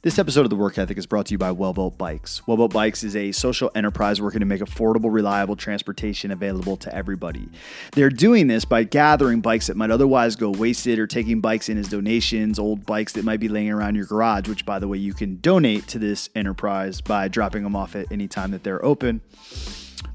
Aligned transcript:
This 0.00 0.16
episode 0.16 0.42
of 0.42 0.50
The 0.50 0.54
Work 0.54 0.78
Ethic 0.78 0.96
is 0.96 1.06
brought 1.06 1.26
to 1.26 1.34
you 1.34 1.38
by 1.38 1.50
Wellbuilt 1.50 1.98
Bikes. 1.98 2.40
Wellbuilt 2.46 2.72
Bikes 2.72 3.02
is 3.02 3.16
a 3.16 3.32
social 3.32 3.68
enterprise 3.74 4.20
working 4.20 4.38
to 4.38 4.46
make 4.46 4.60
affordable, 4.60 5.12
reliable 5.12 5.56
transportation 5.56 6.30
available 6.30 6.76
to 6.76 6.94
everybody. 6.94 7.48
They're 7.94 8.08
doing 8.08 8.46
this 8.46 8.64
by 8.64 8.84
gathering 8.84 9.40
bikes 9.40 9.66
that 9.66 9.76
might 9.76 9.90
otherwise 9.90 10.36
go 10.36 10.50
wasted 10.50 11.00
or 11.00 11.08
taking 11.08 11.40
bikes 11.40 11.68
in 11.68 11.78
as 11.78 11.88
donations, 11.88 12.60
old 12.60 12.86
bikes 12.86 13.14
that 13.14 13.24
might 13.24 13.40
be 13.40 13.48
laying 13.48 13.72
around 13.72 13.96
your 13.96 14.06
garage, 14.06 14.46
which, 14.46 14.64
by 14.64 14.78
the 14.78 14.86
way, 14.86 14.98
you 14.98 15.14
can 15.14 15.40
donate 15.40 15.88
to 15.88 15.98
this 15.98 16.30
enterprise 16.36 17.00
by 17.00 17.26
dropping 17.26 17.64
them 17.64 17.74
off 17.74 17.96
at 17.96 18.06
any 18.12 18.28
time 18.28 18.52
that 18.52 18.62
they're 18.62 18.84
open. 18.84 19.20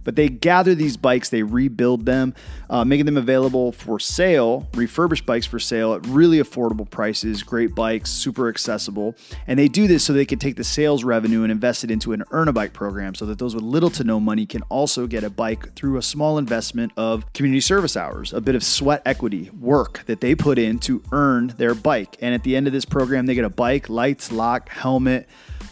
But 0.03 0.15
they 0.15 0.29
gather 0.29 0.75
these 0.75 0.97
bikes, 0.97 1.29
they 1.29 1.43
rebuild 1.43 2.05
them, 2.05 2.33
uh, 2.69 2.83
making 2.85 3.05
them 3.05 3.17
available 3.17 3.71
for 3.71 3.99
sale, 3.99 4.67
refurbished 4.73 5.25
bikes 5.25 5.45
for 5.45 5.59
sale 5.59 5.93
at 5.93 6.05
really 6.07 6.39
affordable 6.39 6.89
prices, 6.89 7.43
great 7.43 7.75
bikes, 7.75 8.09
super 8.09 8.49
accessible. 8.49 9.15
And 9.47 9.57
they 9.57 9.67
do 9.67 9.87
this 9.87 10.03
so 10.03 10.13
they 10.13 10.25
can 10.25 10.39
take 10.39 10.55
the 10.55 10.63
sales 10.63 11.03
revenue 11.03 11.43
and 11.43 11.51
invest 11.51 11.83
it 11.83 11.91
into 11.91 12.13
an 12.13 12.23
earn 12.31 12.47
a 12.47 12.53
bike 12.53 12.73
program 12.73 13.15
so 13.15 13.25
that 13.25 13.39
those 13.39 13.55
with 13.55 13.63
little 13.63 13.89
to 13.91 14.03
no 14.03 14.19
money 14.19 14.45
can 14.45 14.61
also 14.63 15.07
get 15.07 15.23
a 15.23 15.29
bike 15.29 15.73
through 15.75 15.97
a 15.97 16.01
small 16.01 16.37
investment 16.37 16.91
of 16.97 17.31
community 17.33 17.61
service 17.61 17.95
hours, 17.95 18.33
a 18.33 18.41
bit 18.41 18.55
of 18.55 18.63
sweat 18.63 19.01
equity, 19.05 19.49
work 19.59 20.03
that 20.05 20.21
they 20.21 20.35
put 20.35 20.57
in 20.59 20.79
to 20.79 21.01
earn 21.11 21.47
their 21.57 21.75
bike. 21.75 22.17
And 22.21 22.33
at 22.33 22.43
the 22.43 22.55
end 22.55 22.67
of 22.67 22.73
this 22.73 22.85
program, 22.85 23.25
they 23.25 23.35
get 23.35 23.45
a 23.45 23.49
bike, 23.49 23.89
lights, 23.89 24.31
lock, 24.31 24.69
helmet, 24.69 25.27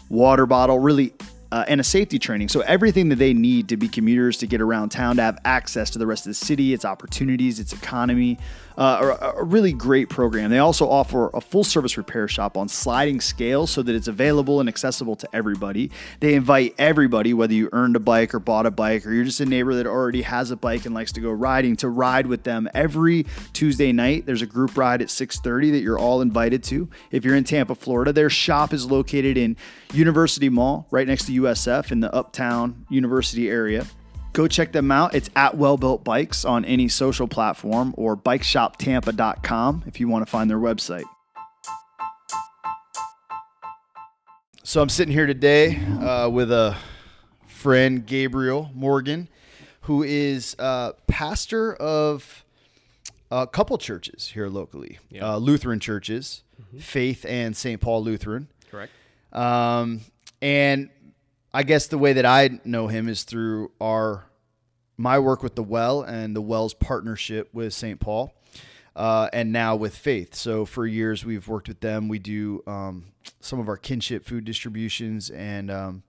water 0.08 0.46
bottle, 0.46 0.78
really 0.78 1.12
uh, 1.52 1.66
and 1.68 1.80
a 1.80 1.84
safety 1.84 2.18
training. 2.18 2.48
So 2.48 2.60
everything 2.62 3.10
that 3.10 3.16
they 3.16 3.34
need 3.34 3.68
to 3.68 3.76
be 3.76 3.86
commuters 3.86 4.38
to 4.38 4.46
get 4.46 4.62
around 4.62 4.88
town, 4.88 5.16
to 5.16 5.22
have 5.22 5.38
access 5.44 5.90
to 5.90 5.98
the 5.98 6.06
rest 6.06 6.24
of 6.24 6.30
the 6.30 6.34
city, 6.34 6.72
its 6.72 6.86
opportunities, 6.86 7.60
its 7.60 7.74
economy. 7.74 8.38
Uh, 8.76 9.16
a, 9.20 9.40
a, 9.40 9.44
really 9.44 9.72
great 9.72 10.08
program. 10.08 10.50
They 10.50 10.58
also 10.58 10.88
offer 10.88 11.30
a 11.34 11.40
full 11.40 11.64
service 11.64 11.96
repair 11.98 12.26
shop 12.26 12.56
on 12.56 12.68
sliding 12.68 13.20
scale 13.20 13.66
so 13.66 13.82
that 13.82 13.94
it's 13.94 14.08
available 14.08 14.60
and 14.60 14.68
accessible 14.68 15.14
to 15.16 15.28
everybody. 15.32 15.90
They 16.20 16.34
invite 16.34 16.74
everybody, 16.78 17.34
whether 17.34 17.52
you 17.52 17.68
earned 17.72 17.96
a 17.96 18.00
bike 18.00 18.34
or 18.34 18.38
bought 18.38 18.64
a 18.64 18.70
bike, 18.70 19.06
or 19.06 19.12
you're 19.12 19.24
just 19.24 19.40
a 19.40 19.46
neighbor 19.46 19.74
that 19.74 19.86
already 19.86 20.22
has 20.22 20.50
a 20.50 20.56
bike 20.56 20.86
and 20.86 20.94
likes 20.94 21.12
to 21.12 21.20
go 21.20 21.30
riding, 21.30 21.76
to 21.76 21.88
ride 21.88 22.26
with 22.26 22.44
them 22.44 22.68
every 22.72 23.26
Tuesday 23.52 23.92
night. 23.92 24.24
There's 24.24 24.42
a 24.42 24.46
group 24.46 24.76
ride 24.76 25.02
at 25.02 25.10
6:30 25.10 25.72
that 25.72 25.80
you're 25.80 25.98
all 25.98 26.22
invited 26.22 26.62
to. 26.64 26.88
If 27.10 27.24
you're 27.24 27.36
in 27.36 27.44
Tampa, 27.44 27.74
Florida, 27.74 28.12
their 28.12 28.30
shop 28.30 28.72
is 28.72 28.90
located 28.90 29.36
in 29.36 29.56
University 29.92 30.48
Mall, 30.48 30.86
right 30.90 31.06
next 31.06 31.26
to 31.26 31.32
USF 31.32 31.92
in 31.92 32.00
the 32.00 32.12
Uptown 32.14 32.86
University 32.88 33.50
area. 33.50 33.86
Go 34.32 34.48
check 34.48 34.72
them 34.72 34.90
out. 34.90 35.14
It's 35.14 35.28
at 35.36 35.56
Wellbuilt 35.56 36.04
Bikes 36.04 36.44
on 36.44 36.64
any 36.64 36.88
social 36.88 37.28
platform 37.28 37.94
or 37.98 38.16
bikeshoptampa.com 38.16 39.84
if 39.86 40.00
you 40.00 40.08
want 40.08 40.24
to 40.24 40.30
find 40.30 40.48
their 40.48 40.58
website. 40.58 41.04
So 44.64 44.80
I'm 44.80 44.88
sitting 44.88 45.12
here 45.12 45.26
today 45.26 45.76
uh, 46.00 46.30
with 46.30 46.50
a 46.50 46.76
friend, 47.46 48.06
Gabriel 48.06 48.70
Morgan, 48.74 49.28
who 49.82 50.02
is 50.02 50.56
uh, 50.58 50.92
pastor 51.06 51.74
of 51.74 52.44
a 53.30 53.46
couple 53.46 53.76
churches 53.76 54.28
here 54.28 54.48
locally 54.48 54.98
uh, 55.20 55.36
Lutheran 55.36 55.78
churches, 55.78 56.42
mm-hmm. 56.60 56.78
Faith 56.78 57.26
and 57.28 57.54
St. 57.54 57.80
Paul 57.80 58.02
Lutheran. 58.02 58.48
Correct. 58.70 58.92
Um, 59.32 60.00
and 60.40 60.88
I 61.54 61.62
guess 61.64 61.86
the 61.86 61.98
way 61.98 62.14
that 62.14 62.24
I 62.24 62.60
know 62.64 62.86
him 62.86 63.08
is 63.08 63.24
through 63.24 63.72
our 63.80 64.24
my 64.96 65.18
work 65.18 65.42
with 65.42 65.54
the 65.54 65.62
Well 65.62 66.02
and 66.02 66.34
the 66.36 66.40
Well's 66.40 66.74
partnership 66.74 67.48
with 67.52 67.74
St. 67.74 67.98
Paul, 67.98 68.34
uh, 68.94 69.28
and 69.32 69.52
now 69.52 69.74
with 69.76 69.96
Faith. 69.96 70.34
So 70.34 70.64
for 70.64 70.86
years 70.86 71.24
we've 71.24 71.46
worked 71.48 71.68
with 71.68 71.80
them. 71.80 72.08
We 72.08 72.18
do 72.18 72.62
um, 72.66 73.06
some 73.40 73.58
of 73.58 73.68
our 73.68 73.76
kinship 73.76 74.24
food 74.24 74.44
distributions, 74.44 75.28
and 75.28 75.70
um, 75.70 76.02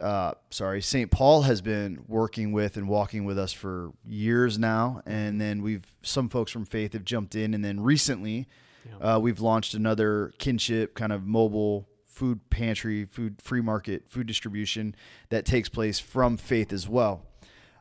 uh, 0.00 0.32
sorry, 0.50 0.80
St. 0.80 1.10
Paul 1.10 1.42
has 1.42 1.60
been 1.60 2.04
working 2.08 2.52
with 2.52 2.76
and 2.76 2.88
walking 2.88 3.24
with 3.24 3.38
us 3.38 3.52
for 3.52 3.92
years 4.06 4.58
now, 4.58 5.02
and 5.04 5.40
then 5.40 5.62
we've 5.62 5.86
some 6.02 6.28
folks 6.28 6.50
from 6.50 6.64
Faith 6.64 6.94
have 6.94 7.04
jumped 7.04 7.34
in, 7.34 7.52
and 7.52 7.64
then 7.64 7.80
recently. 7.80 8.46
Yeah. 9.00 9.14
Uh, 9.14 9.18
we've 9.18 9.40
launched 9.40 9.72
another 9.72 10.32
kinship 10.36 10.94
kind 10.94 11.10
of 11.10 11.24
mobile 11.24 11.88
food 12.14 12.48
pantry, 12.48 13.04
food 13.04 13.42
free 13.42 13.60
market, 13.60 14.08
food 14.08 14.26
distribution 14.26 14.94
that 15.30 15.44
takes 15.44 15.68
place 15.68 15.98
from 15.98 16.36
faith 16.36 16.72
as 16.72 16.88
well. 16.88 17.26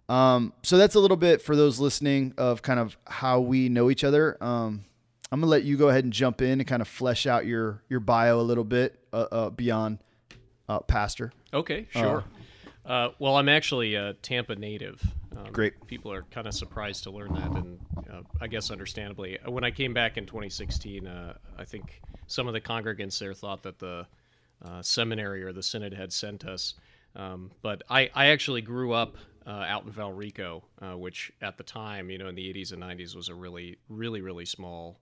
Um, 0.10 0.54
so 0.64 0.78
that's 0.78 0.96
a 0.96 1.00
little 1.00 1.18
bit 1.18 1.42
for 1.42 1.56
those 1.56 1.80
listening 1.80 2.34
of 2.38 2.62
kind 2.62 2.80
of 2.80 2.98
how 3.08 3.40
we 3.40 3.70
know 3.70 3.90
each 3.90 4.04
other. 4.04 4.38
Um, 4.44 4.86
I'm 5.32 5.40
gonna 5.40 5.50
let 5.50 5.64
you 5.64 5.78
go 5.78 5.90
ahead 5.90 6.04
and 6.04 6.12
jump 6.12 6.42
in 6.42 6.60
and 6.60 6.68
kind 6.68 6.82
of 6.82 6.88
flesh 6.88 7.26
out 7.26 7.46
your 7.46 7.84
your 7.90 8.00
bio 8.00 8.40
a 8.40 8.44
little 8.44 8.64
bit 8.64 9.00
uh, 9.14 9.26
uh, 9.32 9.50
beyond 9.50 10.00
uh, 10.68 10.80
pastor. 10.80 11.32
Okay, 11.54 11.88
uh, 11.96 12.00
sure. 12.00 12.24
Uh, 12.86 13.10
well, 13.18 13.38
I'm 13.38 13.48
actually 13.48 13.96
a 13.96 14.14
Tampa 14.14 14.56
native. 14.56 15.02
Um, 15.38 15.52
Great. 15.54 15.88
People 15.88 16.12
are 16.12 16.24
kind 16.24 16.48
of 16.48 16.54
surprised 16.54 17.04
to 17.04 17.12
learn 17.12 17.34
that, 17.34 17.52
and 17.52 17.80
uh, 18.12 18.22
I 18.42 18.48
guess 18.48 18.72
understandably. 18.72 19.40
When 19.48 19.64
I 19.64 19.72
came 19.72 19.94
back 19.94 20.18
in 20.18 20.26
2016, 20.26 21.08
I 21.08 21.64
think 21.64 22.02
some 22.28 22.48
of 22.48 22.54
the 22.54 22.62
congregants 22.62 23.18
there 23.20 23.34
thought 23.34 23.64
that 23.64 23.80
the 23.80 24.06
uh, 24.64 24.82
seminary 24.82 25.44
or 25.44 25.54
the 25.54 25.64
synod 25.64 25.94
had 25.94 26.12
sent 26.14 26.46
us. 26.46 26.76
Um, 27.16 27.52
but 27.62 27.84
I, 27.90 28.10
I 28.14 28.28
actually 28.28 28.62
grew 28.62 28.94
up 28.94 29.18
uh, 29.46 29.66
out 29.68 29.86
in 29.86 29.92
Valrico, 29.92 30.64
uh, 30.82 30.98
which 30.98 31.32
at 31.42 31.58
the 31.58 31.64
time, 31.64 32.10
you 32.10 32.18
know, 32.18 32.28
in 32.28 32.36
the 32.36 32.54
80s 32.54 32.72
and 32.72 32.82
90s 32.82 33.16
was 33.16 33.30
a 33.30 33.36
really, 33.36 33.78
really, 33.90 34.22
really 34.22 34.46
small 34.46 35.00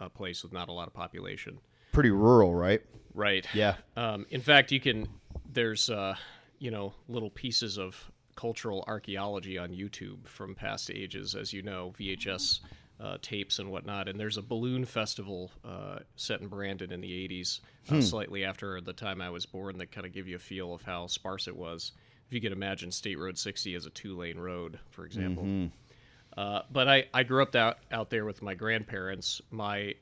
uh, 0.00 0.08
place 0.08 0.42
with 0.42 0.52
not 0.52 0.68
a 0.68 0.72
lot 0.72 0.88
of 0.88 0.94
population. 0.94 1.58
Pretty 1.92 2.10
rural, 2.10 2.54
right? 2.54 2.82
Right. 3.14 3.46
Yeah. 3.54 3.76
Um, 3.96 4.26
in 4.30 4.40
fact, 4.40 4.72
you 4.72 4.80
can, 4.80 5.08
there's, 5.50 5.88
uh, 5.88 6.16
you 6.58 6.70
know, 6.70 6.92
little 7.08 7.30
pieces 7.30 7.78
of 7.78 8.10
cultural 8.34 8.84
archaeology 8.88 9.58
on 9.58 9.70
YouTube 9.70 10.26
from 10.26 10.54
past 10.56 10.90
ages, 10.90 11.36
as 11.36 11.52
you 11.52 11.62
know, 11.62 11.92
VHS 11.98 12.60
uh, 13.00 13.18
tapes 13.20 13.58
and 13.58 13.70
whatnot. 13.70 14.08
And 14.08 14.18
there's 14.18 14.36
a 14.36 14.42
balloon 14.42 14.84
festival 14.84 15.50
uh, 15.64 15.98
set 16.16 16.40
in 16.40 16.48
Brandon 16.48 16.92
in 16.92 17.00
the 17.00 17.28
80s, 17.28 17.60
uh, 17.88 17.94
hmm. 17.94 18.00
slightly 18.00 18.44
after 18.44 18.80
the 18.80 18.92
time 18.92 19.20
I 19.20 19.30
was 19.30 19.46
born, 19.46 19.78
that 19.78 19.92
kind 19.92 20.06
of 20.06 20.12
give 20.12 20.28
you 20.28 20.36
a 20.36 20.40
feel 20.40 20.74
of 20.74 20.82
how 20.82 21.06
sparse 21.06 21.48
it 21.48 21.56
was. 21.56 21.92
If 22.26 22.32
you 22.32 22.40
could 22.40 22.52
imagine 22.52 22.90
State 22.90 23.18
Road 23.18 23.36
60 23.36 23.74
as 23.74 23.86
a 23.86 23.90
two 23.90 24.16
lane 24.16 24.38
road, 24.38 24.78
for 24.90 25.04
example. 25.04 25.44
Mm-hmm. 25.44 25.66
Uh, 26.36 26.62
but 26.72 26.88
I, 26.88 27.04
I 27.12 27.22
grew 27.22 27.42
up 27.42 27.54
out, 27.54 27.78
out 27.92 28.10
there 28.10 28.24
with 28.24 28.42
my 28.42 28.54
grandparents. 28.54 29.40
My 29.50 29.94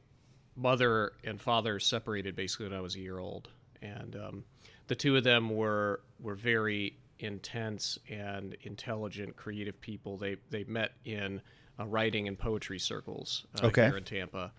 mother 0.57 1.13
and 1.25 1.41
father 1.41 1.79
separated 1.81 2.37
basically 2.37 2.69
when 2.69 2.79
I 2.79 2.81
was 2.81 2.95
a 2.95 3.01
year 3.01 3.19
old. 3.19 3.49
And 3.81 4.17
um, 4.17 4.45
the 4.87 4.95
two 4.95 5.17
of 5.17 5.25
them 5.25 5.51
were, 5.51 6.01
were 6.21 6.35
very 6.35 6.97
intense 7.19 7.99
and 8.09 8.57
intelligent, 8.63 9.37
creative 9.37 9.81
people. 9.81 10.17
They, 10.17 10.37
they 10.51 10.65
met 10.65 10.93
in 11.05 11.41
uh, 11.83 11.87
writing 11.87 12.29
and 12.29 12.39
poetry 12.39 12.79
circles 12.79 13.47
uh, 13.63 13.67
okay. 13.67 13.87
here 13.87 13.97
in 13.97 14.05
Tampa. 14.05 14.53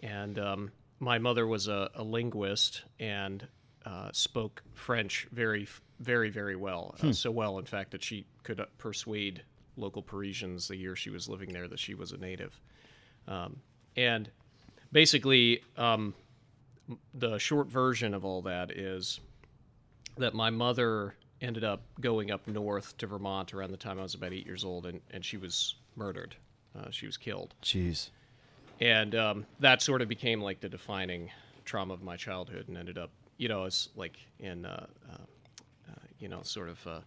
And 0.00 0.38
um, 0.38 0.70
my 1.00 1.18
mother 1.18 1.46
was 1.46 1.68
a, 1.68 1.90
a 1.94 2.02
linguist 2.02 2.82
and 2.98 3.46
uh, 3.84 4.10
spoke 4.12 4.62
French 4.74 5.26
very, 5.32 5.66
very, 6.00 6.30
very 6.30 6.56
well. 6.56 6.94
Uh, 6.98 7.06
hmm. 7.06 7.12
so 7.12 7.30
well, 7.30 7.58
in 7.58 7.64
fact, 7.64 7.92
that 7.92 8.02
she 8.02 8.26
could 8.42 8.60
uh, 8.60 8.66
persuade 8.78 9.42
local 9.76 10.02
Parisians 10.02 10.68
the 10.68 10.76
year 10.76 10.96
she 10.96 11.10
was 11.10 11.28
living 11.28 11.52
there 11.52 11.68
that 11.68 11.78
she 11.78 11.94
was 11.94 12.12
a 12.12 12.18
native. 12.18 12.58
Um, 13.26 13.60
and 13.96 14.30
basically, 14.92 15.62
um, 15.76 16.14
the 17.14 17.38
short 17.38 17.68
version 17.68 18.14
of 18.14 18.24
all 18.24 18.42
that 18.42 18.70
is 18.72 19.20
that 20.16 20.34
my 20.34 20.50
mother 20.50 21.14
ended 21.40 21.62
up 21.62 21.82
going 22.00 22.30
up 22.30 22.46
north 22.48 22.96
to 22.98 23.06
Vermont 23.06 23.54
around 23.54 23.70
the 23.70 23.76
time 23.76 23.98
I 23.98 24.02
was 24.02 24.14
about 24.14 24.32
eight 24.32 24.46
years 24.46 24.64
old, 24.64 24.86
and, 24.86 25.00
and 25.10 25.24
she 25.24 25.36
was 25.36 25.76
murdered. 25.94 26.34
Uh, 26.76 26.90
she 26.90 27.06
was 27.06 27.16
killed. 27.16 27.54
Jeez. 27.62 28.10
And 28.80 29.14
um, 29.14 29.46
that 29.60 29.82
sort 29.82 30.02
of 30.02 30.08
became 30.08 30.40
like 30.40 30.60
the 30.60 30.68
defining 30.68 31.30
trauma 31.64 31.94
of 31.94 32.02
my 32.02 32.16
childhood, 32.16 32.68
and 32.68 32.76
ended 32.76 32.96
up, 32.96 33.10
you 33.36 33.48
know, 33.48 33.64
as 33.64 33.88
like 33.96 34.16
in, 34.38 34.64
uh, 34.64 34.86
uh, 35.10 35.14
uh 35.88 35.92
you 36.18 36.28
know, 36.28 36.42
sort 36.42 36.68
of 36.68 36.86
uh, 36.86 37.00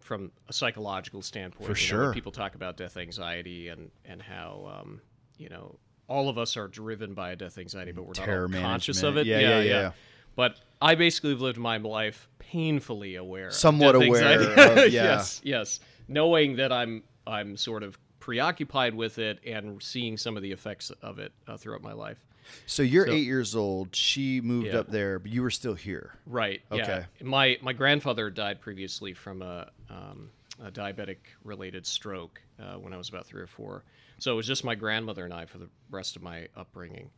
from 0.00 0.32
a 0.48 0.52
psychological 0.52 1.22
standpoint. 1.22 1.68
For 1.68 1.74
sure. 1.74 2.06
Know, 2.06 2.12
people 2.12 2.32
talk 2.32 2.54
about 2.54 2.76
death 2.76 2.96
anxiety 2.96 3.68
and 3.68 3.90
and 4.04 4.22
how, 4.22 4.80
um, 4.80 5.00
you 5.36 5.48
know, 5.48 5.76
all 6.08 6.28
of 6.28 6.38
us 6.38 6.56
are 6.56 6.68
driven 6.68 7.14
by 7.14 7.32
a 7.32 7.36
death 7.36 7.58
anxiety, 7.58 7.92
but 7.92 8.06
we're 8.06 8.14
Terror 8.14 8.48
not 8.48 8.62
conscious 8.62 9.02
of 9.02 9.16
it. 9.16 9.26
Yeah 9.26 9.38
yeah, 9.38 9.48
yeah, 9.48 9.62
yeah, 9.62 9.90
But 10.34 10.58
I 10.80 10.94
basically 10.94 11.34
lived 11.34 11.58
my 11.58 11.76
life 11.76 12.28
painfully 12.38 13.16
aware, 13.16 13.50
somewhat 13.50 13.94
aware. 13.94 14.40
Of, 14.40 14.56
yeah. 14.92 15.04
yes, 15.04 15.40
yes, 15.44 15.80
knowing 16.08 16.56
that 16.56 16.72
I'm 16.72 17.02
I'm 17.26 17.56
sort 17.56 17.82
of 17.82 17.98
preoccupied 18.20 18.94
with 18.94 19.18
it 19.18 19.38
and 19.46 19.82
seeing 19.82 20.16
some 20.16 20.36
of 20.36 20.42
the 20.42 20.52
effects 20.52 20.90
of 21.02 21.18
it 21.18 21.32
uh, 21.46 21.56
throughout 21.56 21.82
my 21.82 21.92
life. 21.92 22.18
So 22.66 22.82
you're 22.82 23.06
so, 23.06 23.12
eight 23.12 23.26
years 23.26 23.54
old. 23.54 23.94
She 23.94 24.40
moved 24.40 24.68
yeah. 24.68 24.78
up 24.78 24.88
there, 24.88 25.18
but 25.18 25.30
you 25.30 25.42
were 25.42 25.50
still 25.50 25.74
here. 25.74 26.14
Right. 26.26 26.62
Okay. 26.72 27.04
Yeah. 27.20 27.26
My 27.26 27.58
my 27.60 27.72
grandfather 27.72 28.30
died 28.30 28.60
previously 28.60 29.12
from 29.12 29.42
a, 29.42 29.70
um, 29.90 30.30
a 30.64 30.70
diabetic 30.70 31.18
related 31.44 31.86
stroke 31.86 32.40
uh, 32.58 32.74
when 32.74 32.92
I 32.92 32.96
was 32.96 33.08
about 33.08 33.26
three 33.26 33.42
or 33.42 33.46
four. 33.46 33.84
So 34.18 34.32
it 34.32 34.36
was 34.36 34.46
just 34.46 34.64
my 34.64 34.74
grandmother 34.74 35.24
and 35.24 35.32
I 35.32 35.44
for 35.44 35.58
the 35.58 35.68
rest 35.90 36.16
of 36.16 36.22
my 36.22 36.48
upbringing. 36.56 37.10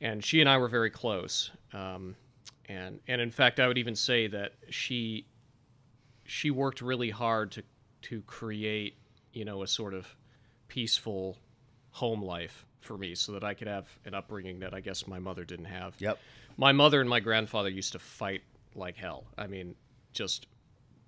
and 0.00 0.24
she 0.24 0.40
and 0.40 0.48
I 0.48 0.58
were 0.58 0.68
very 0.68 0.90
close. 0.90 1.50
Um, 1.72 2.16
and 2.68 3.00
and 3.08 3.20
in 3.20 3.30
fact, 3.30 3.60
I 3.60 3.68
would 3.68 3.78
even 3.78 3.94
say 3.94 4.26
that 4.28 4.54
she 4.70 5.26
she 6.24 6.50
worked 6.50 6.80
really 6.80 7.10
hard 7.10 7.52
to 7.52 7.62
to 8.02 8.22
create 8.22 8.96
you 9.32 9.44
know 9.44 9.62
a 9.62 9.66
sort 9.66 9.94
of 9.94 10.14
peaceful 10.72 11.36
home 11.90 12.22
life 12.22 12.64
for 12.80 12.96
me 12.96 13.14
so 13.14 13.32
that 13.32 13.44
I 13.44 13.52
could 13.52 13.68
have 13.68 13.86
an 14.06 14.14
upbringing 14.14 14.60
that 14.60 14.72
I 14.72 14.80
guess 14.80 15.06
my 15.06 15.18
mother 15.18 15.44
didn't 15.44 15.66
have. 15.66 15.94
Yep. 15.98 16.18
My 16.56 16.72
mother 16.72 17.02
and 17.02 17.10
my 17.10 17.20
grandfather 17.20 17.68
used 17.68 17.92
to 17.92 17.98
fight 17.98 18.40
like 18.74 18.96
hell. 18.96 19.24
I 19.36 19.48
mean, 19.48 19.74
just 20.14 20.46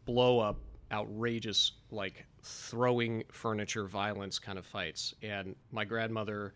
blow 0.04 0.38
up 0.38 0.58
outrageous 0.92 1.72
like 1.90 2.26
throwing 2.42 3.24
furniture 3.32 3.86
violence 3.86 4.38
kind 4.38 4.58
of 4.58 4.66
fights. 4.66 5.14
And 5.22 5.56
my 5.72 5.86
grandmother 5.86 6.52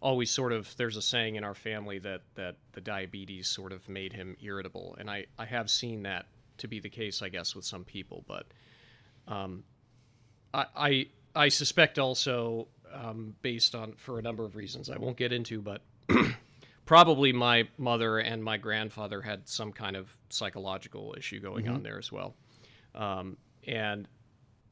always 0.00 0.30
sort 0.30 0.52
of 0.52 0.72
there's 0.76 0.96
a 0.96 1.02
saying 1.02 1.34
in 1.34 1.42
our 1.42 1.56
family 1.56 1.98
that 1.98 2.20
that 2.36 2.54
the 2.74 2.80
diabetes 2.80 3.48
sort 3.48 3.72
of 3.72 3.88
made 3.88 4.12
him 4.12 4.36
irritable 4.40 4.96
and 4.98 5.08
I 5.08 5.26
I 5.38 5.44
have 5.44 5.70
seen 5.70 6.02
that 6.02 6.26
to 6.58 6.66
be 6.66 6.80
the 6.80 6.88
case 6.88 7.22
I 7.22 7.28
guess 7.28 7.54
with 7.54 7.64
some 7.64 7.84
people 7.84 8.24
but 8.26 8.46
um 9.28 9.62
I 10.52 10.66
I, 10.74 11.06
I 11.34 11.48
suspect 11.48 11.98
also 11.98 12.68
um, 12.92 13.34
based 13.42 13.74
on 13.74 13.92
for 13.92 14.18
a 14.18 14.22
number 14.22 14.44
of 14.44 14.54
reasons 14.56 14.90
I 14.90 14.98
won't 14.98 15.16
get 15.16 15.32
into 15.32 15.62
but 15.62 15.82
probably 16.84 17.32
my 17.32 17.68
mother 17.78 18.18
and 18.18 18.42
my 18.42 18.56
grandfather 18.56 19.22
had 19.22 19.48
some 19.48 19.72
kind 19.72 19.96
of 19.96 20.14
psychological 20.28 21.14
issue 21.16 21.40
going 21.40 21.66
on 21.68 21.82
there 21.82 21.98
as 21.98 22.10
well. 22.12 22.34
Um, 22.94 23.36
and 23.66 24.08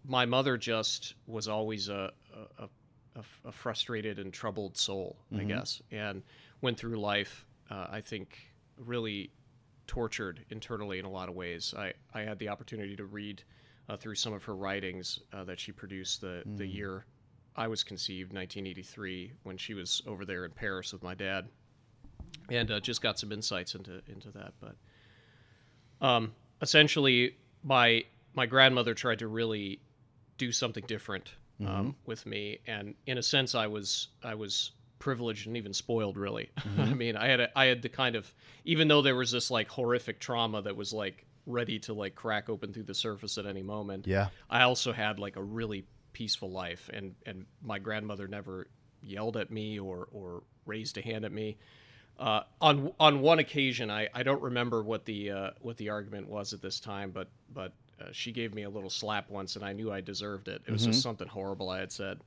my 0.05 0.27
mother 0.27 0.57
just 0.57 1.15
was 1.27 1.49
always 1.49 1.89
a, 1.89 2.13
a, 2.59 2.65
a, 3.17 3.23
a 3.47 3.53
frustrated 3.53 4.19
and 4.19 4.33
troubled 4.33 4.77
soul, 4.77 5.17
I 5.33 5.45
guess, 5.45 5.83
and 5.91 6.23
went 6.61 6.79
through 6.79 7.01
life, 7.01 7.47
uh, 7.71 7.87
I 7.91 8.01
think, 8.01 8.37
really 8.77 9.31
tortured 9.87 10.45
internally 10.51 10.99
in 10.99 11.05
a 11.05 11.11
lot 11.11 11.29
of 11.29 11.35
ways. 11.35 11.75
I, 11.77 11.93
I 12.13 12.23
had 12.23 12.39
the 12.39 12.49
opportunity 12.49 12.97
to 12.97 13.05
read 13.05 13.43
uh, 13.91 13.97
through 13.97 14.15
some 14.15 14.33
of 14.33 14.45
her 14.45 14.55
writings 14.55 15.21
uh, 15.33 15.45
that 15.45 15.59
she 15.59 15.73
produced 15.73 16.21
the, 16.21 16.43
the 16.57 16.67
year 16.67 17.05
I 17.57 17.69
was 17.69 17.83
conceived, 17.83 18.33
1983, 18.33 19.33
when 19.43 19.57
she 19.57 19.75
was 19.75 20.03
over 20.07 20.25
there 20.25 20.45
in 20.45 20.51
Paris 20.51 20.93
with 20.93 21.03
my 21.03 21.15
dad, 21.15 21.49
and 22.49 22.71
uh, 22.71 22.81
just 22.81 23.03
got 23.03 23.19
some 23.19 23.33
insights 23.33 23.75
into 23.75 24.01
into 24.07 24.31
that. 24.31 24.55
But 24.61 24.77
um, 26.07 26.33
essentially, 26.63 27.37
my 27.63 28.05
my 28.35 28.47
grandmother 28.47 28.95
tried 28.95 29.19
to 29.19 29.29
really 29.29 29.81
do 30.39 30.53
something 30.53 30.85
different 30.87 31.35
um, 31.67 31.97
with 32.07 32.25
me, 32.25 32.61
and 32.67 32.95
in 33.07 33.19
a 33.19 33.23
sense, 33.23 33.55
I 33.55 33.67
was 33.67 34.09
I 34.23 34.37
was 34.37 34.71
privileged 34.99 35.47
and 35.47 35.57
even 35.57 35.75
spoiled. 35.75 36.17
Really, 36.17 36.51
I 36.79 36.95
mean, 36.95 37.17
I 37.17 37.29
had 37.29 37.41
a, 37.41 37.59
I 37.59 37.67
had 37.67 37.83
the 37.83 37.89
kind 37.89 38.15
of 38.15 38.33
even 38.65 38.89
though 38.89 39.03
there 39.03 39.17
was 39.17 39.33
this 39.33 39.51
like 39.51 39.69
horrific 39.69 40.21
trauma 40.21 40.63
that 40.63 40.77
was 40.77 40.93
like 40.93 41.27
ready 41.47 41.79
to 41.81 41.95
like 41.95 42.15
crack 42.15 42.49
open 42.49 42.73
through 42.73 42.85
the 42.85 42.95
surface 42.95 43.39
at 43.39 43.47
any 43.47 43.63
moment. 43.63 44.07
Yeah. 44.07 44.29
I 44.49 44.63
also 44.63 44.93
had 44.93 45.19
like 45.19 45.37
a 45.37 45.43
really 45.43 45.85
peaceful 46.13 46.51
life, 46.51 46.91
and 46.93 47.15
and 47.27 47.47
my 47.63 47.79
grandmother 47.79 48.29
never 48.29 48.69
yelled 49.03 49.37
at 49.37 49.51
me 49.51 49.79
or 49.79 50.09
or 50.13 50.43
raised 50.67 50.99
a 50.99 51.03
hand 51.03 51.25
at 51.25 51.33
me. 51.33 51.57
Uh, 52.19 52.43
on 52.61 52.93
on 53.01 53.21
one 53.21 53.39
occasion, 53.39 53.91
I, 53.91 54.09
I 54.15 54.23
don't 54.23 54.43
remember 54.43 54.83
what 54.83 55.05
the 55.05 55.31
uh, 55.31 55.51
what 55.61 55.77
the 55.77 55.89
argument 55.89 56.29
was 56.29 56.53
at 56.53 56.61
this 56.61 56.81
time, 56.81 57.11
but 57.11 57.29
but 57.53 57.73
uh, 58.01 58.07
she 58.13 58.33
gave 58.33 58.55
me 58.55 58.65
a 58.65 58.71
little 58.71 58.91
slap 58.91 59.31
once, 59.31 59.57
and 59.57 59.65
I 59.65 59.73
knew 59.73 59.91
I 59.91 60.01
deserved 60.01 60.49
it. 60.49 60.63
It 60.67 60.71
was 60.71 60.85
just 60.85 61.03
something 61.03 61.29
horrible 61.29 61.71
I 61.71 61.81
had 61.81 61.93
said, 61.93 62.21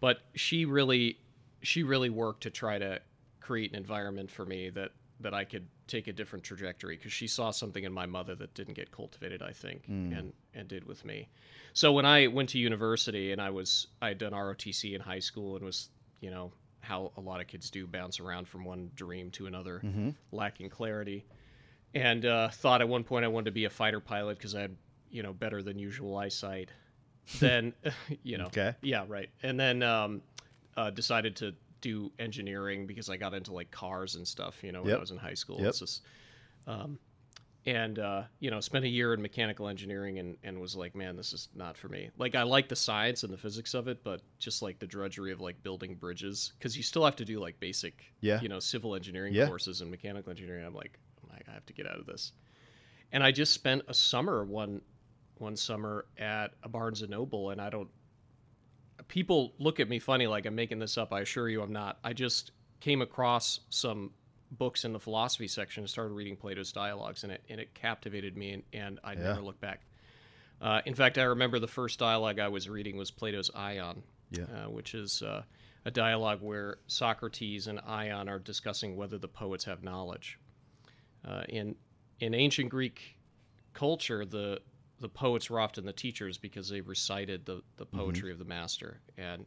but 0.00 0.18
she 0.34 0.64
really 0.64 1.18
she 1.62 1.82
really 1.82 2.10
worked 2.10 2.42
to 2.42 2.50
try 2.50 2.78
to 2.78 3.00
create 3.40 3.70
an 3.70 3.76
environment 3.76 4.30
for 4.30 4.44
me 4.44 4.70
that 4.70 4.92
that 5.20 5.34
I 5.34 5.44
could 5.44 5.66
take 5.86 6.08
a 6.08 6.12
different 6.12 6.44
trajectory 6.44 6.96
because 6.96 7.12
she 7.12 7.26
saw 7.26 7.50
something 7.50 7.84
in 7.84 7.92
my 7.92 8.06
mother 8.06 8.34
that 8.36 8.54
didn't 8.54 8.74
get 8.74 8.90
cultivated, 8.90 9.42
I 9.42 9.52
think, 9.52 9.84
and 9.88 10.32
and 10.54 10.66
did 10.68 10.84
with 10.86 11.04
me. 11.04 11.28
So 11.72 11.92
when 11.92 12.04
I 12.06 12.26
went 12.26 12.48
to 12.50 12.58
university 12.58 13.32
and 13.32 13.40
I 13.40 13.50
was 13.50 13.86
I 14.02 14.08
had 14.08 14.18
done 14.18 14.32
ROTC 14.32 14.94
in 14.94 15.00
high 15.00 15.18
school 15.20 15.56
and 15.56 15.64
was 15.64 15.88
you 16.20 16.30
know 16.30 16.52
how 16.80 17.12
a 17.16 17.20
lot 17.20 17.40
of 17.40 17.46
kids 17.46 17.70
do 17.70 17.86
bounce 17.86 18.18
around 18.20 18.48
from 18.48 18.64
one 18.64 18.90
dream 18.96 19.30
to 19.32 19.46
another, 19.46 19.82
lacking 20.32 20.70
clarity, 20.70 21.26
and 21.94 22.24
uh, 22.24 22.48
thought 22.48 22.80
at 22.80 22.88
one 22.88 23.04
point 23.04 23.24
I 23.24 23.28
wanted 23.28 23.46
to 23.46 23.50
be 23.52 23.66
a 23.66 23.70
fighter 23.70 24.00
pilot 24.00 24.38
because 24.38 24.54
I 24.54 24.62
had 24.62 24.76
you 25.10 25.22
know 25.22 25.32
better 25.32 25.62
than 25.62 25.78
usual 25.78 26.16
eyesight. 26.16 26.70
then 27.38 27.74
you 28.22 28.38
know 28.38 28.46
Okay. 28.46 28.74
yeah 28.82 29.04
right 29.06 29.28
and 29.42 29.60
then 29.60 29.82
um, 29.82 30.22
uh, 30.76 30.90
decided 30.90 31.36
to 31.36 31.54
do 31.80 32.10
engineering 32.18 32.86
because 32.86 33.08
I 33.10 33.16
got 33.16 33.34
into 33.34 33.52
like 33.52 33.70
cars 33.70 34.16
and 34.16 34.26
stuff 34.26 34.62
you 34.62 34.72
know 34.72 34.80
when 34.82 34.90
Yep. 34.90 34.98
I 34.98 35.00
was 35.00 35.10
in 35.10 35.16
high 35.18 35.34
school 35.34 35.58
Yep. 35.60 35.68
it's 35.68 35.78
just 35.80 36.02
um, 36.66 36.98
and 37.66 37.98
uh, 37.98 38.22
you 38.38 38.50
know 38.50 38.60
spent 38.60 38.84
a 38.84 38.88
year 38.88 39.12
in 39.12 39.20
mechanical 39.20 39.68
engineering 39.68 40.18
and, 40.18 40.36
and 40.42 40.58
was 40.60 40.74
like 40.76 40.94
man 40.94 41.14
this 41.16 41.32
is 41.34 41.48
not 41.54 41.76
for 41.76 41.88
me 41.88 42.08
like 42.16 42.34
i 42.34 42.42
like 42.42 42.68
the 42.70 42.76
science 42.76 43.22
and 43.22 43.30
the 43.32 43.36
physics 43.36 43.74
of 43.74 43.86
it 43.86 44.02
but 44.02 44.22
just 44.38 44.62
like 44.62 44.78
the 44.78 44.86
drudgery 44.86 45.30
of 45.30 45.40
like 45.42 45.62
building 45.62 45.94
bridges 45.94 46.52
because 46.58 46.74
you 46.76 46.82
still 46.82 47.04
have 47.04 47.16
to 47.16 47.24
do 47.24 47.38
like 47.38 47.58
basic 47.60 48.04
Yeah. 48.22 48.40
you 48.40 48.48
know 48.48 48.58
civil 48.60 48.94
engineering 48.94 49.34
Yeah. 49.34 49.46
courses 49.46 49.82
and 49.82 49.90
mechanical 49.90 50.30
engineering 50.30 50.64
i'm 50.64 50.74
like 50.74 50.98
I'm 51.22 51.28
like, 51.36 51.46
i 51.50 51.52
have 51.52 51.66
to 51.66 51.72
get 51.74 51.86
out 51.86 51.98
of 51.98 52.06
this 52.06 52.32
and 53.12 53.22
i 53.22 53.30
just 53.30 53.52
spent 53.52 53.82
a 53.88 53.94
summer 53.94 54.42
one 54.44 54.80
one 55.36 55.54
summer 55.56 56.06
at 56.18 56.52
a 56.62 56.68
barnes 56.68 57.02
and 57.02 57.10
noble 57.10 57.50
and 57.50 57.60
i 57.60 57.68
don't 57.68 57.88
people 59.10 59.52
look 59.58 59.80
at 59.80 59.88
me 59.88 59.98
funny 59.98 60.28
like 60.28 60.46
i'm 60.46 60.54
making 60.54 60.78
this 60.78 60.96
up 60.96 61.12
i 61.12 61.20
assure 61.20 61.48
you 61.48 61.60
i'm 61.62 61.72
not 61.72 61.98
i 62.04 62.12
just 62.12 62.52
came 62.78 63.02
across 63.02 63.58
some 63.68 64.12
books 64.52 64.84
in 64.84 64.92
the 64.92 65.00
philosophy 65.00 65.48
section 65.48 65.82
and 65.82 65.90
started 65.90 66.14
reading 66.14 66.36
plato's 66.36 66.70
dialogues 66.70 67.24
and 67.24 67.32
it 67.32 67.42
and 67.50 67.60
it 67.60 67.74
captivated 67.74 68.36
me 68.36 68.52
and, 68.52 68.62
and 68.72 69.00
i 69.02 69.12
Yeah. 69.14 69.22
never 69.24 69.42
looked 69.42 69.60
back 69.60 69.80
uh, 70.62 70.80
in 70.86 70.94
fact 70.94 71.18
i 71.18 71.24
remember 71.24 71.58
the 71.58 71.66
first 71.66 71.98
dialogue 71.98 72.38
i 72.38 72.46
was 72.46 72.68
reading 72.68 72.96
was 72.96 73.10
plato's 73.10 73.50
ion 73.52 74.04
Yeah. 74.30 74.44
uh, 74.44 74.70
which 74.70 74.94
is 74.94 75.22
uh, 75.22 75.42
a 75.84 75.90
dialogue 75.90 76.40
where 76.40 76.76
socrates 76.86 77.66
and 77.66 77.80
ion 77.84 78.28
are 78.28 78.38
discussing 78.38 78.96
whether 78.96 79.18
the 79.18 79.28
poets 79.28 79.64
have 79.64 79.82
knowledge 79.82 80.38
uh, 81.28 81.42
in 81.48 81.74
in 82.20 82.32
ancient 82.32 82.70
greek 82.70 83.16
culture 83.72 84.24
the 84.24 84.60
the 85.00 85.08
poets 85.08 85.50
were 85.50 85.60
often 85.60 85.84
the 85.84 85.92
teachers 85.92 86.38
because 86.38 86.68
they 86.68 86.80
recited 86.80 87.46
the, 87.46 87.62
the 87.76 87.86
mm-hmm. 87.86 87.98
poetry 87.98 88.32
of 88.32 88.38
the 88.38 88.44
master. 88.44 89.00
And 89.16 89.46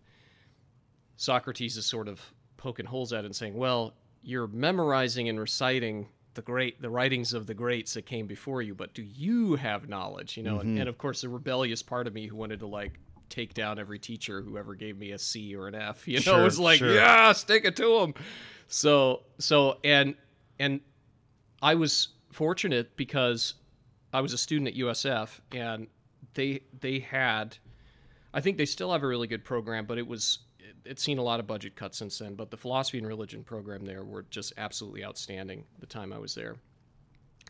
socrates 1.16 1.78
is 1.78 1.86
sort 1.86 2.08
of 2.08 2.34
poking 2.58 2.86
holes 2.86 3.14
at 3.14 3.24
it 3.24 3.26
and 3.26 3.36
saying 3.36 3.56
well 3.56 3.94
you're 4.22 4.48
memorizing 4.48 5.30
and 5.30 5.40
reciting 5.40 6.08
the 6.34 6.42
great 6.42 6.82
the 6.82 6.90
writings 6.90 7.34
of 7.34 7.46
the 7.46 7.54
greats 7.54 7.94
that 7.94 8.06
came 8.06 8.26
before 8.26 8.62
you 8.62 8.74
but 8.74 8.94
do 8.94 9.04
you 9.04 9.56
have 9.56 9.88
knowledge? 9.88 10.38
You 10.38 10.44
know 10.44 10.60
and, 10.60 10.70
mm-hmm. 10.70 10.80
and 10.80 10.90
of 10.90 10.98
course 10.98 11.22
the 11.22 11.30
rebellious 11.30 11.84
part 11.84 12.08
of 12.08 12.14
me 12.14 12.28
who 12.28 12.36
wanted 12.36 12.60
to 12.62 12.68
like 12.68 13.00
take 13.30 13.54
down 13.54 13.80
every 13.80 14.00
teacher 14.00 14.42
who 14.42 14.58
ever 14.58 14.76
gave 14.76 14.98
me 14.98 15.12
a 15.12 15.20
c 15.20 15.56
or 15.56 15.68
an 15.68 15.76
f 15.76 16.08
you 16.08 16.18
know 16.18 16.22
Sure, 16.22 16.44
was 16.44 16.60
like 16.60 16.80
sure. 16.80 16.96
yeah 16.96 17.32
stick 17.34 17.66
it 17.66 17.76
to 17.76 18.00
them 18.00 18.14
so 18.68 19.24
so 19.40 19.78
and 19.84 20.16
and 20.60 20.82
I 21.62 21.76
was 21.76 22.10
fortunate 22.32 22.98
because 22.98 23.54
I 24.14 24.22
was 24.22 24.32
a 24.32 24.38
student 24.38 24.68
at 24.70 24.76
USF 24.76 25.40
and 25.52 25.88
they 26.34 26.62
they 26.80 27.00
had 27.00 27.58
I 28.34 28.42
think 28.42 28.58
they 28.58 28.66
still 28.66 28.92
have 28.92 29.04
a 29.04 29.08
really 29.08 29.28
good 29.28 29.44
program, 29.44 29.86
but 29.86 29.98
it 29.98 30.08
was 30.08 30.40
it, 30.60 30.76
it's 30.86 31.04
seen 31.04 31.18
a 31.18 31.24
lot 31.24 31.40
of 31.40 31.48
budget 31.48 31.76
cuts 31.76 31.98
since 31.98 32.18
then. 32.20 32.36
But 32.36 32.50
the 32.52 32.58
philosophy 32.58 32.98
and 32.98 33.08
religion 33.08 33.44
program 33.44 33.86
there 33.86 34.04
were 34.04 34.24
just 34.30 34.54
absolutely 34.58 35.04
outstanding 35.04 35.66
the 35.80 35.86
time 35.86 36.12
I 36.12 36.18
was 36.18 36.34
there, 36.34 36.56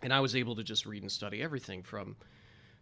and 0.01 0.13
I 0.13 0.20
was 0.20 0.36
able 0.36 0.55
to 0.55 0.63
just 0.63 0.86
read 0.86 1.03
and 1.03 1.12
study 1.12 1.41
everything 1.41 1.84
from 1.84 2.15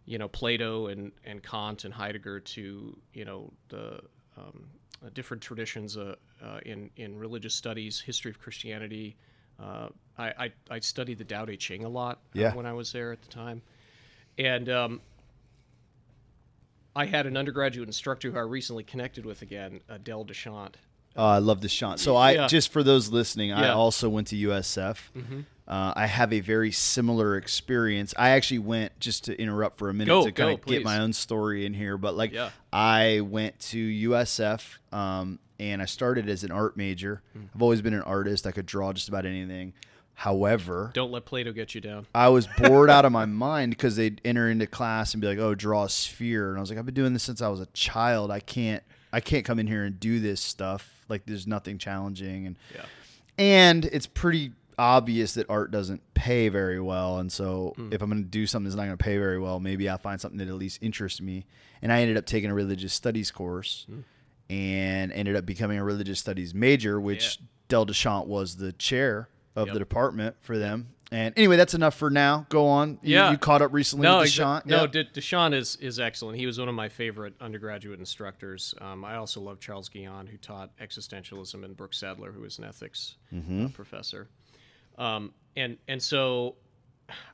you 0.04 0.18
know 0.18 0.28
Plato 0.28 0.88
and 0.88 1.12
and 1.24 1.42
Kant 1.42 1.84
and 1.84 1.94
Heidegger 1.94 2.40
to 2.40 2.98
you 3.14 3.24
know 3.24 3.52
the 3.68 4.00
um, 4.36 4.66
different 5.14 5.42
traditions 5.42 5.96
uh, 5.96 6.16
uh, 6.42 6.58
in 6.66 6.90
in 6.96 7.18
religious 7.18 7.54
studies, 7.54 8.00
history 8.00 8.30
of 8.30 8.38
Christianity. 8.38 9.16
Uh, 9.60 9.88
I, 10.18 10.28
I 10.38 10.52
I 10.70 10.78
studied 10.80 11.18
the 11.18 11.24
Tao 11.24 11.44
Te 11.44 11.56
Ching 11.56 11.84
a 11.84 11.88
lot 11.88 12.18
uh, 12.36 12.40
Yeah. 12.40 12.54
when 12.54 12.66
I 12.66 12.72
was 12.72 12.92
there 12.92 13.12
at 13.12 13.22
the 13.22 13.28
time, 13.28 13.62
and 14.38 14.68
um, 14.68 15.00
I 16.94 17.06
had 17.06 17.26
an 17.26 17.36
undergraduate 17.36 17.88
instructor 17.88 18.30
who 18.30 18.38
I 18.38 18.42
recently 18.42 18.84
connected 18.84 19.24
with 19.24 19.42
again, 19.42 19.80
Adele 19.88 20.26
deChant. 20.26 20.74
Oh, 21.16 21.26
I 21.26 21.38
love 21.38 21.60
deChant. 21.60 21.98
So 21.98 22.16
I 22.16 22.32
Yeah. 22.32 22.46
just 22.48 22.70
for 22.70 22.82
those 22.82 23.10
listening, 23.10 23.52
I 23.52 23.68
also 23.70 24.08
went 24.08 24.28
to 24.28 24.36
USF. 24.36 24.96
Uh, 25.68 25.92
I 25.96 26.06
have 26.06 26.32
a 26.32 26.40
very 26.40 26.72
similar 26.72 27.36
experience. 27.36 28.12
I 28.18 28.30
actually 28.30 28.58
went 28.58 28.98
just 28.98 29.24
to 29.24 29.40
interrupt 29.40 29.78
for 29.78 29.88
a 29.88 29.94
minute 29.94 30.10
Go, 30.10 30.24
to 30.24 30.32
kind 30.32 30.58
of 30.58 30.66
get 30.66 30.82
my 30.82 30.98
own 30.98 31.12
story 31.12 31.64
in 31.64 31.72
here, 31.72 31.96
but 31.96 32.14
like 32.16 32.32
Yeah. 32.32 32.50
I 32.72 33.20
went 33.20 33.58
to 33.70 33.78
USF 33.78 34.78
um, 34.92 35.38
and 35.62 35.80
I 35.80 35.84
started 35.86 36.28
as 36.28 36.42
an 36.44 36.50
art 36.50 36.76
major. 36.76 37.22
Hmm. 37.34 37.44
I've 37.54 37.62
always 37.62 37.80
been 37.82 37.94
an 37.94 38.02
artist. 38.02 38.46
I 38.46 38.50
could 38.52 38.66
draw 38.66 38.92
just 38.92 39.08
about 39.08 39.24
anything. 39.24 39.72
However, 40.14 40.90
Don't 40.94 41.10
let 41.10 41.24
Plato 41.24 41.52
get 41.52 41.74
you 41.74 41.80
down. 41.80 42.06
I 42.14 42.28
was 42.28 42.46
bored 42.46 42.90
out 42.90 43.04
of 43.04 43.12
my 43.12 43.24
mind 43.46 43.70
because 43.72 43.96
they'd 43.96 44.20
enter 44.24 44.48
into 44.50 44.66
class 44.66 45.14
and 45.14 45.20
be 45.20 45.26
like, 45.26 45.38
"Oh, 45.38 45.54
draw 45.54 45.84
a 45.84 45.88
sphere," 45.88 46.50
and 46.50 46.58
I 46.58 46.60
was 46.60 46.70
like, 46.70 46.78
"I've 46.78 46.84
been 46.86 46.94
doing 46.94 47.12
this 47.12 47.22
since 47.22 47.40
I 47.40 47.48
was 47.48 47.60
a 47.60 47.66
child. 47.66 48.30
I 48.30 48.40
can't, 48.40 48.82
I 49.12 49.20
can't 49.20 49.44
come 49.44 49.58
in 49.58 49.66
here 49.66 49.84
and 49.84 49.98
do 49.98 50.20
this 50.20 50.40
stuff. 50.40 51.04
Like, 51.08 51.22
there's 51.26 51.46
nothing 51.46 51.78
challenging." 51.78 52.46
And 52.46 52.56
Yeah. 52.74 52.84
and 53.38 53.84
it's 53.86 54.06
pretty 54.06 54.52
obvious 54.78 55.34
that 55.34 55.48
art 55.50 55.70
doesn't 55.70 56.02
pay 56.14 56.48
very 56.48 56.80
well, 56.80 57.18
and 57.18 57.30
so 57.32 57.72
Hmm. 57.76 57.92
if 57.92 58.02
I'm 58.02 58.10
going 58.10 58.22
to 58.22 58.28
do 58.28 58.46
something 58.46 58.64
that's 58.68 58.76
not 58.76 58.84
going 58.86 58.96
to 58.98 59.02
pay 59.04 59.16
very 59.18 59.38
well, 59.38 59.60
maybe 59.60 59.88
I'll 59.88 59.98
find 59.98 60.20
something 60.20 60.38
that 60.38 60.48
at 60.48 60.54
least 60.54 60.78
interests 60.82 61.20
me. 61.20 61.46
And 61.80 61.92
I 61.92 62.00
ended 62.00 62.16
up 62.16 62.26
taking 62.26 62.50
a 62.50 62.54
religious 62.54 62.92
studies 62.92 63.30
course, 63.30 63.86
Hmm. 63.88 64.00
And 64.52 65.10
ended 65.12 65.34
up 65.34 65.46
becoming 65.46 65.78
a 65.78 65.84
religious 65.84 66.18
studies 66.20 66.52
major, 66.54 67.00
which 67.00 67.38
Dell 67.68 67.86
deChant 67.86 68.26
was 68.26 68.56
the 68.56 68.72
chair 68.72 69.28
of 69.56 69.68
Yep. 69.68 69.72
the 69.74 69.78
department 69.78 70.36
for 70.40 70.58
them. 70.58 70.88
And 71.10 71.32
anyway, 71.38 71.56
that's 71.56 71.74
enough 71.74 71.94
for 71.94 72.10
now. 72.10 72.46
Go 72.50 72.66
on. 72.66 72.98
You, 73.02 73.14
Yeah. 73.16 73.30
you 73.30 73.38
caught 73.38 73.60
up 73.62 73.72
recently 73.72 74.04
No, 74.04 74.18
with 74.20 74.28
exa- 74.28 74.62
deChant. 74.62 74.66
no, 74.66 74.86
De- 74.86 75.04
deChant 75.04 75.54
is 75.54 75.76
is 75.76 75.98
excellent. 76.00 76.38
He 76.38 76.46
was 76.46 76.58
one 76.58 76.68
of 76.68 76.74
my 76.74 76.88
favorite 76.88 77.34
undergraduate 77.40 77.98
instructors. 77.98 78.74
Um, 78.80 79.04
I 79.04 79.16
also 79.16 79.40
love 79.40 79.58
Charles 79.60 79.88
Guignon, 79.88 80.28
who 80.28 80.36
taught 80.38 80.70
existentialism, 80.78 81.64
and 81.64 81.76
Brook 81.76 81.92
Sadler, 81.94 82.32
who 82.32 82.40
was 82.42 82.58
an 82.58 82.64
ethics 82.64 83.16
Mm-hmm. 83.32 83.66
uh, 83.66 83.68
professor. 83.70 84.28
Um, 84.98 85.32
and 85.56 85.78
and 85.88 86.02
so 86.02 86.56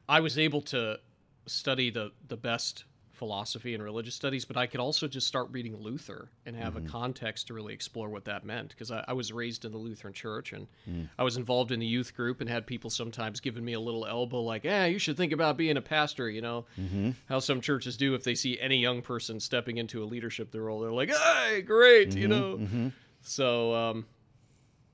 I 0.08 0.20
was 0.20 0.38
able 0.38 0.60
to 0.62 0.98
study 1.46 1.90
the 1.90 2.10
the 2.28 2.36
best 2.36 2.84
philosophy 3.18 3.74
and 3.74 3.82
religious 3.82 4.14
studies, 4.14 4.44
but 4.44 4.56
I 4.56 4.66
could 4.66 4.80
also 4.80 5.08
just 5.08 5.26
start 5.26 5.48
reading 5.50 5.76
Luther 5.76 6.30
and 6.46 6.56
have 6.56 6.74
Mm-hmm. 6.74 6.86
a 6.86 6.90
context 6.90 7.48
to 7.48 7.54
really 7.54 7.74
explore 7.74 8.08
what 8.08 8.24
that 8.26 8.44
meant. 8.44 8.70
Because 8.70 8.90
I, 8.90 9.04
I 9.08 9.12
was 9.12 9.32
raised 9.32 9.64
in 9.64 9.72
the 9.72 9.78
Lutheran 9.78 10.14
Church 10.14 10.52
and 10.52 10.66
Mm. 10.88 11.08
I 11.18 11.24
was 11.24 11.36
involved 11.36 11.72
in 11.72 11.80
the 11.80 11.86
youth 11.86 12.14
group 12.14 12.40
and 12.40 12.48
had 12.48 12.66
people 12.66 12.88
sometimes 12.90 13.40
giving 13.40 13.64
me 13.64 13.72
a 13.74 13.80
little 13.80 14.06
elbow, 14.06 14.40
like, 14.42 14.64
"Yeah, 14.64 14.86
you 14.86 14.98
should 14.98 15.16
think 15.16 15.32
about 15.32 15.56
being 15.56 15.76
a 15.76 15.82
pastor." 15.82 16.30
You 16.30 16.40
know 16.42 16.64
Mm-hmm. 16.80 17.10
how 17.26 17.40
some 17.40 17.60
churches 17.60 17.96
do 17.96 18.14
if 18.14 18.22
they 18.24 18.34
see 18.34 18.58
any 18.60 18.78
young 18.78 19.02
person 19.02 19.40
stepping 19.40 19.76
into 19.78 20.02
a 20.02 20.06
leadership 20.06 20.54
role, 20.54 20.80
they're 20.80 20.92
like, 20.92 21.10
"Hey, 21.10 21.60
great," 21.62 22.10
Mm-hmm, 22.10 22.18
you 22.18 22.28
know. 22.28 22.90
So, 23.22 23.74
um, 23.74 24.06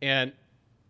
and 0.02 0.32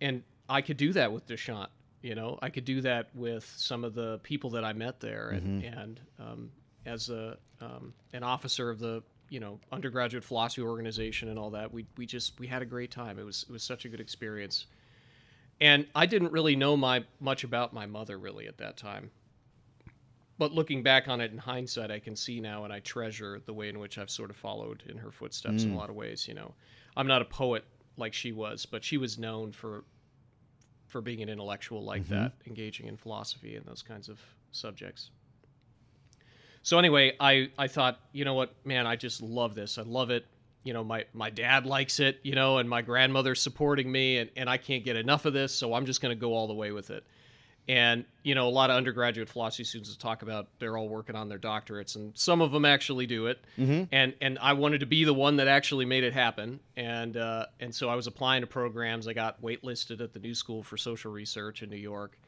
and 0.01 0.23
I 0.49 0.61
could 0.63 0.77
do 0.77 0.93
that 0.93 1.13
with 1.13 1.27
deChant. 1.27 1.69
You 2.03 2.15
know, 2.15 2.39
I 2.43 2.51
could 2.51 2.65
do 2.67 2.83
that 2.83 3.09
with 3.15 3.51
some 3.57 3.83
of 3.83 3.95
the 3.95 4.19
people 4.23 4.51
that 4.51 4.65
I 4.65 4.73
met 4.75 5.01
there, 5.01 5.31
and 5.31 5.63
Mm-hmm. 5.63 5.79
and 5.79 6.01
um, 6.19 6.51
as 6.87 7.11
a 7.11 7.37
um, 7.61 7.95
an 8.13 8.23
officer 8.23 8.71
of 8.71 8.79
the 8.79 9.03
you 9.29 9.41
know 9.41 9.59
undergraduate 9.73 10.25
philosophy 10.25 10.63
organization 10.63 11.29
and 11.29 11.39
all 11.39 11.51
that, 11.51 11.73
we 11.73 11.87
we 11.97 12.07
just 12.07 12.39
we 12.39 12.47
had 12.47 12.63
a 12.63 12.67
great 12.67 12.91
time. 12.91 13.19
It 13.19 13.25
was 13.25 13.45
it 13.49 13.53
was 13.53 13.63
such 13.63 13.85
a 13.85 13.89
good 13.89 14.01
experience, 14.01 14.67
and 15.61 15.87
I 15.95 16.07
didn't 16.07 16.33
really 16.33 16.57
know 16.57 16.77
my 16.77 17.05
much 17.21 17.45
about 17.45 17.73
my 17.73 17.87
mother 17.87 18.19
really 18.19 18.47
at 18.47 18.59
that 18.59 18.77
time. 18.77 19.11
But 20.37 20.51
looking 20.53 20.83
back 20.83 21.07
on 21.07 21.21
it 21.21 21.31
in 21.31 21.39
hindsight, 21.39 21.93
I 21.93 22.01
can 22.01 22.17
see 22.17 22.41
now, 22.41 22.65
and 22.65 22.73
I 22.73 22.81
treasure 22.81 23.41
the 23.47 23.53
way 23.53 23.69
in 23.69 23.79
which 23.79 23.99
I've 23.99 24.11
sort 24.11 24.31
of 24.31 24.37
followed 24.37 24.83
in 24.89 24.99
her 24.99 25.13
footsteps 25.13 25.63
in 25.63 25.73
a 25.73 25.77
lot 25.79 25.91
of 25.91 25.95
ways. 25.97 26.27
You 26.27 26.35
know, 26.35 26.55
I'm 26.97 27.07
not 27.07 27.23
a 27.23 27.25
poet 27.25 27.65
like 27.97 28.13
she 28.13 28.33
was, 28.33 28.67
but 28.67 28.83
she 28.83 28.97
was 28.97 29.17
known 29.17 29.53
for 29.53 29.85
for 30.89 31.01
being 31.01 31.23
an 31.23 31.29
intellectual 31.29 31.83
like 31.85 32.03
that, 32.09 32.33
engaging 32.47 32.87
in 32.87 32.97
philosophy 32.97 33.57
and 33.57 33.65
those 33.65 33.83
kinds 33.83 34.09
of 34.09 34.21
subjects. 34.53 35.11
So 36.65 36.79
anyway, 36.79 37.15
I 37.21 37.51
I 37.59 37.69
thought, 37.69 38.01
you 38.13 38.25
know 38.25 38.35
what, 38.35 38.55
man, 38.65 38.87
I 38.87 38.97
just 38.97 39.23
love 39.23 39.55
this. 39.55 39.79
I 39.79 39.83
love 39.83 40.11
it. 40.11 40.27
You 40.65 40.73
know, 40.73 40.83
my 40.83 41.05
my 41.13 41.29
dad 41.29 41.67
likes 41.67 42.01
it, 42.01 42.19
you 42.23 42.35
know, 42.35 42.57
and 42.57 42.69
my 42.69 42.81
grandmother's 42.81 43.41
supporting 43.41 43.93
me 43.93 44.19
and, 44.19 44.31
and 44.35 44.49
I 44.49 44.57
can't 44.57 44.83
get 44.83 44.97
enough 44.97 45.27
of 45.27 45.35
this, 45.35 45.55
so 45.55 45.75
I'm 45.75 45.85
just 45.85 46.01
gonna 46.01 46.15
go 46.15 46.33
all 46.33 46.49
the 46.49 46.55
way 46.55 46.73
with 46.73 46.91
it. 46.91 47.05
And, 47.67 48.05
you 48.23 48.35
know, 48.35 48.47
a 48.47 48.51
lot 48.51 48.69
of 48.69 48.77
undergraduate 48.77 49.27
philosophy 49.29 49.65
students 49.65 49.97
talk 49.97 50.21
about 50.21 50.49
they're 50.59 50.77
all 50.77 50.89
working 50.89 51.17
on 51.17 51.29
their 51.31 51.39
doctorates, 51.39 51.97
and 51.97 52.17
some 52.17 52.43
of 52.43 52.53
them 52.53 52.65
actually 52.65 53.07
do 53.07 53.27
it. 53.27 53.43
And 53.93 54.15
and 54.23 54.39
I 54.41 54.55
wanted 54.55 54.81
to 54.81 54.87
be 54.87 55.05
the 55.05 55.15
one 55.15 55.37
that 55.37 55.49
actually 55.49 55.85
made 55.85 56.05
it 56.05 56.15
happen. 56.15 56.61
And 56.79 57.17
uh, 57.19 57.47
and 57.61 57.75
so 57.75 57.91
I 57.91 57.95
was 57.95 58.07
applying 58.07 58.41
to 58.41 58.47
programs. 58.47 59.07
I 59.07 59.13
got 59.13 59.41
waitlisted 59.43 60.01
at 60.01 60.15
the 60.15 60.19
New 60.19 60.35
School 60.35 60.63
for 60.63 60.79
Social 60.79 61.13
Research 61.13 61.63
in 61.63 61.69
New 61.69 61.77
York, 61.77 62.19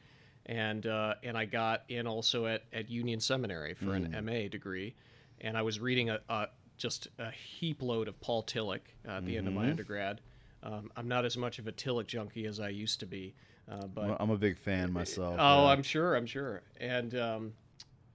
and 0.47 0.87
uh, 0.87 1.15
and 1.23 1.37
I 1.37 1.45
got 1.45 1.83
in 1.89 2.07
also 2.07 2.45
at, 2.45 2.63
at 2.73 2.89
Union 2.89 3.19
Seminary 3.19 3.73
for 3.73 3.93
an 3.93 4.15
MA 4.25 4.47
degree. 4.49 4.95
And 5.41 5.55
I 5.55 5.61
was 5.61 5.79
reading 5.79 6.09
a, 6.09 6.19
a 6.29 6.47
just 6.77 7.07
a 7.19 7.31
heap 7.31 7.81
load 7.81 8.07
of 8.07 8.19
Paul 8.21 8.43
Tillich 8.43 8.81
uh, 9.07 9.11
at 9.13 9.25
the 9.25 9.37
end 9.37 9.47
of 9.47 9.53
my 9.53 9.69
undergrad. 9.69 10.21
Um, 10.63 10.91
I'm 10.95 11.07
not 11.07 11.25
as 11.25 11.37
much 11.37 11.59
of 11.59 11.67
a 11.67 11.71
Tillich 11.71 12.07
junkie 12.07 12.45
as 12.45 12.59
I 12.59 12.69
used 12.69 12.99
to 13.01 13.05
be, 13.05 13.35
uh, 13.69 13.87
but 13.87 14.17
I'm 14.19 14.31
a 14.31 14.37
big 14.37 14.57
fan 14.57 14.91
myself. 14.91 15.35
Oh, 15.37 15.65
yeah. 15.65 15.71
I'm 15.71 15.83
sure. 15.83 16.15
I'm 16.15 16.25
sure. 16.25 16.63
And 16.79 17.15
um, 17.15 17.53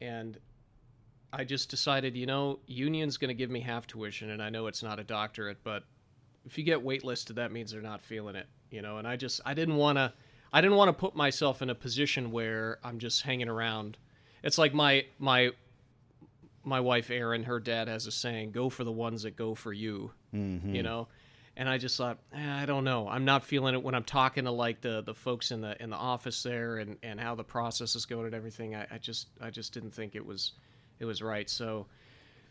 and 0.00 0.38
I 1.32 1.44
just 1.44 1.70
decided, 1.70 2.16
you 2.16 2.26
know, 2.26 2.58
Union's 2.66 3.16
going 3.16 3.28
to 3.28 3.34
give 3.34 3.50
me 3.50 3.60
half 3.60 3.86
tuition, 3.86 4.30
and 4.30 4.42
I 4.42 4.50
know 4.50 4.66
it's 4.66 4.82
not 4.82 4.98
a 4.98 5.04
doctorate, 5.04 5.58
but 5.62 5.84
if 6.44 6.58
you 6.58 6.64
get 6.64 6.84
waitlisted, 6.84 7.36
that 7.36 7.52
means 7.52 7.72
they're 7.72 7.80
not 7.80 8.02
feeling 8.02 8.36
it, 8.36 8.46
you 8.70 8.82
know. 8.82 8.98
And 8.98 9.06
I 9.06 9.16
just, 9.16 9.40
I 9.46 9.54
didn't 9.54 9.76
want 9.76 9.96
to, 9.96 10.12
I 10.52 10.60
didn't 10.60 10.76
want 10.76 10.88
to 10.88 10.92
put 10.92 11.16
myself 11.16 11.62
in 11.62 11.70
a 11.70 11.74
position 11.74 12.30
where 12.30 12.78
I'm 12.84 12.98
just 12.98 13.22
hanging 13.22 13.48
around. 13.48 13.96
It's 14.42 14.58
like 14.58 14.74
my 14.74 15.06
my 15.18 15.50
my 16.64 16.80
wife 16.80 17.10
Erin, 17.10 17.44
her 17.44 17.58
dad 17.58 17.88
has 17.88 18.06
a 18.06 18.12
saying, 18.12 18.52
"Go 18.52 18.68
for 18.68 18.84
the 18.84 18.92
ones 18.92 19.22
that 19.22 19.36
go 19.36 19.54
for 19.54 19.72
you," 19.72 20.12
you 20.74 20.82
know. 20.82 21.08
And 21.56 21.68
I 21.68 21.76
just 21.76 21.98
thought, 21.98 22.18
eh, 22.32 22.62
I 22.62 22.64
don't 22.64 22.84
know. 22.84 23.08
I'm 23.08 23.26
not 23.26 23.44
feeling 23.44 23.74
it 23.74 23.82
when 23.82 23.94
I'm 23.94 24.04
talking 24.04 24.44
to 24.44 24.50
like 24.50 24.80
the 24.80 25.02
the 25.02 25.14
folks 25.14 25.50
in 25.50 25.60
the 25.60 25.80
in 25.82 25.90
the 25.90 25.96
office 25.96 26.42
there 26.42 26.76
and 26.78 26.96
and 27.02 27.20
how 27.20 27.34
the 27.34 27.44
process 27.44 27.94
is 27.94 28.06
going 28.06 28.26
and 28.26 28.34
everything. 28.34 28.74
I, 28.74 28.86
I 28.90 28.98
just 28.98 29.28
I 29.40 29.50
just 29.50 29.72
didn't 29.74 29.92
think 29.94 30.14
it 30.14 30.24
was 30.24 30.52
it 30.98 31.04
was 31.04 31.22
right. 31.22 31.48
So 31.50 31.86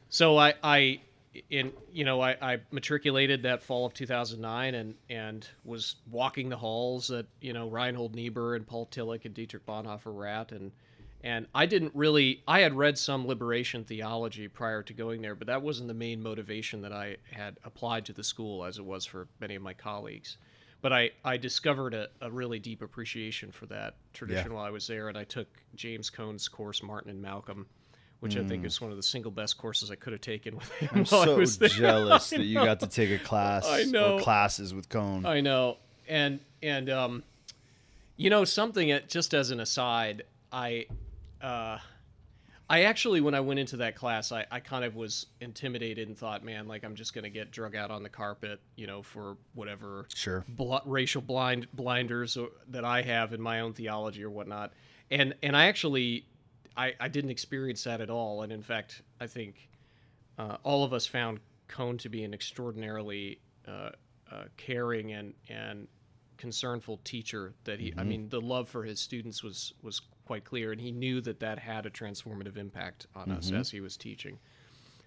so 0.10 0.38
I 0.38 0.54
I 0.64 1.02
in 1.50 1.72
you 1.94 2.04
know 2.04 2.20
I, 2.22 2.36
I 2.42 2.60
matriculated 2.72 3.44
that 3.44 3.64
fall 3.64 3.86
of 3.86 3.94
2009 3.94 4.76
and 4.76 4.96
and 5.10 5.48
was 5.64 5.96
walking 6.10 6.50
the 6.50 6.58
halls 6.58 7.08
that 7.08 7.26
you 7.40 7.54
know 7.54 7.70
Reinhold 7.70 8.16
Niebuhr 8.16 8.56
and 8.56 8.68
Paul 8.68 8.88
Tillich 8.88 9.24
and 9.26 9.34
Dietrich 9.34 9.66
Bonhoeffer 9.66 10.14
were 10.14 10.26
at 10.28 10.52
and 10.52 10.72
and 11.24 11.46
I 11.56 11.68
didn't 11.68 11.94
really 11.96 12.44
I 12.48 12.60
had 12.60 12.74
read 12.74 12.98
some 12.98 13.26
liberation 13.28 13.86
theology 13.86 14.48
prior 14.50 14.84
to 14.84 14.94
going 14.94 15.22
there 15.22 15.36
but 15.36 15.48
that 15.48 15.62
wasn't 15.62 15.88
the 15.88 15.94
main 15.94 16.22
motivation 16.22 16.82
that 16.82 16.92
I 16.92 17.16
had 17.32 17.58
applied 17.64 18.06
to 18.08 18.14
the 18.14 18.24
school 18.24 18.66
as 18.66 18.78
it 18.78 18.84
was 18.86 19.06
for 19.06 19.28
many 19.40 19.56
of 19.56 19.62
my 19.62 19.74
colleagues 19.74 20.38
but 20.82 20.92
I, 20.92 21.12
I 21.24 21.38
discovered 21.38 21.94
a, 21.94 22.08
a 22.22 22.32
really 22.32 22.58
deep 22.58 22.82
appreciation 22.82 23.52
for 23.52 23.68
that 23.68 23.96
tradition 24.14 24.48
Yeah. 24.52 24.58
while 24.58 24.66
I 24.66 24.72
was 24.72 24.88
there 24.88 25.10
and 25.10 25.18
I 25.18 25.24
took 25.24 25.48
James 25.76 26.10
Cone's 26.10 26.50
course 26.50 26.82
Martin 26.84 27.12
and 27.12 27.22
Malcolm 27.22 27.68
which 28.22 28.38
I 28.38 28.44
think 28.44 28.64
is 28.66 28.80
one 28.80 28.90
of 28.92 28.98
the 28.98 29.04
single 29.04 29.32
best 29.32 29.58
courses 29.58 29.92
I 29.92 29.96
could 29.96 30.14
have 30.14 30.22
taken 30.22 30.56
with 30.56 30.70
him 30.74 30.90
Mm. 30.90 30.98
I'm 30.98 31.06
so 31.06 31.68
jealous 31.68 32.30
that 32.32 32.42
you 32.44 32.56
got 32.56 32.80
to 32.80 32.88
take 32.88 33.12
a 33.12 33.18
class 33.24 33.66
I 33.68 33.84
know. 33.84 34.16
or 34.16 34.22
classes 34.22 34.74
with 34.74 34.88
Cone. 34.90 35.26
I 35.26 35.42
know, 35.42 35.78
and 36.08 36.40
and 36.64 36.90
um, 36.90 37.24
you 38.18 38.30
know 38.30 38.46
something. 38.46 38.98
Just 39.08 39.34
as 39.34 39.52
an 39.52 39.60
aside, 39.60 40.24
I, 40.52 40.86
uh, 41.42 41.78
I 42.70 42.84
actually 42.84 43.20
when 43.22 43.34
I 43.34 43.40
went 43.42 43.60
into 43.60 43.78
that 43.78 43.96
class, 43.96 44.32
I, 44.32 44.46
I 44.52 44.60
kind 44.60 44.86
of 44.86 44.96
was 44.96 45.26
intimidated 45.42 46.08
and 46.08 46.18
thought, 46.18 46.44
man, 46.44 46.68
like 46.68 46.84
I'm 46.86 46.96
just 46.96 47.14
gonna 47.14 47.30
get 47.30 47.52
drug 47.52 47.76
out 47.76 47.92
on 47.92 48.04
the 48.04 48.10
carpet, 48.10 48.60
you 48.76 48.88
know, 48.88 49.02
for 49.02 49.36
whatever 49.56 50.06
Sure. 50.16 50.46
bl- 50.48 50.78
racial 50.86 51.22
blind 51.22 51.68
blinders 51.74 52.38
or, 52.38 52.50
that 52.70 52.86
I 52.86 53.02
have 53.02 53.34
in 53.34 53.42
my 53.42 53.60
own 53.62 53.74
theology 53.74 54.24
or 54.24 54.30
whatnot. 54.30 54.72
And 55.10 55.34
and 55.44 55.58
I 55.58 55.66
actually, 55.66 56.26
I, 56.76 56.94
I 57.00 57.08
didn't 57.08 57.32
experience 57.32 57.84
that 57.84 58.02
at 58.02 58.10
all. 58.10 58.44
And 58.44 58.52
in 58.52 58.62
fact, 58.62 59.02
I 59.20 59.28
think 59.28 59.70
uh, 60.38 60.58
all 60.64 60.84
of 60.84 60.94
us 60.94 61.06
found 61.06 61.40
Cone 61.68 61.98
to 62.00 62.10
be 62.10 62.24
an 62.24 62.34
extraordinarily 62.34 63.40
uh, 63.68 63.92
uh, 64.32 64.44
caring 64.58 65.14
and 65.14 65.34
and 65.50 65.88
concernful 66.38 67.00
teacher. 67.04 67.54
That 67.64 67.80
he, 67.80 67.94
I 67.98 68.04
mean, 68.04 68.28
the 68.30 68.42
love 68.42 68.68
for 68.68 68.84
his 68.84 69.00
students 69.00 69.44
was 69.44 69.74
was 69.82 70.02
quite 70.26 70.44
clear, 70.44 70.72
and 70.72 70.82
he 70.82 70.92
knew 70.92 71.22
that 71.22 71.40
that 71.40 71.60
had 71.60 71.86
a 71.86 71.90
transformative 71.90 72.58
impact 72.58 73.08
on 73.16 73.32
us 73.32 73.52
as 73.52 73.70
he 73.70 73.80
was 73.80 73.96
teaching. 73.96 74.40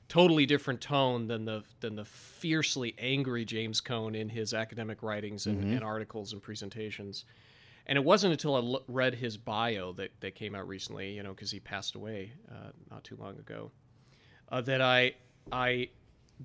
Totally 0.08 0.46
different 0.46 0.80
tone 0.80 1.26
than 1.26 1.44
the 1.44 1.64
than 1.80 1.96
the 1.96 2.04
fiercely 2.04 2.94
angry 2.98 3.44
James 3.44 3.80
Cone 3.80 4.14
in 4.14 4.28
his 4.28 4.54
academic 4.54 5.02
writings 5.02 5.46
and, 5.46 5.64
and 5.64 5.82
articles 5.82 6.32
and 6.32 6.42
presentations. 6.42 7.24
And 7.86 7.96
it 7.98 8.04
wasn't 8.04 8.32
until 8.32 8.56
I 8.56 8.78
read 8.88 9.14
his 9.14 9.36
bio 9.36 9.92
that, 9.94 10.12
that 10.20 10.34
came 10.34 10.54
out 10.54 10.66
recently, 10.66 11.12
you 11.12 11.22
know, 11.22 11.30
because 11.30 11.50
he 11.50 11.60
passed 11.60 11.94
away 11.94 12.32
uh, 12.50 12.70
not 12.90 13.04
too 13.04 13.16
long 13.16 13.38
ago, 13.38 13.70
uh, 14.50 14.60
that 14.62 14.80
I 14.80 15.14
I 15.52 15.90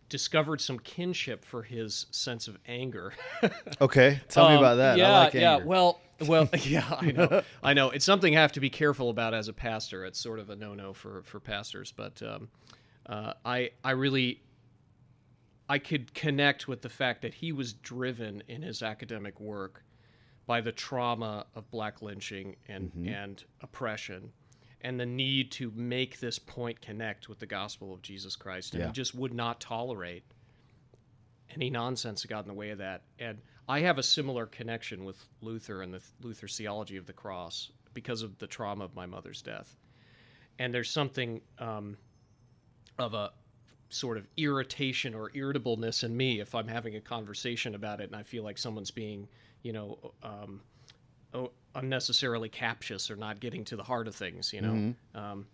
discovered 0.10 0.60
some 0.62 0.80
kinship 0.80 1.46
for 1.46 1.64
his 1.64 2.08
sense 2.12 2.48
of 2.48 2.58
anger. 2.68 3.14
Okay, 3.82 4.20
tell 4.28 4.50
me 4.50 4.56
Um, 4.56 4.60
about 4.60 4.76
that. 4.76 4.98
Yeah, 4.98 5.12
I 5.12 5.24
like 5.24 5.34
yeah. 5.34 5.58
Well, 5.58 6.02
well, 6.28 6.50
yeah. 6.64 6.98
I 7.00 7.12
know, 7.12 7.42
I 7.64 7.74
know. 7.74 7.90
It's 7.92 8.04
something 8.04 8.36
I 8.38 8.42
have 8.42 8.52
to 8.54 8.60
be 8.60 8.70
careful 8.70 9.10
about 9.10 9.34
as 9.34 9.48
a 9.48 9.54
pastor. 9.54 10.04
It's 10.06 10.20
sort 10.20 10.40
of 10.40 10.50
a 10.50 10.56
no-no 10.58 10.94
for 10.94 11.22
for 11.24 11.40
pastors. 11.40 11.94
But 11.94 12.22
um, 12.22 12.50
uh, 13.06 13.34
I 13.46 13.72
I 13.84 13.92
really 13.92 14.42
I 15.70 15.80
could 15.80 16.14
connect 16.14 16.68
with 16.68 16.82
the 16.82 16.90
fact 16.90 17.22
that 17.22 17.36
he 17.36 17.54
was 17.54 17.72
driven 17.72 18.44
in 18.50 18.62
his 18.64 18.84
academic 18.84 19.40
work 19.40 19.86
by 20.50 20.60
the 20.62 20.72
trauma 20.72 21.46
of 21.54 21.70
black 21.70 22.02
lynching 22.02 22.56
and 22.68 22.92
and 23.08 23.44
oppression. 23.62 24.32
And 24.82 25.00
the 25.00 25.06
need 25.06 25.52
to 25.52 25.72
make 25.76 26.20
this 26.20 26.40
point 26.40 26.82
connect 26.82 27.30
with 27.30 27.38
the 27.38 27.46
gospel 27.46 27.94
of 27.94 28.02
Jesus 28.02 28.36
Christ, 28.36 28.74
and 28.74 28.82
Yeah. 28.82 28.88
he 28.88 28.94
just 28.94 29.14
would 29.14 29.34
not 29.34 29.62
tolerate 29.62 30.24
any 31.52 31.70
nonsense 31.70 32.24
that 32.24 32.30
got 32.30 32.46
in 32.46 32.48
the 32.48 32.54
way 32.56 32.72
of 32.72 32.80
that. 32.80 33.04
And 33.20 33.38
I 33.68 33.82
have 33.82 34.00
a 34.00 34.04
similar 34.04 34.48
connection 34.48 35.06
with 35.06 35.24
Luther 35.42 35.84
and 35.84 35.94
the 35.94 36.02
Luther 36.22 36.48
theology 36.48 36.98
of 36.98 37.06
the 37.06 37.14
cross 37.14 37.72
because 37.94 38.24
of 38.24 38.40
the 38.40 38.48
trauma 38.48 38.86
of 38.86 38.96
my 38.96 39.06
mother's 39.06 39.44
death. 39.44 39.78
And 40.58 40.74
there's 40.74 40.90
something 40.90 41.42
um, 41.60 41.96
of 42.98 43.14
a 43.14 43.34
sort 43.90 44.18
of 44.18 44.28
irritation 44.38 45.14
or 45.14 45.30
irritableness 45.36 46.04
in 46.04 46.16
me 46.18 46.40
if 46.40 46.56
I'm 46.56 46.68
having 46.68 46.96
a 46.96 47.02
conversation 47.02 47.76
about 47.76 48.02
it 48.02 48.06
and 48.06 48.16
I 48.16 48.24
feel 48.24 48.44
like 48.44 48.58
someone's 48.58 48.92
being, 48.92 49.28
you 49.64 49.74
know, 49.74 50.14
um, 50.24 50.62
oh, 51.34 51.52
unnecessarily 51.76 52.50
captious 52.50 53.12
or 53.12 53.16
not 53.16 53.40
getting 53.40 53.64
to 53.66 53.76
the 53.76 53.84
heart 53.84 54.08
of 54.08 54.16
things, 54.16 54.54
you 54.54 54.62
know. 54.62 54.74
Um, 55.16 55.46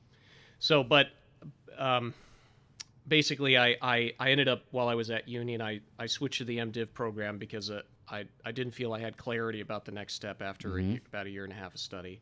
so, 0.60 0.84
but 0.84 1.08
um, 1.78 2.14
basically, 3.08 3.58
I, 3.58 3.76
I, 3.82 4.14
I 4.20 4.32
ended 4.32 4.48
up 4.48 4.64
while 4.72 4.88
I 4.88 4.96
was 4.96 5.10
at 5.10 5.28
Union, 5.28 5.62
I, 5.62 5.82
I 6.00 6.06
switched 6.06 6.38
to 6.40 6.46
the 6.46 6.58
MDiv 6.58 6.94
program 6.94 7.38
because 7.38 7.70
uh, 7.70 7.82
I 8.10 8.26
I 8.46 8.52
didn't 8.52 8.74
feel 8.74 8.94
I 8.94 9.00
had 9.00 9.18
clarity 9.18 9.62
about 9.62 9.86
the 9.86 9.92
next 9.92 10.14
step 10.14 10.42
after 10.42 10.78
a 10.78 10.82
year, 10.84 11.02
about 11.08 11.26
a 11.26 11.30
year 11.30 11.44
and 11.44 11.52
a 11.54 11.56
half 11.56 11.74
of 11.74 11.80
study, 11.80 12.22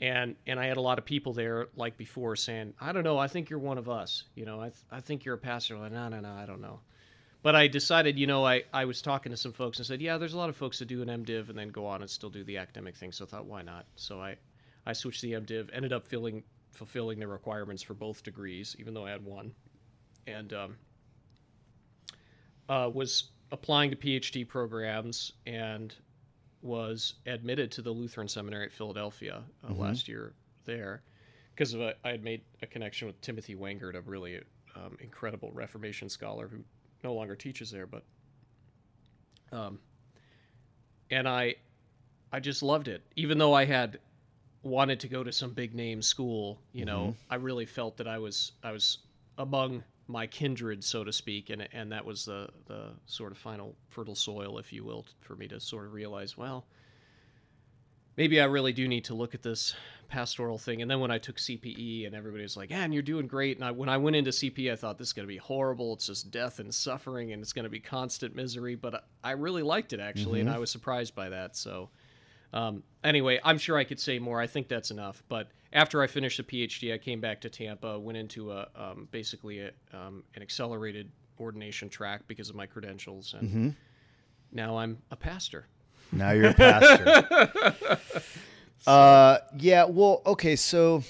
and 0.00 0.34
and 0.46 0.58
I 0.58 0.66
had 0.66 0.76
a 0.78 0.80
lot 0.80 0.98
of 0.98 1.04
people 1.04 1.32
there 1.32 1.68
like 1.76 1.96
before 1.96 2.34
saying, 2.36 2.74
I 2.80 2.92
don't 2.92 3.04
know, 3.04 3.18
I 3.18 3.28
think 3.28 3.50
you're 3.50 3.58
one 3.58 3.78
of 3.78 3.88
us, 3.88 4.24
you 4.34 4.44
know, 4.44 4.60
I 4.60 4.70
th- 4.70 4.84
I 4.90 5.00
think 5.00 5.24
you're 5.24 5.34
a 5.34 5.38
pastor. 5.38 5.76
Like, 5.78 5.92
no, 5.92 6.08
no, 6.08 6.20
no, 6.20 6.32
I 6.32 6.46
don't 6.46 6.60
know. 6.62 6.80
But 7.42 7.56
I 7.56 7.66
decided, 7.66 8.18
you 8.18 8.26
know, 8.26 8.46
I, 8.46 8.62
I 8.72 8.84
was 8.84 9.02
talking 9.02 9.30
to 9.30 9.36
some 9.36 9.52
folks 9.52 9.78
and 9.78 9.86
said, 9.86 10.00
yeah, 10.00 10.16
there's 10.16 10.34
a 10.34 10.38
lot 10.38 10.48
of 10.48 10.56
folks 10.56 10.78
that 10.78 10.86
do 10.86 11.02
an 11.02 11.08
MDiv 11.08 11.48
and 11.48 11.58
then 11.58 11.70
go 11.70 11.86
on 11.86 12.00
and 12.00 12.08
still 12.08 12.30
do 12.30 12.44
the 12.44 12.56
academic 12.56 12.96
thing. 12.96 13.10
So 13.10 13.24
I 13.24 13.28
thought, 13.28 13.46
why 13.46 13.62
not? 13.62 13.86
So 13.96 14.20
I, 14.20 14.36
I 14.86 14.92
switched 14.92 15.22
to 15.22 15.26
the 15.26 15.40
MDiv, 15.40 15.70
ended 15.72 15.92
up 15.92 16.06
filling, 16.06 16.44
fulfilling 16.70 17.18
the 17.18 17.26
requirements 17.26 17.82
for 17.82 17.94
both 17.94 18.22
degrees, 18.22 18.76
even 18.78 18.94
though 18.94 19.06
I 19.06 19.10
had 19.10 19.24
one. 19.24 19.52
And 20.28 20.52
um, 20.52 20.76
uh, 22.68 22.90
was 22.92 23.30
applying 23.50 23.90
to 23.90 23.96
PhD 23.96 24.46
programs 24.46 25.32
and 25.46 25.94
was 26.62 27.14
admitted 27.26 27.72
to 27.72 27.82
the 27.82 27.90
Lutheran 27.90 28.28
Seminary 28.28 28.66
at 28.66 28.72
Philadelphia 28.72 29.42
uh, 29.68 29.74
last 29.74 30.06
year 30.06 30.32
there 30.64 31.02
because 31.54 31.74
I 31.74 31.94
had 32.04 32.22
made 32.22 32.42
a 32.62 32.66
connection 32.66 33.06
with 33.06 33.20
Timothy 33.20 33.54
Wengert, 33.54 33.94
a 33.94 34.00
really 34.00 34.40
um, 34.76 34.96
incredible 35.00 35.50
Reformation 35.52 36.08
scholar 36.08 36.48
who 36.48 36.58
no 37.02 37.14
longer 37.14 37.36
teaches 37.36 37.70
there, 37.70 37.86
but 37.86 38.02
um, 39.52 39.78
and 41.10 41.28
I 41.28 41.56
I 42.32 42.40
just 42.40 42.62
loved 42.62 42.88
it, 42.88 43.02
even 43.16 43.38
though 43.38 43.52
I 43.52 43.64
had 43.64 43.98
wanted 44.62 45.00
to 45.00 45.08
go 45.08 45.22
to 45.22 45.32
some 45.32 45.50
big 45.50 45.74
name 45.74 46.02
school. 46.02 46.60
You 46.72 46.84
know, 46.84 47.14
I 47.30 47.36
really 47.36 47.66
felt 47.66 47.96
that 47.98 48.08
I 48.08 48.18
was 48.18 48.52
I 48.62 48.72
was 48.72 48.98
among 49.38 49.82
my 50.08 50.26
kindred, 50.26 50.82
so 50.84 51.04
to 51.04 51.12
speak, 51.12 51.50
and 51.50 51.68
and 51.72 51.92
that 51.92 52.04
was 52.04 52.24
the 52.24 52.48
the 52.66 52.90
sort 53.06 53.32
of 53.32 53.38
final 53.38 53.76
fertile 53.88 54.14
soil, 54.14 54.58
if 54.58 54.72
you 54.72 54.84
will, 54.84 55.04
for 55.20 55.36
me 55.36 55.48
to 55.48 55.60
sort 55.60 55.86
of 55.86 55.92
realize, 55.92 56.36
well, 56.36 56.66
maybe 58.16 58.40
I 58.40 58.44
really 58.44 58.72
do 58.72 58.88
need 58.88 59.04
to 59.04 59.14
look 59.14 59.34
at 59.34 59.42
this 59.42 59.74
pastoral 60.08 60.58
thing. 60.58 60.82
And 60.82 60.90
then 60.90 61.00
when 61.00 61.10
I 61.10 61.18
took 61.18 61.36
CPE 61.36 62.06
and 62.06 62.14
everybody 62.14 62.42
was 62.42 62.56
like, 62.56 62.70
"Yeah, 62.70 62.84
and 62.84 62.92
you're 62.92 63.02
doing 63.02 63.26
great," 63.26 63.56
and 63.56 63.64
I, 63.64 63.70
when 63.70 63.88
I 63.88 63.96
went 63.96 64.16
into 64.16 64.30
CPE, 64.30 64.70
I 64.70 64.76
thought 64.76 64.98
this 64.98 65.08
is 65.08 65.12
going 65.12 65.26
to 65.26 65.32
be 65.32 65.38
horrible. 65.38 65.94
It's 65.94 66.06
just 66.06 66.30
death 66.30 66.58
and 66.58 66.72
suffering, 66.74 67.32
and 67.32 67.42
it's 67.42 67.52
going 67.52 67.64
to 67.64 67.70
be 67.70 67.80
constant 67.80 68.34
misery. 68.34 68.74
But 68.74 68.94
I, 68.94 69.00
I 69.24 69.30
really 69.32 69.62
liked 69.62 69.92
it 69.92 70.00
actually, 70.00 70.40
and 70.40 70.50
I 70.50 70.58
was 70.58 70.70
surprised 70.70 71.14
by 71.14 71.30
that. 71.30 71.56
So. 71.56 71.90
Um, 72.54 72.82
anyway, 73.02 73.40
I'm 73.42 73.56
sure 73.56 73.78
I 73.78 73.84
could 73.84 73.98
say 73.98 74.18
more. 74.18 74.38
I 74.38 74.46
think 74.46 74.68
that's 74.68 74.90
enough. 74.90 75.22
But 75.26 75.48
after 75.72 76.02
I 76.02 76.06
finished 76.06 76.36
the 76.36 76.42
PhD, 76.42 76.92
I 76.92 76.98
came 76.98 77.18
back 77.18 77.40
to 77.40 77.48
Tampa, 77.48 77.98
went 77.98 78.18
into 78.18 78.52
a 78.52 78.68
um, 78.76 79.08
basically 79.10 79.60
a, 79.60 79.70
um, 79.94 80.22
an 80.34 80.42
accelerated 80.42 81.10
ordination 81.40 81.88
track 81.88 82.22
because 82.26 82.50
of 82.50 82.54
my 82.54 82.66
credentials, 82.66 83.32
and 83.32 83.74
now 84.52 84.76
I'm 84.76 84.98
a 85.10 85.16
pastor. 85.16 85.66
Now 86.12 86.32
you're 86.32 86.50
a 86.50 86.54
pastor. 86.54 87.74
uh, 88.86 89.38
yeah. 89.58 89.84
Well, 89.84 90.22
okay. 90.26 90.56
So, 90.56 91.02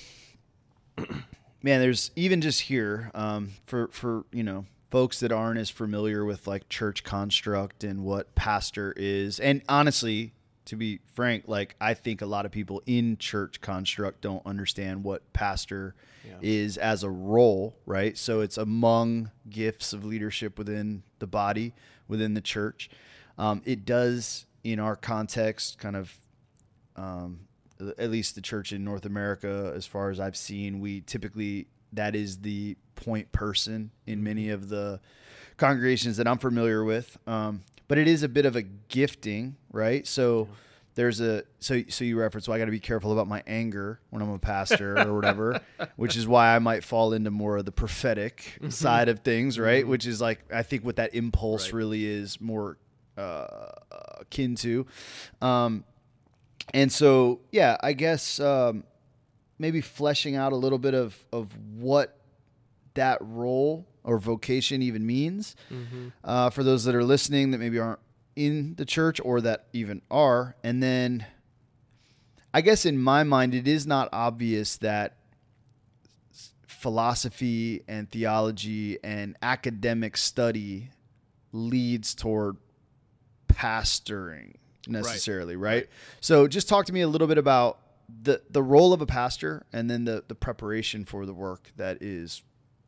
man, 1.63 1.81
there's 1.81 2.11
even 2.17 2.41
just 2.41 2.63
here 2.63 3.11
um, 3.15 3.51
for 3.67 3.89
for 3.89 4.25
you 4.33 4.43
know 4.43 4.67
folks 4.91 5.21
that 5.21 5.33
aren't 5.33 5.59
as 5.59 5.71
familiar 5.71 6.25
with 6.25 6.47
like 6.47 6.69
church 6.69 7.03
construct 7.03 7.83
and 7.85 8.05
what 8.05 8.35
pastor 8.35 8.93
is, 8.97 9.41
and 9.41 9.63
honestly, 9.69 10.33
to 10.67 10.77
be 10.77 11.01
frank, 11.15 11.45
like 11.49 11.75
I 11.81 11.95
think 11.95 12.23
a 12.23 12.27
lot 12.27 12.47
of 12.47 12.53
people 12.53 12.83
in 12.87 13.17
church 13.17 13.61
construct 13.61 14.21
don't 14.21 14.45
understand 14.47 15.03
what 15.03 15.33
pastor 15.33 15.95
Yeah. 16.25 16.35
is 16.41 16.77
as 16.77 17.03
a 17.03 17.11
role, 17.11 17.75
right? 17.87 18.17
So 18.17 18.41
it's 18.43 18.57
among 18.59 19.31
gifts 19.51 19.93
of 19.93 20.05
leadership 20.05 20.57
within 20.59 21.03
the 21.19 21.27
body, 21.27 21.73
within 22.07 22.35
the 22.35 22.41
church. 22.41 22.89
Um, 23.39 23.63
it 23.65 23.85
does, 23.85 24.45
in 24.65 24.79
our 24.79 24.97
context, 24.97 25.79
kind 25.79 25.97
of, 25.97 26.15
um, 26.97 27.41
at 27.99 28.11
least 28.11 28.35
the 28.37 28.41
church 28.41 28.73
in 28.73 28.85
North 28.85 29.05
America, 29.05 29.73
as 29.75 29.87
far 29.87 30.11
as 30.11 30.21
I've 30.21 30.37
seen, 30.37 30.81
we 30.81 31.01
typically 31.01 31.67
that 31.95 32.15
is 32.15 32.39
the 32.39 32.77
point 32.95 33.31
person 33.33 33.91
in 34.07 34.23
many 34.23 34.49
of 34.51 34.69
the 34.69 34.99
congregations 35.57 36.17
that 36.17 36.27
I'm 36.27 36.39
familiar 36.39 36.85
with. 36.85 37.19
Um, 37.27 37.63
but 37.89 37.99
it 37.99 38.09
is 38.09 38.23
a 38.23 38.29
bit 38.29 38.47
of 38.47 38.57
a 38.57 38.63
gifting, 38.63 39.57
right? 39.73 40.07
So 40.07 40.49
there's 40.95 41.21
a 41.21 41.43
so 41.59 41.83
so 41.89 42.05
you 42.05 42.19
reference. 42.19 42.49
Well, 42.49 42.55
I 42.55 42.59
got 42.59 42.67
to 42.67 42.71
be 42.71 42.81
careful 42.81 43.13
about 43.13 43.27
my 43.29 43.43
anger 43.47 44.01
when 44.11 44.23
I'm 44.23 44.31
a 44.31 44.39
pastor 44.39 44.99
or 44.99 45.15
whatever, 45.15 45.61
which 45.97 46.17
is 46.17 46.27
why 46.27 46.55
I 46.55 46.59
might 46.61 46.85
fall 46.85 47.13
into 47.13 47.31
more 47.31 47.57
of 47.59 47.65
the 47.65 47.73
prophetic 47.73 48.59
side 48.71 49.09
of 49.09 49.21
things, 49.21 49.59
right? 49.59 49.87
Which 49.87 50.07
is 50.07 50.21
like 50.21 50.41
I 50.53 50.63
think 50.63 50.85
what 50.85 50.97
that 50.97 51.15
impulse 51.15 51.67
Right. 51.67 51.75
really 51.75 52.07
is 52.07 52.41
more 52.41 52.79
uh, 53.17 53.71
akin 54.21 54.55
to. 54.57 54.87
Um, 55.41 55.85
and 56.73 56.91
so 56.91 57.41
yeah, 57.51 57.77
I 57.81 57.93
guess 57.93 58.41
um, 58.41 58.85
maybe 59.59 59.81
fleshing 59.81 60.37
out 60.37 60.53
a 60.53 60.57
little 60.57 60.79
bit 60.79 60.95
of 60.95 61.17
of 61.33 61.49
what 61.79 62.19
that 62.95 63.19
role 63.21 63.87
or 64.05 64.19
vocation 64.19 64.83
even 64.83 65.07
means 65.07 65.57
uh, 66.25 66.51
for 66.51 66.63
those 66.63 66.85
that 66.85 66.95
are 66.95 67.05
listening 67.05 67.53
that 67.53 67.59
maybe 67.59 67.79
aren't 67.79 68.01
in 68.37 68.75
the 68.77 68.85
church 68.85 69.21
or 69.25 69.41
that 69.41 69.67
even 69.73 70.03
are. 70.11 70.57
And 70.65 70.83
then 70.83 71.27
I 72.53 72.61
guess 72.61 72.85
in 72.85 72.99
my 72.99 73.23
mind, 73.25 73.55
it 73.55 73.67
is 73.67 73.87
not 73.87 74.09
obvious 74.13 74.77
that 74.79 75.17
philosophy 76.67 77.83
and 77.87 78.11
theology 78.11 78.99
and 79.05 79.37
academic 79.41 80.17
study 80.17 80.91
leads 81.53 82.15
toward 82.15 82.57
pastoring 83.57 84.55
necessarily, 84.89 85.57
right? 85.57 85.89
So 86.21 86.47
just 86.49 86.69
talk 86.69 86.87
to 86.87 86.93
me 86.93 87.01
a 87.01 87.09
little 87.09 87.29
bit 87.29 87.39
about 87.39 87.79
the 88.23 88.43
the 88.51 88.63
role 88.63 88.93
of 88.93 89.01
a 89.01 89.07
pastor 89.07 89.65
and 89.73 89.89
then 89.91 90.05
the 90.05 90.25
the 90.29 90.35
preparation 90.35 91.05
for 91.05 91.25
the 91.25 91.35
work 91.35 91.73
that 91.77 92.03
is 92.03 92.43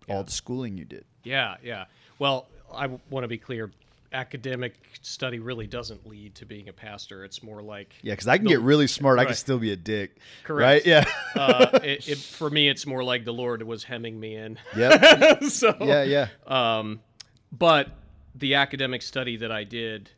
all 0.08 0.22
the 0.22 0.32
schooling 0.32 0.76
you 0.76 0.84
did. 0.84 1.04
Yeah, 1.22 1.56
yeah. 1.62 1.86
Well, 2.18 2.46
I 2.72 2.86
want 3.10 3.24
to 3.24 3.28
be 3.28 3.38
clear. 3.38 3.70
Academic 4.12 4.74
study 5.02 5.40
really 5.40 5.66
doesn't 5.66 6.06
lead 6.06 6.36
to 6.36 6.46
being 6.46 6.68
a 6.68 6.72
pastor. 6.72 7.24
It's 7.24 7.42
more 7.42 7.60
like 7.60 7.94
Yeah, 8.00 8.12
because 8.12 8.28
I 8.28 8.38
can 8.38 8.46
get 8.46 8.60
really 8.60 8.86
smart. 8.86 9.18
I 9.18 9.24
can 9.24 9.34
still 9.34 9.58
be 9.58 9.72
a 9.72 9.76
dick. 9.76 10.18
Correct. 10.44 10.86
Right? 10.86 10.86
Yeah. 10.86 11.04
uh, 11.34 11.70
it, 11.82 12.08
it, 12.08 12.18
for 12.18 12.48
me, 12.48 12.68
it's 12.68 12.86
more 12.86 13.02
like 13.02 13.24
the 13.24 13.32
Lord 13.32 13.60
was 13.64 13.82
hemming 13.82 14.20
me 14.20 14.36
in. 14.36 14.56
Yeah. 14.76 15.40
so 15.48 15.74
Yeah. 15.80 16.04
Yeah. 16.04 16.28
Um, 16.46 17.00
but 17.50 17.88
the 18.36 18.54
academic 18.54 19.02
study 19.02 19.36
that 19.38 19.50
I 19.50 19.64
did 19.64 20.10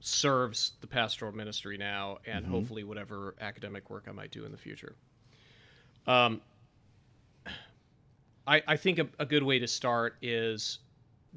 serves 0.00 0.72
the 0.80 0.86
pastoral 0.86 1.32
ministry 1.32 1.76
now, 1.76 2.18
and 2.26 2.46
hopefully 2.46 2.84
whatever 2.84 3.34
academic 3.40 3.90
work 3.90 4.04
I 4.08 4.12
might 4.12 4.30
do 4.30 4.44
in 4.44 4.52
the 4.52 4.58
future. 4.58 4.94
Um, 6.06 6.40
I, 8.46 8.62
I 8.66 8.76
think 8.76 8.98
a, 8.98 9.08
a 9.18 9.26
good 9.26 9.42
way 9.42 9.58
to 9.58 9.66
start 9.66 10.16
is 10.22 10.78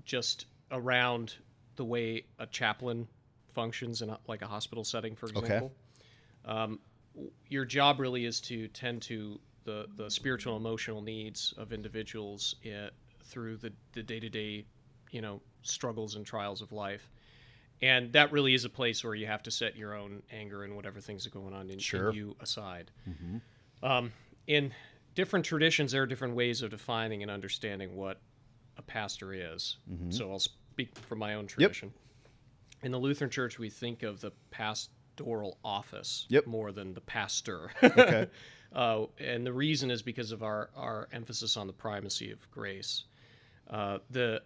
just 0.05 0.45
around 0.71 1.35
the 1.75 1.83
way 1.83 2.25
a 2.39 2.45
chaplain 2.45 3.07
functions 3.53 4.01
in 4.01 4.09
a, 4.09 4.19
like 4.27 4.41
a 4.41 4.47
hospital 4.47 4.83
setting, 4.83 5.15
for 5.15 5.27
example. 5.27 5.71
Um, 6.45 6.79
your 7.49 7.65
job 7.65 7.99
really 7.99 8.25
is 8.25 8.39
to 8.41 8.67
tend 8.69 9.01
to 9.03 9.39
the, 9.63 9.87
the 9.97 10.09
spiritual 10.09 10.55
emotional 10.55 11.01
needs 11.01 11.53
of 11.57 11.73
individuals 11.73 12.55
uh, 12.65 12.89
through 13.23 13.57
the, 13.57 13.71
the 13.93 14.01
day-to-day 14.01 14.65
you 15.11 15.21
know 15.21 15.41
struggles 15.61 16.15
and 16.15 16.25
trials 16.25 16.61
of 16.61 16.71
life 16.71 17.09
and 17.81 18.13
that 18.13 18.31
really 18.31 18.53
is 18.53 18.65
a 18.65 18.69
place 18.69 19.03
where 19.03 19.15
you 19.15 19.25
have 19.27 19.43
to 19.43 19.51
set 19.51 19.75
your 19.75 19.95
own 19.95 20.21
anger 20.31 20.63
and 20.63 20.75
whatever 20.75 20.99
things 20.99 21.25
are 21.25 21.31
going 21.31 21.53
on 21.53 21.69
in, 21.69 21.79
in 22.11 22.13
you 22.13 22.35
aside. 22.39 22.91
Um, 23.83 24.11
in 24.47 24.73
different 25.15 25.45
traditions 25.45 25.91
there 25.91 26.03
are 26.03 26.07
different 26.07 26.35
ways 26.35 26.61
of 26.61 26.69
defining 26.71 27.21
and 27.21 27.31
understanding 27.31 27.95
what 27.95 28.19
a 28.77 28.81
pastor 28.81 29.33
is. 29.33 29.77
So 30.09 30.31
i'll 30.31 30.39
speak 30.39 30.97
from 31.07 31.19
my 31.19 31.33
own 31.35 31.47
tradition. 31.47 31.91
In 32.83 32.91
the 32.91 32.99
lutheran 32.99 33.29
church 33.29 33.59
we 33.59 33.69
think 33.69 34.03
of 34.03 34.21
the 34.21 34.31
pastoral 34.51 35.57
office 35.63 36.25
Yep. 36.29 36.47
more 36.47 36.71
than 36.71 36.93
the 36.93 37.01
pastor. 37.01 37.71
Okay. 37.83 38.27
uh, 38.73 39.05
and 39.19 39.45
the 39.45 39.53
reason 39.53 39.91
is 39.91 40.01
because 40.01 40.31
of 40.31 40.43
our, 40.43 40.69
our 40.75 41.07
emphasis 41.11 41.57
on 41.57 41.67
the 41.67 41.73
primacy 41.73 42.31
of 42.31 42.49
grace. 42.51 43.03
Uh, 43.69 43.99
the 44.09 44.41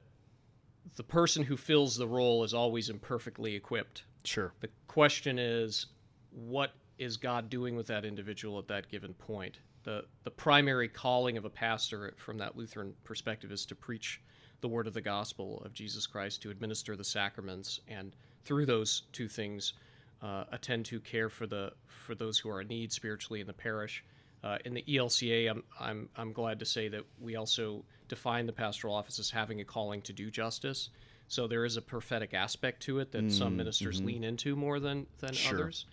the 0.95 1.04
person 1.04 1.43
who 1.43 1.58
fills 1.58 1.95
the 1.95 2.08
role 2.08 2.43
is 2.43 2.54
always 2.54 2.89
imperfectly 2.89 3.56
equipped. 3.56 4.04
Sure. 4.24 4.54
The 4.60 4.69
question 4.88 5.39
is, 5.39 5.88
what 6.32 6.71
is 6.98 7.17
God 7.17 7.50
doing 7.50 7.76
with 7.76 7.88
that 7.88 8.06
individual 8.06 8.60
at 8.60 8.67
that 8.67 8.89
given 8.89 9.13
point? 9.13 9.60
The 9.84 10.06
the 10.24 10.32
primary 10.32 10.88
calling 10.88 11.38
of 11.38 11.45
a 11.45 11.50
pastor 11.50 12.13
from 12.17 12.38
that 12.39 12.58
Lutheran 12.58 12.93
perspective 13.04 13.52
is 13.52 13.65
to 13.67 13.76
preach 13.76 14.21
the 14.62 14.67
word 14.67 14.88
of 14.88 14.93
the 14.93 15.02
gospel 15.02 15.62
of 15.65 15.74
Jesus 15.74 16.08
Christ, 16.08 16.41
to 16.41 16.50
administer 16.50 16.95
the 16.95 17.04
sacraments, 17.04 17.80
and 17.88 18.15
through 18.45 18.65
those 18.65 19.04
two 19.12 19.28
things, 19.28 19.74
uh, 20.21 20.45
attend 20.52 20.86
to 20.86 21.00
care 21.00 21.30
for 21.30 21.45
the 21.45 21.71
for 21.88 22.15
those 22.15 22.39
who 22.39 22.50
are 22.50 22.62
in 22.62 22.67
need 22.67 22.91
spiritually 22.91 23.41
in 23.41 23.48
the 23.48 23.54
parish. 23.54 24.04
Uh, 24.45 24.60
in 24.63 24.75
the 24.75 24.84
ELCA, 24.88 25.49
I'm, 25.49 25.63
I'm 25.79 26.10
I'm 26.15 26.31
glad 26.31 26.60
to 26.60 26.65
say 26.65 26.88
that 26.89 27.01
we 27.19 27.36
also 27.36 27.84
define 28.08 28.45
the 28.45 28.53
pastoral 28.53 28.93
office 28.93 29.17
as 29.17 29.31
having 29.31 29.60
a 29.60 29.65
calling 29.65 30.03
to 30.03 30.13
do 30.13 30.29
justice. 30.29 30.89
So 31.27 31.47
there 31.47 31.65
is 31.65 31.77
a 31.77 31.81
prophetic 31.81 32.36
aspect 32.36 32.84
to 32.84 32.99
it 32.99 33.12
that 33.13 33.31
some 33.31 33.58
ministers 33.58 33.99
lean 34.05 34.23
into 34.23 34.55
more 34.55 34.79
than 34.79 35.08
than 35.17 35.31
others. 35.55 35.86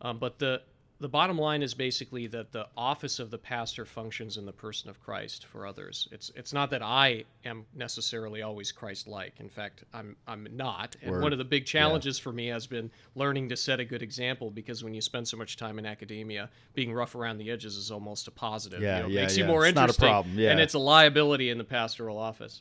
Um, 0.00 0.18
but 0.20 0.38
the 0.38 0.62
the 1.00 1.08
bottom 1.08 1.38
line 1.38 1.62
is 1.62 1.74
basically 1.74 2.26
that 2.26 2.50
the 2.50 2.66
office 2.76 3.20
of 3.20 3.30
the 3.30 3.38
pastor 3.38 3.84
functions 3.84 4.36
in 4.36 4.44
the 4.44 4.52
person 4.52 4.90
of 4.90 5.00
Christ 5.00 5.46
for 5.46 5.64
others. 5.64 6.08
It's 6.10 6.32
it's 6.34 6.52
not 6.52 6.70
that 6.70 6.82
I 6.82 7.24
am 7.44 7.64
necessarily 7.74 8.42
always 8.42 8.72
Christ-like. 8.72 9.34
In 9.38 9.48
fact, 9.48 9.84
I'm 9.94 10.16
I'm 10.26 10.48
not. 10.50 10.96
And 11.00 11.12
Word. 11.12 11.22
one 11.22 11.32
of 11.32 11.38
the 11.38 11.44
big 11.44 11.66
challenges 11.66 12.18
for 12.18 12.32
me 12.32 12.48
has 12.48 12.66
been 12.66 12.90
learning 13.14 13.48
to 13.50 13.56
set 13.56 13.78
a 13.78 13.84
good 13.84 14.02
example 14.02 14.50
because 14.50 14.82
when 14.82 14.92
you 14.92 15.00
spend 15.00 15.28
so 15.28 15.36
much 15.36 15.56
time 15.56 15.78
in 15.78 15.86
academia, 15.86 16.50
being 16.74 16.92
rough 16.92 17.14
around 17.14 17.38
the 17.38 17.48
edges 17.50 17.76
is 17.76 17.92
almost 17.92 18.26
a 18.26 18.32
positive. 18.32 18.82
Yeah, 18.82 18.96
you 18.96 19.02
know, 19.04 19.08
yeah, 19.08 19.20
makes 19.20 19.36
yeah. 19.36 19.44
you 19.44 19.48
more 19.48 19.66
It's 19.66 19.74
not 19.76 19.82
a 19.82 19.84
interesting. 19.84 20.08
problem, 20.08 20.38
yeah. 20.38 20.50
And 20.50 20.58
it's 20.58 20.74
a 20.74 20.80
liability 20.80 21.50
in 21.50 21.58
the 21.58 21.64
pastoral 21.64 22.18
office. 22.18 22.60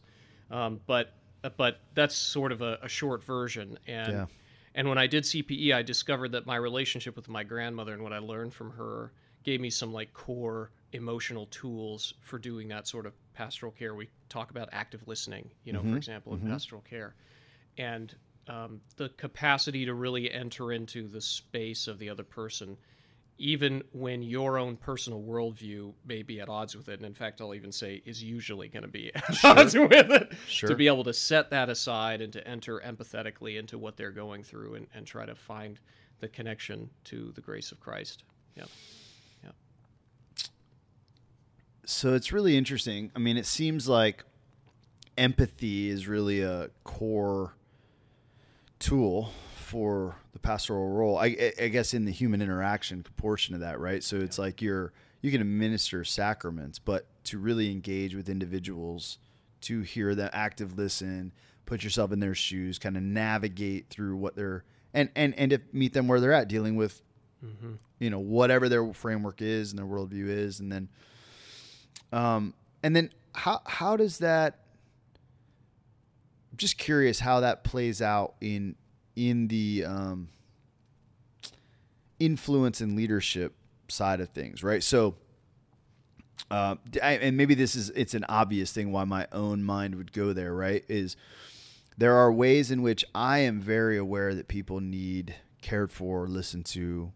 Um, 0.52 0.80
but 0.86 1.12
but 1.58 1.80
that's 1.95 2.15
sort 2.15 2.52
of 2.52 2.62
a, 2.62 2.78
a 2.84 2.89
short 2.89 3.23
version. 3.23 3.80
And 3.88 4.13
Yeah. 4.13 4.26
And 4.78 4.88
when 4.88 5.00
I 5.00 5.08
did 5.08 5.24
CPE, 5.24 5.74
I 5.74 5.82
discovered 5.82 6.32
that 6.34 6.46
my 6.46 6.56
relationship 6.56 7.16
with 7.16 7.28
my 7.28 7.44
grandmother 7.44 7.94
and 7.94 8.04
what 8.04 8.13
I 8.13 8.20
learned 8.20 8.54
from 8.54 8.70
her 8.72 9.12
gave 9.44 9.60
me 9.60 9.72
some 9.72 9.92
like 9.92 10.13
core 10.13 10.70
emotional 10.94 11.48
tools 11.48 12.13
for 12.22 12.38
doing 12.38 12.68
that 12.68 12.88
sort 12.88 13.08
of 13.08 13.13
pastoral 13.34 13.72
care. 13.72 13.96
We 13.96 14.08
talk 14.30 14.52
about 14.52 14.70
active 14.72 15.02
listening, 15.08 15.50
you 15.63 15.74
know, 15.74 15.82
for 15.82 15.98
example, 15.98 16.34
in 16.34 16.40
pastoral 16.52 16.82
care, 16.82 17.16
and 17.80 18.16
um, 18.48 18.80
the 18.98 19.10
capacity 19.10 19.84
to 19.84 19.96
really 19.96 20.32
enter 20.32 20.72
into 20.72 21.08
the 21.08 21.22
space 21.22 21.88
of 21.88 21.98
the 21.98 22.10
other 22.10 22.24
person, 22.24 22.78
even 23.38 23.84
when 23.91 24.23
your 24.23 24.58
own 24.58 24.76
personal 24.76 25.21
worldview 25.21 25.93
may 26.06 26.23
be 26.23 26.41
at 26.41 26.50
odds 26.50 26.76
with 26.76 26.89
it. 26.89 27.00
And 27.00 27.06
in 27.06 27.13
fact, 27.13 27.39
I'll 27.39 27.54
even 27.54 27.71
say 27.71 28.02
is 28.06 28.23
usually 28.23 28.67
going 28.67 28.84
to 28.84 28.89
be 28.89 29.13
at 29.15 29.43
odds 29.43 29.76
with 29.76 30.12
it. 30.12 30.32
Sure. 30.47 30.69
To 30.69 30.76
be 30.76 30.88
able 30.88 31.04
to 31.04 31.13
set 31.13 31.52
that 31.52 31.69
aside 31.69 32.21
and 32.21 32.34
to 32.34 32.47
enter 32.47 32.82
empathetically 32.86 33.58
into 33.60 33.78
what 33.78 33.97
they're 33.97 34.12
going 34.12 34.43
through 34.43 34.76
and, 34.76 34.88
and 34.93 35.06
try 35.06 35.26
to 35.26 35.36
find 35.36 35.80
the 36.19 36.28
connection 36.28 36.89
to 37.06 37.32
the 37.36 37.41
grace 37.41 37.71
of 37.71 37.80
Christ. 37.80 38.23
Yeah. 38.56 38.63
Yeah. 39.43 39.52
So 41.86 42.15
it's 42.15 42.32
really 42.32 42.58
interesting. 42.58 43.12
I 43.15 43.19
mean, 43.19 43.38
it 43.38 43.45
seems 43.45 43.88
like 43.88 44.23
empathy 45.15 45.89
is 45.89 46.08
really 46.08 46.41
a 46.41 46.69
core 46.84 47.54
tool 48.80 49.32
for 49.67 50.15
the 50.32 50.39
pastoral 50.39 50.88
role. 50.88 51.17
I, 51.17 51.51
I 51.60 51.67
guess 51.67 51.93
in 51.93 52.06
the 52.06 52.12
human 52.12 52.41
interaction 52.41 53.03
portion 53.17 53.53
of 53.53 53.60
that, 53.60 53.82
right? 53.82 54.01
So 54.01 54.15
it's 54.15 54.39
like 54.39 54.62
you're 54.62 54.93
you 55.21 55.30
can 55.30 55.41
administer 55.41 56.06
sacraments, 56.06 56.80
but 56.80 57.06
to 57.25 57.38
really 57.38 57.69
engage 57.69 58.15
with 58.15 58.30
individuals, 58.30 59.17
to 59.62 59.82
hear 59.82 60.15
them 60.15 60.30
active 60.32 60.77
listen, 60.77 61.34
put 61.65 61.84
yourself 61.84 62.13
in 62.13 62.21
their 62.21 62.34
shoes, 62.34 62.80
kind 62.80 62.95
of 62.95 63.03
navigate 63.03 63.89
through 63.89 64.15
what 64.15 64.38
they're 64.38 64.63
and 64.93 65.10
and 65.17 65.38
and 65.38 65.51
to 65.51 65.60
meet 65.73 65.91
them 65.91 66.08
where 66.08 66.21
they're 66.21 66.32
at, 66.32 66.47
dealing 66.47 66.77
with 66.77 67.01
you 67.99 68.10
know 68.10 68.19
whatever 68.19 68.69
their 68.69 68.93
framework 68.93 69.41
is 69.41 69.71
and 69.71 69.80
their 69.80 69.86
worldview 69.86 70.30
is, 70.30 70.62
and 70.62 70.71
then 70.71 70.88
um, 72.13 72.53
and 72.84 72.95
then 72.95 73.12
how 73.36 73.62
how 73.65 73.97
does 73.97 74.19
that? 74.19 74.60
I'm 76.53 76.58
just 76.58 76.77
curious 76.77 77.19
how 77.19 77.41
that 77.41 77.65
plays 77.65 78.01
out 78.01 78.36
in 78.39 78.75
in 79.17 79.47
the 79.47 79.84
um, 79.84 80.30
influence 82.19 82.80
and 82.80 82.95
leadership 82.95 83.56
side 83.89 84.21
of 84.21 84.30
things, 84.30 84.63
right? 84.63 84.84
So, 84.84 85.15
uh, 86.51 86.75
I, 87.03 87.13
and 87.13 87.36
maybe 87.36 87.56
this 87.56 87.75
is 87.75 87.89
it's 87.89 88.13
an 88.13 88.25
obvious 88.30 88.71
thing 88.71 88.91
why 88.91 89.03
my 89.03 89.27
own 89.32 89.63
mind 89.63 89.95
would 89.95 90.13
go 90.13 90.34
there, 90.34 90.53
right? 90.53 90.86
Is 90.88 91.17
there 91.97 92.15
are 92.15 92.32
ways 92.32 92.69
in 92.69 92.82
which 92.84 93.03
I 93.15 93.39
am 93.39 93.60
very 93.60 93.97
aware 93.97 94.36
that 94.36 94.47
people 94.47 94.80
need 94.80 95.36
cared 95.62 95.91
for, 95.91 96.27
listened 96.27 96.65
to, 96.67 97.12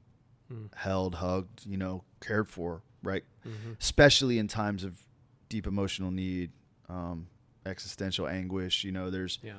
held, 0.76 1.16
hugged, 1.16 1.66
you 1.68 1.78
know, 1.78 2.04
cared 2.20 2.50
for, 2.50 2.82
right? 3.04 3.24
Especially 3.80 4.40
in 4.40 4.48
times 4.48 4.84
of 4.84 4.98
deep 5.50 5.68
emotional 5.68 6.10
need, 6.12 6.52
um, 6.90 7.28
existential 7.66 8.28
anguish. 8.28 8.84
You 8.84 8.92
know, 8.92 9.10
there's 9.12 9.38
Yeah. 9.44 9.54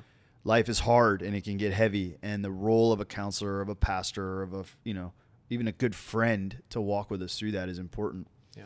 Life 0.44 0.68
is 0.68 0.80
hard 0.80 1.22
and 1.22 1.34
it 1.36 1.44
can 1.44 1.56
get 1.56 1.72
heavy, 1.72 2.16
and 2.22 2.44
the 2.44 2.50
role 2.50 2.92
of 2.92 3.00
a 3.00 3.04
counselor, 3.04 3.60
of 3.60 3.68
a 3.68 3.74
pastor, 3.74 4.42
of 4.42 4.52
a 4.54 4.64
you 4.84 4.94
know, 4.94 5.12
even 5.50 5.68
a 5.68 5.72
good 5.72 5.94
friend 5.94 6.62
to 6.70 6.80
walk 6.80 7.10
with 7.10 7.22
us 7.22 7.38
through 7.38 7.52
that 7.52 7.68
is 7.68 7.78
important. 7.78 8.26
Yeah. 8.56 8.64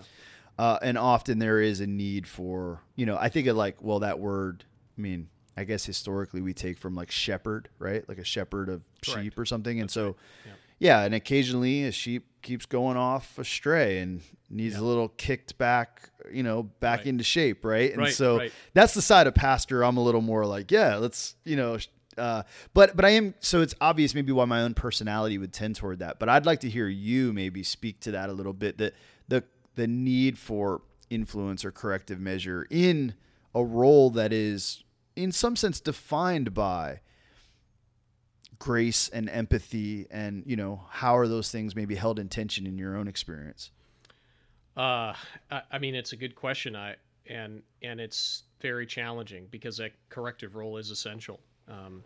Uh, 0.58 0.78
and 0.80 0.96
often 0.96 1.38
there 1.38 1.60
is 1.60 1.80
a 1.80 1.86
need 1.86 2.26
for, 2.26 2.80
you 2.94 3.04
know, 3.04 3.16
I 3.18 3.28
think 3.28 3.46
of 3.46 3.56
like, 3.56 3.82
well, 3.82 3.98
that 4.00 4.18
word, 4.18 4.64
I 4.96 5.00
mean, 5.00 5.28
I 5.56 5.64
guess 5.64 5.84
historically 5.84 6.40
we 6.40 6.54
take 6.54 6.78
from 6.78 6.94
like 6.94 7.10
shepherd, 7.10 7.68
right? 7.78 8.08
Like 8.08 8.18
a 8.18 8.24
shepherd 8.24 8.68
of 8.70 8.84
Correct. 9.04 9.20
sheep 9.22 9.38
or 9.38 9.44
something. 9.44 9.80
And 9.80 9.90
so, 9.90 10.16
Yeah. 10.46 10.52
yeah, 10.78 11.02
and 11.04 11.14
occasionally 11.14 11.84
a 11.84 11.92
sheep 11.92 12.26
keeps 12.46 12.64
going 12.64 12.96
off 12.96 13.38
astray 13.38 13.98
and 13.98 14.20
needs 14.48 14.76
a 14.76 14.80
little 14.85 15.09
kicked 15.09 15.59
back, 15.59 16.11
you 16.32 16.42
know, 16.44 16.62
back 16.62 17.00
Right. 17.00 17.09
into 17.09 17.24
shape, 17.24 17.64
right? 17.64 17.90
And 17.90 18.00
Right, 18.02 18.14
so 18.14 18.38
right. 18.38 18.52
that's 18.72 18.94
the 18.94 19.02
side 19.02 19.26
of 19.26 19.35
pastor 19.35 19.82
I'm 19.82 19.96
a 19.96 20.02
little 20.02 20.20
more 20.20 20.46
like, 20.46 20.70
yeah, 20.70 20.96
let's, 20.96 21.35
you 21.44 21.56
know, 21.56 21.78
uh, 22.16 22.44
but 22.72 22.96
but 22.96 23.04
I 23.04 23.11
am 23.11 23.35
so 23.40 23.61
it's 23.61 23.74
obvious 23.80 24.14
maybe 24.14 24.32
why 24.32 24.44
my 24.46 24.62
own 24.62 24.72
personality 24.74 25.37
would 25.38 25.52
tend 25.52 25.76
toward 25.76 25.98
that. 25.98 26.18
But 26.18 26.28
I'd 26.30 26.46
like 26.46 26.61
to 26.61 26.70
hear 26.70 26.88
you 26.88 27.32
maybe 27.32 27.62
speak 27.62 28.00
to 28.00 28.12
that 28.12 28.30
a 28.30 28.32
little 28.32 28.54
bit. 28.54 28.78
That 28.78 28.94
the 29.28 29.42
the 29.74 29.87
need 29.87 30.38
for 30.38 30.80
influence 31.11 31.64
or 31.64 31.70
corrective 31.72 32.18
measure 32.20 32.66
in 32.70 33.14
a 33.54 33.62
role 33.64 34.09
that 34.11 34.32
is 34.32 34.85
in 35.14 35.30
some 35.32 35.56
sense 35.56 35.78
defined 35.80 36.54
by 36.54 37.00
grace 38.58 39.08
and 39.08 39.28
empathy 39.28 40.06
and 40.10 40.42
you 40.46 40.56
know 40.56 40.82
how 40.90 41.16
are 41.16 41.28
those 41.28 41.50
things 41.50 41.74
maybe 41.76 41.94
held 41.94 42.18
in 42.18 42.28
tension 42.28 42.66
in 42.66 42.78
your 42.78 42.96
own 42.96 43.08
experience 43.08 43.70
Uh, 44.76 45.14
I, 45.50 45.62
I 45.72 45.78
mean, 45.78 45.94
it's 45.94 46.12
a 46.12 46.16
good 46.16 46.34
question. 46.34 46.76
I 46.76 46.96
and 47.28 47.62
and 47.82 47.98
it's 48.00 48.42
very 48.60 48.86
challenging 48.86 49.46
because 49.50 49.78
that 49.78 49.92
corrective 50.10 50.54
role 50.54 50.76
is 50.76 50.90
essential. 50.90 51.40
Um, 51.68 52.02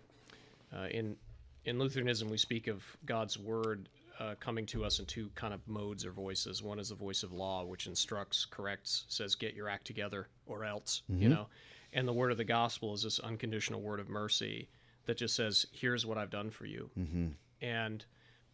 uh, 0.72 0.86
in 0.90 1.16
in 1.64 1.78
Lutheranism, 1.78 2.30
we 2.30 2.38
speak 2.38 2.68
of 2.68 2.84
God's 3.04 3.36
word 3.38 3.88
uh, 4.20 4.34
coming 4.38 4.66
to 4.66 4.84
us 4.84 5.00
in 5.00 5.06
two 5.06 5.30
kind 5.34 5.52
of 5.52 5.66
modes 5.66 6.06
or 6.06 6.12
voices. 6.12 6.62
One 6.62 6.78
is 6.78 6.90
the 6.90 6.94
voice 6.94 7.22
of 7.24 7.32
law, 7.32 7.64
which 7.64 7.86
instructs, 7.88 8.44
corrects, 8.44 9.04
says, 9.08 9.34
"Get 9.34 9.54
your 9.54 9.68
act 9.68 9.86
together, 9.86 10.28
or 10.46 10.64
else," 10.64 11.02
you 11.08 11.28
know. 11.28 11.46
And 11.92 12.06
the 12.06 12.12
word 12.12 12.30
of 12.30 12.38
the 12.38 12.44
gospel 12.44 12.94
is 12.94 13.02
this 13.02 13.18
unconditional 13.18 13.80
word 13.80 13.98
of 13.98 14.08
mercy 14.08 14.68
that 15.10 15.18
just 15.18 15.34
says, 15.34 15.66
"Here's 15.72 16.06
what 16.06 16.18
I've 16.18 16.30
done 16.30 16.50
for 16.50 16.66
you." 16.66 16.90
Mm-hmm. 16.96 17.26
And 17.60 18.04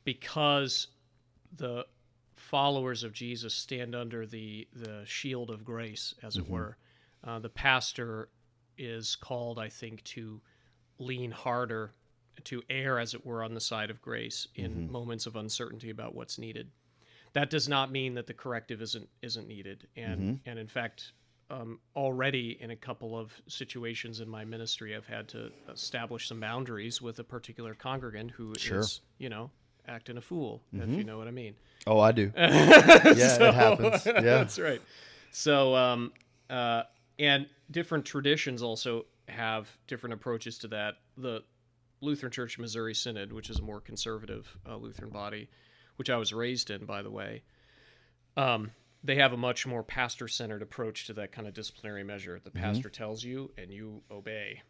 because 0.04 0.88
the 1.54 1.84
followers 2.34 3.02
of 3.02 3.12
Jesus 3.12 3.54
stand 3.54 3.94
under 3.94 4.26
the 4.26 4.66
the 4.72 5.02
shield 5.04 5.50
of 5.50 5.64
grace, 5.64 6.14
as 6.22 6.36
it 6.36 6.44
mm-hmm. 6.44 6.52
were. 6.52 6.76
Uh, 7.24 7.38
the 7.38 7.48
pastor 7.48 8.28
is 8.78 9.16
called, 9.16 9.58
I 9.58 9.68
think, 9.68 10.04
to 10.04 10.40
lean 10.98 11.30
harder, 11.30 11.92
to 12.44 12.62
err, 12.70 12.98
as 12.98 13.14
it 13.14 13.26
were, 13.26 13.42
on 13.42 13.54
the 13.54 13.60
side 13.60 13.90
of 13.90 14.00
grace 14.00 14.46
in 14.54 14.70
mm-hmm. 14.70 14.92
moments 14.92 15.26
of 15.26 15.36
uncertainty 15.36 15.90
about 15.90 16.14
what's 16.14 16.38
needed. 16.38 16.70
That 17.32 17.50
does 17.50 17.68
not 17.68 17.90
mean 17.90 18.14
that 18.14 18.26
the 18.26 18.34
corrective 18.34 18.80
isn't 18.80 19.08
isn't 19.22 19.46
needed, 19.46 19.88
and 19.96 20.40
and 20.46 20.58
in 20.58 20.68
fact. 20.68 21.12
Um, 21.48 21.78
already 21.94 22.58
in 22.60 22.72
a 22.72 22.76
couple 22.76 23.16
of 23.16 23.32
situations 23.46 24.18
in 24.20 24.28
my 24.28 24.44
ministry, 24.44 24.96
I've 24.96 25.06
had 25.06 25.28
to 25.28 25.52
establish 25.72 26.26
some 26.28 26.40
boundaries 26.40 27.00
with 27.00 27.20
a 27.20 27.24
particular 27.24 27.72
congregant 27.74 28.32
who 28.32 28.50
is, 28.52 28.60
Sure. 28.62 28.82
you 29.18 29.28
know, 29.28 29.52
acting 29.86 30.16
a 30.16 30.20
fool, 30.20 30.60
if 30.72 30.88
you 30.88 31.04
know 31.04 31.18
what 31.18 31.28
I 31.28 31.30
mean. 31.30 31.54
oh 31.86 32.00
i 32.00 32.10
do 32.10 32.32
yeah 32.36 32.98
it 33.14 33.54
happens 33.54 34.04
yeah 34.06 34.20
That's 34.20 34.58
right. 34.58 34.82
So, 35.30 35.76
um, 35.76 36.12
uh, 36.50 36.82
and 37.20 37.46
different 37.70 38.04
traditions 38.04 38.60
also 38.62 39.06
have 39.28 39.68
different 39.86 40.14
approaches 40.14 40.58
to 40.58 40.68
that. 40.68 40.94
The 41.16 41.44
Lutheran 42.00 42.32
Church 42.32 42.58
Missouri 42.58 42.94
Synod, 42.94 43.32
which 43.32 43.50
is 43.50 43.60
a 43.60 43.62
more 43.62 43.80
conservative 43.80 44.58
uh, 44.68 44.76
Lutheran 44.76 45.10
body, 45.10 45.48
which 45.94 46.10
I 46.10 46.16
was 46.16 46.32
raised 46.32 46.70
in, 46.70 46.84
by 46.86 47.02
the 47.02 47.10
way, 47.10 47.42
um, 48.36 48.72
they 49.06 49.14
have 49.16 49.32
a 49.32 49.36
much 49.36 49.66
more 49.66 49.82
pastor 49.82 50.28
centered 50.28 50.62
approach 50.62 51.06
to 51.06 51.12
that 51.14 51.32
kind 51.32 51.46
of 51.46 51.54
disciplinary 51.54 52.02
measure. 52.04 52.40
The 52.42 52.50
pastor 52.50 52.88
tells 52.88 53.22
you 53.24 53.50
and 53.56 53.72
you 53.72 54.02
obey. 54.10 54.62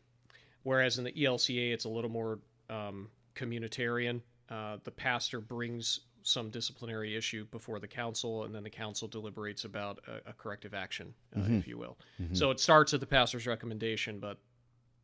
Whereas 0.63 0.99
in 0.99 1.05
the 1.05 1.13
ELCA, 1.13 1.73
it's 1.73 1.85
a 1.85 1.89
little 1.89 2.11
more 2.11 2.39
um, 2.69 3.09
communitarian. 3.35 4.21
Uh, 4.51 4.77
the 4.85 4.91
pastor 4.91 5.41
brings 5.41 6.01
some 6.23 6.51
disciplinary 6.51 7.17
issue 7.17 7.47
before 7.53 7.79
the 7.79 7.87
council, 7.87 8.45
and 8.45 8.55
then 8.55 8.65
the 8.65 8.71
council 8.71 9.07
deliberates 9.09 9.65
about 9.65 10.01
a, 10.09 10.31
a 10.31 10.33
corrective 10.33 10.75
action, 10.75 11.15
uh, 11.37 11.43
if 11.49 11.67
you 11.69 11.79
will. 11.79 11.97
So 12.33 12.51
it 12.51 12.59
starts 12.61 12.93
at 12.95 13.01
the 13.01 13.07
pastor's 13.07 13.47
recommendation, 13.47 14.19
but 14.19 14.39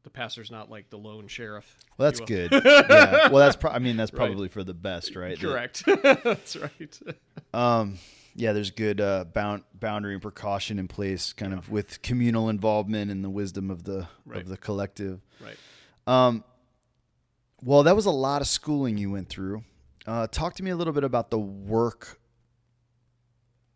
the 0.03 0.11
pastor's 0.11 0.51
not 0.51 0.68
like 0.68 0.90
the 0.90 0.99
lone 0.99 1.29
sheriff. 1.29 1.77
Well, 1.97 2.11
that's 2.11 2.18
good. 2.21 2.51
yeah. 2.64 3.29
Well, 3.29 3.37
that's. 3.37 3.55
Pro- 3.55 3.71
I 3.71 3.79
mean, 3.79 3.97
that's 3.97 4.12
Right. 4.12 4.27
probably 4.27 4.49
for 4.49 4.64
the 4.64 4.75
best, 4.75 5.14
right? 5.14 5.38
That- 5.40 5.47
Correct. 5.47 5.85
that's 6.25 6.57
right. 6.57 6.99
Um, 7.55 7.99
yeah, 8.35 8.53
there's 8.53 8.71
good 8.71 9.01
uh, 9.01 9.25
bound, 9.25 9.62
boundary 9.75 10.12
and 10.14 10.23
precaution 10.23 10.79
in 10.79 10.88
place, 10.88 11.33
kind 11.33 11.53
of 11.53 11.71
with 11.71 12.03
communal 12.03 12.49
involvement 12.49 13.11
and 13.11 13.23
the 13.25 13.31
wisdom 13.31 13.71
of 13.71 13.85
the 13.85 14.09
Right. 14.25 14.40
of 14.40 14.49
the 14.49 14.57
collective. 14.57 15.21
right. 15.40 15.57
Um, 16.07 16.45
well, 17.62 17.83
that 17.85 17.95
was 17.95 18.07
a 18.07 18.11
lot 18.11 18.40
of 18.42 18.49
schooling 18.49 18.99
you 18.99 19.11
went 19.11 19.29
through. 19.29 19.62
Uh, 20.07 20.27
talk 20.27 20.55
to 20.55 20.62
me 20.64 20.71
a 20.71 20.77
little 20.77 20.92
bit 20.92 21.05
about 21.05 21.31
the 21.31 21.38
work, 21.38 22.18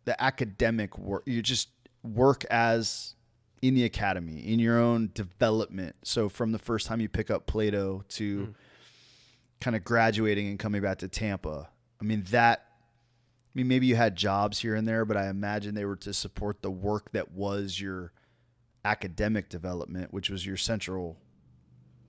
the 0.05 0.21
academic 0.21 0.97
work. 0.97 1.23
You 1.25 1.41
just 1.41 1.69
work 2.03 2.43
as 2.45 3.15
in 3.61 3.75
the 3.75 3.85
academy, 3.85 4.39
in 4.39 4.59
your 4.59 4.77
own 4.77 5.09
development. 5.13 5.95
So 6.03 6.29
from 6.29 6.51
the 6.51 6.59
first 6.59 6.85
time 6.87 6.99
you 7.01 7.09
pick 7.09 7.31
up 7.31 7.45
Plato 7.47 8.03
to 8.09 8.53
kind 9.61 9.75
of 9.75 9.83
graduating 9.83 10.47
and 10.47 10.59
coming 10.59 10.81
back 10.81 10.99
to 10.99 11.07
Tampa. 11.07 11.69
I 11.99 12.03
mean 12.03 12.23
that. 12.31 12.63
Mean, 13.57 13.67
maybe 13.67 13.87
you 13.87 13.95
had 13.95 14.15
jobs 14.15 14.59
here 14.59 14.75
and 14.75 14.87
there, 14.87 15.03
but 15.03 15.17
I 15.17 15.29
imagine 15.29 15.73
they 15.73 15.83
were 15.83 15.95
to 15.95 16.13
support 16.13 16.61
the 16.61 16.69
work 16.69 17.11
that 17.13 17.31
was 17.31 17.81
your 17.81 18.13
academic 18.85 19.49
development, 19.49 20.13
which 20.13 20.29
was 20.29 20.45
your 20.45 20.57
central 20.57 21.17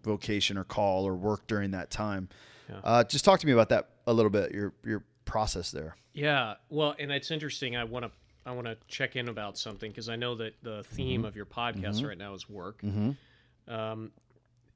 vocation 0.05 0.59
or 0.59 0.65
call 0.65 1.09
or 1.09 1.15
work 1.15 1.47
during 1.47 1.71
that 1.71 1.91
time. 1.91 2.29
Yeah. 2.69 2.81
Uh, 2.85 3.03
just 3.03 3.25
talk 3.25 3.41
to 3.41 3.47
me 3.47 3.53
about 3.53 3.71
that 3.71 3.89
a 4.07 4.13
little 4.13 4.29
bit. 4.29 4.53
Your 4.53 4.75
your 4.85 5.05
process 5.25 5.71
there. 5.71 5.97
Yeah, 6.13 6.57
well, 6.69 6.95
and 6.99 7.11
it's 7.11 7.31
interesting. 7.31 7.77
I 7.77 7.85
want 7.85 8.05
to 8.05 8.11
I 8.45 8.53
want 8.53 8.67
to 8.67 8.77
check 8.87 9.17
in 9.17 9.31
about 9.31 9.57
something 9.57 9.91
because 9.91 10.11
I 10.11 10.17
know 10.17 10.35
that 10.35 10.53
the 10.63 10.85
theme 10.85 11.25
of 11.25 11.35
your 11.35 11.47
podcast 11.47 12.07
right 12.07 12.19
now 12.19 12.35
is 12.35 12.47
work, 12.47 12.83
um, 13.69 14.11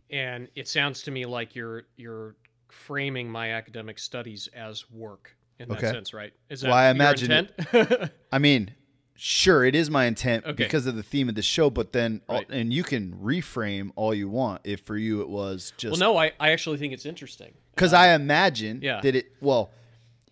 and 0.08 0.48
it 0.54 0.68
sounds 0.68 1.02
to 1.02 1.10
me 1.10 1.26
like 1.26 1.54
you're 1.54 1.82
you're 1.98 2.34
framing 2.70 3.28
my 3.28 3.50
academic 3.50 3.98
studies 3.98 4.48
as 4.54 4.90
work 4.90 5.36
in 5.58 5.68
that 5.68 5.78
Okay. 5.78 5.90
sense, 5.90 6.12
right? 6.14 6.32
Is 6.48 6.60
that 6.62 6.68
Well, 6.68 6.76
I 6.76 6.84
your 6.86 6.90
imagine 6.92 7.30
it- 7.30 7.54
intent? 7.72 8.10
I 8.32 8.38
mean, 8.38 8.74
sure, 9.14 9.64
it 9.64 9.74
is 9.74 9.90
my 9.90 10.06
intent 10.06 10.44
Okay. 10.44 10.64
because 10.64 10.86
of 10.86 10.96
the 10.96 11.02
theme 11.02 11.28
of 11.28 11.34
the 11.34 11.42
show, 11.42 11.70
but 11.70 11.92
then 11.92 12.22
Right. 12.28 12.46
and 12.50 12.72
you 12.72 12.82
can 12.82 13.12
reframe 13.14 13.90
all 13.96 14.14
you 14.14 14.28
want 14.28 14.62
if 14.64 14.80
for 14.80 14.96
you 14.96 15.20
it 15.20 15.28
was 15.28 15.72
just 15.76 16.00
well, 16.00 16.12
no, 16.12 16.18
I, 16.18 16.32
I 16.40 16.50
actually 16.52 16.78
think 16.78 16.92
it's 16.92 17.06
interesting. 17.06 17.54
Because 17.74 17.92
I 17.92 18.12
um, 18.14 18.22
imagine 18.22 18.80
yeah. 18.82 19.00
that 19.00 19.14
it, 19.14 19.32
well, 19.40 19.70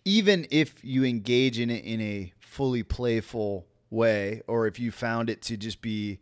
even 0.05 0.47
if 0.51 0.75
you 0.83 1.03
engage 1.05 1.59
in 1.59 1.69
it 1.69 1.83
in 1.85 2.01
a 2.01 2.33
fully 2.39 2.83
playful 2.83 3.67
way, 3.89 4.41
or 4.47 4.67
if 4.67 4.79
you 4.79 4.91
found 4.91 5.29
it 5.29 5.41
to 5.43 5.57
just 5.57 5.81
be 5.81 6.19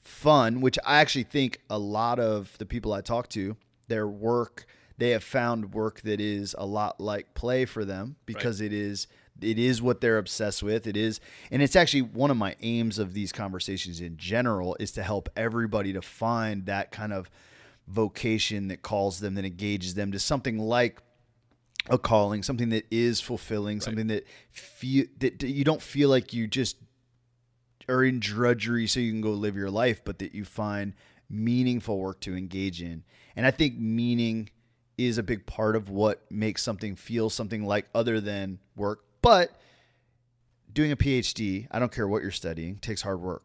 fun, 0.00 0.60
which 0.60 0.78
I 0.84 1.00
actually 1.00 1.24
think 1.24 1.60
a 1.70 1.78
lot 1.78 2.18
of 2.18 2.56
the 2.58 2.66
people 2.66 2.92
I 2.92 3.00
talk 3.00 3.28
to, 3.30 3.56
their 3.88 4.06
work, 4.08 4.66
they 4.98 5.10
have 5.10 5.24
found 5.24 5.72
work 5.72 6.02
that 6.02 6.20
is 6.20 6.54
a 6.58 6.66
lot 6.66 7.00
like 7.00 7.34
play 7.34 7.64
for 7.64 7.84
them 7.84 8.16
because 8.26 8.60
it 8.60 8.72
is 8.72 9.06
it 9.40 9.58
is 9.58 9.80
what 9.80 10.00
they're 10.00 10.18
obsessed 10.18 10.62
with. 10.62 10.86
It 10.86 10.96
is, 10.96 11.20
and 11.50 11.62
it's 11.62 11.76
actually 11.76 12.02
one 12.02 12.30
of 12.30 12.36
my 12.36 12.56
aims 12.60 12.98
of 12.98 13.14
these 13.14 13.32
conversations 13.32 14.00
in 14.00 14.16
general 14.16 14.76
is 14.80 14.90
to 14.92 15.02
help 15.02 15.28
everybody 15.36 15.92
to 15.92 16.02
find 16.02 16.66
that 16.66 16.90
kind 16.90 17.12
of 17.12 17.30
vocation 17.86 18.68
that 18.68 18.82
calls 18.82 19.20
them, 19.20 19.34
that 19.36 19.44
engages 19.44 19.94
them 19.94 20.10
to 20.12 20.18
something 20.18 20.58
like 20.58 21.00
a 21.88 21.98
calling, 21.98 22.42
something 22.42 22.70
that 22.70 22.86
is 22.90 23.20
fulfilling, 23.20 23.80
something 23.80 24.08
that 24.08 24.26
feel 24.50 25.06
that 25.18 25.38
that 25.38 25.48
you 25.48 25.64
don't 25.64 25.82
feel 25.82 26.08
like 26.08 26.32
you 26.32 26.46
just 26.48 26.76
are 27.88 28.04
in 28.04 28.20
drudgery 28.20 28.86
so 28.86 29.00
you 29.00 29.12
can 29.12 29.20
go 29.20 29.30
live 29.30 29.56
your 29.56 29.70
life, 29.70 30.02
but 30.04 30.18
that 30.18 30.34
you 30.34 30.44
find 30.44 30.94
meaningful 31.30 31.98
work 31.98 32.20
to 32.20 32.36
engage 32.36 32.82
in. 32.82 33.04
And 33.36 33.46
I 33.46 33.50
think 33.50 33.78
meaning 33.78 34.50
is 34.98 35.16
a 35.18 35.22
big 35.22 35.46
part 35.46 35.76
of 35.76 35.88
what 35.88 36.22
makes 36.30 36.62
something 36.62 36.96
feel 36.96 37.30
something 37.30 37.64
like 37.64 37.86
other 37.94 38.20
than 38.20 38.58
work. 38.76 39.04
But 39.22 39.52
doing 40.72 40.92
a 40.92 40.96
PhD, 40.96 41.66
I 41.70 41.78
don't 41.78 41.92
care 41.92 42.06
what 42.06 42.22
you're 42.22 42.30
studying, 42.30 42.76
takes 42.76 43.02
hard 43.02 43.20
work, 43.20 43.42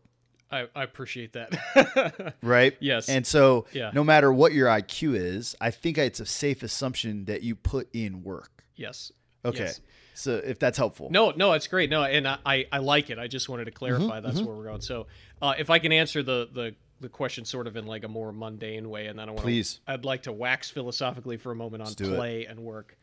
I, 0.51 0.67
I 0.75 0.83
appreciate 0.83 1.33
that. 1.33 2.35
right? 2.43 2.75
Yes. 2.79 3.09
And 3.09 3.25
so 3.25 3.65
Yeah. 3.71 3.89
no 3.93 4.03
matter 4.03 4.31
what 4.31 4.53
your 4.53 4.67
IQ 4.67 5.15
is, 5.15 5.55
I 5.59 5.71
think 5.71 5.97
it's 5.97 6.19
a 6.19 6.27
safe 6.27 6.61
assumption 6.61 7.25
that 7.25 7.41
you 7.41 7.55
put 7.55 7.89
in 7.93 8.23
work. 8.23 8.63
yes. 8.75 9.11
Okay. 9.45 9.59
Yes. 9.65 9.81
So 10.13 10.35
if 10.45 10.57
that's 10.59 10.77
helpful. 10.77 11.09
No, 11.11 11.31
no, 11.31 11.51
it's 11.53 11.67
great. 11.67 11.89
No, 11.89 12.03
and 12.03 12.25
I, 12.27 12.37
I, 12.45 12.65
I 12.71 12.77
like 12.77 13.09
it. 13.09 13.17
I 13.19 13.27
just 13.27 13.49
wanted 13.49 13.65
to 13.65 13.71
Mm-hmm, 13.71 13.77
clarify 13.79 14.19
that's 14.21 14.41
where 14.41 14.55
we're 14.55 14.63
going. 14.65 14.79
So, 14.81 15.07
uh, 15.41 15.55
if 15.57 15.69
I 15.71 15.79
can 15.79 15.91
answer 15.91 16.21
the, 16.23 16.47
the 16.53 16.75
the 17.03 17.09
question 17.09 17.45
sort 17.45 17.67
of 17.67 17.77
in 17.77 17.85
like 17.85 18.03
a 18.03 18.07
more 18.07 18.31
mundane 18.31 18.89
way, 18.89 19.05
and 19.05 19.19
then 19.19 19.29
I 19.29 19.31
want 19.31 19.39
to 19.39 19.43
Please. 19.43 19.79
I'd 19.85 20.05
like 20.05 20.23
to 20.23 20.31
wax 20.31 20.71
philosophically 20.71 21.37
for 21.37 21.51
a 21.51 21.55
moment 21.55 21.83
on 21.83 21.93
play 21.93 22.45
and 22.45 22.59
work. 22.61 22.97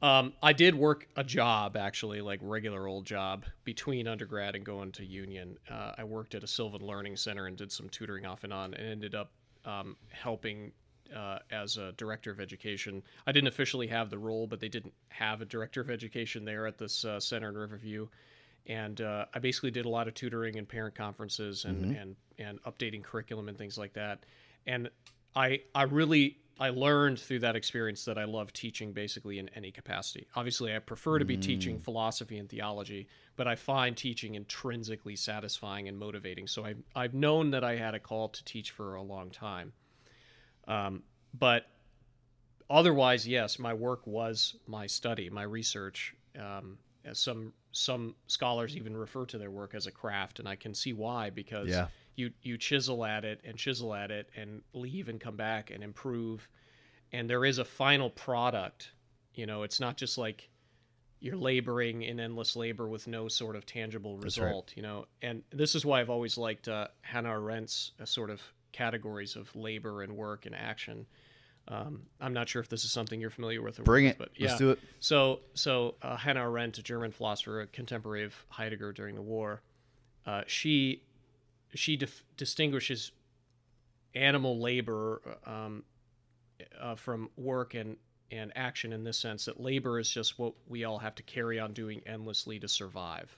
Um, 0.00 0.32
I 0.42 0.52
did 0.52 0.74
work 0.74 1.06
a 1.14 1.22
job 1.22 1.76
actually, 1.76 2.22
like 2.22 2.40
regular 2.42 2.88
old 2.88 3.04
job 3.04 3.44
between 3.62 4.08
undergrad 4.08 4.56
and 4.56 4.64
going 4.64 4.90
to 4.92 5.04
Union. 5.04 5.58
Uh, 5.70 5.92
I 5.98 6.04
worked 6.04 6.34
at 6.34 6.42
a 6.42 6.46
Sylvan 6.46 6.84
Learning 6.84 7.16
Center 7.16 7.46
and 7.46 7.56
did 7.56 7.70
some 7.70 7.88
tutoring 7.88 8.26
off 8.26 8.42
and 8.42 8.52
on, 8.52 8.74
and 8.74 8.88
ended 8.88 9.14
up 9.14 9.30
um, 9.64 9.96
helping 10.08 10.72
uh, 11.14 11.38
as 11.50 11.76
a 11.76 11.92
director 11.92 12.30
of 12.30 12.40
education. 12.40 13.02
I 13.26 13.32
didn't 13.32 13.48
officially 13.48 13.86
have 13.88 14.10
the 14.10 14.18
role, 14.18 14.46
but 14.46 14.58
they 14.58 14.68
didn't 14.68 14.94
have 15.08 15.40
a 15.40 15.44
director 15.44 15.80
of 15.80 15.90
education 15.90 16.44
there 16.44 16.66
at 16.66 16.78
this 16.78 17.04
uh, 17.04 17.20
center 17.20 17.50
in 17.50 17.56
Riverview. 17.56 18.08
And 18.66 19.00
uh, 19.00 19.26
I 19.34 19.38
basically 19.38 19.72
did 19.72 19.86
a 19.86 19.88
lot 19.88 20.06
of 20.08 20.14
tutoring 20.14 20.56
and 20.56 20.68
parent 20.68 20.94
conferences 20.94 21.64
and, 21.64 21.96
and, 21.96 22.16
and 22.38 22.62
updating 22.62 23.02
curriculum 23.02 23.48
and 23.48 23.58
things 23.58 23.76
like 23.76 23.94
that. 23.94 24.24
And 24.66 24.88
I 25.34 25.60
I 25.74 25.84
really 25.84 26.38
I 26.60 26.68
learned 26.68 27.18
through 27.18 27.40
that 27.40 27.56
experience 27.56 28.04
that 28.04 28.18
I 28.18 28.24
love 28.24 28.52
teaching 28.52 28.92
basically 28.92 29.38
in 29.38 29.48
any 29.56 29.70
capacity. 29.70 30.28
Obviously, 30.36 30.74
I 30.74 30.78
prefer 30.78 31.18
to 31.18 31.24
be 31.24 31.36
teaching 31.36 31.78
philosophy 31.78 32.38
and 32.38 32.48
theology, 32.48 33.08
but 33.36 33.48
I 33.48 33.56
find 33.56 33.96
teaching 33.96 34.34
intrinsically 34.34 35.16
satisfying 35.16 35.88
and 35.88 35.98
motivating. 35.98 36.46
So 36.46 36.64
I've 36.64 36.82
I've 36.94 37.14
known 37.14 37.50
that 37.52 37.64
I 37.64 37.76
had 37.76 37.94
a 37.94 37.98
call 37.98 38.28
to 38.28 38.44
teach 38.44 38.70
for 38.70 38.94
a 38.94 39.02
long 39.02 39.30
time. 39.30 39.72
Um, 40.68 41.02
but 41.34 41.66
otherwise, 42.70 43.26
yes, 43.26 43.58
my 43.58 43.74
work 43.74 44.06
was 44.06 44.54
my 44.66 44.86
study, 44.86 45.30
my 45.30 45.42
research. 45.42 46.14
Um, 46.38 46.78
as 47.04 47.18
some 47.18 47.52
some 47.72 48.14
scholars 48.26 48.76
even 48.76 48.96
refer 48.96 49.24
to 49.26 49.38
their 49.38 49.50
work 49.50 49.74
as 49.74 49.86
a 49.86 49.90
craft, 49.90 50.38
and 50.38 50.48
I 50.48 50.56
can 50.56 50.74
see 50.74 50.92
why 50.92 51.30
because 51.30 51.68
Yeah. 51.68 51.88
you 52.16 52.32
you 52.42 52.58
chisel 52.58 53.04
at 53.04 53.24
it 53.24 53.40
and 53.44 53.56
chisel 53.56 53.94
at 53.94 54.10
it 54.10 54.28
and 54.36 54.62
leave 54.72 55.08
and 55.08 55.20
come 55.20 55.36
back 55.36 55.70
and 55.70 55.82
improve, 55.82 56.48
and 57.12 57.28
there 57.28 57.44
is 57.44 57.58
a 57.58 57.64
final 57.64 58.10
product. 58.10 58.92
You 59.34 59.46
know, 59.46 59.62
it's 59.62 59.80
not 59.80 59.96
just 59.96 60.18
like 60.18 60.50
you're 61.20 61.36
laboring 61.36 62.02
in 62.02 62.18
endless 62.18 62.56
labor 62.56 62.88
with 62.88 63.06
no 63.06 63.28
sort 63.28 63.54
of 63.56 63.64
tangible 63.64 64.16
right. 64.16 64.24
result. 64.24 64.72
You 64.76 64.82
know, 64.82 65.06
and 65.22 65.42
this 65.50 65.74
is 65.74 65.84
why 65.84 66.00
I've 66.00 66.10
always 66.10 66.36
liked 66.36 66.68
uh, 66.68 66.88
Hannah 67.00 67.30
Arendt's 67.30 67.92
uh, 68.00 68.04
sort 68.04 68.28
of 68.28 68.42
categories 68.72 69.36
of 69.36 69.54
labor 69.54 70.02
and 70.02 70.16
work 70.16 70.46
and 70.46 70.54
action. 70.54 71.06
Um, 71.68 72.02
I'm 72.20 72.34
not 72.34 72.48
sure 72.48 72.60
if 72.60 72.68
this 72.68 72.84
is 72.84 72.90
something 72.90 73.20
you're 73.20 73.30
familiar 73.30 73.62
with. 73.62 73.78
Or 73.78 73.82
Bring 73.82 74.06
it. 74.06 74.18
But 74.18 74.30
yeah. 74.36 74.48
Let's 74.48 74.58
do 74.58 74.70
it. 74.70 74.80
So, 75.00 75.40
so 75.54 75.94
uh, 76.02 76.16
Hannah 76.16 76.42
Arendt, 76.42 76.78
a 76.78 76.82
German 76.82 77.12
philosopher, 77.12 77.60
a 77.60 77.66
contemporary 77.66 78.24
of 78.24 78.34
Heidegger 78.48 78.92
during 78.92 79.14
the 79.14 79.22
war, 79.22 79.62
uh, 80.26 80.42
she 80.46 81.02
she 81.74 81.96
dif- 81.96 82.24
distinguishes 82.36 83.12
animal 84.14 84.60
labor 84.60 85.22
um, 85.46 85.84
uh, 86.80 86.94
from 86.94 87.30
work 87.36 87.74
and 87.74 87.96
and 88.30 88.52
action 88.56 88.92
in 88.92 89.04
this 89.04 89.18
sense 89.18 89.44
that 89.44 89.60
labor 89.60 89.98
is 89.98 90.08
just 90.08 90.38
what 90.38 90.54
we 90.66 90.84
all 90.84 90.98
have 90.98 91.14
to 91.14 91.22
carry 91.22 91.60
on 91.60 91.72
doing 91.72 92.00
endlessly 92.06 92.58
to 92.58 92.66
survive. 92.66 93.36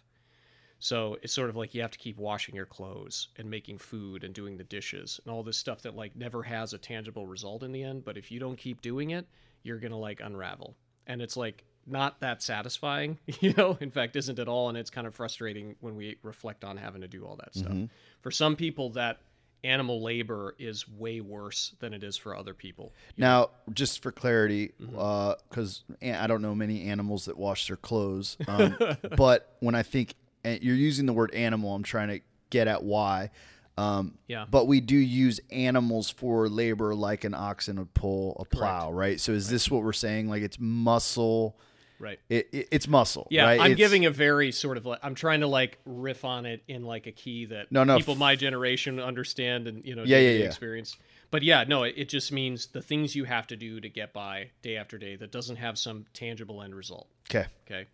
So 0.85 1.17
it's 1.23 1.33
sort 1.33 1.49
of 1.49 1.57
like 1.57 1.75
you 1.75 1.81
have 1.81 1.93
to 1.93 1.99
keep 1.99 2.19
washing 2.19 2.55
your 2.55 2.67
clothes 2.67 3.29
and 3.39 3.49
making 3.49 3.79
food 3.79 4.23
and 4.23 4.35
doing 4.35 4.59
the 4.59 4.65
dishes 4.65 5.19
and 5.25 5.33
all 5.33 5.43
this 5.43 5.57
stuff 5.57 5.81
that 5.81 5.97
like 5.97 6.15
never 6.15 6.43
has 6.43 6.75
a 6.75 6.79
tangible 6.79 7.27
result 7.27 7.63
in 7.63 7.73
the 7.73 7.83
end. 7.83 8.05
But 8.05 8.19
if 8.19 8.31
you 8.31 8.39
don't 8.39 8.57
keep 8.59 8.83
doing 8.83 9.09
it, 9.13 9.27
you're 9.63 9.79
gonna 9.79 9.99
like 9.99 10.21
unravel. 10.21 10.77
And 11.07 11.23
it's 11.23 11.39
like 11.39 11.65
not 11.87 12.21
that 12.21 12.43
satisfying, 12.43 13.19
you 13.41 13.55
know, 13.57 13.79
in 13.81 13.91
fact, 13.91 14.15
isn't 14.15 14.39
at 14.39 14.47
all. 14.47 14.69
And 14.69 14.77
it's 14.77 14.91
kind 14.91 15.07
of 15.07 15.15
frustrating 15.15 15.75
when 15.81 15.97
we 15.97 16.19
reflect 16.23 16.65
on 16.65 16.77
having 16.77 17.01
to 17.01 17.09
do 17.09 17.25
all 17.25 17.37
that 17.37 17.55
stuff. 17.55 17.73
For 18.21 18.31
some 18.31 18.55
people, 18.55 18.91
that 18.91 19.21
animal 19.63 20.03
labor 20.03 20.55
is 20.59 20.87
way 20.87 21.23
worse 21.23 21.73
than 21.81 21.95
it 21.95 22.05
is 22.05 22.19
for 22.19 22.37
other 22.37 22.53
people. 22.53 22.93
Now, 23.17 23.49
just 23.73 24.03
for 24.03 24.13
clarity, 24.13 24.73
Mm-hmm. 24.79 25.33
because 25.49 25.83
I 26.03 26.27
don't 26.27 26.43
know 26.43 26.55
many 26.55 26.89
animals 26.91 27.25
that 27.25 27.39
wash 27.39 27.69
their 27.69 27.79
clothes, 27.79 28.37
um, 28.47 28.77
but 29.17 29.57
when 29.61 29.75
I 29.75 29.83
think 29.83 30.15
and 30.45 30.63
you're 30.63 30.77
using 30.77 31.07
the 31.07 31.13
word 31.13 31.33
animal, 31.35 31.75
I'm 31.75 31.83
trying 31.83 32.09
to 32.09 32.21
get 32.51 32.69
at 32.69 32.83
why. 32.83 33.31
Um, 33.77 34.19
Yeah. 34.29 34.47
But 34.49 34.67
we 34.69 34.81
do 34.81 34.97
use 34.97 35.41
animals 35.51 36.09
for 36.11 36.49
labor, 36.49 36.95
like 36.95 37.25
an 37.25 37.35
oxen 37.35 37.77
would 37.79 37.93
pull 37.95 38.37
a 38.39 38.45
plow, 38.45 38.93
right? 38.93 39.19
So 39.21 39.33
is 39.33 39.49
this 39.49 39.69
what 39.71 39.83
we're 39.83 39.93
saying? 39.93 40.29
Like 40.29 40.43
it's 40.43 40.59
muscle. 40.61 41.59
Right. 41.99 42.21
It, 42.29 42.49
it, 42.53 42.69
it's 42.71 42.87
muscle. 42.87 43.27
Yeah, 43.31 43.45
right? 43.47 43.61
I'm 43.61 43.67
It's- 43.73 43.77
giving 43.79 44.05
a 44.05 44.11
very 44.11 44.53
sort 44.53 44.77
of 44.77 44.85
like 44.87 44.99
I'm 45.03 45.15
trying 45.15 45.41
to 45.41 45.47
like 45.49 45.79
riff 45.87 46.25
on 46.25 46.45
it 46.47 46.63
in 46.69 46.85
like 46.85 47.07
a 47.09 47.13
key 47.13 47.47
that 47.47 47.73
No, 47.73 47.83
no, 47.83 47.97
people 47.97 48.15
f- 48.15 48.21
my 48.21 48.37
generation 48.37 49.01
understand 49.01 49.67
and 49.67 49.85
you 49.85 49.95
know 49.97 50.05
Yeah, 50.05 50.19
yeah, 50.19 50.31
yeah. 50.31 50.45
experience. 50.45 50.97
But 51.31 51.43
yeah, 51.43 51.65
no, 51.67 51.83
it, 51.85 51.95
it 51.97 52.09
just 52.09 52.31
means 52.31 52.67
the 52.67 52.83
things 52.83 53.17
you 53.17 53.25
have 53.25 53.47
to 53.49 53.57
do 53.57 53.81
to 53.81 53.89
get 53.89 54.13
by 54.13 54.51
day 54.63 54.77
after 54.77 54.99
day 54.99 55.17
that 55.17 55.33
doesn't 55.33 55.57
have 55.57 55.79
some 55.79 56.05
tangible 56.13 56.63
end 56.63 56.75
result. 56.77 57.09
okay 57.29 57.47
Okay. 57.69 57.87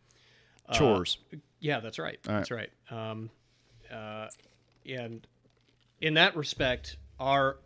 chores. 0.72 1.18
Yeah, 1.60 1.80
that's 1.80 1.98
right. 1.98 2.18
Right. 2.26 2.34
That's 2.34 2.50
right. 2.50 2.70
Um, 2.90 3.30
uh, 3.92 4.26
and 4.86 5.26
in 6.00 6.14
that 6.14 6.36
respect, 6.36 6.96
our 7.18 7.58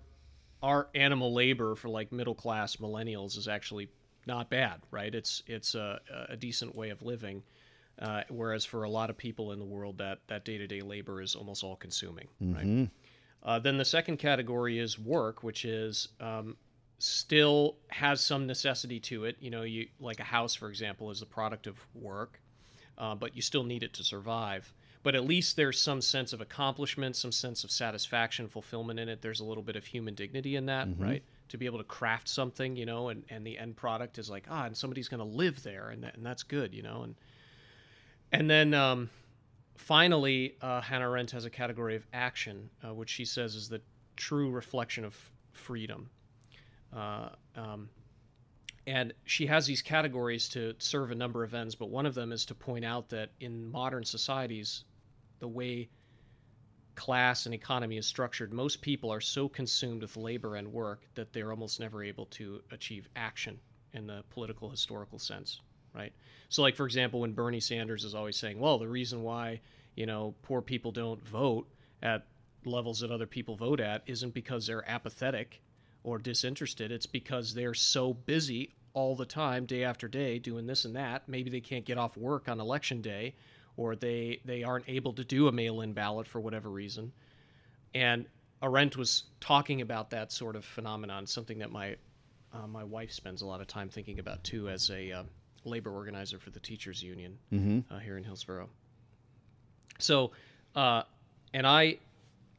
our 0.62 0.88
animal 0.94 1.33
labor 1.35 1.74
for 1.74 1.88
like 1.88 2.11
middle 2.11 2.35
class 2.35 2.76
millennials 2.76 3.37
is 3.37 3.48
actually 3.48 3.88
not 4.26 4.50
bad, 4.50 4.80
right? 4.90 5.14
It's 5.14 5.42
it's 5.46 5.74
a, 5.74 6.00
a 6.30 6.37
decent 6.37 6.74
way 6.74 6.90
of 6.90 7.02
living. 7.02 7.42
Uh, 7.96 8.22
whereas 8.28 8.64
for 8.64 8.83
a 8.83 8.90
lot 8.90 9.09
of 9.09 9.16
people 9.16 9.52
in 9.52 9.61
the 9.61 9.64
world, 9.64 9.98
that 9.98 10.18
that 10.26 10.44
day 10.44 10.59
to 10.59 10.66
day 10.66 10.80
labor 10.80 11.22
is 11.22 11.37
almost 11.37 11.62
all 11.62 11.76
consuming, 11.76 12.26
right? 12.40 12.88
Uh, 13.42 13.59
then 13.59 13.76
the 13.76 13.85
second 13.85 14.16
category 14.16 14.78
is 14.78 14.98
work, 14.98 15.44
which 15.44 15.64
is 15.64 16.09
um, 16.18 16.57
still 16.98 17.76
has 17.88 18.20
some 18.20 18.46
necessity 18.46 18.98
to 18.98 19.26
it. 19.26 19.37
You 19.38 19.50
know, 19.50 19.62
you 19.62 19.87
like 20.00 20.18
a 20.18 20.24
house, 20.24 20.54
for 20.54 20.68
example, 20.70 21.11
is 21.12 21.20
the 21.20 21.26
product 21.26 21.66
of 21.68 21.78
work 21.94 22.40
uh, 22.98 23.14
but 23.14 23.35
you 23.37 23.42
still 23.42 23.64
need 23.64 23.83
it 23.83 23.92
to 23.94 24.04
survive. 24.04 24.72
But 25.02 25.14
at 25.14 25.24
least 25.24 25.57
there's 25.57 25.78
some 25.80 26.00
sense 26.00 26.33
of 26.33 26.40
accomplishment, 26.40 27.14
some 27.14 27.33
sense 27.33 27.62
of 27.62 27.70
satisfaction, 27.70 28.48
fulfillment 28.48 28.98
in 28.98 29.09
it. 29.11 29.20
There's 29.20 29.40
a 29.40 29.44
little 29.44 29.62
bit 29.62 29.76
of 29.76 29.85
human 29.85 30.14
dignity 30.14 30.57
in 30.57 30.66
that, 30.66 30.88
right? 30.98 31.22
To 31.50 31.59
be 31.59 31.66
able 31.66 31.78
to 31.78 31.85
craft 31.85 32.26
something, 32.26 32.74
you 32.74 32.87
know, 32.87 33.11
and, 33.11 33.22
and 33.28 33.46
the 33.46 33.59
end 33.59 33.76
product 33.76 34.16
is 34.18 34.30
like, 34.30 34.46
ah, 34.50 34.64
and 34.64 34.74
somebody's 34.74 35.09
going 35.09 35.20
to 35.20 35.37
live 35.37 35.62
there, 35.62 35.90
and, 35.90 36.02
that, 36.04 36.16
and 36.16 36.24
that's 36.24 36.42
good, 36.42 36.72
you 36.72 36.83
know. 36.83 37.02
And 37.02 37.14
and 38.33 38.48
then 38.48 38.72
um, 38.72 39.11
finally, 39.76 40.57
uh, 40.62 40.80
Hannah 40.80 41.11
Arendt 41.11 41.33
has 41.33 41.44
a 41.44 41.50
category 41.50 41.96
of 41.96 42.07
action, 42.12 42.70
uh, 42.83 42.94
which 42.94 43.11
she 43.11 43.26
says 43.26 43.54
is 43.54 43.68
the 43.68 43.83
true 44.16 44.50
reflection 44.50 45.04
of 45.04 45.14
freedom. 45.52 46.09
Uh, 46.96 47.28
um, 47.57 47.90
and 48.87 49.12
she 49.25 49.47
has 49.47 49.66
these 49.66 49.83
categories 49.83 50.49
to 50.51 50.75
serve 50.79 51.11
a 51.11 51.14
number 51.14 51.42
of 51.42 51.55
ends, 51.55 51.75
but 51.75 51.88
one 51.88 52.07
of 52.07 52.14
them 52.14 52.33
is 52.33 52.44
to 52.47 52.55
point 52.55 52.85
out 52.85 53.09
that 53.09 53.31
in 53.40 53.70
modern 53.70 54.05
societies, 54.05 54.85
the 55.38 55.49
way 55.49 55.88
class 56.94 57.47
and 57.47 57.55
economy 57.55 57.97
is 57.97 58.07
structured, 58.07 58.53
most 58.53 58.83
people 58.83 59.11
are 59.11 59.20
so 59.20 59.49
consumed 59.49 60.03
with 60.03 60.16
labor 60.16 60.57
and 60.57 60.73
work 60.73 61.03
that 61.14 61.33
they're 61.33 61.51
almost 61.51 61.81
never 61.81 62.05
able 62.05 62.27
to 62.27 62.62
achieve 62.70 63.09
action 63.16 63.59
in 63.94 64.07
the 64.07 64.23
political 64.31 64.68
historical 64.68 65.18
sense, 65.18 65.61
right? 65.94 66.12
So, 66.49 66.62
like 66.62 66.77
for 66.77 66.85
example, 66.85 67.20
when 67.20 67.33
Bernie 67.33 67.61
Sanders 67.61 68.05
is 68.05 68.14
always 68.14 68.37
saying, 68.37 68.59
"Well, 68.59 68.79
the 68.79 68.88
reason 68.88 69.23
why 69.23 69.61
you 69.97 70.07
know 70.07 70.35
poor 70.42 70.61
people 70.61 70.92
don't 70.92 71.27
vote 71.27 71.68
at 72.03 72.27
levels 72.64 73.01
that 73.01 73.11
other 73.11 73.27
people 73.27 73.57
vote 73.57 73.81
at 73.81 74.03
isn't 74.07 74.35
because 74.35 74.66
they're 74.66 74.88
apathetic 74.88 75.61
or 76.05 76.19
disinterested. 76.19 76.93
It's 76.93 77.07
because 77.07 77.55
they're 77.55 77.75
so 77.75 78.14
busy 78.14 78.71
all 78.93 79.17
the 79.17 79.27
time, 79.27 79.67
day 79.67 79.83
after 79.83 80.07
day, 80.07 80.38
doing 80.38 80.67
this 80.67 80.85
and 80.85 80.95
that. 80.95 81.29
Maybe 81.29 81.51
they 81.51 81.61
can't 81.61 81.85
get 81.85 81.99
off 81.99 82.17
work 82.17 82.49
on 82.49 82.61
election 82.61 83.03
day, 83.03 83.35
or 83.77 83.97
they 83.97 84.40
they 84.45 84.62
aren't 84.62 84.88
able 84.88 85.12
to 85.14 85.25
do 85.25 85.49
a 85.49 85.53
mail-in 85.53 85.93
ballot 85.93 86.29
for 86.29 86.40
whatever 86.40 86.71
reason. 86.71 87.12
And 87.95 88.27
Arendt 88.62 88.97
was 88.97 89.25
talking 89.40 89.81
about 89.81 90.11
that 90.11 90.31
sort 90.31 90.55
of 90.55 90.64
phenomenon, 90.64 91.27
something 91.27 91.59
that 91.59 91.73
my 91.73 91.97
uh, 92.53 92.69
my 92.69 92.85
wife 92.85 93.11
spends 93.11 93.43
a 93.43 93.47
lot 93.47 93.61
of 93.61 93.67
time 93.67 93.88
thinking 93.88 94.21
about 94.21 94.45
too, 94.45 94.69
as 94.69 94.90
a 94.90 95.11
uh, 95.11 95.23
labor 95.64 95.90
organizer 95.90 96.38
for 96.38 96.51
the 96.51 96.61
teachers 96.61 97.03
union 97.03 97.37
uh, 97.90 97.99
here 97.99 98.17
in 98.17 98.23
Hillsborough. 98.23 98.69
So, 99.99 100.33
uh, 100.77 101.03
and 101.53 101.67
I, 101.67 101.99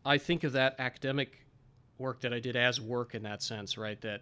I 0.03 0.17
think 0.17 0.43
of 0.43 0.53
that 0.53 0.75
academic 0.79 1.44
work 1.97 2.21
that 2.21 2.33
I 2.33 2.39
did 2.39 2.55
as 2.55 2.79
work 2.81 3.15
in 3.15 3.23
that 3.23 3.41
sense, 3.41 3.77
right? 3.77 3.99
That 4.01 4.21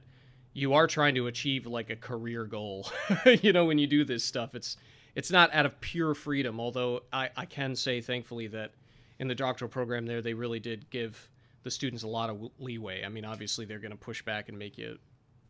you 0.53 0.73
are 0.73 0.87
trying 0.87 1.15
to 1.15 1.27
achieve 1.27 1.65
like 1.65 1.89
a 1.89 1.95
career 1.95 2.45
goal. 2.45 2.89
you 3.41 3.53
know, 3.53 3.65
when 3.65 3.77
you 3.77 3.87
do 3.87 4.03
this 4.03 4.23
stuff, 4.23 4.55
it's 4.55 4.77
it's 5.15 5.31
not 5.31 5.53
out 5.53 5.65
of 5.65 5.79
pure 5.81 6.13
freedom. 6.13 6.59
Although 6.59 7.01
I, 7.11 7.29
I 7.35 7.45
can 7.45 7.75
say, 7.75 8.01
thankfully, 8.01 8.47
that 8.47 8.71
in 9.19 9.27
the 9.27 9.35
doctoral 9.35 9.69
program 9.69 10.05
there, 10.05 10.21
they 10.21 10.33
really 10.33 10.59
did 10.59 10.89
give 10.89 11.29
the 11.63 11.71
students 11.71 12.03
a 12.03 12.07
lot 12.07 12.29
of 12.29 12.51
leeway. 12.59 13.03
I 13.03 13.09
mean, 13.09 13.25
obviously, 13.25 13.65
they're 13.65 13.79
going 13.79 13.91
to 13.91 13.97
push 13.97 14.21
back 14.21 14.49
and 14.49 14.57
make 14.57 14.77
you 14.77 14.97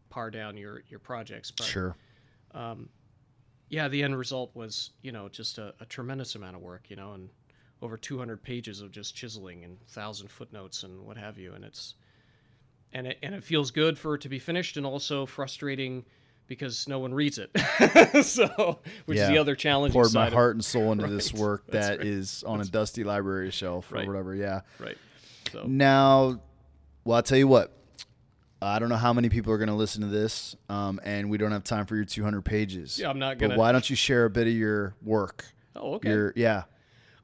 pare 0.10 0.30
down 0.30 0.58
your 0.58 0.84
your 0.90 1.00
projects, 1.00 1.52
but 1.52 1.66
Sure. 1.66 1.96
Um, 2.54 2.90
yeah, 3.70 3.88
the 3.88 4.04
end 4.04 4.16
result 4.16 4.52
was, 4.54 4.92
you 5.02 5.12
know, 5.12 5.28
just 5.30 5.58
a, 5.58 5.74
a 5.80 5.86
tremendous 5.86 6.36
amount 6.36 6.56
of 6.56 6.62
work, 6.62 6.90
you 6.90 6.96
know, 6.96 7.14
and 7.14 7.30
over 7.82 7.98
200 7.98 8.44
pages 8.44 8.82
of 8.82 8.92
just 8.92 9.16
chiseling 9.16 9.64
and 9.64 9.78
1,000 9.80 10.30
footnotes 10.30 10.84
and 10.84 11.02
what 11.02 11.18
have 11.18 11.40
you. 11.40 11.54
And 11.54 11.66
it's, 11.66 11.96
and 12.94 13.08
it, 13.08 13.18
and 13.22 13.36
it 13.36 13.44
feels 13.44 13.72
good 13.72 13.98
for 14.00 14.16
it 14.16 14.22
to 14.22 14.30
be 14.30 14.40
finished 14.40 14.78
and 14.78 14.86
also 14.86 15.26
frustrating 15.26 16.06
because 16.48 16.88
no 16.88 17.00
one 17.00 17.14
reads 17.14 17.38
it. 17.40 17.50
so, 18.26 18.80
which 19.06 19.18
is 19.18 19.28
the 19.30 19.38
other 19.38 19.56
challenge. 19.56 19.94
Poured 19.94 20.14
my 20.14 20.30
heart 20.30 20.56
and 20.56 20.64
soul 20.64 20.92
into 20.92 21.08
this 21.08 21.34
work 21.34 21.64
That's 21.70 21.88
that 21.88 21.98
right. 22.00 22.08
is 22.08 22.44
on 22.46 22.62
a 22.62 22.66
dusty 22.66 23.04
library 23.04 23.50
shelf 23.52 23.92
Right. 23.92 24.04
or 24.06 24.08
whatever. 24.08 24.36
Yeah. 24.36 24.62
Right. 24.80 24.98
So, 25.52 25.64
Now, 25.66 26.40
well, 27.06 27.18
I'll 27.18 27.24
tell 27.24 27.38
you 27.38 27.48
what. 27.48 27.72
I 28.62 28.80
don't 28.80 28.88
know 28.88 28.96
how 28.96 29.12
many 29.12 29.28
people 29.28 29.52
are 29.52 29.58
going 29.58 29.68
to 29.68 29.76
listen 29.76 30.04
to 30.04 30.08
this, 30.08 30.56
um, 30.70 30.98
and 31.04 31.30
we 31.30 31.38
don't 31.38 31.52
have 31.52 31.66
time 31.66 31.86
for 31.86 31.98
your 31.98 32.06
200 32.06 32.44
pages. 32.46 32.98
Yeah, 32.98 33.10
I'm 33.10 33.20
not 33.20 33.38
But 33.38 33.48
gonna- 33.48 33.60
why 33.60 33.74
don't 33.74 33.90
you 33.90 33.98
share 33.98 34.24
a 34.24 34.30
bit 34.30 34.48
of 34.48 34.54
your 34.54 34.96
work? 35.02 35.44
oh, 35.76 35.96
okay. 35.96 36.08
Your 36.10 36.34
yeah. 36.38 36.64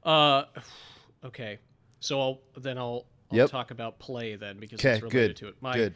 Uh, 0.03 0.43
okay. 1.23 1.59
So 2.01 2.19
I'll, 2.19 2.39
then 2.57 2.77
I'll, 2.77 3.05
I'll 3.31 3.37
Yep. 3.37 3.49
talk 3.51 3.71
about 3.71 3.99
play 3.99 4.35
then 4.35 4.59
because 4.59 4.83
it's 4.83 5.01
related 5.03 5.11
Good. 5.11 5.35
to 5.37 5.47
it. 5.49 5.55
My, 5.61 5.75
Good. 5.75 5.95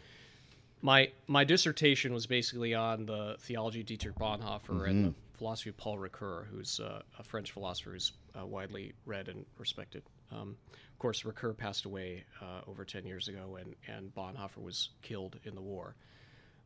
my 0.81 1.11
my 1.27 1.43
dissertation 1.43 2.13
was 2.13 2.27
basically 2.27 2.73
on 2.73 3.05
the 3.05 3.37
theology 3.39 3.79
of 3.81 3.85
Dietrich 3.87 4.15
Bonhoeffer 4.15 4.87
and 4.89 5.05
the 5.05 5.13
philosophy 5.37 5.69
of 5.71 5.77
Paul 5.77 5.97
Ricoeur, 5.97 6.45
who's 6.47 6.79
uh, 6.79 7.01
a 7.17 7.23
French 7.23 7.51
philosopher 7.51 7.91
who's 7.91 8.11
uh, 8.39 8.45
widely 8.45 8.93
read 9.05 9.29
and 9.29 9.45
respected. 9.57 10.03
Um, 10.31 10.55
of 10.69 10.99
course, 10.99 11.23
Ricoeur 11.23 11.55
passed 11.57 11.85
away 11.85 12.23
uh, 12.41 12.61
over 12.67 12.85
ten 12.85 13.05
years 13.05 13.27
ago, 13.27 13.57
and 13.59 13.75
and 13.87 14.13
Bonhoeffer 14.13 14.61
was 14.61 14.89
killed 15.01 15.39
in 15.43 15.55
the 15.55 15.61
war. 15.61 15.95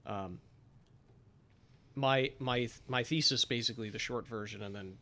Um, 0.05 0.39
my 1.95 2.31
my 2.39 2.67
my 2.87 3.03
thesis, 3.03 3.45
basically 3.45 3.89
the 3.89 3.99
short 3.99 4.27
version, 4.27 4.63
and 4.63 4.75
then 4.75 4.97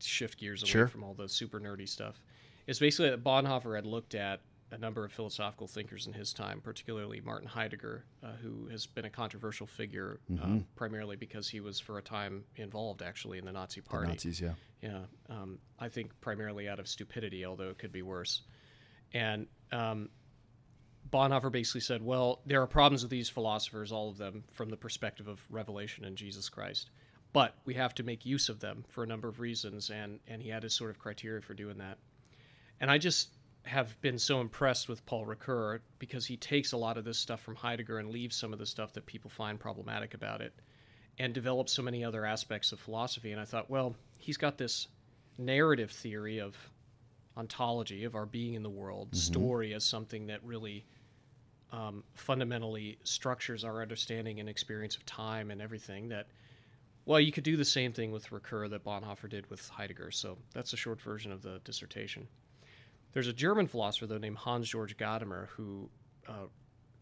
shift 0.00 0.38
gears 0.38 0.62
away 0.62 0.70
Sure. 0.70 0.86
from 0.88 1.04
all 1.04 1.14
the 1.14 1.28
super 1.28 1.60
nerdy 1.60 1.86
stuff, 1.88 2.20
is 2.66 2.78
basically 2.78 3.10
that 3.10 3.22
Bonhoeffer 3.22 3.74
had 3.76 3.84
looked 3.86 4.14
at 4.14 4.40
a 4.72 4.78
number 4.78 5.04
of 5.04 5.12
philosophical 5.12 5.66
thinkers 5.66 6.06
in 6.06 6.12
his 6.12 6.32
time, 6.32 6.60
particularly 6.60 7.20
Martin 7.20 7.48
Heidegger, 7.48 8.04
uh, 8.22 8.32
who 8.42 8.68
has 8.68 8.86
been 8.86 9.04
a 9.04 9.10
controversial 9.10 9.66
figure 9.66 10.20
uh, 10.42 10.58
primarily 10.76 11.16
because 11.16 11.48
he 11.48 11.60
was 11.60 11.80
for 11.80 11.98
a 11.98 12.02
time 12.02 12.44
involved 12.56 13.02
actually 13.02 13.38
in 13.38 13.44
the 13.44 13.52
Nazi 13.52 13.80
party. 13.80 14.08
Nazis, 14.08 14.40
yeah. 14.40 14.52
Yeah, 14.82 15.00
um, 15.28 15.58
I 15.78 15.88
think 15.88 16.18
primarily 16.20 16.68
out 16.68 16.78
of 16.78 16.88
stupidity, 16.88 17.44
although 17.44 17.68
it 17.70 17.78
could 17.78 17.92
be 17.92 18.02
worse. 18.02 18.42
And 19.12 19.46
um, 19.72 20.08
Bonhoeffer 21.10 21.50
basically 21.50 21.80
said, 21.80 22.02
well, 22.02 22.40
there 22.46 22.62
are 22.62 22.66
problems 22.66 23.02
with 23.02 23.10
these 23.10 23.28
philosophers, 23.28 23.92
all 23.92 24.08
of 24.08 24.18
them, 24.18 24.44
from 24.52 24.70
the 24.70 24.76
perspective 24.76 25.26
of 25.26 25.44
revelation 25.50 26.04
in 26.04 26.16
Jesus 26.16 26.48
Christ. 26.48 26.90
But 27.32 27.54
we 27.64 27.74
have 27.74 27.94
to 27.96 28.02
make 28.02 28.24
use 28.24 28.48
of 28.48 28.60
them 28.60 28.84
for 28.88 29.04
a 29.04 29.06
number 29.06 29.28
of 29.28 29.40
reasons, 29.40 29.90
and, 29.90 30.20
and 30.26 30.42
he 30.42 30.48
had 30.48 30.62
his 30.62 30.74
sort 30.74 30.90
of 30.90 30.98
criteria 30.98 31.40
for 31.40 31.54
doing 31.54 31.78
that. 31.78 31.98
And 32.80 32.90
I 32.90 32.98
just 32.98 33.28
have 33.64 34.00
been 34.00 34.18
so 34.18 34.40
impressed 34.40 34.88
with 34.88 35.04
Paul 35.06 35.26
Ricoeur 35.26 35.80
because 35.98 36.26
he 36.26 36.36
takes 36.36 36.72
a 36.72 36.76
lot 36.76 36.96
of 36.96 37.04
this 37.04 37.18
stuff 37.18 37.40
from 37.40 37.56
Heidegger 37.56 37.98
and 37.98 38.10
leaves 38.10 38.36
some 38.36 38.52
of 38.52 38.58
the 38.58 38.66
stuff 38.66 38.92
that 38.94 39.06
people 39.06 39.30
find 39.30 39.60
problematic 39.60 40.14
about 40.14 40.40
it 40.40 40.54
and 41.18 41.34
develops 41.34 41.72
so 41.72 41.82
many 41.82 42.02
other 42.04 42.24
aspects 42.24 42.72
of 42.72 42.80
philosophy. 42.80 43.32
And 43.32 43.40
I 43.40 43.44
thought, 43.44 43.68
well, 43.68 43.94
he's 44.18 44.38
got 44.38 44.56
this 44.56 44.88
narrative 45.36 45.90
theory 45.90 46.40
of 46.40 46.56
ontology, 47.36 48.04
of 48.04 48.14
our 48.14 48.26
being 48.26 48.54
in 48.54 48.62
the 48.62 48.70
world, 48.70 49.14
story 49.14 49.74
as 49.74 49.84
something 49.84 50.26
that 50.28 50.42
really 50.42 50.84
um, 51.72 52.02
fundamentally 52.14 52.98
structures 53.04 53.64
our 53.64 53.82
understanding 53.82 54.40
and 54.40 54.48
experience 54.48 54.96
of 54.96 55.06
time 55.06 55.50
and 55.50 55.62
everything 55.62 56.08
that 56.08 56.26
well 57.06 57.20
you 57.20 57.30
could 57.30 57.44
do 57.44 57.56
the 57.56 57.64
same 57.64 57.92
thing 57.92 58.10
with 58.10 58.28
Ricoeur 58.30 58.68
that 58.70 58.84
Bonhoeffer 58.84 59.28
did 59.28 59.48
with 59.50 59.68
Heidegger. 59.68 60.10
So 60.10 60.36
that's 60.52 60.72
a 60.72 60.76
short 60.76 61.00
version 61.00 61.30
of 61.30 61.42
the 61.42 61.60
dissertation 61.64 62.26
there's 63.12 63.28
a 63.28 63.32
German 63.32 63.66
philosopher 63.66 64.06
though 64.06 64.18
named 64.18 64.38
Hans 64.38 64.68
Georg 64.68 64.94
Gadamer 64.98 65.48
who 65.48 65.88
uh, 66.28 66.46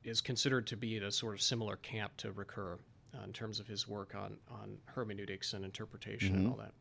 is 0.05 0.21
considered 0.21 0.67
to 0.69 0.77
be 0.77 0.97
in 0.97 1.05
a 1.05 1.13
sort 1.13 1.35
of 1.35 1.43
similar 1.43 1.77
camp 1.77 2.17
to 2.19 2.33
Ricoeur 2.33 2.79
uh, 3.15 3.25
in 3.25 3.33
terms 3.33 3.61
of 3.61 3.67
his 3.67 3.89
work 3.89 4.15
on 4.15 4.37
on 4.51 4.79
hermeneutics 4.87 5.53
and 5.53 5.65
interpretation 5.65 6.35
and 6.35 6.49
all 6.49 6.57
that 6.57 6.73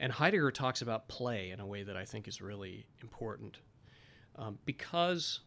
and 0.00 0.10
Heidegger 0.10 0.50
talks 0.50 0.82
about 0.82 1.08
play 1.08 1.50
in 1.50 1.60
a 1.60 1.66
way 1.66 1.82
that 1.84 1.96
I 1.96 2.04
think 2.04 2.26
is 2.26 2.40
really 2.40 2.86
important 3.00 3.58
um, 4.36 4.58
because 4.64 5.40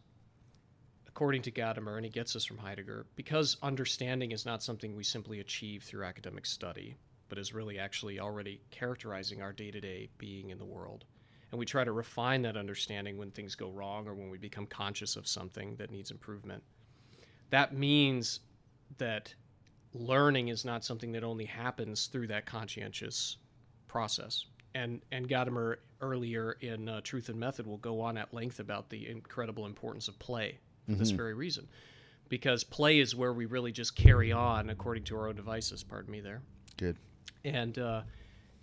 according 1.18 1.42
to 1.42 1.50
Gadamer, 1.50 1.96
and 1.96 2.04
he 2.04 2.12
gets 2.12 2.32
this 2.32 2.44
from 2.44 2.58
Heidegger, 2.58 3.04
because 3.16 3.56
understanding 3.60 4.30
is 4.30 4.46
not 4.46 4.62
something 4.62 4.94
we 4.94 5.02
simply 5.02 5.40
achieve 5.40 5.82
through 5.82 6.04
academic 6.04 6.46
study, 6.46 6.94
but 7.28 7.38
is 7.38 7.52
really 7.52 7.76
actually 7.76 8.20
already 8.20 8.60
characterizing 8.70 9.42
our 9.42 9.52
day 9.52 9.72
to 9.72 9.80
day 9.80 10.08
being 10.18 10.50
in 10.50 10.58
the 10.58 10.64
world. 10.64 11.06
And 11.50 11.58
we 11.58 11.64
try 11.64 11.84
to 11.84 11.92
refine 11.92 12.42
that 12.42 12.56
understanding 12.56 13.16
when 13.16 13.30
things 13.30 13.54
go 13.54 13.70
wrong 13.70 14.06
or 14.06 14.14
when 14.14 14.30
we 14.30 14.38
become 14.38 14.66
conscious 14.66 15.16
of 15.16 15.26
something 15.26 15.76
that 15.76 15.90
needs 15.90 16.10
improvement. 16.10 16.62
That 17.50 17.72
means 17.72 18.40
that 18.98 19.34
learning 19.94 20.48
is 20.48 20.64
not 20.64 20.84
something 20.84 21.12
that 21.12 21.24
only 21.24 21.46
happens 21.46 22.06
through 22.06 22.26
that 22.26 22.44
conscientious 22.44 23.38
process. 23.86 24.44
And, 24.74 25.00
and 25.10 25.26
Gadamer 25.28 25.76
earlier 26.00 26.58
in 26.60 26.88
uh, 26.88 27.00
Truth 27.02 27.30
and 27.30 27.40
Method 27.40 27.66
will 27.66 27.78
go 27.78 28.00
on 28.00 28.18
at 28.18 28.32
length 28.34 28.60
about 28.60 28.90
the 28.90 29.08
incredible 29.08 29.64
importance 29.66 30.08
of 30.08 30.18
play 30.18 30.58
for 30.86 30.94
this 30.94 31.10
very 31.10 31.34
reason. 31.34 31.66
Because 32.28 32.62
play 32.62 32.98
is 32.98 33.16
where 33.16 33.32
we 33.32 33.46
really 33.46 33.72
just 33.72 33.96
carry 33.96 34.32
on 34.32 34.70
according 34.70 35.04
to 35.04 35.16
our 35.16 35.28
own 35.28 35.36
devices, 35.36 35.82
pardon 35.82 36.12
me 36.12 36.20
there 36.20 36.42
Good. 36.76 36.96
and 37.44 37.78
uh, 37.78 38.02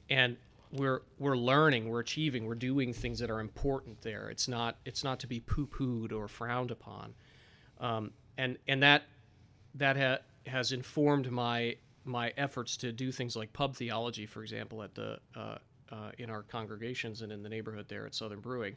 and 0.10 0.38
we're 0.76 1.02
we're 1.18 1.38
learning, 1.38 1.90
we're 1.90 2.00
achieving, 2.00 2.46
we're 2.46 2.56
doing 2.56 2.94
things 2.94 3.20
that 3.20 3.30
are 3.30 3.40
important 3.40 4.02
there. 4.02 4.30
It's 4.30 4.48
not 4.48 4.78
it's 4.86 5.04
not 5.04 5.20
to 5.22 5.28
be 5.28 5.40
poo 5.40 5.68
pooed 5.68 6.12
or 6.12 6.28
frowned 6.28 6.72
upon, 6.72 7.14
um, 7.80 8.12
and 8.38 8.58
and 8.68 8.84
that 8.84 9.04
that 9.76 9.98
ha- 9.98 10.50
has 10.50 10.72
informed 10.72 11.32
my 11.32 11.76
my 12.04 12.32
efforts 12.38 12.78
to 12.78 12.92
do 12.92 13.12
things 13.12 13.36
like 13.36 13.52
pub 13.54 13.76
theology, 13.76 14.26
for 14.26 14.42
example, 14.44 14.84
at 14.84 14.94
the 14.96 15.20
uh, 15.36 15.58
uh, 15.92 16.12
in 16.18 16.30
our 16.30 16.44
congregations 16.44 17.22
and 17.22 17.32
in 17.32 17.44
the 17.44 17.50
neighborhood 17.50 17.86
there 17.88 18.06
at 18.06 18.14
Southern 18.14 18.40
Brewing, 18.40 18.76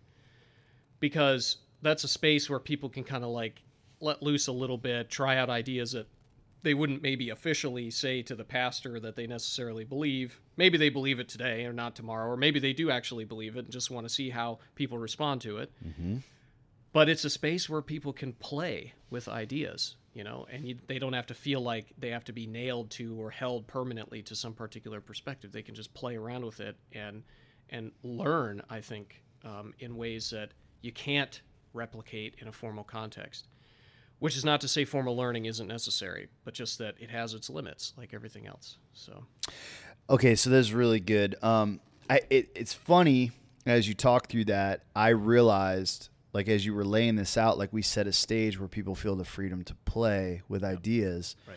because 1.01 1.59
that's 1.83 2.05
a 2.05 2.09
space 2.09 2.49
where 2.49 2.59
people 2.59 2.89
can 2.89 3.05
kind 3.05 3.25
of 3.25 3.31
like 3.31 3.63
let 4.01 4.23
loose 4.23 4.47
a 4.47 4.53
little 4.53 4.79
bit, 4.79 5.11
try 5.11 5.37
out 5.37 5.51
ideas 5.51 5.93
that 5.93 6.07
they 6.63 6.75
wouldn't 6.75 7.03
maybe 7.03 7.31
officially 7.31 7.91
say 7.91 8.23
to 8.23 8.35
the 8.35 8.45
pastor 8.45 8.99
that 9.01 9.17
they 9.17 9.27
necessarily 9.27 9.85
believe. 9.85 10.41
Maybe 10.57 10.77
they 10.77 10.89
believe 10.89 11.21
it 11.21 11.29
today 11.29 11.65
or 11.65 11.73
not 11.73 11.95
tomorrow, 11.95 12.29
or 12.29 12.37
maybe 12.37 12.59
they 12.59 12.73
do 12.73 12.91
actually 12.91 13.25
believe 13.25 13.57
it 13.57 13.65
and 13.65 13.71
just 13.71 13.91
want 13.91 14.07
to 14.07 14.13
see 14.13 14.31
how 14.31 14.59
people 14.75 14.99
respond 14.99 15.41
to 15.43 15.59
it. 15.59 15.73
But 16.93 17.09
it's 17.09 17.25
a 17.25 17.31
space 17.31 17.69
where 17.69 17.83
people 17.83 18.13
can 18.13 18.33
play 18.33 18.95
with 19.11 19.29
ideas, 19.29 19.97
you 20.15 20.25
know, 20.25 20.47
and 20.51 20.67
you, 20.67 20.79
they 20.87 20.99
don't 20.99 21.13
have 21.13 21.27
to 21.27 21.35
feel 21.35 21.61
like 21.61 21.93
they 21.99 22.11
have 22.11 22.25
to 22.25 22.33
be 22.33 22.47
nailed 22.47 22.91
to 22.93 23.15
or 23.21 23.31
held 23.31 23.67
permanently 23.67 24.23
to 24.23 24.35
some 24.35 24.55
particular 24.55 25.01
perspective. 25.01 25.53
They 25.53 25.63
can 25.63 25.75
just 25.75 25.95
play 25.95 26.17
around 26.17 26.45
with 26.45 26.61
it 26.61 26.77
and 26.93 27.23
and 27.71 27.93
learn. 28.03 28.63
I 28.71 28.81
think 28.81 29.23
um, 29.45 29.75
in 29.79 29.97
ways 29.97 30.31
that 30.31 30.53
you 30.81 30.91
can't 30.91 31.41
replicate 31.73 32.35
in 32.39 32.49
a 32.49 32.53
formal 32.53 32.85
context. 32.85 33.47
Which 34.19 34.37
is 34.37 34.45
not 34.45 34.61
to 34.63 34.69
say 34.69 34.85
formal 34.85 35.17
learning 35.17 35.45
isn't 35.45 35.67
necessary, 35.67 36.29
but 36.45 36.53
just 36.53 36.79
that 36.79 36.97
it 36.99 37.11
has 37.11 37.35
its 37.35 37.49
limits, 37.49 37.93
like 37.97 38.13
everything 38.13 38.47
else. 38.49 38.79
So, 38.93 39.25
Okay, 40.11 40.35
so 40.35 40.49
that's 40.51 40.73
really 40.73 41.01
good. 41.01 41.37
Um, 41.43 41.81
I 42.09 42.21
it, 42.31 42.51
it's 42.55 42.73
funny 42.73 43.33
as 43.67 43.87
you 43.89 43.95
talk 43.95 44.29
through 44.29 44.47
that. 44.47 44.83
I 44.97 45.09
realized, 45.09 46.09
like 46.33 46.49
as 46.49 46.65
you 46.65 46.75
were 46.75 46.85
laying 46.85 47.17
this 47.17 47.37
out, 47.37 47.59
like 47.59 47.73
we 47.73 47.83
set 47.83 48.07
a 48.07 48.13
stage 48.13 48.59
where 48.59 48.69
people 48.69 48.95
feel 48.95 49.17
the 49.17 49.25
freedom 49.25 49.65
to 49.65 49.75
play 49.85 50.43
with 50.49 50.65
ideas. 50.65 51.37
right. 51.47 51.57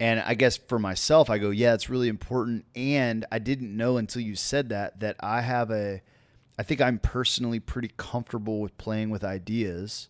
And 0.00 0.20
I 0.20 0.34
guess 0.34 0.56
for 0.56 0.78
myself, 0.78 1.30
I 1.30 1.38
go, 1.38 1.50
yeah, 1.50 1.72
it's 1.72 1.88
really 1.88 2.08
important. 2.08 2.64
And 2.74 3.24
I 3.30 3.38
didn't 3.38 3.76
know 3.76 3.96
until 3.96 4.22
you 4.22 4.34
said 4.34 4.70
that 4.70 5.00
that 5.00 5.16
I 5.20 5.42
have 5.42 5.70
a, 5.70 6.00
I 6.58 6.62
think 6.62 6.80
I'm 6.80 6.98
personally 6.98 7.60
pretty 7.60 7.90
comfortable 7.96 8.60
with 8.60 8.76
playing 8.78 9.10
with 9.10 9.22
ideas. 9.22 10.08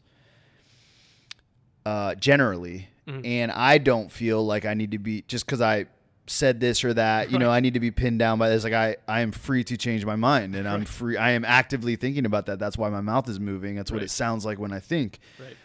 Uh, 1.87 2.14
generally, 2.14 2.89
and 3.07 3.53
I 3.53 3.76
don't 3.78 4.11
feel 4.11 4.45
like 4.45 4.64
I 4.64 4.72
need 4.74 4.93
to 4.93 4.99
be 4.99 5.22
just 5.28 5.45
because 5.45 5.61
I 5.61 5.87
said 6.26 6.59
this 6.59 6.82
or 6.85 6.95
that. 6.95 7.30
You 7.30 7.39
know, 7.39 7.51
I 7.51 7.61
need 7.61 7.74
to 7.74 7.80
be 7.80 7.91
pinned 7.91 8.18
down 8.18 8.39
by 8.39 8.49
this. 8.49 8.64
Like 8.64 8.72
I, 8.72 8.97
I 9.07 9.20
am 9.20 9.30
free 9.32 9.62
to 9.64 9.76
change 9.76 10.07
my 10.07 10.16
mind, 10.16 10.57
and 10.57 10.66
I'm 10.66 10.87
free. 10.87 11.18
I 11.18 11.32
am 11.32 11.45
actively 11.45 11.97
thinking 11.97 12.24
about 12.24 12.47
that. 12.47 12.59
That's 12.59 12.78
why 12.78 12.89
my 12.89 13.03
mouth 13.03 13.28
is 13.28 13.39
moving. 13.39 13.74
That's 13.76 13.91
what 13.91 13.99
Right. 13.99 14.05
it 14.05 14.11
sounds 14.11 14.47
like 14.47 14.59
when 14.59 14.72
I 14.72 14.80
think. 14.80 15.18
Right. 15.39 15.57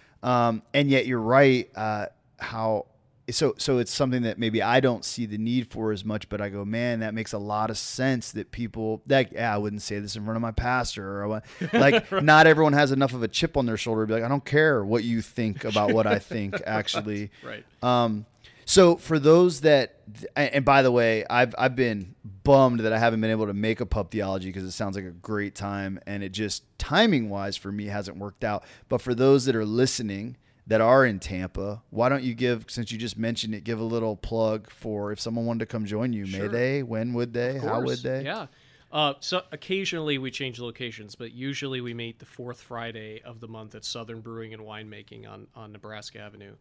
Um, 0.47 0.61
and 0.74 0.89
yet 0.89 1.05
you're 1.07 1.22
right. 1.22 1.70
Uh, 1.76 2.07
how 2.38 2.88
so? 3.32 3.53
So 3.57 3.77
it's 3.77 3.93
something 3.93 4.23
that 4.23 4.38
maybe 4.38 4.61
I 4.61 4.80
don't 4.80 5.03
see 5.05 5.25
the 5.25 5.38
need 5.38 5.67
for 5.67 5.91
as 5.91 6.03
much, 6.05 6.30
but 6.30 6.41
I 6.41 6.49
go, 6.49 6.63
man, 6.65 6.99
that 7.01 7.13
makes 7.13 7.34
a 7.34 7.38
lot 7.38 7.69
of 7.69 7.77
sense. 7.77 8.32
That 8.32 8.51
people 8.51 9.01
that 9.07 9.34
yeah, 9.34 9.53
I 9.53 9.57
wouldn't 9.57 9.82
say 9.82 9.99
this 9.99 10.15
in 10.15 10.23
front 10.23 10.36
of 10.36 10.41
my 10.41 10.51
pastor 10.51 11.23
or. 11.23 11.41
Like, 11.73 12.11
not 12.11 12.47
everyone 12.47 12.73
has 12.73 12.91
enough 12.91 13.13
of 13.13 13.23
a 13.23 13.27
chip 13.27 13.55
on 13.55 13.65
their 13.65 13.77
shoulder 13.77 14.01
to 14.03 14.07
be 14.07 14.13
like, 14.13 14.23
I 14.23 14.27
don't 14.27 14.43
care 14.45 14.84
what 14.84 15.03
you 15.03 15.21
think 15.21 15.63
about 15.71 15.93
what 15.93 16.07
I 16.07 16.19
think. 16.19 16.55
Actually, 16.65 17.32
Right. 17.43 17.63
um, 17.84 18.25
so 18.65 18.97
for 18.97 19.17
those 19.19 19.61
that, 19.61 19.95
and 20.36 20.53
and 20.53 20.65
by 20.65 20.82
the 20.82 20.91
way, 20.91 21.25
I've 21.30 21.55
I've 21.57 21.75
been 21.75 22.15
bummed 22.43 22.82
that 22.82 22.93
I 22.93 22.99
haven't 22.99 23.21
been 23.21 23.32
able 23.32 23.47
to 23.47 23.53
make 23.53 23.82
a 23.82 23.86
pub 23.86 24.11
theology 24.11 24.49
because 24.49 24.63
it 24.63 24.71
sounds 24.71 24.95
like 24.95 25.05
a 25.05 25.11
great 25.11 25.55
time, 25.55 25.99
and 26.05 26.23
it 26.23 26.30
just 26.34 26.63
timing 26.77 27.30
wise 27.30 27.57
for 27.57 27.71
me 27.71 27.86
hasn't 27.86 28.17
worked 28.17 28.43
out. 28.43 28.63
But 28.88 29.01
for 29.01 29.15
those 29.15 29.45
that 29.45 29.55
are 29.55 29.65
listening 29.65 30.38
that 30.70 30.82
are 30.82 31.03
in 31.03 31.20
Tampa, 31.20 31.82
why 31.89 32.09
don't 32.09 32.24
you 32.24 32.36
give, 32.36 32.65
since 32.67 32.91
you 32.91 32.97
just 32.99 33.17
mentioned 33.17 33.55
it, 33.55 33.63
give 33.63 33.80
a 33.80 33.84
little 33.84 34.15
plug 34.15 34.70
for 34.70 35.11
if 35.11 35.20
someone 35.20 35.45
wanted 35.45 35.59
to 35.59 35.65
come 35.65 35.84
join 35.84 36.13
you? 36.13 36.28
sure. 36.28 36.43
May 36.43 36.47
they? 36.47 36.84
When 36.84 37.13
would 37.13 37.34
they? 37.34 37.57
How 37.57 37.82
would 37.82 37.99
they? 37.99 38.24
Yeah. 38.24 38.45
Uh, 38.91 39.13
so 39.20 39.41
occasionally 39.51 40.20
we 40.20 40.30
change 40.30 40.59
locations, 40.59 41.15
but 41.15 41.32
usually 41.32 41.82
we 41.82 41.95
meet 41.95 42.20
the 42.20 42.26
fourth 42.26 42.61
Friday 42.61 43.20
of 43.24 43.39
the 43.39 43.47
month 43.47 43.74
at 43.74 43.84
Southern 43.84 44.22
Brewing 44.22 44.53
and 44.53 44.61
Winemaking 44.61 45.28
on, 45.28 45.47
on 45.55 45.72
Nebraska 45.72 46.20
Avenue 46.20 46.53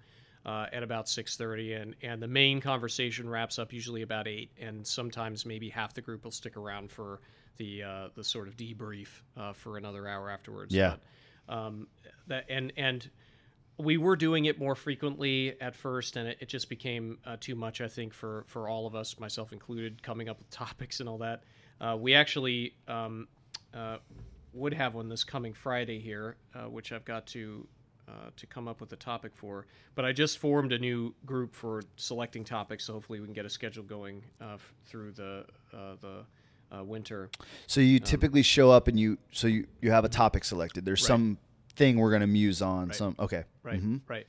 uh, 0.46 0.66
at 0.72 0.82
about 0.82 1.04
6.30. 1.04 1.82
And, 1.82 1.96
and 2.02 2.22
the 2.22 2.28
main 2.28 2.62
conversation 2.62 3.28
wraps 3.28 3.58
up 3.58 3.74
usually 3.74 4.02
about 4.02 4.26
8, 4.26 4.50
and 4.58 4.86
sometimes 4.86 5.44
maybe 5.44 5.68
half 5.68 5.92
the 5.92 6.00
group 6.00 6.24
will 6.24 6.30
stick 6.30 6.56
around 6.56 6.90
for 6.90 7.20
the, 7.58 7.82
uh, 7.82 8.08
the 8.14 8.24
sort 8.24 8.48
of 8.48 8.56
debrief 8.56 9.08
uh, 9.36 9.52
for 9.52 9.76
another 9.76 10.08
hour 10.08 10.30
afterwards. 10.30 10.74
Yeah. 10.74 10.96
But, 11.46 11.54
um, 11.54 11.86
that, 12.26 12.46
and, 12.48 12.72
and 12.76 13.08
we 13.78 13.96
were 13.96 14.16
doing 14.16 14.46
it 14.46 14.58
more 14.58 14.74
frequently 14.74 15.60
at 15.60 15.74
first, 15.76 16.16
and 16.16 16.28
it, 16.28 16.38
it 16.40 16.48
just 16.48 16.68
became 16.68 17.18
uh, 17.24 17.36
too 17.40 17.54
much, 17.54 17.80
I 17.80 17.88
think, 17.88 18.12
for, 18.12 18.44
for 18.48 18.68
all 18.68 18.86
of 18.86 18.94
us, 18.94 19.18
myself 19.20 19.52
included, 19.52 20.02
coming 20.02 20.28
up 20.28 20.38
with 20.38 20.50
topics 20.50 21.00
and 21.00 21.08
all 21.08 21.18
that. 21.18 21.42
Uh, 21.80 21.96
we 21.98 22.14
actually 22.14 22.74
um, 22.88 23.28
uh, 23.72 23.98
would 24.52 24.74
have 24.74 24.94
one 24.94 25.08
this 25.08 25.22
coming 25.24 25.52
Friday 25.54 26.00
here, 26.00 26.36
uh, 26.54 26.68
which 26.68 26.90
I've 26.92 27.04
got 27.04 27.26
to 27.28 27.66
uh, 28.08 28.30
to 28.36 28.46
come 28.46 28.66
up 28.66 28.80
with 28.80 28.90
a 28.92 28.96
topic 28.96 29.32
for. 29.34 29.66
But 29.94 30.06
I 30.06 30.12
just 30.12 30.38
formed 30.38 30.72
a 30.72 30.78
new 30.78 31.14
group 31.26 31.54
for 31.54 31.82
selecting 31.96 32.42
topics, 32.42 32.86
so 32.86 32.94
hopefully 32.94 33.20
we 33.20 33.26
can 33.26 33.34
get 33.34 33.44
a 33.44 33.50
schedule 33.50 33.82
going 33.84 34.24
uh, 34.40 34.54
f- 34.54 34.72
through 34.86 35.12
the 35.12 35.44
uh, 35.74 35.94
the 36.00 36.24
uh, 36.76 36.82
winter. 36.84 37.30
So 37.66 37.80
you 37.80 37.98
typically 38.00 38.42
show 38.42 38.70
up 38.70 38.88
and 38.88 38.98
you, 38.98 39.18
so 39.30 39.46
you 39.46 39.66
you 39.82 39.90
have 39.90 40.04
a 40.04 40.08
topic 40.08 40.44
selected. 40.44 40.84
There's 40.86 41.02
Right. 41.02 41.06
some 41.06 41.38
thing 41.78 41.98
we're 41.98 42.10
gonna 42.10 42.26
muse 42.26 42.60
on. 42.60 42.92
Some 42.92 43.14
okay. 43.18 43.44
Right, 43.62 43.80
Mhm. 43.82 44.00
right. 44.08 44.26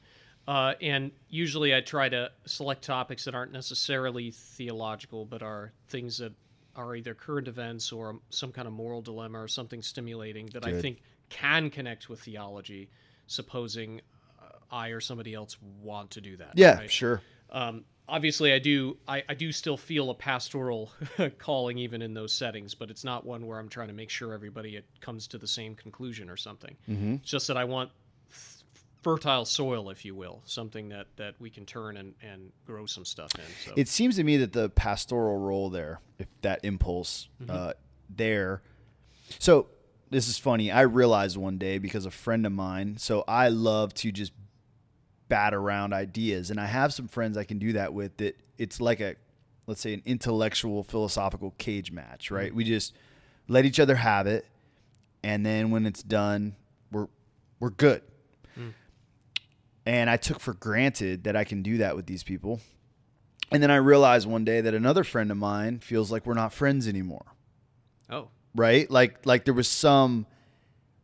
Uh, 0.47 0.73
and 0.81 1.11
usually 1.29 1.75
I 1.75 1.81
try 1.81 2.09
to 2.09 2.31
select 2.45 2.83
topics 2.83 3.25
that 3.25 3.35
aren't 3.35 3.51
necessarily 3.51 4.31
theological, 4.31 5.25
but 5.25 5.43
are 5.43 5.73
things 5.89 6.17
that 6.19 6.33
are 6.75 6.95
either 6.95 7.13
current 7.13 7.47
events 7.47 7.91
or 7.91 8.19
some 8.29 8.51
kind 8.51 8.67
of 8.67 8.73
moral 8.73 9.01
dilemma 9.01 9.39
or 9.41 9.47
something 9.47 9.81
stimulating 9.81 10.47
that 10.53 10.65
I 10.65 10.79
think 10.81 11.01
can 11.29 11.69
connect 11.69 12.09
with 12.09 12.21
theology, 12.21 12.89
supposing 13.27 14.01
uh, 14.41 14.45
I 14.71 14.89
or 14.89 15.01
somebody 15.01 15.33
else 15.33 15.57
want 15.81 16.11
to 16.11 16.21
do 16.21 16.37
that. 16.37 16.53
Yeah, 16.55 16.77
right? 16.77 16.91
sure. 16.91 17.21
um, 17.51 17.83
obviously 18.09 18.51
i 18.53 18.59
do 18.59 18.97
I, 19.07 19.23
I 19.29 19.33
do 19.33 19.51
still 19.51 19.77
feel 19.77 20.09
a 20.09 20.15
pastoral 20.15 20.91
calling 21.37 21.77
even 21.77 22.01
in 22.01 22.13
those 22.13 22.33
settings 22.33 22.75
but 22.75 22.89
it's 22.89 23.03
not 23.03 23.25
one 23.25 23.45
where 23.47 23.59
i'm 23.59 23.69
trying 23.69 23.87
to 23.89 23.93
make 23.93 24.09
sure 24.09 24.33
everybody 24.33 24.75
it 24.75 24.85
comes 25.01 25.27
to 25.27 25.37
the 25.37 25.47
same 25.47 25.75
conclusion 25.75 26.29
or 26.29 26.37
something 26.37 26.75
Mm-hmm. 26.89 27.15
it's 27.15 27.29
just 27.31 27.47
that 27.47 27.57
i 27.57 27.63
want 27.65 27.89
f- 28.31 28.63
fertile 29.03 29.45
soil 29.45 29.89
if 29.89 30.03
you 30.03 30.13
will 30.15 30.41
something 30.45 30.89
that 30.89 31.07
that 31.15 31.35
we 31.39 31.49
can 31.49 31.65
turn 31.65 31.97
and 31.97 32.13
and 32.21 32.51
grow 32.65 32.85
some 32.85 33.05
stuff 33.05 33.31
in 33.35 33.45
so 33.65 33.73
It 33.77 33.87
seems 33.87 34.15
to 34.17 34.23
me 34.23 34.37
that 34.37 34.51
the 34.53 34.69
pastoral 34.69 35.37
role 35.39 35.69
there, 35.69 36.01
if 36.17 36.27
that 36.41 36.59
impulse 36.63 37.29
uh, 37.47 37.73
there. 38.09 38.61
So 39.39 39.67
this 40.09 40.27
is 40.27 40.37
funny. 40.37 40.71
I 40.71 40.81
realized 40.81 41.37
one 41.37 41.57
day 41.57 41.77
because 41.77 42.05
a 42.05 42.11
friend 42.11 42.45
of 42.45 42.51
mine. 42.51 42.97
So 42.97 43.23
I 43.27 43.49
love 43.49 43.93
to 43.95 44.11
just 44.11 44.33
bat 45.29 45.53
around 45.53 45.93
ideas, 45.93 46.51
and 46.51 46.59
I 46.59 46.65
have 46.65 46.93
some 46.93 47.07
friends 47.07 47.37
I 47.37 47.43
can 47.43 47.59
do 47.59 47.73
that 47.73 47.93
with. 47.93 48.17
That 48.17 48.35
it's 48.57 48.81
like 48.81 48.99
a, 48.99 49.15
let's 49.67 49.81
say, 49.81 49.93
an 49.93 50.01
intellectual 50.05 50.83
philosophical 50.83 51.51
cage 51.57 51.91
match, 51.91 52.31
right? 52.31 52.49
Mm-hmm. 52.49 52.57
We 52.57 52.63
just 52.65 52.93
let 53.47 53.65
each 53.65 53.79
other 53.79 53.95
have 53.95 54.27
it, 54.27 54.45
and 55.23 55.45
then 55.45 55.71
when 55.71 55.85
it's 55.85 56.03
done, 56.03 56.55
we're 56.91 57.07
we're 57.59 57.69
good. 57.69 58.01
Mm. 58.57 58.73
And 59.85 60.09
I 60.09 60.17
took 60.17 60.39
for 60.39 60.53
granted 60.53 61.23
that 61.23 61.35
I 61.35 61.43
can 61.43 61.61
do 61.61 61.77
that 61.77 61.95
with 61.95 62.05
these 62.05 62.23
people. 62.23 62.59
And 63.51 63.63
then 63.63 63.71
I 63.71 63.77
realized 63.77 64.27
one 64.27 64.45
day 64.45 64.61
that 64.61 64.73
another 64.73 65.03
friend 65.03 65.31
of 65.31 65.37
mine 65.37 65.79
feels 65.79 66.11
like 66.11 66.25
we're 66.25 66.35
not 66.35 66.53
friends 66.53 66.87
anymore. 66.87 67.25
oh 68.09 68.29
Right? 68.55 68.89
Like 68.89 69.25
like 69.25 69.45
there 69.45 69.53
was 69.53 69.67
some 69.67 70.25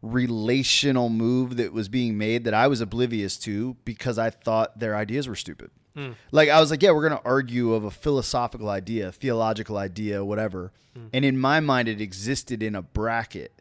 relational 0.02 1.10
move 1.10 1.58
that 1.58 1.74
was 1.74 1.90
being 1.90 2.18
made 2.18 2.44
that 2.44 2.54
I 2.54 2.68
was 2.68 2.82
oblivious 2.82 3.38
to 3.40 3.76
because 3.86 4.18
I 4.18 4.30
thought 4.30 4.80
their 4.80 4.96
ideas 4.96 5.28
were 5.28 5.36
stupid. 5.36 5.72
Hmm. 5.96 6.12
Like 6.32 6.50
I 6.50 6.60
was 6.60 6.72
like, 6.72 6.82
yeah, 6.84 6.92
we're 6.92 7.08
going 7.08 7.20
to 7.22 7.26
argue 7.28 7.74
of 7.74 7.84
a 7.86 7.92
philosophical 7.92 8.70
idea, 8.70 9.12
theological 9.12 9.78
idea, 9.78 10.24
whatever. 10.26 10.72
Hmm. 10.96 11.08
And 11.14 11.26
in 11.26 11.38
my 11.40 11.60
mind 11.60 11.88
it 11.88 12.02
existed 12.02 12.62
in 12.62 12.76
a 12.76 12.82
bracket. 12.82 13.52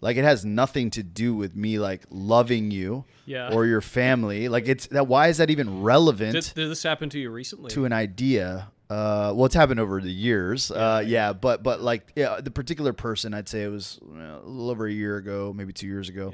Like 0.00 0.16
it 0.16 0.24
has 0.24 0.44
nothing 0.44 0.90
to 0.90 1.02
do 1.02 1.34
with 1.34 1.56
me 1.56 1.78
like 1.78 2.02
loving 2.10 2.70
you 2.70 3.04
Yeah. 3.24 3.52
or 3.52 3.64
your 3.66 3.80
family. 3.80 4.48
Like 4.48 4.68
it's 4.68 4.86
that 4.88 5.06
why 5.06 5.28
is 5.28 5.38
that 5.38 5.50
even 5.50 5.82
relevant? 5.82 6.32
Did, 6.32 6.52
did 6.54 6.70
this 6.70 6.82
happen 6.82 7.08
to 7.10 7.18
you 7.18 7.30
recently? 7.30 7.70
to 7.70 7.84
an 7.84 7.92
idea. 7.92 8.68
Uh, 8.88 9.32
well, 9.34 9.46
it's 9.46 9.54
happened 9.54 9.80
over 9.80 10.00
the 10.00 10.12
years. 10.12 10.70
Uh, 10.70 11.02
yeah, 11.04 11.32
but 11.32 11.62
but 11.62 11.80
like 11.80 12.12
yeah, 12.14 12.40
the 12.40 12.50
particular 12.50 12.92
person, 12.92 13.34
I'd 13.34 13.48
say 13.48 13.62
it 13.62 13.68
was 13.68 13.98
a 14.02 14.46
little 14.46 14.70
over 14.70 14.86
a 14.86 14.92
year 14.92 15.16
ago, 15.16 15.52
maybe 15.54 15.72
two 15.72 15.88
years 15.88 16.08
ago. 16.08 16.32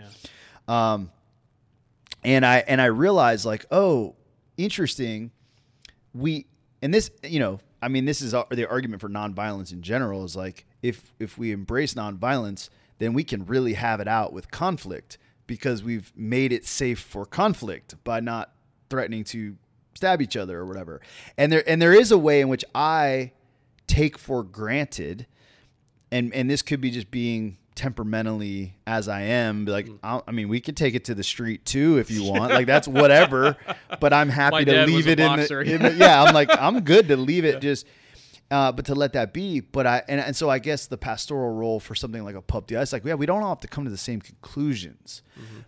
Um, 0.69 1.11
and 2.25 2.45
I 2.45 2.59
and 2.59 2.81
I 2.81 2.87
realized 2.87 3.45
like, 3.47 3.65
oh, 3.71 4.17
interesting. 4.57 5.31
We 6.15 6.47
and 6.83 6.93
this, 6.93 7.11
you 7.23 7.41
know, 7.41 7.61
I 7.81 7.89
mean, 7.89 8.05
this 8.05 8.21
is 8.21 8.35
uh, 8.35 8.45
the 8.51 8.69
argument 8.69 9.01
for 9.01 9.09
nonviolence 9.09 9.73
in 9.73 9.83
general 9.83 10.25
is 10.25 10.37
like 10.37 10.67
if 10.83 11.15
if 11.19 11.39
we 11.39 11.53
embrace 11.53 11.95
nonviolence, 11.95 12.69
then 12.99 13.15
we 13.15 13.25
can 13.25 13.47
really 13.47 13.75
have 13.75 14.01
it 14.01 14.09
out 14.09 14.33
with 14.33 14.51
conflict 14.51 15.17
because 15.47 15.83
we've 15.83 16.13
made 16.15 16.53
it 16.53 16.67
safe 16.67 17.01
for 17.01 17.27
conflict 17.27 17.95
by 18.05 18.21
not 18.21 18.53
threatening 18.89 19.25
to 19.25 19.57
stab 19.95 20.21
each 20.23 20.37
other 20.37 20.59
or 20.61 20.67
whatever. 20.67 21.01
And 21.37 21.51
there 21.53 21.63
and 21.69 21.81
there 21.81 21.93
is 21.93 22.11
a 22.13 22.19
way 22.19 22.41
in 22.41 22.49
which 22.49 22.65
I 22.75 23.33
take 23.87 24.19
for 24.19 24.43
granted 24.43 25.27
and 26.11 26.33
and 26.35 26.49
this 26.51 26.63
could 26.63 26.81
be 26.81 26.91
just 26.91 27.11
being 27.11 27.57
temperamentally 27.75 28.75
as 28.87 29.09
I 29.09 29.23
am. 29.23 29.65
Like, 29.65 29.87
Mm. 29.87 29.99
I'll, 30.03 30.25
I 30.27 30.33
mean, 30.33 30.49
we 30.49 30.61
could 30.61 30.77
take 30.77 30.95
it 30.95 31.05
to 31.07 31.15
the 31.15 31.23
street 31.23 31.65
too 31.65 31.99
if 31.99 32.11
you 32.11 32.23
want. 32.25 32.53
Like, 32.53 32.67
that's 32.67 32.87
whatever. 33.01 33.57
But 34.01 34.13
I'm 34.13 34.29
happy 34.29 34.57
to 34.67 34.73
leave 34.87 35.09
it 35.09 35.19
in 35.21 35.27
the, 35.37 35.47
in 35.75 35.83
the. 35.83 35.93
Yeah, 35.95 36.23
I'm 36.23 36.35
like, 36.35 36.51
I'm 36.51 36.81
good 36.81 37.09
to 37.09 37.17
leave 37.17 37.45
it 37.45 37.61
just. 37.61 37.87
Uh, 38.51 38.71
but 38.71 38.85
to 38.85 38.95
let 38.95 39.15
that 39.15 39.33
be, 39.33 39.61
but 39.61 39.87
I 39.87 40.03
and, 40.09 40.21
and 40.21 40.37
so 40.37 40.51
I 40.51 40.59
guess 40.59 40.87
the 40.87 40.99
pastoral 40.99 41.55
role 41.55 41.81
for 41.81 41.95
something 41.95 42.23
like 42.23 42.35
a 42.35 42.43
pub 42.43 42.67
deal, 42.67 42.83
it's 42.83 42.93
like 42.93 43.03
yeah, 43.03 43.15
we 43.15 43.25
don't 43.25 43.43
all 43.43 43.49
have 43.49 43.61
to 43.61 43.69
come 43.69 43.85
to 43.85 43.91
the 43.91 43.97
same 43.97 44.21
conclusions, 44.21 45.23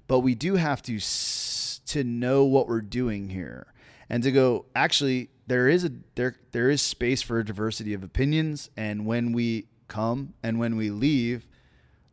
but 0.07 0.18
we 0.20 0.35
do 0.35 0.57
have 0.57 0.83
to 0.83 0.97
s- 0.97 1.81
to 1.87 2.05
know 2.05 2.45
what 2.45 2.68
we're 2.68 2.83
doing 2.83 3.31
here, 3.31 3.66
and 4.09 4.22
to 4.22 4.32
go 4.32 4.66
actually 4.74 5.30
there 5.46 5.68
is 5.68 5.84
a 5.84 5.92
there 6.14 6.36
there 6.52 6.70
is 6.70 6.80
space 6.82 7.22
for 7.22 7.38
a 7.38 7.44
diversity 7.44 7.94
of 7.94 8.02
opinions, 8.02 8.70
and 8.76 9.07
when 9.07 9.32
we 9.32 9.66
come 9.88 10.34
and 10.42 10.59
when 10.59 10.76
we 10.76 10.90
leave, 10.90 11.46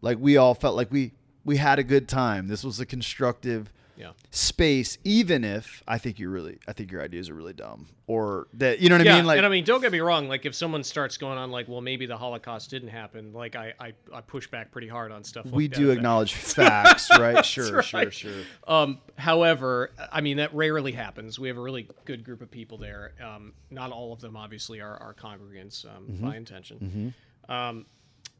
like 0.02 0.18
we 0.20 0.38
all 0.38 0.54
felt 0.54 0.76
like 0.76 0.92
we 0.92 1.14
we 1.46 1.58
had 1.58 1.80
a 1.80 1.84
good 1.84 2.08
time. 2.08 2.48
This 2.48 2.64
was 2.64 2.80
a 2.80 2.86
constructive 2.86 3.72
yeah. 4.02 4.12
space, 4.32 4.98
even 5.04 5.44
if 5.44 5.84
I 5.88 5.98
think 5.98 6.20
you're 6.20 6.30
really 6.32 6.60
I 6.68 6.74
think 6.74 6.92
your 6.92 7.02
ideas 7.02 7.30
are 7.30 7.34
really 7.34 7.54
dumb 7.54 7.88
or 8.08 8.48
that 8.56 8.80
you 8.80 8.90
know 8.90 8.98
what 8.98 9.06
yeah, 9.06 9.14
I 9.14 9.18
mean. 9.18 9.26
Like 9.26 9.38
and 9.38 9.46
I 9.46 9.50
mean, 9.50 9.64
don't 9.64 9.80
get 9.80 9.92
me 9.92 10.00
wrong. 10.02 10.28
Like, 10.28 10.46
if 10.46 10.54
someone 10.54 10.84
starts 10.84 11.16
going 11.16 11.38
on, 11.38 11.50
like, 11.52 11.70
well, 11.70 11.80
maybe 11.80 12.06
the 12.06 12.18
Holocaust 12.18 12.70
didn't 12.70 12.90
happen. 12.90 13.32
Like, 13.32 13.56
I, 13.56 13.74
I, 13.80 13.94
I 14.14 14.20
push 14.22 14.48
back 14.48 14.72
pretty 14.72 14.90
hard 14.90 15.14
on 15.14 15.24
stuff. 15.24 15.46
Like 15.46 15.54
we 15.56 15.68
that. 15.68 15.78
do 15.78 15.92
acknowledge 15.92 16.34
facts, 16.58 17.10
right? 17.18 17.46
Sure, 17.46 17.82
sure, 17.82 18.00
right. 18.00 18.14
sure. 18.14 18.34
Um, 18.68 19.00
however, 19.18 19.92
I 20.12 20.20
mean 20.22 20.38
that 20.38 20.54
rarely 20.54 20.92
happens. 20.92 21.40
We 21.40 21.48
have 21.48 21.58
a 21.58 21.62
really 21.62 21.88
good 22.04 22.24
group 22.24 22.42
of 22.42 22.52
people 22.52 22.78
there. 22.78 23.14
Um, 23.24 23.54
not 23.70 23.92
all 23.92 24.12
of 24.12 24.20
them, 24.20 24.36
obviously, 24.36 24.82
are 24.82 25.16
congregants 25.18 25.86
um, 25.86 26.02
Mm-hmm. 26.02 26.26
by 26.26 26.36
intention. 26.36 27.14
Um, 27.48 27.86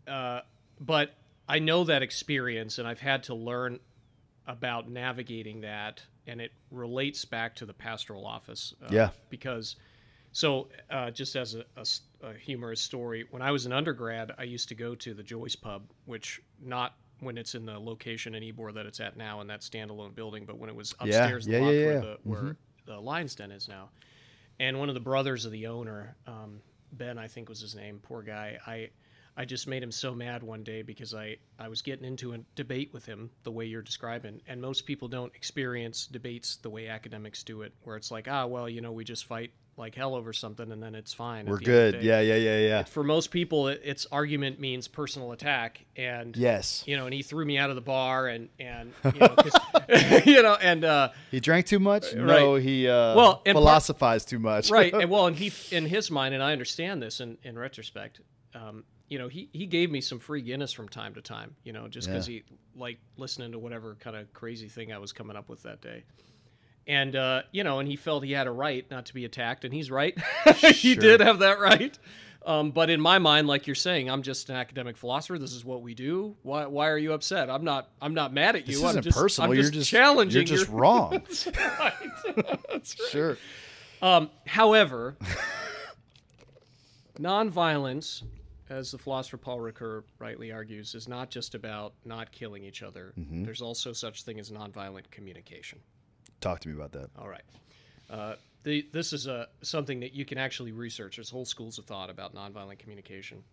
uh, 0.08 0.42
but 0.80 1.14
I 1.48 1.60
know 1.60 1.84
that 1.86 2.02
experience, 2.02 2.80
and 2.80 2.88
I've 2.88 3.00
had 3.00 3.24
to 3.24 3.36
learn 3.36 3.80
about 4.48 4.90
navigating 4.90 5.62
that, 5.62 6.02
and 6.28 6.42
it 6.42 6.52
relates 6.72 7.26
back 7.26 7.56
to 7.56 7.66
the 7.66 7.74
pastoral 7.74 8.26
office. 8.26 8.74
Uh, 8.84 8.88
Yeah. 8.92 9.10
Because, 9.30 9.76
so 10.32 10.68
uh, 10.90 11.12
just 11.12 11.36
as 11.36 11.56
a 11.56 12.34
humorous 12.34 12.82
story, 12.82 13.26
when 13.32 13.42
I 13.42 13.52
was 13.52 13.66
an 13.66 13.74
undergrad, 13.74 14.32
I 14.38 14.44
used 14.44 14.70
to 14.70 14.76
go 14.76 14.96
to 14.96 15.14
the 15.14 15.24
Joyce 15.24 15.56
Pub, 15.56 15.84
which 16.06 16.42
not 16.62 16.96
when 17.20 17.38
it's 17.38 17.54
in 17.54 17.66
the 17.66 17.80
location 17.80 18.34
in 18.34 18.44
Ybor 18.44 18.74
that 18.74 18.86
it's 18.86 19.00
at 19.00 19.16
now 19.16 19.42
in 19.42 19.48
that 19.48 19.62
standalone 19.62 20.16
building, 20.16 20.46
but 20.46 20.58
when 20.58 20.70
it 20.70 20.76
was 20.76 20.94
upstairs 21.00 21.48
yeah, 21.48 21.60
the 21.60 21.66
loft 21.66 21.76
yeah, 21.76 21.86
where, 21.86 21.94
yeah. 21.94 22.00
the, 22.00 22.18
where 22.24 22.56
the 22.88 23.00
Lions 23.00 23.36
Den 23.36 23.52
is 23.52 23.68
now. 23.68 23.90
And 24.60 24.80
one 24.80 24.90
of 24.90 24.96
the 24.96 25.02
brothers 25.02 25.46
of 25.46 25.52
the 25.52 25.68
owner, 25.68 26.16
um, 26.28 26.62
Ben, 26.94 27.18
I 27.18 27.28
think 27.28 27.48
was 27.48 27.62
his 27.62 27.76
name, 27.76 28.00
poor 28.02 28.22
guy. 28.22 28.58
I, 28.66 28.90
I 29.38 29.46
just 29.46 29.68
made 29.68 29.82
him 29.82 29.92
so 29.92 30.14
mad 30.14 30.44
one 30.44 30.64
day 30.64 30.82
because 30.82 31.14
I, 31.14 31.38
I 31.58 31.68
was 31.70 31.82
getting 31.82 32.06
into 32.06 32.34
a 32.34 32.40
debate 32.56 32.92
with 32.94 33.06
him 33.06 33.30
the 33.44 33.52
way 33.52 33.66
you're 33.66 33.82
describing. 33.82 34.42
And 34.48 34.62
most 34.62 34.86
people 34.86 35.08
don't 35.08 35.34
experience 35.36 36.06
debates 36.08 36.58
the 36.58 36.70
way 36.70 36.88
academics 36.90 37.42
do 37.44 37.62
it, 37.62 37.74
where 37.84 37.96
it's 37.96 38.12
like, 38.12 38.28
ah, 38.30 38.46
well, 38.46 38.68
you 38.70 38.82
know, 38.82 38.92
we 38.92 39.04
just 39.06 39.26
fight 39.26 39.52
like 39.78 39.96
hell 39.96 40.16
over 40.16 40.34
something 40.34 40.70
and 40.74 40.84
then 40.84 40.94
it's 40.94 41.14
fine. 41.14 41.46
We're 41.46 41.58
the 41.58 41.66
end 41.66 41.78
of 41.86 41.92
the 41.94 41.98
good. 42.00 42.04
Yeah, 42.06 42.20
yeah, 42.20 42.36
yeah, 42.36 42.58
yeah. 42.60 42.84
For 42.84 43.04
most 43.06 43.32
people, 43.32 43.70
it, 43.70 43.82
it's 43.86 44.06
argument 44.12 44.60
means 44.60 44.90
personal 44.90 45.32
attack. 45.32 45.86
And, 45.96 46.36
Yes. 46.36 46.84
you 46.86 46.98
know, 46.98 47.06
and 47.06 47.14
he 47.14 47.24
threw 47.24 47.46
me 47.46 47.58
out 47.58 47.70
of 47.70 47.78
the 47.78 47.82
bar 47.82 48.28
and, 48.28 48.50
and 48.60 48.92
you 49.14 49.20
know, 49.22 49.36
you 50.26 50.44
know, 50.44 50.58
and, 50.62 50.84
uh, 50.84 51.10
He 51.32 51.40
drank 51.40 51.66
too 51.68 51.80
much? 51.80 52.14
No, 52.14 52.54
Right. 52.56 52.62
he 52.62 52.88
uh, 52.90 53.16
Well, 53.16 53.42
and 53.46 53.56
part- 53.56 53.64
philosophized 53.64 54.28
too 54.28 54.40
much. 54.40 54.70
right 54.70 54.94
and 55.02 55.10
well 55.10 55.26
and 55.28 55.38
he 55.38 55.52
in 55.76 55.86
his 55.86 56.12
mind 56.12 56.34
and 56.36 56.44
i 56.44 56.52
understand 56.52 57.02
this 57.02 57.22
in, 57.22 57.38
in 57.44 57.58
retrospect 57.58 58.20
um, 58.54 58.84
you 59.12 59.20
know 59.20 59.28
he, 59.28 59.50
he 59.52 59.66
gave 59.68 59.92
me 59.92 60.00
some 60.02 60.18
free 60.20 60.42
guinness 60.42 60.72
from 60.72 60.88
time 60.90 61.14
to 61.14 61.22
time 61.22 61.54
you 61.66 61.74
know 61.74 61.88
just 61.90 62.08
because 62.08 62.28
Yeah. 62.30 62.40
he 62.74 62.80
liked 62.80 63.02
listening 63.18 63.52
to 63.52 63.60
whatever 63.60 63.96
kind 64.00 64.16
of 64.16 64.32
crazy 64.34 64.70
thing 64.70 64.94
i 64.94 64.98
was 64.98 65.12
coming 65.12 65.36
up 65.36 65.50
with 65.50 65.62
that 65.64 65.82
day 65.82 66.04
and 66.88 67.16
uh, 67.16 67.42
you 67.52 67.64
know 67.66 67.80
and 67.80 67.88
he 67.90 67.98
felt 67.98 68.24
he 68.24 68.32
had 68.32 68.48
a 68.48 68.52
right 68.52 68.90
not 68.90 69.06
to 69.08 69.14
be 69.14 69.26
attacked 69.26 69.66
and 69.66 69.74
he's 69.74 69.92
right 69.92 70.18
he 70.56 70.96
did 70.96 71.20
have 71.20 71.40
that 71.40 71.60
right 71.60 72.00
um, 72.46 72.72
but 72.72 72.90
in 72.90 73.00
my 73.02 73.20
mind 73.20 73.48
like 73.48 73.68
you're 73.68 73.76
saying 73.76 74.10
i'm 74.10 74.22
just 74.24 74.50
an 74.50 74.56
academic 74.56 74.96
philosopher 74.98 75.38
this 75.38 75.52
is 75.54 75.64
what 75.66 75.82
we 75.82 75.94
do 75.94 76.34
why, 76.44 76.66
why 76.66 76.88
are 76.88 76.98
you 76.98 77.12
upset 77.14 77.50
i'm 77.50 77.66
not 77.66 77.90
i'm 78.02 78.14
not 78.14 78.32
mad 78.34 78.56
at 78.56 78.66
you 78.68 78.76
This 78.76 78.84
i'm 78.84 78.90
isn't 78.92 79.04
just 79.04 79.18
personal. 79.18 79.50
i'm 79.52 79.56
you're 79.56 79.64
just, 79.64 79.74
just 79.74 79.90
challenging 79.92 80.40
You're 80.48 80.58
just 80.58 80.70
your- 80.70 80.80
wrong. 80.80 81.12
That's 81.28 81.48
right. 81.48 81.94
That's 82.70 83.00
right. 83.00 83.10
sure. 83.12 83.38
Um, 84.02 84.32
however, 84.48 85.16
nonviolence, 87.20 88.24
as 88.72 88.92
the 88.92 88.98
philosopher 88.98 89.38
Paul 89.38 89.60
Ricoeur 89.60 90.04
rightly 90.18 90.52
argues, 90.52 90.96
is 90.96 91.08
not 91.08 91.30
just 91.30 91.56
about 91.56 91.94
not 92.06 92.32
killing 92.32 92.64
each 92.64 92.82
other. 92.82 93.14
Mm-hmm. 93.20 93.44
There's 93.44 93.62
also 93.62 93.92
such 93.92 94.24
thing 94.24 94.40
as 94.40 94.50
nonviolent 94.50 95.12
communication. 95.12 95.80
Talk 96.40 96.62
to 96.62 96.70
me 96.70 96.76
about 96.76 96.94
that. 96.94 97.10
All 97.20 97.28
right. 97.28 97.44
Uh, 98.10 98.36
the, 98.64 98.88
this 98.94 99.12
is 99.12 99.28
a, 99.28 99.50
something 99.62 100.00
that 100.00 100.14
you 100.14 100.24
can 100.24 100.38
actually 100.38 100.72
research. 100.72 101.18
There's 101.18 101.30
whole 101.30 101.46
schools 101.46 101.78
of 101.80 101.86
thought 101.86 102.10
about 102.10 102.34
nonviolent 102.34 102.80
communication. 102.80 103.44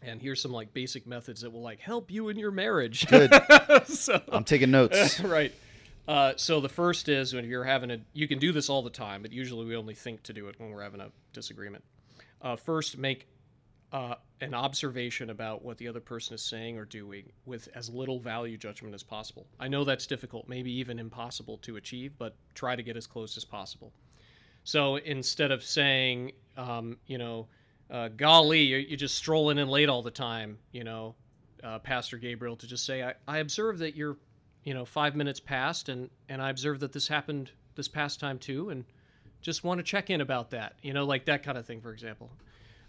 And 0.00 0.22
here's 0.22 0.40
some 0.40 0.52
like 0.52 0.72
basic 0.72 1.06
methods 1.06 1.42
that 1.42 1.50
will 1.50 1.62
like 1.62 1.80
help 1.80 2.10
you 2.10 2.28
in 2.28 2.38
your 2.38 2.50
marriage. 2.50 3.06
Good. 3.06 3.30
so, 3.86 4.22
I'm 4.32 4.44
taking 4.44 4.70
notes. 4.70 5.20
right. 5.24 5.52
Uh, 6.06 6.32
so 6.36 6.60
the 6.60 6.68
first 6.70 7.10
is 7.10 7.34
when 7.34 7.44
you're 7.44 7.64
having 7.64 7.90
a, 7.90 7.98
you 8.14 8.26
can 8.26 8.38
do 8.38 8.52
this 8.52 8.70
all 8.70 8.80
the 8.80 8.90
time, 8.90 9.20
but 9.20 9.32
usually 9.32 9.66
we 9.66 9.76
only 9.76 9.94
think 9.94 10.22
to 10.22 10.32
do 10.32 10.48
it 10.48 10.58
when 10.58 10.70
we're 10.70 10.82
having 10.82 11.00
a 11.00 11.10
disagreement. 11.34 11.84
Uh, 12.40 12.56
first, 12.56 12.96
make 12.96 13.26
uh, 13.92 14.14
an 14.40 14.54
observation 14.54 15.30
about 15.30 15.64
what 15.64 15.78
the 15.78 15.88
other 15.88 16.00
person 16.00 16.34
is 16.34 16.42
saying 16.42 16.78
or 16.78 16.84
doing 16.84 17.24
with 17.46 17.68
as 17.74 17.88
little 17.88 18.20
value 18.20 18.56
judgment 18.56 18.94
as 18.94 19.02
possible. 19.02 19.46
I 19.58 19.68
know 19.68 19.84
that's 19.84 20.06
difficult, 20.06 20.48
maybe 20.48 20.70
even 20.72 20.98
impossible 20.98 21.58
to 21.58 21.76
achieve, 21.76 22.12
but 22.18 22.36
try 22.54 22.76
to 22.76 22.82
get 22.82 22.96
as 22.96 23.06
close 23.06 23.36
as 23.36 23.44
possible. 23.44 23.92
So 24.64 24.96
instead 24.96 25.50
of 25.50 25.64
saying, 25.64 26.32
um, 26.56 26.98
you 27.06 27.16
know, 27.16 27.46
uh, 27.90 28.08
golly, 28.08 28.60
you're, 28.60 28.80
you're 28.80 28.98
just 28.98 29.14
strolling 29.14 29.58
in 29.58 29.68
late 29.68 29.88
all 29.88 30.02
the 30.02 30.10
time, 30.10 30.58
you 30.72 30.84
know, 30.84 31.14
uh, 31.64 31.78
Pastor 31.78 32.18
Gabriel, 32.18 32.56
to 32.56 32.66
just 32.66 32.84
say, 32.84 33.02
I, 33.02 33.14
I 33.26 33.38
observe 33.38 33.78
that 33.78 33.96
you're, 33.96 34.18
you 34.64 34.74
know, 34.74 34.84
five 34.84 35.16
minutes 35.16 35.40
past, 35.40 35.88
and, 35.88 36.10
and 36.28 36.42
I 36.42 36.50
observe 36.50 36.80
that 36.80 36.92
this 36.92 37.08
happened 37.08 37.50
this 37.74 37.88
past 37.88 38.20
time 38.20 38.38
too, 38.38 38.68
and 38.68 38.84
just 39.40 39.64
want 39.64 39.78
to 39.78 39.84
check 39.84 40.10
in 40.10 40.20
about 40.20 40.50
that, 40.50 40.74
you 40.82 40.92
know, 40.92 41.06
like 41.06 41.24
that 41.24 41.42
kind 41.42 41.56
of 41.56 41.64
thing, 41.64 41.80
for 41.80 41.92
example. 41.92 42.30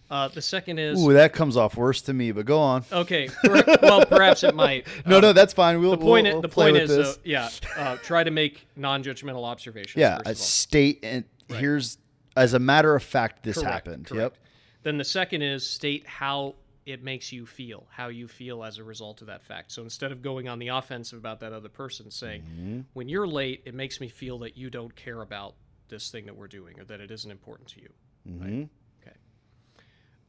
Uh, 0.10 0.28
the 0.28 0.41
second 0.41 0.80
is 0.80 0.99
Ooh, 1.03 1.14
that 1.14 1.34
comes 1.34 1.55
off 1.55 1.76
worse 1.78 2.01
to 2.03 2.14
me, 2.14 2.32
but 2.32 2.45
go 2.45 2.60
on. 2.60 2.84
okay. 2.91 3.30
per- 3.43 3.64
well, 3.82 4.05
perhaps 4.05 4.43
it 4.43 4.55
might. 4.55 4.88
No, 5.05 5.18
Uh, 5.18 5.22
no, 5.22 5.34
that's 5.34 5.53
fine. 5.53 5.80
We'll, 5.82 5.91
the 5.91 5.97
point. 5.97 6.24
we'll, 6.26 6.34
we'll 6.34 6.41
the 6.41 6.49
point 6.49 6.78
is, 6.78 6.89
uh, 6.89 7.14
yeah, 7.24 7.49
uh, 7.78 7.97
try 7.97 8.24
to 8.24 8.32
make 8.32 8.68
non-judgmental 8.76 9.43
observations. 9.45 9.95
yeah, 9.97 10.18
first 10.18 10.28
a 10.28 10.32
of 10.32 10.38
all. 10.38 10.43
state 10.43 10.99
and 11.03 11.26
here's 11.49 11.97
as 12.36 12.53
a 12.53 12.60
matter 12.60 12.95
of 12.95 13.03
fact 13.03 13.43
this 13.43 13.57
Correct, 13.57 13.88
happened. 13.88 14.05
correct. 14.07 14.39
Then 14.84 14.97
the 14.97 15.03
second 15.03 15.41
is 15.41 15.70
state 15.70 16.07
how 16.07 16.55
it 16.86 17.03
makes 17.03 17.32
you 17.32 17.45
feel, 17.45 17.86
how 17.91 18.07
you 18.07 18.28
feel 18.28 18.64
as 18.64 18.78
a 18.80 18.84
result 18.84 19.22
of 19.22 19.28
that 19.28 19.43
fact. 19.43 19.72
So 19.72 19.84
instead 19.84 20.12
of 20.12 20.22
going 20.24 20.47
on 20.47 20.57
the 20.57 20.70
offensive 20.70 21.20
about 21.20 21.39
that 21.41 21.53
other 21.53 21.70
person, 21.70 22.10
saying, 22.10 22.41
Mm-hmm. 22.41 22.80
when 22.93 23.10
you're 23.10 23.28
late, 23.28 23.62
it 23.66 23.76
makes 23.76 23.99
me 24.01 24.07
feel 24.07 24.39
that 24.39 24.57
you 24.57 24.70
don't 24.72 24.95
care 24.95 25.22
about 25.22 25.53
this 25.89 26.10
thing 26.10 26.26
that 26.26 26.36
we're 26.36 26.47
doing 26.47 26.80
or 26.80 26.84
that 26.86 26.99
it 26.99 27.12
isn't 27.12 27.30
important 27.30 27.68
to 27.70 27.82
you. 27.82 27.89
Mm-hmm. 28.28 28.43
Okay. 28.45 28.70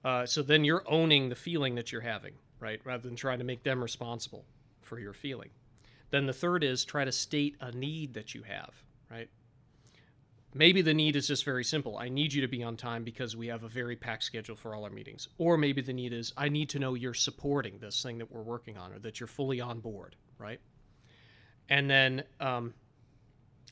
Uh, 0.04 0.24
so 0.26 0.42
then 0.42 0.64
you're 0.64 0.84
owning 0.86 1.28
the 1.28 1.34
feeling 1.34 1.74
that 1.74 1.92
you're 1.92 2.00
having, 2.00 2.34
right? 2.58 2.80
Rather 2.84 3.02
than 3.02 3.16
trying 3.16 3.38
to 3.38 3.44
make 3.44 3.62
them 3.62 3.82
responsible 3.82 4.44
for 4.80 4.98
your 4.98 5.12
feeling. 5.12 5.50
Then 6.10 6.26
the 6.26 6.32
third 6.32 6.64
is 6.64 6.84
try 6.84 7.04
to 7.04 7.12
state 7.12 7.56
a 7.60 7.70
need 7.72 8.14
that 8.14 8.34
you 8.34 8.42
have, 8.42 8.70
right? 9.10 9.28
Maybe 10.52 10.82
the 10.82 10.94
need 10.94 11.14
is 11.14 11.28
just 11.28 11.44
very 11.44 11.62
simple. 11.62 11.96
I 11.96 12.08
need 12.08 12.32
you 12.32 12.40
to 12.40 12.48
be 12.48 12.64
on 12.64 12.76
time 12.76 13.04
because 13.04 13.36
we 13.36 13.46
have 13.46 13.62
a 13.62 13.68
very 13.68 13.94
packed 13.94 14.24
schedule 14.24 14.56
for 14.56 14.74
all 14.74 14.82
our 14.82 14.90
meetings. 14.90 15.28
Or 15.38 15.56
maybe 15.56 15.80
the 15.80 15.92
need 15.92 16.12
is 16.12 16.32
I 16.36 16.48
need 16.48 16.68
to 16.70 16.80
know 16.80 16.94
you're 16.94 17.14
supporting 17.14 17.78
this 17.78 18.02
thing 18.02 18.18
that 18.18 18.32
we're 18.32 18.42
working 18.42 18.76
on 18.76 18.92
or 18.92 18.98
that 19.00 19.20
you're 19.20 19.28
fully 19.28 19.60
on 19.60 19.78
board, 19.78 20.16
right? 20.38 20.58
And 21.68 21.88
then, 21.88 22.24
um, 22.40 22.74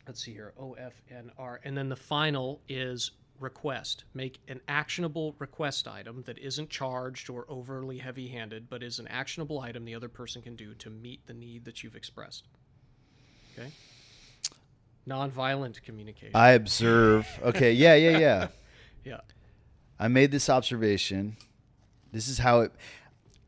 let's 0.07 0.23
see 0.23 0.33
here, 0.33 0.53
OFNR. 0.57 1.59
And 1.65 1.77
then 1.77 1.89
the 1.89 1.97
final 1.97 2.61
is 2.69 3.11
request. 3.41 4.05
Make 4.15 4.41
an 4.49 4.61
actionable 4.69 5.35
request 5.39 5.87
item 5.87 6.23
that 6.27 6.39
isn't 6.39 6.71
charged 6.71 7.31
or 7.31 7.45
overly 7.49 7.99
heavy 7.99 8.29
handed, 8.29 8.69
but 8.69 8.83
is 8.83 8.99
an 8.99 9.09
actionable 9.09 9.61
item 9.61 9.85
the 9.85 9.95
other 9.95 10.09
person 10.09 10.43
can 10.43 10.57
do 10.57 10.75
to 10.75 10.91
meet 10.91 11.27
the 11.27 11.35
need 11.35 11.65
that 11.65 11.83
you've 11.83 11.97
expressed. 11.97 12.45
Okay? 13.57 13.71
Nonviolent 15.09 15.83
communication. 15.83 16.35
I 16.35 16.51
observe. 16.51 17.27
Okay, 17.43 17.73
yeah, 17.73 17.95
yeah, 17.95 18.19
yeah. 18.19 18.49
yeah. 19.05 19.21
I 19.99 20.09
made 20.09 20.31
this 20.31 20.49
observation. 20.51 21.37
This 22.13 22.29
is 22.29 22.39
how 22.39 22.61
it. 22.61 22.73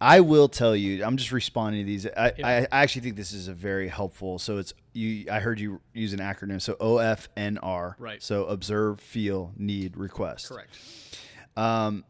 I 0.01 0.20
will 0.20 0.48
tell 0.48 0.74
you. 0.74 1.05
I'm 1.05 1.16
just 1.16 1.30
responding 1.30 1.82
to 1.82 1.86
these. 1.86 2.07
I, 2.07 2.32
Yeah. 2.36 2.66
I 2.72 2.82
actually 2.82 3.03
think 3.03 3.16
this 3.16 3.32
is 3.32 3.48
a 3.48 3.53
very 3.53 3.88
helpful. 3.88 4.38
So 4.38 4.57
it's 4.59 4.72
you. 4.94 5.26
I 5.30 5.40
heard 5.40 5.61
you 5.61 5.80
use 5.92 6.12
an 6.12 6.20
acronym. 6.20 6.61
So 6.62 6.74
OFNR. 6.74 7.96
Right. 7.98 8.22
So 8.22 8.46
observe, 8.46 9.01
feel, 9.01 9.53
need, 9.57 9.96
request. 9.96 10.48
Correct. 10.48 10.78
Um, 11.57 12.05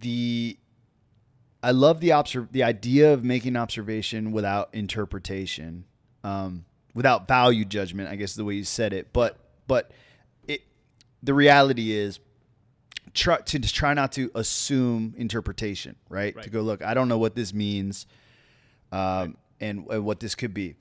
the 0.00 0.58
I 1.62 1.70
love 1.70 2.00
the 2.00 2.10
observ 2.10 2.52
the 2.52 2.64
idea 2.64 3.12
of 3.12 3.24
making 3.24 3.56
observation 3.56 4.32
without 4.32 4.68
interpretation, 4.74 5.84
um, 6.24 6.64
without 6.94 7.26
value 7.28 7.64
judgment. 7.64 8.08
I 8.10 8.16
guess 8.16 8.34
the 8.34 8.44
way 8.44 8.54
you 8.54 8.64
said 8.64 8.92
it, 8.92 9.12
but 9.12 9.38
but 9.66 9.90
it 10.46 10.62
the 11.22 11.34
reality 11.34 11.92
is 11.92 12.18
try 13.14 13.38
to 13.38 13.60
try 13.60 13.94
not 13.94 14.12
to 14.12 14.30
assume 14.34 15.14
interpretation, 15.16 15.96
right? 16.08 16.34
Right. 16.34 16.44
To 16.44 16.50
go 16.50 16.62
look, 16.62 16.82
I 16.82 16.94
don't 16.94 17.08
know 17.08 17.18
what 17.18 17.34
this 17.34 17.52
means, 17.52 18.06
um, 18.90 19.36
and, 19.60 19.86
and 19.90 20.04
what 20.04 20.20
this 20.20 20.34
could 20.34 20.54
be. 20.54 20.76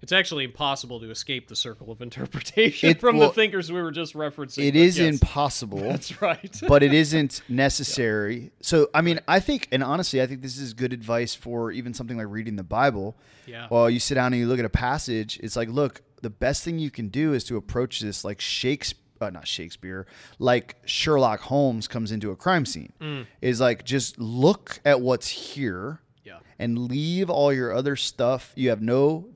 It's 0.00 0.12
actually 0.12 0.44
impossible 0.44 1.00
to 1.00 1.10
escape 1.10 1.48
the 1.48 1.56
circle 1.56 1.90
of 1.90 2.00
interpretation 2.02 2.90
It- 2.90 3.00
from 3.00 3.18
well, 3.18 3.28
the 3.28 3.34
thinkers 3.34 3.70
we 3.72 3.82
were 3.82 3.90
just 3.90 4.14
referencing. 4.14 4.64
It 4.64 4.76
is 4.76 4.98
yes, 4.98 5.08
impossible. 5.08 5.78
That's 5.82 6.22
right. 6.22 6.60
but 6.68 6.82
it 6.82 6.94
isn't 6.94 7.42
necessary. 7.48 8.50
So, 8.60 8.88
I 8.94 9.02
mean, 9.02 9.20
I 9.26 9.40
think, 9.40 9.68
and 9.72 9.82
honestly, 9.82 10.22
I 10.22 10.26
think 10.26 10.42
this 10.42 10.58
is 10.58 10.74
good 10.74 10.92
advice 10.92 11.34
for 11.34 11.72
even 11.72 11.94
something 11.94 12.16
like 12.16 12.28
reading 12.28 12.56
the 12.56 12.62
Bible. 12.62 13.16
Yeah. 13.46 13.66
Well, 13.70 13.90
you 13.90 13.98
sit 13.98 14.14
down 14.14 14.32
and 14.32 14.40
you 14.40 14.46
look 14.46 14.58
at 14.58 14.64
a 14.64 14.70
passage, 14.70 15.40
it's 15.42 15.56
like, 15.56 15.68
look, 15.68 16.02
the 16.22 16.30
best 16.30 16.64
thing 16.64 16.78
you 16.78 16.90
can 16.90 17.08
do 17.08 17.32
is 17.32 17.44
to 17.44 17.56
approach 17.56 18.00
this 18.00 18.24
like 18.24 18.40
Shakespeare. 18.40 19.02
Uh, 19.20 19.30
not 19.30 19.46
Shakespeare, 19.46 20.06
like 20.38 20.76
Sherlock 20.84 21.40
Holmes 21.40 21.88
comes 21.88 22.12
into 22.12 22.30
a 22.30 22.36
crime 22.36 22.64
scene. 22.64 22.92
Mm. 23.00 23.26
Is 23.40 23.60
like 23.60 23.84
just 23.84 24.18
look 24.18 24.80
at 24.84 25.00
what's 25.00 25.28
here 25.28 26.00
yeah. 26.24 26.38
and 26.58 26.88
leave 26.88 27.30
all 27.30 27.52
your 27.52 27.72
other 27.72 27.96
stuff. 27.96 28.52
You 28.54 28.70
have 28.70 28.82
no, 28.82 29.28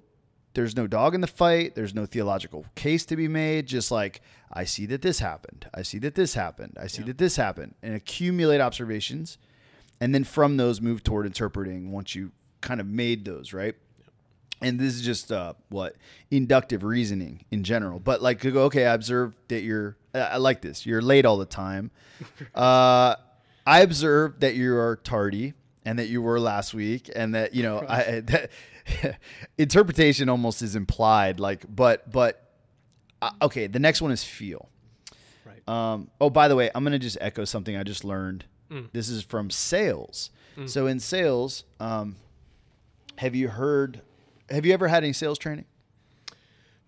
there's 0.54 0.76
no 0.76 0.86
dog 0.86 1.14
in 1.14 1.20
the 1.20 1.26
fight. 1.26 1.74
There's 1.74 1.94
no 1.94 2.06
theological 2.06 2.64
case 2.74 3.04
to 3.06 3.16
be 3.16 3.28
made. 3.28 3.66
Just 3.66 3.90
like, 3.90 4.20
I 4.52 4.64
see 4.64 4.86
that 4.86 5.02
this 5.02 5.18
happened. 5.18 5.66
I 5.74 5.82
see 5.82 5.98
that 6.00 6.14
this 6.14 6.34
happened. 6.34 6.76
I 6.80 6.86
see 6.86 7.02
that 7.04 7.18
this 7.18 7.36
happened. 7.36 7.74
And 7.82 7.94
accumulate 7.94 8.60
observations. 8.60 9.38
And 10.00 10.14
then 10.14 10.24
from 10.24 10.56
those, 10.56 10.80
move 10.80 11.02
toward 11.02 11.26
interpreting 11.26 11.92
once 11.92 12.14
you 12.14 12.32
kind 12.60 12.80
of 12.80 12.86
made 12.86 13.24
those, 13.24 13.52
right? 13.52 13.74
And 14.62 14.78
this 14.78 14.94
is 14.94 15.02
just 15.02 15.32
uh, 15.32 15.54
what 15.68 15.96
inductive 16.30 16.84
reasoning 16.84 17.44
in 17.50 17.64
general. 17.64 17.98
But 17.98 18.22
like, 18.22 18.40
go, 18.40 18.64
okay, 18.64 18.86
I 18.86 18.94
observed 18.94 19.36
that 19.48 19.62
you're, 19.62 19.96
I 20.14 20.20
I 20.20 20.36
like 20.36 20.60
this. 20.60 20.86
You're 20.86 21.02
late 21.02 21.24
all 21.24 21.38
the 21.38 21.46
time. 21.46 21.90
Uh, 22.54 23.16
I 23.66 23.80
observed 23.80 24.42
that 24.42 24.54
you 24.54 24.76
are 24.76 24.96
tardy 24.96 25.54
and 25.84 25.98
that 25.98 26.08
you 26.08 26.22
were 26.22 26.38
last 26.38 26.72
week, 26.74 27.10
and 27.14 27.34
that 27.34 27.54
you 27.54 27.62
know, 27.62 27.84
I 27.88 28.20
that, 28.20 28.50
interpretation 29.58 30.28
almost 30.28 30.62
is 30.62 30.76
implied. 30.76 31.40
Like, 31.40 31.64
but 31.68 32.10
but 32.10 32.52
uh, 33.20 33.30
okay, 33.42 33.66
the 33.66 33.78
next 33.78 34.02
one 34.02 34.12
is 34.12 34.22
feel. 34.22 34.68
Right. 35.44 35.68
Um, 35.68 36.10
oh, 36.20 36.30
by 36.30 36.46
the 36.48 36.54
way, 36.54 36.70
I'm 36.74 36.84
gonna 36.84 36.98
just 36.98 37.18
echo 37.20 37.44
something 37.44 37.76
I 37.76 37.82
just 37.82 38.04
learned. 38.04 38.44
Mm. 38.70 38.90
This 38.92 39.08
is 39.08 39.22
from 39.22 39.50
sales. 39.50 40.30
So 40.66 40.86
in 40.86 41.00
sales, 41.00 41.64
um, 41.80 42.16
have 43.16 43.34
you 43.34 43.48
heard? 43.48 44.02
Have 44.50 44.66
you 44.66 44.72
ever 44.72 44.88
had 44.88 45.02
any 45.04 45.12
sales 45.12 45.38
training? 45.38 45.64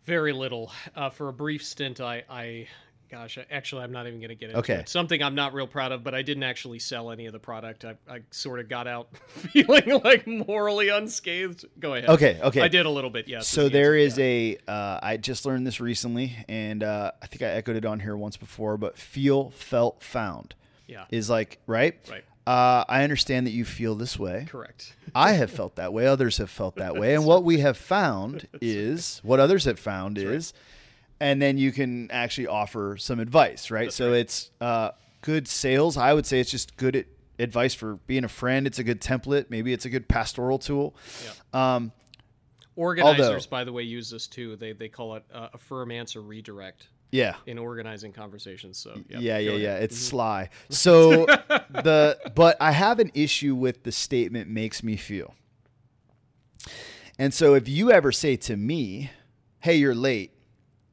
Very 0.05 0.33
little. 0.33 0.71
Uh, 0.95 1.09
for 1.11 1.29
a 1.29 1.33
brief 1.33 1.65
stint, 1.65 1.99
I, 2.01 2.25
I, 2.29 2.69
gosh, 3.11 3.39
actually, 3.51 3.85
I'm 3.85 3.93
not 3.93 4.07
even 4.07 4.19
going 4.21 4.29
to 4.29 4.35
get 4.35 4.51
into 4.51 4.59
Okay. 4.59 4.75
it. 4.75 4.89
Something 4.91 5.23
I'm 5.23 5.35
not 5.35 5.55
real 5.55 5.67
proud 5.67 5.93
of, 5.93 6.05
but 6.05 6.15
I 6.15 6.21
didn't 6.21 6.43
actually 6.43 6.79
sell 6.79 7.11
any 7.11 7.25
of 7.25 7.33
the 7.33 7.39
product. 7.39 7.87
I, 7.87 7.95
I 8.07 8.21
sort 8.31 8.61
of 8.61 8.69
got 8.69 8.87
out 8.87 9.17
feeling 9.29 10.01
like 10.05 10.27
morally 10.27 10.91
unscathed. 10.91 11.65
Go 11.81 11.95
ahead. 11.95 12.11
Okay, 12.11 12.39
okay. 12.43 12.61
I 12.61 12.69
did 12.69 12.85
a 12.85 12.91
little 12.91 13.09
bit, 13.09 13.29
yes. 13.29 13.49
So 13.49 13.63
is 13.63 13.69
the 13.69 13.73
there 13.73 13.97
answer. 13.97 14.21
a. 14.21 14.59
Uh, 14.69 14.99
I 15.03 15.17
just 15.17 15.47
learned 15.47 15.67
this 15.67 15.81
recently, 15.81 16.37
and 16.51 16.83
uh, 16.83 17.13
I 17.23 17.27
think 17.27 17.41
I 17.41 17.47
echoed 17.47 17.77
it 17.77 17.87
on 17.87 18.01
here 18.01 18.17
once 18.17 18.37
before. 18.37 18.77
But 18.77 18.99
feel, 18.99 19.51
felt, 19.53 20.03
found 20.03 20.55
Yeah. 20.87 21.07
is 21.09 21.31
like 21.31 21.61
right. 21.67 21.97
Right. 22.11 22.25
Uh, 22.47 22.85
I 22.89 23.05
understand 23.05 23.47
that 23.47 23.53
you 23.53 23.65
feel 23.65 23.95
this 23.95 24.19
way. 24.19 24.47
Correct. 24.49 24.95
I 25.15 25.33
have 25.33 25.51
felt 25.51 25.77
that 25.77 25.93
way. 25.93 26.07
Others 26.07 26.39
have 26.39 26.51
felt 26.51 26.77
that 26.77 26.97
way. 26.97 27.15
And 27.15 27.25
what 27.25 27.43
we 27.43 27.61
have 27.61 27.77
found 27.77 28.49
is 28.61 29.21
what 29.23 29.41
others 29.41 29.65
have 29.65 29.79
found 29.79 30.19
is, 30.19 30.53
and 31.21 31.41
then 31.41 31.57
you 31.57 31.73
can 31.73 32.11
actually 32.11 32.47
offer 32.47 32.97
some 32.99 33.19
advice, 33.19 33.71
right? 33.71 33.93
so 33.93 34.13
it's 34.13 34.51
uh, 34.61 34.91
good 35.23 35.49
sales. 35.49 35.97
I 35.97 36.13
would 36.13 36.27
say 36.27 36.39
it's 36.41 36.51
just 36.51 36.77
good 36.77 36.97
at 36.97 37.07
advice 37.39 37.73
for 37.73 37.97
being 38.07 38.25
a 38.25 38.29
friend. 38.29 38.67
It's 38.67 38.79
a 38.79 38.85
good 38.85 39.01
template. 39.01 39.47
Maybe 39.49 39.73
it's 39.73 39.87
a 39.87 39.91
good 39.91 40.07
pastoral 40.07 40.59
tool. 40.59 40.95
Um, 41.53 41.93
Organizers, 42.77 43.47
by 43.47 43.63
the 43.65 43.73
way, 43.73 43.85
use 43.85 44.11
this 44.11 44.27
too. 44.27 44.57
They, 44.57 44.73
they 44.73 44.89
call 44.89 45.15
it 45.15 45.25
uh, 45.33 45.49
affirm, 45.55 45.93
answer, 45.93 46.21
redirect 46.21 46.89
yeah. 47.15 47.37
in 47.47 47.59
organizing 47.59 48.13
conversations. 48.13 48.77
So 48.77 48.95
yeah, 49.09 49.19
yeah, 49.19 49.39
yeah, 49.39 49.51
go 49.51 49.57
yeah. 49.57 49.69
ahead. 49.69 49.83
It's 49.85 49.97
mm-hmm. 49.97 50.11
sly. 50.11 50.51
So 50.69 51.27
the 51.27 52.19
but 52.35 52.57
I 52.61 52.73
have 52.73 52.99
an 52.99 53.13
issue 53.15 53.55
with 53.55 53.85
the 53.85 53.93
statement 53.93 54.51
makes 54.51 54.83
me 54.83 54.97
feel. 54.97 55.35
And 57.19 57.33
so 57.33 57.55
if 57.55 57.69
you 57.69 57.93
ever 57.93 58.11
say 58.11 58.37
to 58.37 58.57
me, 58.57 59.11
"Hey, 59.61 59.77
you're 59.77 59.95
late," 59.95 60.33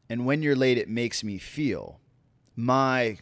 and 0.09 0.25
when 0.25 0.43
you're 0.43 0.55
late 0.55 0.77
it 0.77 0.87
makes 0.87 1.23
me 1.23 1.39
feel, 1.39 1.99
my 2.55 3.17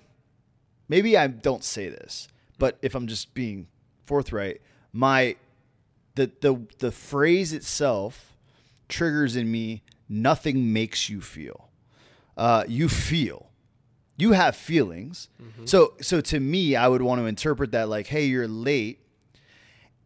maybe 0.89 1.17
I 1.17 1.27
don't 1.27 1.63
say 1.63 1.89
this, 1.89 2.27
but 2.57 2.77
if 2.81 2.95
I'm 2.95 3.07
just 3.07 3.33
being 3.33 3.67
forthright, 4.05 4.61
my 4.91 5.37
the 6.15 6.31
the 6.41 6.59
the 6.79 6.91
phrase 6.91 7.53
itself 7.53 8.35
triggers 8.89 9.35
in 9.35 9.49
me 9.49 9.83
nothing 10.09 10.73
makes 10.73 11.09
you 11.09 11.21
feel. 11.21 11.68
Uh, 12.39 12.63
you 12.67 12.87
feel 12.87 13.49
you 14.17 14.31
have 14.31 14.55
feelings. 14.55 15.27
So 15.65 15.93
so 16.01 16.21
to 16.21 16.39
me, 16.39 16.75
I 16.75 16.87
would 16.87 17.01
want 17.01 17.19
to 17.21 17.25
interpret 17.25 17.71
that 17.71 17.89
like, 17.89 18.07
hey, 18.07 18.25
you're 18.25 18.47
late, 18.47 18.99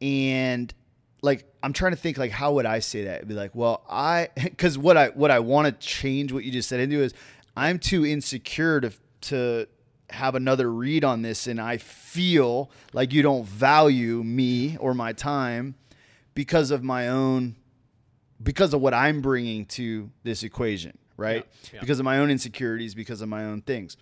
and 0.01 0.73
like 1.21 1.45
I'm 1.61 1.73
trying 1.73 1.91
to 1.91 1.97
think 1.97 2.17
like 2.17 2.31
how 2.31 2.53
would 2.53 2.65
I 2.65 2.79
say 2.79 3.03
that? 3.05 3.17
It'd 3.17 3.27
be 3.27 3.34
like, 3.36 3.55
well, 3.55 3.84
I 3.89 4.29
because 4.36 4.77
what 4.77 4.97
I 4.97 5.09
what 5.09 5.31
I 5.31 5.39
want 5.39 5.67
to 5.67 5.88
change 5.88 6.31
what 6.34 6.43
you 6.43 6.51
just 6.51 6.69
said 6.69 6.79
into 6.79 7.01
is 7.01 7.13
I'm 7.55 7.79
too 7.79 8.05
insecure 8.05 8.81
to 8.81 8.91
to 9.21 9.67
have 10.09 10.36
another 10.36 10.71
read 10.71 11.03
on 11.03 11.21
this, 11.21 11.47
and 11.47 11.59
I 11.61 11.77
feel 11.77 12.69
like 12.93 13.13
you 13.13 13.21
don't 13.21 13.45
value 13.45 14.23
me 14.23 14.77
or 14.77 14.93
my 14.93 15.13
time 15.13 15.75
because 16.36 16.71
of 16.71 16.84
my 16.84 17.07
own 17.09 17.55
because 18.41 18.73
of 18.73 18.81
what 18.81 18.93
I'm 18.93 19.21
bringing 19.21 19.65
to 19.67 20.09
this 20.23 20.43
equation, 20.43 20.97
right? 21.18 21.45
Yeah, 21.64 21.70
yeah. 21.74 21.80
Because 21.82 21.99
of 21.99 22.05
my 22.05 22.20
own 22.20 22.30
insecurities, 22.30 22.95
because 22.95 23.22
of 23.22 23.30
my 23.30 23.45
own 23.45 23.61
things. 23.61 23.97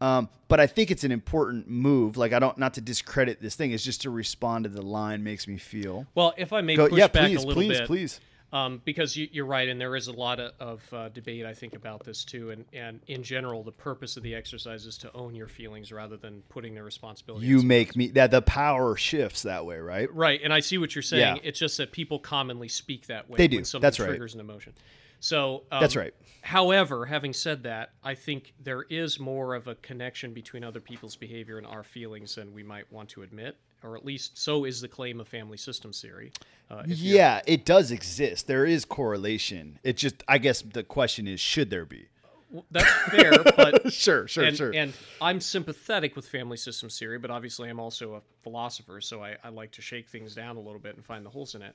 Um, 0.00 0.28
but 0.46 0.60
I 0.60 0.68
think 0.68 0.92
it's 0.92 1.02
an 1.02 1.10
important 1.10 1.68
move. 1.68 2.16
Like 2.16 2.32
I 2.32 2.38
don't 2.38 2.56
not 2.56 2.74
to 2.74 2.80
discredit 2.80 3.42
this 3.42 3.56
thing. 3.56 3.72
It's 3.72 3.82
just 3.82 4.02
to 4.02 4.10
respond 4.10 4.64
to 4.64 4.70
the 4.70 4.80
line 4.82 5.24
makes 5.24 5.48
me 5.48 5.58
feel. 5.58 6.06
Well, 6.14 6.34
if 6.36 6.52
I 6.52 6.60
may 6.60 6.76
Go, 6.76 6.88
push 6.88 6.98
yeah, 6.98 7.08
back 7.08 7.26
please, 7.26 7.42
a 7.42 7.46
little 7.46 7.62
please, 7.62 7.78
bit, 7.78 7.86
please. 7.88 8.20
um, 8.52 8.80
because 8.84 9.16
you, 9.16 9.28
you're 9.32 9.44
right, 9.44 9.68
and 9.68 9.80
there 9.80 9.96
is 9.96 10.06
a 10.06 10.12
lot 10.12 10.38
of, 10.38 10.52
of 10.60 10.94
uh, 10.94 11.08
debate, 11.08 11.44
I 11.44 11.52
think, 11.52 11.74
about 11.74 12.04
this 12.04 12.24
too. 12.24 12.50
And, 12.50 12.64
and 12.72 13.00
in 13.08 13.24
general, 13.24 13.64
the 13.64 13.72
purpose 13.72 14.16
of 14.16 14.22
the 14.22 14.36
exercise 14.36 14.86
is 14.86 14.96
to 14.98 15.12
own 15.14 15.34
your 15.34 15.48
feelings 15.48 15.90
rather 15.90 16.16
than 16.16 16.42
putting 16.48 16.76
the 16.76 16.82
responsibility. 16.84 17.46
You 17.46 17.62
make 17.62 17.96
me 17.96 18.06
that 18.12 18.30
the 18.30 18.40
power 18.40 18.96
shifts 18.96 19.42
that 19.42 19.66
way, 19.66 19.78
right? 19.78 20.14
Right, 20.14 20.40
and 20.44 20.52
I 20.52 20.60
see 20.60 20.78
what 20.78 20.94
you're 20.94 21.02
saying. 21.02 21.36
Yeah. 21.36 21.42
It's 21.42 21.58
just 21.58 21.76
that 21.78 21.90
people 21.90 22.20
commonly 22.20 22.68
speak 22.68 23.08
that 23.08 23.28
way. 23.28 23.36
They 23.36 23.48
do. 23.48 23.56
When 23.56 23.64
something 23.64 23.82
That's 23.82 23.98
right. 23.98 24.10
triggers 24.10 24.34
an 24.34 24.40
emotion. 24.40 24.74
So 25.20 25.64
um, 25.70 25.80
That's 25.80 25.96
right. 25.96 26.14
However, 26.42 27.04
having 27.04 27.32
said 27.32 27.64
that, 27.64 27.90
I 28.02 28.14
think 28.14 28.54
there 28.62 28.84
is 28.88 29.18
more 29.20 29.54
of 29.54 29.68
a 29.68 29.74
connection 29.76 30.32
between 30.32 30.64
other 30.64 30.80
people's 30.80 31.16
behavior 31.16 31.58
and 31.58 31.66
our 31.66 31.82
feelings 31.82 32.36
than 32.36 32.54
we 32.54 32.62
might 32.62 32.90
want 32.92 33.10
to 33.10 33.22
admit, 33.22 33.56
or 33.82 33.96
at 33.96 34.04
least 34.04 34.38
so 34.38 34.64
is 34.64 34.80
the 34.80 34.88
claim 34.88 35.20
of 35.20 35.28
family 35.28 35.58
systems 35.58 36.00
theory. 36.00 36.32
Uh, 36.70 36.84
Yeah, 36.86 37.42
it 37.46 37.64
does 37.64 37.90
exist. 37.90 38.46
There 38.46 38.64
is 38.64 38.84
correlation. 38.84 39.78
It 39.82 39.96
just, 39.96 40.22
I 40.26 40.38
guess, 40.38 40.62
the 40.62 40.82
question 40.84 41.26
is, 41.26 41.40
should 41.40 41.70
there 41.70 41.84
be? 41.84 42.06
w- 42.50 42.64
that's 42.70 42.90
fair, 43.10 43.32
but 43.56 43.92
Sure, 43.92 44.26
sure, 44.26 44.44
and, 44.44 44.56
sure. 44.56 44.72
and 44.74 44.92
I'm 45.20 45.40
sympathetic 45.40 46.16
with 46.16 46.26
family 46.26 46.56
systems 46.56 46.98
theory, 46.98 47.18
but 47.18 47.30
obviously 47.30 47.68
I'm 47.68 47.80
also 47.80 48.14
a 48.14 48.22
philosopher, 48.42 49.00
so 49.00 49.22
I, 49.22 49.36
I 49.44 49.50
like 49.50 49.72
to 49.72 49.82
shake 49.82 50.08
things 50.08 50.34
down 50.34 50.56
a 50.56 50.60
little 50.60 50.80
bit 50.80 50.96
and 50.96 51.04
find 51.04 51.26
the 51.26 51.30
holes 51.30 51.54
in 51.54 51.62
it. 51.62 51.74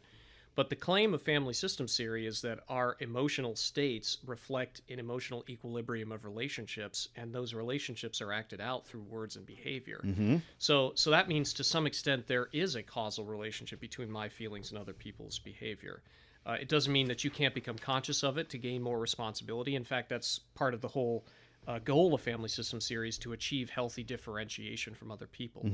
But 0.56 0.70
the 0.70 0.76
claim 0.76 1.14
of 1.14 1.22
family 1.22 1.54
systems 1.54 1.98
theory 1.98 2.28
is 2.28 2.42
that 2.42 2.60
our 2.70 2.96
emotional 3.00 3.56
states 3.56 4.18
reflect 4.26 4.82
an 4.90 5.00
emotional 5.00 5.44
equilibrium 5.50 6.12
of 6.12 6.26
relationships, 6.26 7.10
and 7.16 7.34
those 7.34 7.56
relationships 7.56 8.22
are 8.22 8.32
acted 8.32 8.62
out 8.62 8.86
through 8.86 9.02
words 9.02 9.36
and 9.36 9.46
behavior. 9.46 10.02
Mm-hmm. 10.06 10.38
So, 10.60 10.92
so 10.96 11.10
that 11.10 11.28
means 11.28 11.54
to 11.54 11.64
some 11.64 11.88
extent 11.88 12.28
there 12.28 12.50
is 12.54 12.76
a 12.76 12.84
causal 12.84 13.26
relationship 13.26 13.80
between 13.80 14.12
my 14.12 14.30
feelings 14.30 14.70
and 14.70 14.80
other 14.80 14.94
people's 14.94 15.40
behavior. 15.40 16.04
Uh, 16.46 16.58
it 16.60 16.70
doesn't 16.70 16.92
mean 16.92 17.08
that 17.08 17.24
you 17.24 17.32
can't 17.32 17.56
become 17.56 17.78
conscious 17.78 18.24
of 18.24 18.38
it 18.38 18.50
to 18.50 18.58
gain 18.58 18.82
more 18.82 19.00
responsibility. 19.00 19.76
In 19.76 19.86
fact, 19.86 20.10
that's 20.10 20.40
part 20.56 20.74
of 20.74 20.82
the 20.82 20.88
whole 20.90 21.26
uh, 21.68 21.80
goal 21.80 22.14
of 22.14 22.22
Family 22.22 22.50
Systems 22.50 22.88
Theory 22.88 23.10
to 23.12 23.32
achieve 23.32 23.70
healthy 23.70 24.04
differentiation 24.04 24.94
from 24.94 25.10
other 25.10 25.28
people, 25.28 25.66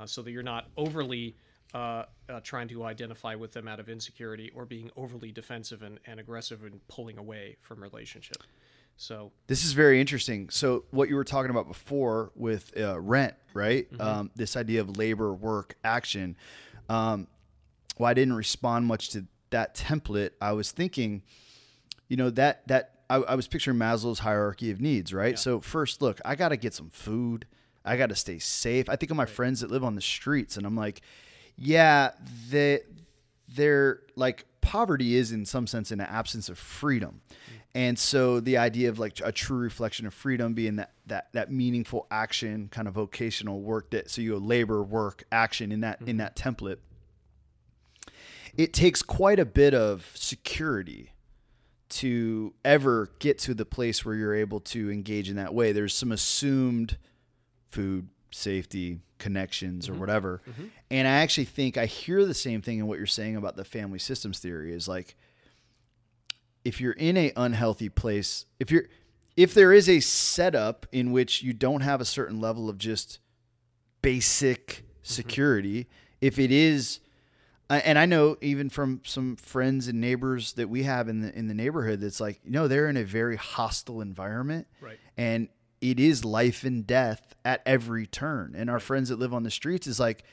uh, 0.00 0.06
so 0.06 0.22
that 0.22 0.30
you're 0.30 0.42
not 0.42 0.68
overly 0.76 1.34
uh, 1.74 2.04
uh, 2.28 2.40
trying 2.42 2.68
to 2.68 2.84
identify 2.84 3.34
with 3.34 3.52
them 3.52 3.66
out 3.66 3.80
of 3.80 3.88
insecurity 3.88 4.50
or 4.54 4.64
being 4.66 4.90
overly 4.96 5.32
defensive 5.32 5.82
and, 5.82 5.98
and 6.06 6.20
aggressive 6.20 6.64
and 6.64 6.86
pulling 6.88 7.18
away 7.18 7.56
from 7.60 7.82
relationship. 7.82 8.36
So 8.96 9.32
This 9.46 9.64
is 9.64 9.72
very 9.72 10.00
interesting. 10.00 10.50
So, 10.50 10.84
what 10.90 11.08
you 11.08 11.16
were 11.16 11.24
talking 11.24 11.50
about 11.50 11.66
before 11.66 12.30
with 12.36 12.72
uh, 12.76 13.00
rent, 13.00 13.34
right? 13.54 13.88
Um, 13.98 14.30
this 14.36 14.56
idea 14.56 14.80
of 14.80 14.96
labor, 14.96 15.32
work, 15.32 15.76
action. 15.82 16.36
Um, 16.88 17.26
well, 17.98 18.10
I 18.10 18.14
didn't 18.14 18.34
respond 18.34 18.86
much 18.86 19.08
to 19.10 19.26
that 19.50 19.74
template. 19.74 20.30
I 20.40 20.52
was 20.52 20.72
thinking, 20.72 21.22
you 22.08 22.16
know, 22.16 22.30
that 22.30 22.68
that 22.68 23.00
I, 23.08 23.16
I 23.16 23.34
was 23.34 23.48
picturing 23.48 23.78
Maslow's 23.78 24.20
hierarchy 24.20 24.70
of 24.70 24.80
needs, 24.80 25.12
right? 25.12 25.38
So, 25.38 25.60
first, 25.60 26.02
look, 26.02 26.20
I 26.24 26.34
got 26.34 26.50
to 26.50 26.56
get 26.56 26.74
some 26.74 26.90
food. 26.90 27.46
I 27.84 27.96
got 27.96 28.10
to 28.10 28.14
stay 28.14 28.38
safe. 28.38 28.88
I 28.88 28.96
think 28.96 29.10
of 29.10 29.16
my 29.16 29.26
friends 29.26 29.60
that 29.60 29.70
live 29.70 29.82
on 29.84 29.94
the 29.94 30.02
streets, 30.02 30.56
and 30.56 30.66
I'm 30.66 30.76
like, 30.76 31.00
yeah, 31.56 32.10
they 32.50 32.80
they're 33.48 34.00
like 34.16 34.46
poverty 34.60 35.16
is 35.16 35.32
in 35.32 35.44
some 35.44 35.66
sense 35.66 35.90
an 35.90 36.00
absence 36.00 36.48
of 36.48 36.58
freedom. 36.58 37.20
And 37.74 37.98
so 37.98 38.38
the 38.40 38.58
idea 38.58 38.90
of 38.90 38.98
like 38.98 39.20
a 39.24 39.32
true 39.32 39.58
reflection 39.58 40.06
of 40.06 40.12
freedom 40.12 40.52
being 40.52 40.76
that 40.76 40.92
that 41.06 41.28
that 41.32 41.50
meaningful 41.50 42.06
action, 42.10 42.68
kind 42.70 42.86
of 42.86 42.94
vocational 42.94 43.60
work 43.60 43.90
that 43.90 44.10
so 44.10 44.20
you 44.20 44.36
labor, 44.38 44.82
work, 44.82 45.24
action 45.32 45.72
in 45.72 45.80
that 45.80 46.00
in 46.00 46.06
mm-hmm. 46.06 46.16
that 46.18 46.36
template. 46.36 46.78
It 48.54 48.74
takes 48.74 49.02
quite 49.02 49.38
a 49.38 49.46
bit 49.46 49.72
of 49.72 50.10
security 50.14 51.12
to 51.88 52.54
ever 52.64 53.10
get 53.18 53.38
to 53.38 53.54
the 53.54 53.64
place 53.64 54.04
where 54.04 54.14
you're 54.14 54.34
able 54.34 54.60
to 54.60 54.90
engage 54.90 55.30
in 55.30 55.36
that 55.36 55.54
way. 55.54 55.72
There's 55.72 55.94
some 55.94 56.12
assumed 56.12 56.98
food 57.70 58.08
safety 58.32 59.00
connections 59.18 59.88
or 59.88 59.92
mm-hmm. 59.92 60.00
whatever. 60.00 60.42
Mm-hmm. 60.48 60.64
And 60.90 61.08
I 61.08 61.20
actually 61.20 61.44
think 61.44 61.76
I 61.76 61.86
hear 61.86 62.24
the 62.24 62.34
same 62.34 62.60
thing 62.60 62.78
in 62.78 62.86
what 62.86 62.98
you're 62.98 63.06
saying 63.06 63.36
about 63.36 63.56
the 63.56 63.64
family 63.64 63.98
systems 63.98 64.38
theory 64.38 64.72
is 64.72 64.88
like 64.88 65.16
if 66.64 66.80
you're 66.80 66.92
in 66.92 67.16
a 67.16 67.32
unhealthy 67.36 67.88
place, 67.88 68.46
if 68.58 68.70
you're 68.70 68.84
if 69.36 69.54
there 69.54 69.72
is 69.72 69.88
a 69.88 70.00
setup 70.00 70.86
in 70.92 71.12
which 71.12 71.42
you 71.42 71.52
don't 71.52 71.80
have 71.80 72.00
a 72.00 72.04
certain 72.04 72.40
level 72.40 72.68
of 72.68 72.78
just 72.78 73.18
basic 74.02 74.66
mm-hmm. 74.66 74.82
security, 75.02 75.88
if 76.20 76.38
it 76.38 76.50
is 76.50 77.00
and 77.70 77.98
I 77.98 78.06
know 78.06 78.36
even 78.40 78.68
from 78.68 79.00
some 79.04 79.36
friends 79.36 79.88
and 79.88 80.00
neighbors 80.00 80.52
that 80.54 80.68
we 80.68 80.82
have 80.82 81.08
in 81.08 81.20
the 81.20 81.36
in 81.36 81.48
the 81.48 81.54
neighborhood 81.54 82.00
that's 82.00 82.20
like, 82.20 82.40
you 82.44 82.50
know, 82.50 82.68
they're 82.68 82.88
in 82.88 82.96
a 82.96 83.04
very 83.04 83.36
hostile 83.36 84.00
environment 84.00 84.66
Right. 84.80 84.98
and 85.16 85.48
it 85.82 86.00
is 86.00 86.24
life 86.24 86.64
and 86.64 86.86
death 86.86 87.34
at 87.44 87.60
every 87.66 88.06
turn. 88.06 88.54
And 88.56 88.70
our 88.70 88.80
friends 88.80 89.10
that 89.10 89.18
live 89.18 89.34
on 89.34 89.42
the 89.42 89.50
streets 89.50 89.86
is 89.86 90.00
like 90.00 90.24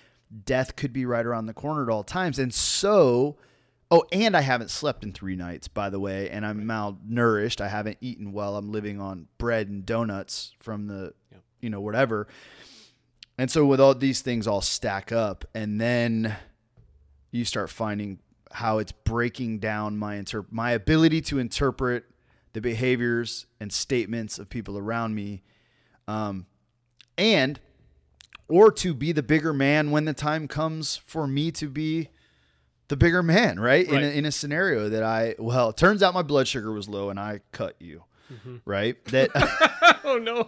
death 0.45 0.75
could 0.75 0.93
be 0.93 1.05
right 1.05 1.25
around 1.25 1.47
the 1.47 1.53
corner 1.53 1.83
at 1.83 1.89
all 1.89 2.03
times. 2.03 2.37
And 2.39 2.53
so, 2.53 3.35
oh, 3.91 4.05
and 4.11 4.37
I 4.37 4.41
haven't 4.41 4.69
slept 4.69 5.03
in 5.03 5.11
three 5.11 5.35
nights, 5.35 5.67
by 5.67 5.89
the 5.89 5.99
way, 5.99 6.29
and 6.29 6.45
I'm 6.45 6.63
malnourished. 6.65 7.59
I 7.59 7.67
haven't 7.67 7.97
eaten 7.99 8.31
well. 8.31 8.55
I'm 8.55 8.71
living 8.71 9.01
on 9.01 9.27
bread 9.37 9.67
and 9.67 9.85
donuts 9.85 10.53
from 10.59 10.87
the, 10.87 11.13
Yep. 11.31 11.41
you 11.61 11.69
know, 11.71 11.81
whatever. 11.81 12.27
And 13.37 13.49
so, 13.49 13.65
with 13.65 13.79
all 13.79 13.95
these 13.95 14.21
things 14.21 14.47
all 14.47 14.61
stack 14.61 15.11
up, 15.11 15.45
and 15.55 15.79
then 15.81 16.35
you 17.31 17.45
start 17.45 17.69
finding 17.69 18.19
how 18.51 18.79
it's 18.79 18.91
breaking 18.91 19.59
down 19.59 19.97
my 19.97 20.15
inter- 20.15 20.45
my 20.51 20.71
ability 20.71 21.21
to 21.21 21.39
interpret 21.39 22.03
the 22.59 22.69
behaviors 22.69 23.45
and 23.61 23.71
statements 23.71 24.37
of 24.37 24.49
people 24.49 24.77
around 24.77 25.15
me, 25.15 25.41
um, 26.09 26.45
and 27.17 27.59
or 28.49 28.69
to 28.69 28.93
be 28.93 29.13
the 29.13 29.23
bigger 29.23 29.53
man 29.53 29.91
when 29.91 30.03
the 30.03 30.13
time 30.13 30.45
comes 30.45 30.97
for 30.97 31.25
me 31.25 31.51
to 31.51 31.69
be 31.69 32.09
the 32.89 32.97
bigger 32.97 33.23
man, 33.23 33.59
right? 33.59 33.87
In, 33.87 34.03
a, 34.03 34.07
in 34.07 34.25
a 34.25 34.31
scenario 34.31 34.89
that 34.89 35.03
I 35.03 35.35
well, 35.39 35.69
it 35.69 35.77
turns 35.77 36.03
out 36.03 36.13
my 36.13 36.21
blood 36.21 36.49
sugar 36.49 36.73
was 36.73 36.89
low 36.89 37.09
and 37.09 37.17
I 37.17 37.39
cut 37.53 37.75
you, 37.79 38.03
right? 38.65 39.03
That. 39.05 39.29
oh 40.03 40.17
no, 40.17 40.43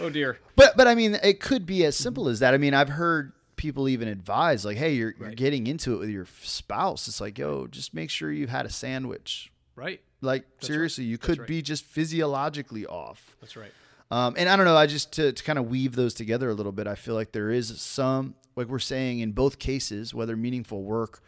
oh 0.00 0.08
dear. 0.08 0.38
But 0.56 0.78
but 0.78 0.86
I 0.86 0.94
mean, 0.94 1.18
it 1.22 1.40
could 1.40 1.66
be 1.66 1.84
as 1.84 1.94
simple 1.94 2.28
as 2.28 2.38
that. 2.40 2.54
I 2.54 2.58
mean, 2.58 2.72
I've 2.72 2.88
heard 2.88 3.32
people 3.56 3.86
even 3.86 4.08
advise 4.08 4.64
like, 4.64 4.78
"Hey, 4.78 4.94
you're, 4.94 5.14
you're 5.20 5.32
getting 5.32 5.66
into 5.66 5.94
it 5.94 5.98
with 5.98 6.08
your 6.08 6.26
spouse. 6.42 7.06
It's 7.06 7.20
like, 7.20 7.38
yo, 7.38 7.66
just 7.66 7.92
make 7.92 8.08
sure 8.08 8.32
you've 8.32 8.48
had 8.48 8.64
a 8.64 8.70
sandwich. 8.70 9.52
Right. 9.76 10.00
Like 10.24 10.42
right. 10.42 10.64
seriously, 10.64 11.04
you 11.04 11.18
could 11.18 11.40
right. 11.40 11.48
be 11.48 11.62
just 11.62 11.84
physiologically 11.84 12.86
off. 12.86 13.36
That's 13.40 13.56
right. 13.56 13.72
Um, 14.10 14.34
and 14.36 14.48
I 14.48 14.56
don't 14.56 14.66
know. 14.66 14.76
I 14.76 14.86
just 14.86 15.12
to, 15.12 15.32
to 15.32 15.44
kind 15.44 15.58
of 15.58 15.68
weave 15.68 15.96
those 15.96 16.14
together 16.14 16.48
a 16.48 16.54
little 16.54 16.72
bit. 16.72 16.86
I 16.86 16.94
feel 16.94 17.14
like 17.14 17.32
there 17.32 17.50
is 17.50 17.80
some, 17.80 18.34
like 18.54 18.68
we're 18.68 18.78
saying 18.78 19.20
in 19.20 19.32
both 19.32 19.58
cases, 19.58 20.14
whether 20.14 20.36
meaningful 20.36 20.82
work 20.82 21.22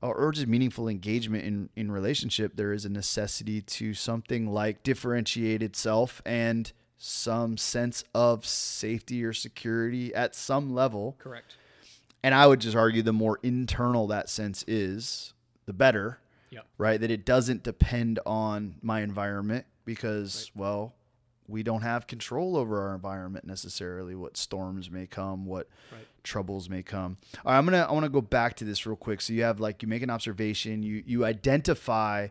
or, 0.00 0.14
or 0.14 0.32
just 0.32 0.46
meaningful 0.46 0.88
engagement 0.88 1.44
in 1.44 1.68
in 1.76 1.90
relationship, 1.90 2.56
there 2.56 2.72
is 2.72 2.84
a 2.84 2.88
necessity 2.88 3.60
to 3.62 3.94
something 3.94 4.46
like 4.46 4.82
differentiated 4.82 5.76
self 5.76 6.22
and 6.24 6.72
some 6.98 7.56
sense 7.56 8.04
of 8.14 8.46
safety 8.46 9.24
or 9.24 9.32
security 9.32 10.14
at 10.14 10.34
some 10.34 10.74
level. 10.74 11.16
Correct. 11.18 11.56
And 12.22 12.34
I 12.34 12.46
would 12.46 12.60
just 12.60 12.76
argue 12.76 13.02
the 13.02 13.12
more 13.12 13.38
internal 13.42 14.06
that 14.08 14.28
sense 14.28 14.64
is, 14.66 15.32
the 15.66 15.72
better 15.72 16.18
Yeah. 16.50 16.60
right? 16.78 17.00
That 17.00 17.10
it 17.10 17.24
doesn't 17.24 17.62
depend 17.62 18.18
on 18.26 18.76
my 18.82 19.00
environment 19.00 19.66
because, 19.84 20.50
well, 20.54 20.94
we 21.48 21.62
don't 21.62 21.82
have 21.82 22.06
control 22.06 22.56
over 22.56 22.80
our 22.88 22.94
environment 22.94 23.44
necessarily. 23.46 24.14
What 24.14 24.36
storms 24.36 24.90
may 24.90 25.06
come, 25.06 25.46
what 25.46 25.68
Right. 25.92 26.06
troubles 26.24 26.68
may 26.68 26.82
come. 26.82 27.18
All 27.44 27.52
right, 27.52 27.58
I'm 27.58 27.64
gonna 27.64 27.86
I 27.88 27.92
want 27.92 28.04
to 28.04 28.10
go 28.10 28.20
back 28.20 28.54
to 28.56 28.64
this 28.64 28.84
real 28.86 28.96
quick. 28.96 29.20
So 29.20 29.32
you 29.32 29.42
have 29.44 29.60
like 29.60 29.80
you 29.82 29.88
make 29.88 30.02
an 30.02 30.10
observation, 30.10 30.82
you 30.82 31.02
you 31.06 31.24
identify 31.24 32.28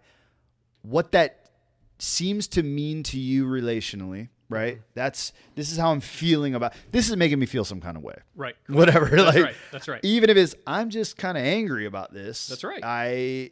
what 0.81 1.11
that 1.13 1.49
seems 1.97 2.47
to 2.49 2.61
mean 2.63 3.03
to 3.03 3.17
you 3.17 3.45
relationally, 3.45 4.27
right? 4.49 4.75
Mm-hmm. 4.75 4.83
That's 4.95 5.31
this 5.55 5.71
is 5.71 5.77
how 5.77 5.91
I'm 5.91 6.01
feeling 6.01 6.53
about. 6.55 6.73
This 6.91 7.09
is 7.09 7.15
making 7.15 7.39
me 7.39 7.45
feel 7.45 7.63
some 7.63 7.79
kind 7.79 7.95
of 7.95 8.03
way 8.03 8.15
Right. 8.35 8.55
whatever. 8.67 9.05
That's 9.09 9.35
like, 9.35 9.45
right. 9.45 9.55
That's 9.71 9.87
right. 9.87 10.01
Even 10.03 10.29
if 10.29 10.35
it's, 10.35 10.55
I'm 10.67 10.89
just 10.89 11.15
kind 11.17 11.37
of 11.37 11.43
angry 11.45 11.85
about 11.85 12.13
this. 12.13 12.47
That's 12.47 12.63
right. 12.65 12.81
I. 12.83 13.51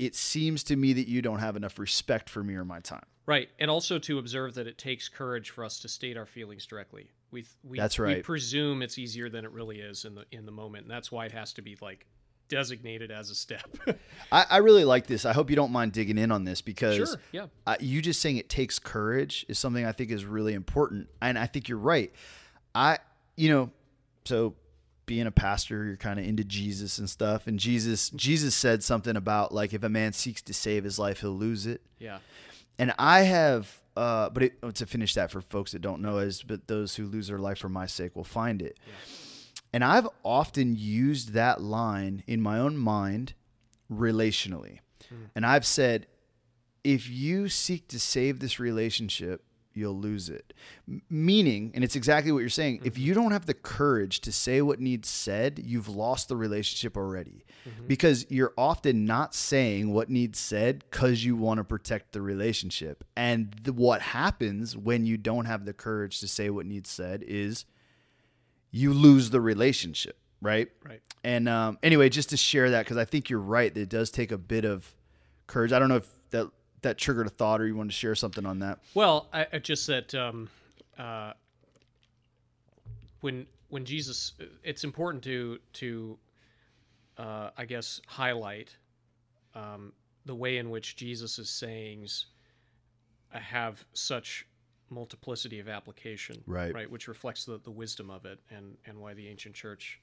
It 0.00 0.14
seems 0.14 0.64
to 0.64 0.76
me 0.76 0.94
that 0.94 1.08
you 1.08 1.20
don't 1.20 1.40
have 1.40 1.56
enough 1.56 1.78
respect 1.78 2.30
for 2.30 2.42
me 2.42 2.54
or 2.54 2.64
my 2.64 2.80
time. 2.80 3.04
Right, 3.26 3.50
and 3.58 3.70
also 3.70 3.98
to 3.98 4.18
observe 4.18 4.54
that 4.54 4.66
it 4.66 4.78
takes 4.78 5.08
courage 5.08 5.50
for 5.50 5.62
us 5.62 5.78
to 5.80 5.88
state 5.88 6.16
our 6.16 6.26
feelings 6.26 6.64
directly. 6.66 7.10
We 7.30 7.44
we 7.62 7.78
That's 7.78 7.98
We 7.98 8.06
right. 8.06 8.24
presume 8.24 8.82
it's 8.82 8.98
easier 8.98 9.28
than 9.28 9.44
it 9.44 9.52
really 9.52 9.78
is 9.80 10.04
in 10.04 10.14
the 10.14 10.24
in 10.32 10.46
the 10.46 10.52
moment, 10.52 10.84
and 10.84 10.90
that's 10.90 11.12
why 11.12 11.26
it 11.26 11.32
has 11.32 11.52
to 11.52 11.62
be 11.62 11.76
like 11.80 12.06
designated 12.48 13.10
as 13.10 13.30
a 13.30 13.34
step. 13.34 13.68
I, 14.32 14.46
I 14.50 14.56
really 14.56 14.84
like 14.84 15.06
this. 15.06 15.24
I 15.24 15.32
hope 15.32 15.50
you 15.50 15.56
don't 15.56 15.70
mind 15.70 15.92
digging 15.92 16.18
in 16.18 16.32
on 16.32 16.44
this 16.44 16.60
because 16.60 16.96
sure. 16.96 17.20
Yeah. 17.30 17.46
uh, 17.66 17.76
you 17.78 18.02
just 18.02 18.20
saying 18.20 18.38
it 18.38 18.48
takes 18.48 18.78
courage 18.78 19.46
is 19.48 19.58
something 19.58 19.84
I 19.84 19.92
think 19.92 20.10
is 20.10 20.24
really 20.24 20.54
important, 20.54 21.08
and 21.20 21.38
I 21.38 21.46
think 21.46 21.68
you're 21.68 21.78
right. 21.78 22.12
I, 22.74 22.98
you 23.36 23.50
know, 23.50 23.70
so 24.24 24.54
being 25.10 25.26
a 25.26 25.32
pastor, 25.32 25.82
you're 25.86 25.96
kind 25.96 26.20
of 26.20 26.24
into 26.24 26.44
Jesus 26.44 26.98
and 26.98 27.10
stuff, 27.10 27.48
and 27.48 27.58
Jesus, 27.58 28.10
Jesus 28.10 28.54
said 28.54 28.84
something 28.84 29.16
about 29.16 29.52
like 29.52 29.74
if 29.74 29.82
a 29.82 29.88
man 29.88 30.12
seeks 30.12 30.40
to 30.42 30.54
save 30.54 30.84
his 30.84 31.00
life, 31.00 31.18
he'll 31.18 31.32
lose 31.32 31.66
it. 31.66 31.82
Yeah. 31.98 32.18
and 32.78 32.94
I 32.96 33.22
have, 33.22 33.82
uh, 33.96 34.30
but 34.30 34.44
it, 34.44 34.52
oh, 34.62 34.70
to 34.70 34.86
finish 34.86 35.14
that 35.14 35.32
for 35.32 35.40
folks 35.40 35.72
that 35.72 35.82
don't 35.82 36.00
know 36.00 36.18
is, 36.18 36.44
but 36.44 36.68
those 36.68 36.94
who 36.94 37.06
lose 37.06 37.26
their 37.26 37.40
life 37.40 37.58
for 37.58 37.68
my 37.68 37.86
sake 37.86 38.14
will 38.14 38.22
find 38.22 38.62
it. 38.62 38.78
And 39.72 39.82
I've 39.82 40.08
often 40.22 40.76
used 40.78 41.32
that 41.32 41.60
line 41.60 42.22
in 42.28 42.40
my 42.40 42.60
own 42.60 42.76
mind 42.76 43.34
relationally, 43.92 44.78
and 45.34 45.44
I've 45.44 45.66
said, 45.66 46.06
if 46.84 47.10
you 47.10 47.48
seek 47.48 47.88
to 47.88 47.98
save 47.98 48.38
this 48.38 48.60
relationship, 48.60 49.42
you'll 49.74 49.98
lose 49.98 50.28
it. 50.28 50.52
M- 50.88 51.02
meaning, 51.08 51.70
and 51.74 51.84
it's 51.84 51.96
exactly 51.96 52.32
what 52.32 52.40
you're 52.40 52.48
saying, 52.48 52.78
mm-hmm. 52.78 52.86
if 52.86 52.98
you 52.98 53.14
don't 53.14 53.32
have 53.32 53.46
the 53.46 53.54
courage 53.54 54.20
to 54.20 54.32
say 54.32 54.62
what 54.62 54.80
needs 54.80 55.08
said, 55.08 55.60
you've 55.64 55.88
lost 55.88 56.28
the 56.28 56.36
relationship 56.36 56.96
already. 56.96 57.44
Mm-hmm. 57.68 57.86
Because 57.86 58.26
you're 58.30 58.54
often 58.56 59.04
not 59.04 59.34
saying 59.34 59.92
what 59.92 60.08
needs 60.08 60.38
said 60.38 60.84
because 60.90 61.24
you 61.24 61.36
want 61.36 61.58
to 61.58 61.64
protect 61.64 62.12
the 62.12 62.22
relationship. 62.22 63.04
And 63.16 63.54
the, 63.62 63.72
what 63.72 64.00
happens 64.00 64.76
when 64.76 65.04
you 65.04 65.16
don't 65.16 65.44
have 65.44 65.66
the 65.66 65.74
courage 65.74 66.20
to 66.20 66.28
say 66.28 66.48
what 66.48 66.66
needs 66.66 66.88
said 66.88 67.22
is 67.22 67.66
you 68.70 68.92
lose 68.92 69.30
the 69.30 69.40
relationship, 69.40 70.18
right? 70.40 70.68
Right. 70.86 71.02
And 71.22 71.48
um, 71.48 71.78
anyway, 71.82 72.08
just 72.08 72.30
to 72.30 72.36
share 72.36 72.70
that, 72.70 72.86
because 72.86 72.96
I 72.96 73.04
think 73.04 73.28
you're 73.28 73.40
right, 73.40 73.74
that 73.74 73.80
it 73.80 73.88
does 73.90 74.10
take 74.10 74.32
a 74.32 74.38
bit 74.38 74.64
of 74.64 74.94
courage. 75.46 75.72
I 75.72 75.78
don't 75.78 75.88
know 75.88 75.96
if 75.96 76.08
that 76.30 76.48
that 76.82 76.98
triggered 76.98 77.26
a 77.26 77.30
thought, 77.30 77.60
or 77.60 77.66
you 77.66 77.76
wanted 77.76 77.90
to 77.90 77.96
share 77.96 78.14
something 78.14 78.46
on 78.46 78.60
that? 78.60 78.78
Well, 78.94 79.28
I, 79.32 79.46
I 79.52 79.58
just 79.58 79.86
that 79.86 80.14
um, 80.14 80.48
uh, 80.98 81.32
when 83.20 83.46
when 83.68 83.84
Jesus, 83.84 84.32
it's 84.62 84.84
important 84.84 85.22
to 85.24 85.58
to 85.74 86.18
uh, 87.18 87.50
I 87.56 87.64
guess 87.64 88.00
highlight 88.06 88.76
um, 89.54 89.92
the 90.24 90.34
way 90.34 90.58
in 90.58 90.70
which 90.70 90.96
Jesus' 90.96 91.50
sayings 91.50 92.26
have 93.30 93.84
such 93.92 94.46
multiplicity 94.88 95.60
of 95.60 95.68
application, 95.68 96.42
right? 96.46 96.74
Right, 96.74 96.90
which 96.90 97.08
reflects 97.08 97.44
the, 97.44 97.60
the 97.62 97.70
wisdom 97.70 98.10
of 98.10 98.24
it, 98.24 98.40
and 98.50 98.76
and 98.86 98.98
why 98.98 99.14
the 99.14 99.28
ancient 99.28 99.54
church 99.54 100.00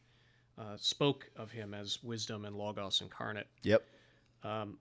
uh, 0.57 0.75
spoke 0.77 1.29
of 1.35 1.51
him 1.51 1.73
as 1.73 2.01
wisdom 2.03 2.45
and 2.45 2.55
logos 2.55 3.01
incarnate. 3.01 3.47
Yep. 3.63 3.83
Um, 4.43 4.77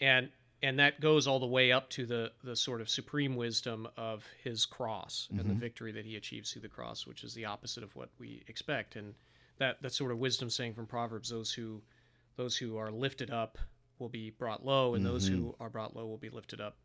and 0.00 0.28
and 0.62 0.78
that 0.78 1.00
goes 1.00 1.26
all 1.26 1.40
the 1.40 1.46
way 1.46 1.72
up 1.72 1.90
to 1.90 2.06
the 2.06 2.30
the 2.44 2.54
sort 2.54 2.80
of 2.80 2.88
supreme 2.88 3.34
wisdom 3.36 3.88
of 3.96 4.24
his 4.42 4.64
cross 4.64 5.26
mm-hmm. 5.26 5.40
and 5.40 5.48
the 5.48 5.54
mm-hmm. 5.54 5.60
victory 5.60 5.92
that 5.92 6.04
he 6.04 6.16
achieves 6.16 6.52
through 6.52 6.62
the 6.62 6.68
cross, 6.68 7.06
which 7.06 7.24
is 7.24 7.34
the 7.34 7.44
opposite 7.44 7.82
of 7.82 7.94
what 7.96 8.10
we 8.18 8.42
expect. 8.46 8.96
And 8.96 9.14
that 9.58 9.82
that 9.82 9.92
sort 9.92 10.12
of 10.12 10.18
wisdom 10.18 10.50
saying 10.50 10.74
from 10.74 10.86
Proverbs: 10.86 11.30
those 11.30 11.52
who 11.52 11.82
those 12.36 12.56
who 12.56 12.76
are 12.76 12.90
lifted 12.90 13.30
up 13.30 13.58
will 13.98 14.08
be 14.08 14.30
brought 14.30 14.64
low, 14.64 14.94
and 14.94 15.04
mm-hmm. 15.04 15.12
those 15.12 15.26
who 15.26 15.36
mm-hmm. 15.38 15.62
are 15.62 15.70
brought 15.70 15.96
low 15.96 16.06
will 16.06 16.18
be 16.18 16.30
lifted 16.30 16.60
up. 16.60 16.76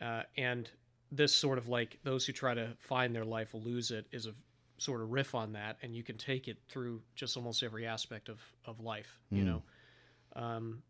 Uh, 0.00 0.22
and 0.36 0.68
this 1.10 1.34
sort 1.34 1.58
of 1.58 1.68
like 1.68 1.98
those 2.02 2.26
who 2.26 2.32
try 2.32 2.54
to 2.54 2.76
find 2.80 3.14
their 3.14 3.24
life 3.24 3.52
will 3.52 3.62
lose 3.62 3.90
it 3.90 4.06
is 4.10 4.26
a 4.26 4.32
sort 4.78 5.00
of 5.00 5.10
riff 5.10 5.34
on 5.34 5.52
that, 5.52 5.76
and 5.82 5.94
you 5.94 6.02
can 6.02 6.16
take 6.16 6.48
it 6.48 6.58
through 6.68 7.02
just 7.14 7.36
almost 7.36 7.62
every 7.62 7.86
aspect 7.86 8.28
of 8.28 8.40
of 8.64 8.80
life. 8.80 9.20
Mm. 9.32 9.38
You 9.38 9.44
know. 9.44 9.62
Um, 10.34 10.82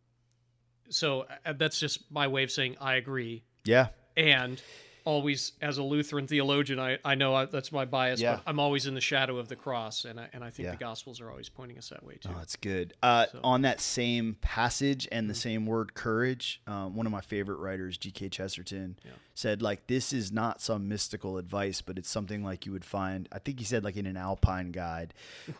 so 0.88 1.26
uh, 1.44 1.52
that's 1.54 1.78
just 1.78 2.10
my 2.10 2.26
way 2.28 2.42
of 2.42 2.50
saying 2.50 2.76
I 2.80 2.96
agree. 2.96 3.42
Yeah. 3.64 3.88
And 4.16 4.60
always, 5.04 5.52
as 5.60 5.78
a 5.78 5.82
Lutheran 5.82 6.26
theologian, 6.26 6.78
I, 6.78 6.98
I 7.04 7.14
know 7.14 7.34
I, 7.34 7.44
that's 7.46 7.72
my 7.72 7.84
bias, 7.84 8.20
yeah. 8.20 8.36
but 8.36 8.42
I'm 8.46 8.58
always 8.58 8.86
in 8.86 8.94
the 8.94 9.00
shadow 9.00 9.38
of 9.38 9.48
the 9.48 9.56
cross, 9.56 10.04
and 10.04 10.18
I, 10.20 10.28
and 10.32 10.44
I 10.44 10.50
think 10.50 10.66
yeah. 10.66 10.72
the 10.72 10.78
Gospels 10.78 11.20
are 11.20 11.30
always 11.30 11.48
pointing 11.48 11.78
us 11.78 11.88
that 11.88 12.04
way 12.04 12.14
too. 12.14 12.30
Oh, 12.32 12.38
that's 12.38 12.56
good. 12.56 12.94
Uh, 13.02 13.26
so. 13.30 13.40
On 13.42 13.62
that 13.62 13.80
same 13.80 14.36
passage 14.40 15.08
and 15.10 15.28
the 15.28 15.34
mm-hmm. 15.34 15.40
same 15.40 15.66
word, 15.66 15.94
courage, 15.94 16.60
um, 16.66 16.94
one 16.94 17.06
of 17.06 17.12
my 17.12 17.20
favorite 17.20 17.58
writers, 17.58 17.96
G.K. 17.98 18.28
Chesterton, 18.28 18.98
yeah. 19.04 19.12
said 19.34 19.62
like 19.62 19.86
this 19.86 20.12
is 20.12 20.32
not 20.32 20.60
some 20.60 20.88
mystical 20.88 21.38
advice, 21.38 21.80
but 21.80 21.98
it's 21.98 22.10
something 22.10 22.44
like 22.44 22.66
you 22.66 22.72
would 22.72 22.84
find. 22.84 23.28
I 23.32 23.38
think 23.38 23.58
he 23.58 23.64
said 23.64 23.84
like 23.84 23.96
in 23.96 24.06
an 24.06 24.16
Alpine 24.16 24.70
guide. 24.70 25.14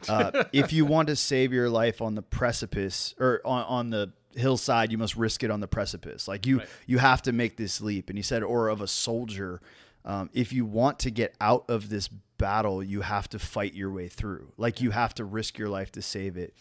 Uh, 0.09 0.45
if 0.53 0.73
you 0.73 0.85
want 0.85 1.09
to 1.09 1.17
save 1.17 1.53
your 1.53 1.69
life 1.69 2.01
on 2.01 2.15
the 2.15 2.23
precipice 2.23 3.15
or 3.19 3.41
on, 3.45 3.65
on 3.65 3.91
the 3.91 4.13
hillside 4.35 4.91
you 4.91 4.99
must 4.99 5.17
risk 5.17 5.43
it 5.43 5.51
on 5.51 5.61
the 5.61 5.69
precipice. 5.69 6.29
Like 6.29 6.47
you 6.47 6.59
right. 6.59 6.69
you 6.87 6.99
have 6.99 7.23
to 7.23 7.33
make 7.33 7.57
this 7.57 7.81
leap. 7.81 8.09
And 8.09 8.19
he 8.19 8.23
said 8.23 8.43
or 8.43 8.69
of 8.69 8.81
a 8.81 8.89
soldier 8.89 9.61
um, 10.05 10.31
if 10.33 10.53
you 10.53 10.65
want 10.65 10.99
to 11.01 11.11
get 11.11 11.35
out 11.41 11.65
of 11.69 11.89
this 11.89 12.09
battle 12.09 12.83
you 12.83 13.03
have 13.03 13.29
to 13.31 13.39
fight 13.39 13.75
your 13.75 13.91
way 13.91 14.09
through. 14.09 14.53
Like 14.57 14.81
you 14.81 14.91
have 14.91 15.15
to 15.15 15.25
risk 15.25 15.59
your 15.59 15.69
life 15.69 15.93
to 15.93 16.03
save 16.03 16.37
it. 16.37 16.55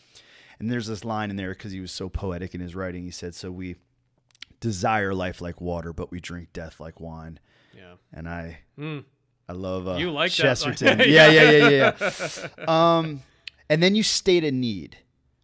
And 0.60 0.70
there's 0.72 0.88
this 0.88 1.04
line 1.04 1.32
in 1.32 1.38
there 1.38 1.52
because 1.52 1.72
he 1.72 1.80
was 1.80 1.92
so 1.92 2.08
poetic 2.08 2.54
in 2.54 2.62
his 2.62 2.76
writing. 2.76 3.04
He 3.04 3.12
said 3.12 3.34
so 3.36 3.52
we 3.52 3.76
desire 4.60 5.14
life 5.14 5.42
like 5.42 5.60
water 5.60 5.92
but 5.92 6.12
we 6.12 6.20
drink 6.20 6.50
death 6.54 6.80
like 6.80 7.00
wine. 7.00 7.40
Yeah. 7.76 7.94
And 8.14 8.28
i 8.28 8.60
mm. 8.78 9.04
i 9.48 9.54
love 9.54 9.88
uh, 9.88 9.96
you 9.96 10.12
like 10.12 10.32
chesterton. 10.32 11.00
yeah 11.00 11.30
yeah 11.30 11.52
yeah 11.52 11.70
yeah 11.70 11.92
yeah. 11.98 12.48
Um 12.98 13.24
and 13.70 13.82
then 13.82 13.96
you 13.96 14.04
state 14.04 14.44
a 14.44 14.52
need 14.52 14.98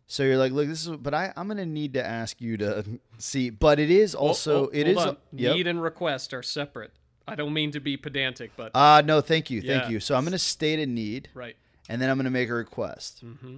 so 0.08 0.24
you're 0.24 0.38
like, 0.38 0.54
look, 0.54 0.68
this 0.68 0.88
is, 0.88 0.96
but 0.96 1.14
I, 1.14 1.34
I'm 1.36 1.48
going 1.48 1.58
to 1.58 1.66
need 1.66 1.94
to 1.96 2.06
ask 2.06 2.40
you 2.40 2.56
to 2.58 2.86
see. 3.18 3.50
But 3.50 3.80
it 3.80 3.92
is 3.92 4.16
also, 4.16 4.62
well, 4.62 4.70
it 4.74 4.88
is 4.88 5.06
yep. 5.34 5.56
need 5.56 5.68
and 5.68 5.82
request 5.82 6.34
are 6.34 6.42
separate. 6.42 6.94
I 7.28 7.36
don't 7.36 7.54
mean 7.54 7.72
to 7.72 7.82
be 7.82 7.98
pedantic, 7.98 8.52
but 8.56 8.74
uh 8.74 9.02
no, 9.02 9.20
thank 9.20 9.50
you, 9.50 9.62
thank 9.62 9.84
yeah. 9.84 9.90
you. 9.90 10.00
So 10.00 10.16
I'm 10.16 10.24
going 10.24 10.32
to 10.32 10.40
state 10.40 10.80
a 10.80 10.86
need, 10.86 11.28
right, 11.34 11.58
and 11.90 12.02
then 12.02 12.10
I'm 12.10 12.16
going 12.16 12.24
to 12.24 12.32
make 12.32 12.48
a 12.48 12.54
request. 12.54 13.22
Mm-hmm. 13.26 13.58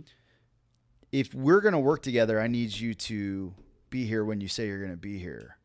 If 1.12 1.36
we're 1.36 1.62
going 1.62 1.74
to 1.74 1.80
work 1.80 2.02
together, 2.02 2.42
I 2.42 2.48
need 2.48 2.74
you 2.74 2.96
to 2.96 3.54
be 3.92 4.06
here 4.06 4.26
when 4.26 4.42
you 4.42 4.48
say 4.48 4.66
you're 4.66 4.80
going 4.80 4.90
to 4.90 4.98
be 4.98 5.20
here, 5.20 5.58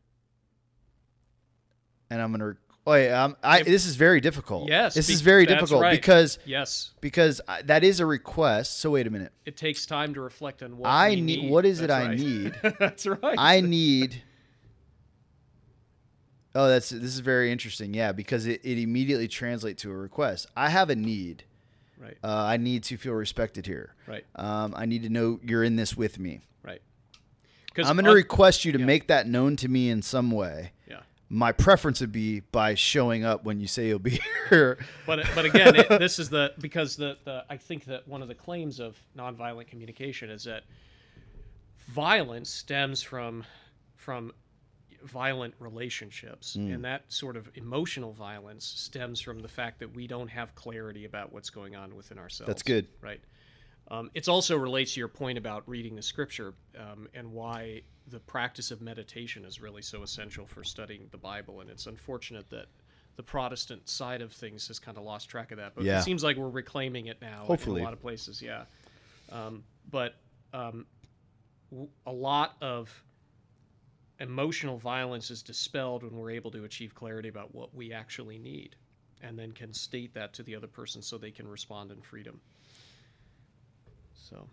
and 2.11 2.21
I'm 2.21 2.31
going 2.31 2.41
to 2.53 2.59
Oh 2.87 2.93
yeah, 2.93 3.23
um, 3.23 3.35
I, 3.43 3.63
this 3.63 3.87
is 3.87 3.95
very 3.95 4.21
difficult. 4.21 4.69
Yes, 4.69 4.93
this 4.93 5.09
is 5.09 5.21
very 5.21 5.47
difficult 5.47 5.81
right. 5.81 5.91
because 5.91 6.37
yes, 6.45 6.91
because 7.01 7.41
I, 7.47 7.63
that 7.63 7.83
is 7.83 7.99
a 7.99 8.05
request. 8.05 8.79
So 8.79 8.91
wait 8.91 9.07
a 9.07 9.09
minute. 9.09 9.31
It 9.45 9.57
takes 9.57 9.87
time 9.87 10.13
to 10.13 10.21
reflect 10.21 10.61
on 10.61 10.77
what 10.77 10.87
I 10.87 11.15
need. 11.15 11.41
need. 11.41 11.51
What 11.51 11.65
is 11.65 11.79
that's 11.79 11.91
it 11.91 11.93
right. 11.93 12.11
I 12.11 12.15
need? 12.15 12.75
that's 12.79 13.07
right. 13.07 13.35
I 13.37 13.61
need. 13.61 14.21
Oh, 16.57 16.69
that's 16.69 16.87
this 16.87 17.13
is 17.13 17.19
very 17.19 17.51
interesting. 17.51 17.93
Yeah, 17.93 18.13
because 18.13 18.45
it, 18.45 18.61
it 18.63 18.79
immediately 18.79 19.27
translates 19.27 19.81
to 19.81 19.91
a 19.91 19.93
request. 19.93 20.47
I 20.55 20.69
have 20.69 20.89
a 20.89 20.95
need. 20.95 21.43
Right. 21.99 22.15
Uh, 22.23 22.33
I 22.33 22.55
need 22.55 22.83
to 22.83 22.95
feel 22.95 23.11
respected 23.11 23.65
here. 23.65 23.93
Right. 24.07 24.23
Um, 24.37 24.73
I 24.73 24.85
need 24.85 25.03
to 25.03 25.09
know 25.09 25.41
you're 25.43 25.65
in 25.65 25.75
this 25.75 25.97
with 25.97 26.17
me. 26.17 26.39
Right. 26.63 26.81
I'm 27.77 27.97
going 27.97 28.05
to 28.05 28.13
request 28.13 28.63
you 28.63 28.71
to 28.71 28.79
yeah. 28.79 28.85
make 28.85 29.07
that 29.07 29.27
known 29.27 29.57
to 29.57 29.67
me 29.67 29.89
in 29.89 30.01
some 30.01 30.31
way 30.31 30.71
my 31.29 31.51
preference 31.51 32.01
would 32.01 32.11
be 32.11 32.39
by 32.39 32.75
showing 32.75 33.23
up 33.23 33.43
when 33.43 33.59
you 33.59 33.67
say 33.67 33.87
you'll 33.87 33.99
be 33.99 34.19
here. 34.49 34.77
But 35.05 35.27
but 35.33 35.45
again, 35.45 35.75
it, 35.75 35.89
this 35.99 36.19
is 36.19 36.29
the 36.29 36.53
because 36.59 36.95
the, 36.95 37.17
the 37.23 37.45
I 37.49 37.57
think 37.57 37.85
that 37.85 38.07
one 38.07 38.21
of 38.21 38.27
the 38.27 38.35
claims 38.35 38.79
of 38.79 39.01
nonviolent 39.17 39.67
communication 39.67 40.29
is 40.29 40.43
that 40.43 40.63
violence 41.87 42.49
stems 42.49 43.01
from 43.01 43.43
from 43.95 44.31
violent 45.03 45.53
relationships 45.59 46.55
mm. 46.59 46.73
and 46.73 46.83
that 46.83 47.03
sort 47.09 47.37
of 47.37 47.49
emotional 47.55 48.11
violence 48.11 48.65
stems 48.65 49.21
from 49.21 49.39
the 49.39 49.47
fact 49.47 49.79
that 49.79 49.93
we 49.95 50.07
don't 50.07 50.27
have 50.27 50.53
clarity 50.55 51.05
about 51.05 51.31
what's 51.31 51.51
going 51.51 51.75
on 51.75 51.95
within 51.95 52.17
ourselves 52.17 52.47
that's 52.47 52.63
good 52.63 52.87
right 53.01 53.21
um, 53.91 54.09
it 54.15 54.27
also 54.27 54.57
relates 54.57 54.95
to 54.95 54.99
your 54.99 55.07
point 55.07 55.37
about 55.37 55.61
reading 55.67 55.95
the 55.95 56.01
scripture 56.01 56.55
um, 56.79 57.07
and 57.13 57.31
why 57.31 57.81
the 58.07 58.19
practice 58.19 58.71
of 58.71 58.81
meditation 58.81 59.45
is 59.45 59.61
really 59.61 59.81
so 59.81 60.03
essential 60.03 60.45
for 60.45 60.63
studying 60.63 61.07
the 61.11 61.17
Bible. 61.17 61.61
And 61.61 61.69
it's 61.69 61.87
unfortunate 61.87 62.49
that 62.51 62.67
the 63.15 63.23
Protestant 63.23 63.87
side 63.89 64.21
of 64.21 64.31
things 64.31 64.67
has 64.67 64.79
kind 64.79 64.97
of 64.97 65.03
lost 65.03 65.29
track 65.29 65.51
of 65.51 65.57
that. 65.57 65.73
But 65.75 65.85
yeah. 65.85 65.99
it 65.99 66.03
seems 66.03 66.23
like 66.23 66.37
we're 66.37 66.49
reclaiming 66.49 67.07
it 67.07 67.21
now 67.21 67.45
Hopefully. 67.45 67.79
in 67.79 67.81
a 67.81 67.85
lot 67.85 67.93
of 67.93 68.01
places. 68.01 68.41
Yeah. 68.41 68.63
Um, 69.31 69.63
but 69.89 70.15
um, 70.53 70.85
a 72.05 72.11
lot 72.11 72.55
of 72.61 73.03
emotional 74.19 74.77
violence 74.77 75.31
is 75.31 75.41
dispelled 75.41 76.03
when 76.03 76.15
we're 76.15 76.31
able 76.31 76.51
to 76.51 76.63
achieve 76.63 76.95
clarity 76.95 77.29
about 77.29 77.53
what 77.53 77.73
we 77.73 77.91
actually 77.91 78.37
need 78.37 78.75
and 79.21 79.37
then 79.37 79.51
can 79.51 79.73
state 79.73 80.13
that 80.13 80.33
to 80.33 80.43
the 80.43 80.55
other 80.55 80.67
person 80.67 81.01
so 81.01 81.17
they 81.17 81.31
can 81.31 81.47
respond 81.47 81.91
in 81.91 82.01
freedom. 82.01 82.39
So, 84.13 84.47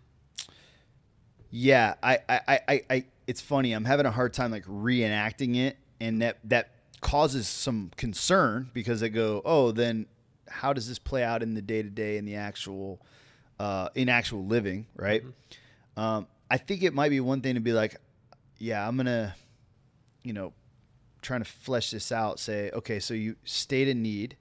yeah, 1.55 1.93
I, 2.01 2.17
I, 2.27 2.59
I, 2.67 2.81
I, 2.89 3.05
it's 3.27 3.39
funny. 3.39 3.73
I'm 3.73 3.85
having 3.85 4.07
a 4.07 4.11
hard 4.11 4.33
time 4.33 4.49
like 4.49 4.65
reenacting 4.65 5.55
it, 5.55 5.77
and 6.01 6.19
that 6.23 6.39
that 6.45 6.71
causes 6.99 7.47
some 7.47 7.91
concern 7.95 8.71
because 8.73 9.03
I 9.03 9.09
go, 9.09 9.39
oh, 9.45 9.71
then 9.71 10.07
how 10.49 10.73
does 10.73 10.87
this 10.87 10.97
play 10.97 11.23
out 11.23 11.43
in 11.43 11.53
the 11.53 11.61
day 11.61 11.83
to 11.83 11.91
day 11.91 12.17
in 12.17 12.25
the 12.25 12.37
actual, 12.37 12.99
uh, 13.59 13.89
in 13.93 14.09
actual 14.09 14.47
living, 14.47 14.87
right? 14.95 15.23
Mm-hmm. 15.23 15.99
Um, 15.99 16.27
I 16.49 16.57
think 16.57 16.81
it 16.81 16.95
might 16.95 17.09
be 17.09 17.19
one 17.19 17.41
thing 17.41 17.53
to 17.53 17.61
be 17.61 17.71
like, 17.71 17.97
yeah, 18.57 18.87
I'm 18.87 18.97
gonna, 18.97 19.35
you 20.23 20.33
know, 20.33 20.53
trying 21.21 21.41
to 21.41 21.49
flesh 21.49 21.91
this 21.91 22.11
out. 22.11 22.39
Say, 22.39 22.71
okay, 22.71 22.99
so 22.99 23.13
you 23.13 23.35
state 23.43 23.87
a 23.87 23.93
need 23.93 24.37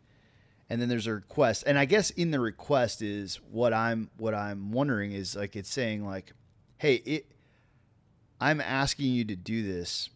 and 0.70 0.80
then 0.80 0.88
there's 0.88 1.06
a 1.06 1.12
request 1.12 1.64
and 1.66 1.78
i 1.78 1.84
guess 1.84 2.08
in 2.10 2.30
the 2.30 2.40
request 2.40 3.02
is 3.02 3.36
what 3.50 3.74
i'm 3.74 4.08
what 4.16 4.32
i'm 4.32 4.72
wondering 4.72 5.12
is 5.12 5.36
like 5.36 5.54
it's 5.54 5.68
saying 5.68 6.06
like 6.06 6.32
hey 6.82 6.96
it 7.06 7.26
i'm 8.40 8.60
asking 8.60 9.06
you 9.06 9.24
to 9.24 9.36
do 9.36 9.62
this 9.62 10.10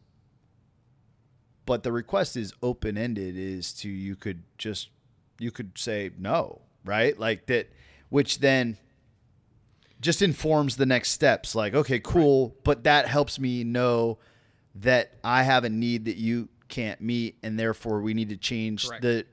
but 1.64 1.84
the 1.84 1.92
request 1.92 2.36
is 2.36 2.52
open 2.60 2.98
ended 2.98 3.36
is 3.36 3.72
to 3.72 3.88
you 3.88 4.16
could 4.16 4.42
just 4.58 4.90
you 5.38 5.52
could 5.52 5.78
say 5.78 6.10
no 6.18 6.60
right 6.84 7.20
like 7.20 7.46
that 7.46 7.70
which 8.08 8.40
then 8.40 8.76
just 10.00 10.20
informs 10.22 10.76
the 10.76 10.86
next 10.86 11.12
steps 11.12 11.54
like 11.54 11.72
okay 11.72 12.00
cool 12.00 12.48
right. 12.48 12.64
but 12.64 12.82
that 12.82 13.06
helps 13.06 13.38
me 13.38 13.62
know 13.62 14.18
that 14.74 15.12
i 15.22 15.44
have 15.44 15.62
a 15.62 15.68
need 15.68 16.06
that 16.06 16.16
you 16.16 16.48
can't 16.68 17.00
meet, 17.00 17.38
and 17.42 17.58
therefore 17.58 18.00
we 18.00 18.14
need 18.14 18.28
to 18.30 18.36
change 18.36 18.88
Correct. 18.88 19.02
the 19.02 19.26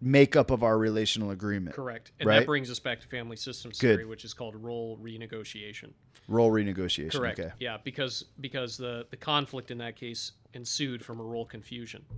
makeup 0.00 0.50
of 0.50 0.62
our 0.62 0.76
relational 0.78 1.30
agreement. 1.30 1.74
Correct. 1.74 2.12
And 2.20 2.26
Right. 2.28 2.40
that 2.40 2.46
brings 2.46 2.70
us 2.70 2.78
back 2.78 3.00
to 3.00 3.06
family 3.08 3.36
systems 3.36 3.78
Good. 3.78 3.96
theory, 3.96 4.04
which 4.04 4.24
is 4.24 4.34
called 4.34 4.54
role 4.56 4.98
renegotiation. 5.02 5.92
Role 6.28 6.50
renegotiation. 6.50 7.12
Correct. 7.12 7.38
Okay. 7.40 7.52
Yeah, 7.60 7.78
because 7.82 8.24
because 8.40 8.76
the 8.76 9.06
the 9.10 9.16
conflict 9.16 9.70
in 9.70 9.78
that 9.78 9.96
case 9.96 10.32
ensued 10.54 11.04
from 11.04 11.20
a 11.20 11.22
role 11.24 11.44
confusion. 11.46 12.04
uh, 12.10 12.14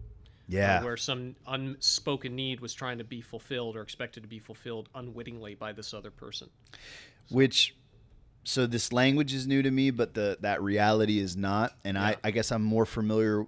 Yeah. 0.50 0.82
where 0.82 0.96
some 0.96 1.36
unspoken 1.46 2.34
need 2.34 2.60
was 2.60 2.72
trying 2.72 2.96
to 2.98 3.04
be 3.04 3.20
fulfilled 3.20 3.76
or 3.76 3.82
expected 3.82 4.22
to 4.22 4.28
be 4.28 4.38
fulfilled 4.38 4.88
unwittingly 4.94 5.54
by 5.56 5.72
this 5.72 5.92
other 5.92 6.10
person. 6.10 6.48
Which, 7.28 7.76
so 8.44 8.66
this 8.66 8.90
language 8.90 9.34
is 9.34 9.46
new 9.46 9.60
to 9.62 9.70
me, 9.70 9.90
but 9.90 10.14
the 10.14 10.38
that 10.40 10.62
reality 10.62 11.18
is 11.18 11.36
not, 11.36 11.76
and 11.84 11.98
I 11.98 12.16
I 12.24 12.30
guess 12.30 12.50
I'm 12.50 12.62
more 12.62 12.86
familiar 12.86 13.46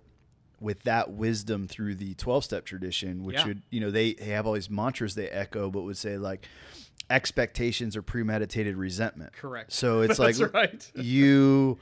with 0.60 0.82
that 0.82 1.10
wisdom 1.10 1.66
through 1.66 1.94
the 1.94 2.14
12 2.14 2.44
step 2.44 2.64
tradition, 2.66 3.24
which 3.24 3.36
Yeah. 3.36 3.46
would 3.46 3.62
you 3.70 3.80
know 3.80 3.90
they, 3.90 4.14
they 4.14 4.26
have 4.26 4.46
all 4.46 4.52
these 4.52 4.70
mantras 4.70 5.14
they 5.14 5.28
echo, 5.28 5.70
but 5.70 5.82
would 5.82 5.96
say 5.96 6.18
like 6.18 6.46
expectations 7.08 7.96
or 7.96 8.02
premeditated 8.02 8.76
resentment. 8.76 9.32
Correct. 9.32 9.72
So 9.72 10.00
it's 10.02 10.18
like 10.18 10.36
right. 10.52 10.90
you 10.94 11.78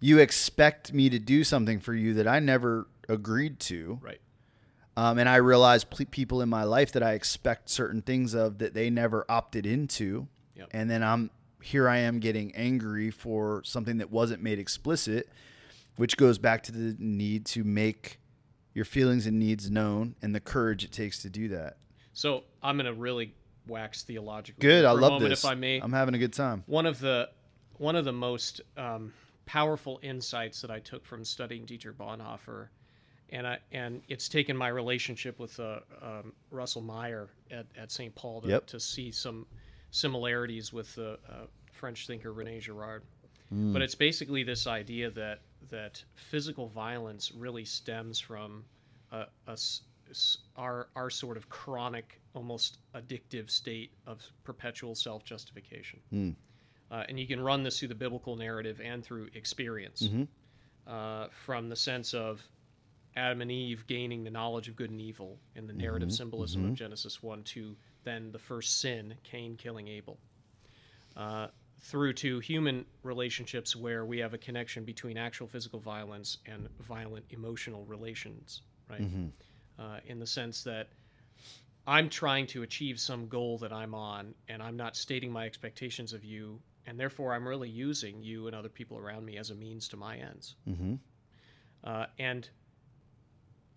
you 0.00 0.18
expect 0.18 0.92
me 0.92 1.08
to 1.10 1.18
do 1.18 1.42
something 1.42 1.80
for 1.80 1.94
you 1.94 2.14
that 2.14 2.28
I 2.28 2.38
never 2.38 2.86
agreed 3.08 3.58
to. 3.60 3.98
Right. 4.02 4.20
Um, 4.96 5.18
and 5.18 5.28
I 5.28 5.36
realize 5.36 5.84
ple 5.84 6.06
people 6.06 6.42
in 6.42 6.48
my 6.48 6.64
life 6.64 6.92
that 6.92 7.02
I 7.02 7.12
expect 7.12 7.70
certain 7.70 8.02
things 8.02 8.34
of 8.34 8.58
that 8.58 8.74
they 8.74 8.90
never 8.90 9.24
opted 9.28 9.64
into. 9.66 10.28
Yep. 10.56 10.68
And 10.72 10.90
then 10.90 11.02
I'm 11.02 11.30
here 11.62 11.88
I 11.88 11.98
am 11.98 12.20
getting 12.20 12.54
angry 12.54 13.10
for 13.10 13.62
something 13.64 13.98
that 13.98 14.10
wasn't 14.10 14.42
made 14.42 14.58
explicit, 14.60 15.28
which 15.98 16.16
goes 16.16 16.38
back 16.38 16.62
to 16.62 16.72
the 16.72 16.96
need 16.98 17.44
to 17.44 17.62
make 17.64 18.18
your 18.72 18.84
feelings 18.84 19.26
and 19.26 19.38
needs 19.38 19.70
known 19.70 20.14
and 20.22 20.34
the 20.34 20.40
courage 20.40 20.84
it 20.84 20.92
takes 20.92 21.20
to 21.22 21.28
do 21.28 21.48
that. 21.48 21.76
So 22.12 22.44
I'm 22.62 22.76
going 22.76 22.86
to 22.86 22.94
really 22.94 23.34
wax 23.66 24.02
theological. 24.04 24.60
Good. 24.60 24.84
I 24.84 24.92
love 24.92 25.12
moment, 25.12 25.30
this. 25.30 25.44
If 25.44 25.50
I 25.50 25.54
may, 25.54 25.78
I'm 25.80 25.92
having 25.92 26.14
a 26.14 26.18
good 26.18 26.32
time. 26.32 26.62
one 26.66 26.86
of 26.86 26.98
the 27.00 27.28
one 27.76 27.94
of 27.96 28.04
the 28.04 28.12
most 28.12 28.60
um, 28.76 29.12
powerful 29.46 30.00
insights 30.02 30.60
that 30.62 30.70
I 30.70 30.80
took 30.80 31.04
from 31.04 31.24
studying 31.24 31.64
Dietrich 31.64 31.96
Bonhoeffer, 31.98 32.68
and 33.30 33.46
I 33.46 33.58
and 33.72 34.02
it's 34.08 34.28
taken 34.28 34.56
my 34.56 34.68
relationship 34.68 35.38
with 35.38 35.58
uh, 35.60 35.80
um, 36.02 36.32
Russell 36.50 36.82
Meyer 36.82 37.28
at, 37.50 37.66
at 37.76 37.90
St. 37.92 38.14
Paul 38.14 38.40
to, 38.42 38.48
Yep. 38.48 38.66
to 38.68 38.80
see 38.80 39.10
some 39.10 39.46
similarities 39.90 40.72
with 40.72 40.94
the 40.94 41.18
uh, 41.28 41.46
French 41.72 42.06
thinker 42.06 42.32
Rene 42.32 42.60
Girard. 42.60 43.02
Hmm. 43.48 43.72
But 43.72 43.82
it's 43.82 43.94
basically 43.94 44.42
this 44.42 44.66
idea 44.66 45.10
that 45.12 45.40
that 45.70 46.02
physical 46.14 46.68
violence 46.68 47.32
really 47.32 47.64
stems 47.64 48.18
from 48.18 48.64
a, 49.12 49.24
a 49.46 49.56
our 50.56 50.88
our 50.96 51.10
sort 51.10 51.36
of 51.36 51.48
chronic, 51.50 52.20
almost 52.34 52.78
addictive 52.94 53.50
state 53.50 53.92
of 54.06 54.22
perpetual 54.44 54.94
self 54.94 55.24
justification. 55.24 56.00
Hmm. 56.10 56.30
Uh, 56.90 57.04
and 57.08 57.20
you 57.20 57.26
can 57.26 57.38
run 57.40 57.62
this 57.62 57.78
through 57.78 57.88
the 57.88 57.94
biblical 57.94 58.34
narrative 58.36 58.80
and 58.82 59.04
through 59.04 59.28
experience, 59.34 60.04
Mm-hmm. 60.04 60.22
uh, 60.86 61.28
from 61.28 61.68
the 61.68 61.76
sense 61.76 62.14
of 62.14 62.42
Adam 63.14 63.42
and 63.42 63.50
Eve 63.52 63.86
gaining 63.86 64.24
the 64.24 64.30
knowledge 64.30 64.68
of 64.68 64.76
good 64.76 64.90
and 64.90 65.00
evil 65.00 65.38
in 65.54 65.66
the 65.66 65.72
Mm-hmm. 65.74 65.82
narrative 65.82 66.10
symbolism 66.12 66.64
of 66.66 66.74
Genesis 66.74 67.22
1 67.22 67.42
to 67.42 67.76
then 68.04 68.32
the 68.32 68.38
first 68.38 68.80
sin, 68.80 69.12
Cain 69.22 69.56
killing 69.56 69.86
Abel, 69.88 70.18
uh, 71.14 71.48
through 71.80 72.12
to 72.12 72.40
human 72.40 72.84
relationships 73.02 73.76
where 73.76 74.04
we 74.04 74.18
have 74.18 74.34
a 74.34 74.38
connection 74.38 74.84
between 74.84 75.16
actual 75.16 75.46
physical 75.46 75.78
violence 75.78 76.38
and 76.46 76.68
violent 76.80 77.24
emotional 77.30 77.84
relations, 77.84 78.62
right? 78.90 79.00
Uh, 79.78 79.98
in 80.06 80.18
the 80.18 80.26
sense 80.26 80.64
that 80.64 80.88
I'm 81.86 82.08
trying 82.08 82.46
to 82.48 82.62
achieve 82.62 82.98
some 83.00 83.28
goal 83.28 83.58
that 83.58 83.72
I'm 83.72 83.94
on, 83.94 84.34
and 84.48 84.62
I'm 84.62 84.76
not 84.76 84.96
stating 84.96 85.32
my 85.32 85.46
expectations 85.46 86.12
of 86.12 86.24
you, 86.24 86.60
and 86.86 86.98
therefore 86.98 87.32
I'm 87.32 87.46
really 87.46 87.70
using 87.70 88.22
you 88.22 88.46
and 88.46 88.56
other 88.56 88.68
people 88.68 88.98
around 88.98 89.24
me 89.24 89.38
as 89.38 89.50
a 89.50 89.54
means 89.54 89.88
to 89.88 89.96
my 89.96 90.16
ends. 90.16 90.56
Mm-hmm. 90.68 90.94
Uh, 91.84 92.06
and 92.18 92.48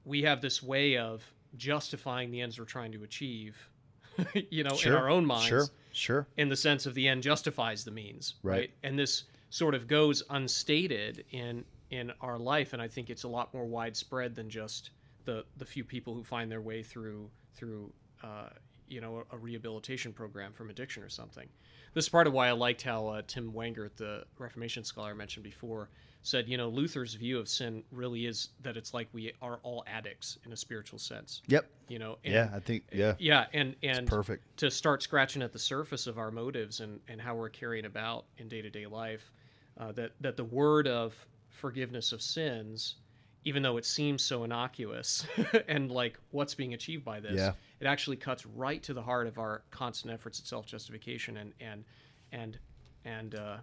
we 0.04 0.24
have 0.24 0.42
this 0.42 0.62
way 0.64 0.98
of 0.98 1.24
justifying 1.56 2.32
the 2.32 2.42
ends 2.42 2.58
we're 2.58 2.66
trying 2.66 2.92
to 2.94 3.04
achieve, 3.04 3.70
you 4.50 4.64
know, 4.64 4.78
in 4.86 4.94
our 4.94 5.10
own 5.10 5.26
minds, 5.26 5.48
Sure. 5.48 5.66
Sure. 5.94 6.28
in 6.38 6.50
the 6.50 6.56
sense 6.56 6.86
of 6.86 6.94
the 6.94 7.08
end 7.08 7.24
justifies 7.24 7.84
the 7.84 7.92
means, 7.92 8.36
Right. 8.44 8.72
And 8.84 8.98
this 8.98 9.24
sort 9.50 9.76
of 9.76 9.88
goes 9.88 10.24
unstated 10.30 11.26
in 11.32 11.66
in 11.90 12.12
our 12.22 12.40
life, 12.40 12.74
and 12.74 12.82
I 12.82 12.88
think 12.88 13.10
it's 13.10 13.24
a 13.24 13.28
lot 13.28 13.54
more 13.54 13.66
widespread 13.66 14.36
than 14.36 14.50
just 14.50 14.92
the 15.26 15.46
the 15.58 15.66
few 15.66 15.84
people 15.84 16.14
who 16.14 16.24
find 16.24 16.52
their 16.52 16.62
way 16.62 16.84
through 16.84 17.30
through 17.56 17.92
uh, 18.24 18.50
you 18.88 19.02
know 19.02 19.24
a, 19.32 19.36
a 19.36 19.38
rehabilitation 19.38 20.14
program 20.14 20.54
from 20.54 20.70
addiction 20.70 21.04
or 21.04 21.10
something. 21.10 21.48
This 21.94 22.06
is 22.06 22.10
part 22.10 22.28
of 22.28 22.34
why 22.34 22.48
I 22.48 22.54
liked 22.54 22.82
how 22.82 23.08
uh, 23.08 23.22
Tim 23.28 23.52
Wengert, 23.52 23.98
the 23.98 24.24
Reformation 24.38 24.84
scholar 24.86 25.10
I 25.10 25.14
mentioned 25.14 25.44
before, 25.44 25.90
said 26.24 26.48
you 26.48 26.56
know 26.58 26.70
Luther's 26.70 27.16
view 27.16 27.40
of 27.40 27.48
sin 27.50 27.84
really 27.92 28.26
is 28.26 28.50
that 28.62 28.78
it's 28.78 28.94
like 28.94 29.08
we 29.14 29.34
are 29.42 29.60
all 29.64 29.84
addicts 29.88 30.38
in 30.46 30.54
a 30.54 30.58
spiritual 30.58 31.00
sense. 31.00 31.42
Yep. 31.48 31.70
You 31.88 32.00
know. 32.00 32.18
And, 32.24 32.34
Yeah. 32.34 32.50
I 32.54 32.60
think. 32.60 32.84
Yeah. 32.92 33.14
Yeah, 33.20 33.46
and 33.54 33.76
and 33.84 34.08
Perfect. 34.08 34.58
to 34.58 34.70
start 34.72 35.02
scratching 35.04 35.42
at 35.42 35.52
the 35.52 35.60
surface 35.60 36.08
of 36.08 36.18
our 36.18 36.32
motives 36.32 36.80
and, 36.80 37.00
and 37.08 37.20
how 37.20 37.36
we're 37.36 37.50
carrying 37.50 37.86
about 37.86 38.26
in 38.38 38.48
day 38.48 38.62
to 38.62 38.70
day 38.70 38.86
life, 38.86 39.32
uh, 39.80 39.92
that 39.94 40.12
that 40.22 40.38
the 40.38 40.44
word 40.46 40.88
of 40.88 41.16
forgiveness 41.50 42.12
of 42.12 42.22
sins, 42.22 42.96
even 43.44 43.62
though 43.64 43.78
it 43.78 43.86
seems 43.86 44.24
so 44.24 44.44
innocuous 44.44 45.26
and 45.68 45.92
like 45.92 46.18
what's 46.32 46.54
being 46.56 46.74
achieved 46.74 47.04
by 47.04 47.20
this, 47.20 47.34
Yeah. 47.36 47.54
it 47.80 47.88
actually 47.88 48.18
cuts 48.18 48.46
right 48.46 48.82
to 48.84 48.94
the 48.94 49.02
heart 49.02 49.28
of 49.28 49.38
our 49.40 49.64
constant 49.72 50.14
efforts 50.14 50.40
at 50.40 50.46
self 50.46 50.66
justification 50.68 51.38
and 51.38 51.54
and 51.60 51.84
and 52.32 52.58
and 53.06 53.34
uh, 53.36 53.58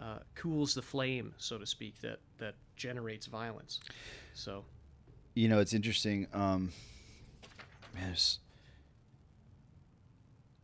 uh, 0.00 0.18
cools 0.34 0.74
the 0.74 0.82
flame, 0.82 1.34
so 1.38 1.58
to 1.58 1.66
speak, 1.66 2.00
that 2.02 2.18
that 2.38 2.54
generates 2.76 3.26
violence. 3.26 3.80
So 4.34 4.64
you 5.34 5.48
know, 5.48 5.58
it's 5.60 5.72
interesting. 5.74 6.26
Um, 6.32 6.72
man, 7.94 8.04
it's- 8.10 8.38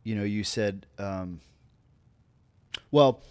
you 0.03 0.13
know, 0.15 0.23
you 0.23 0.43
said, 0.43 0.85
um, 0.99 1.41
well, 2.91 3.21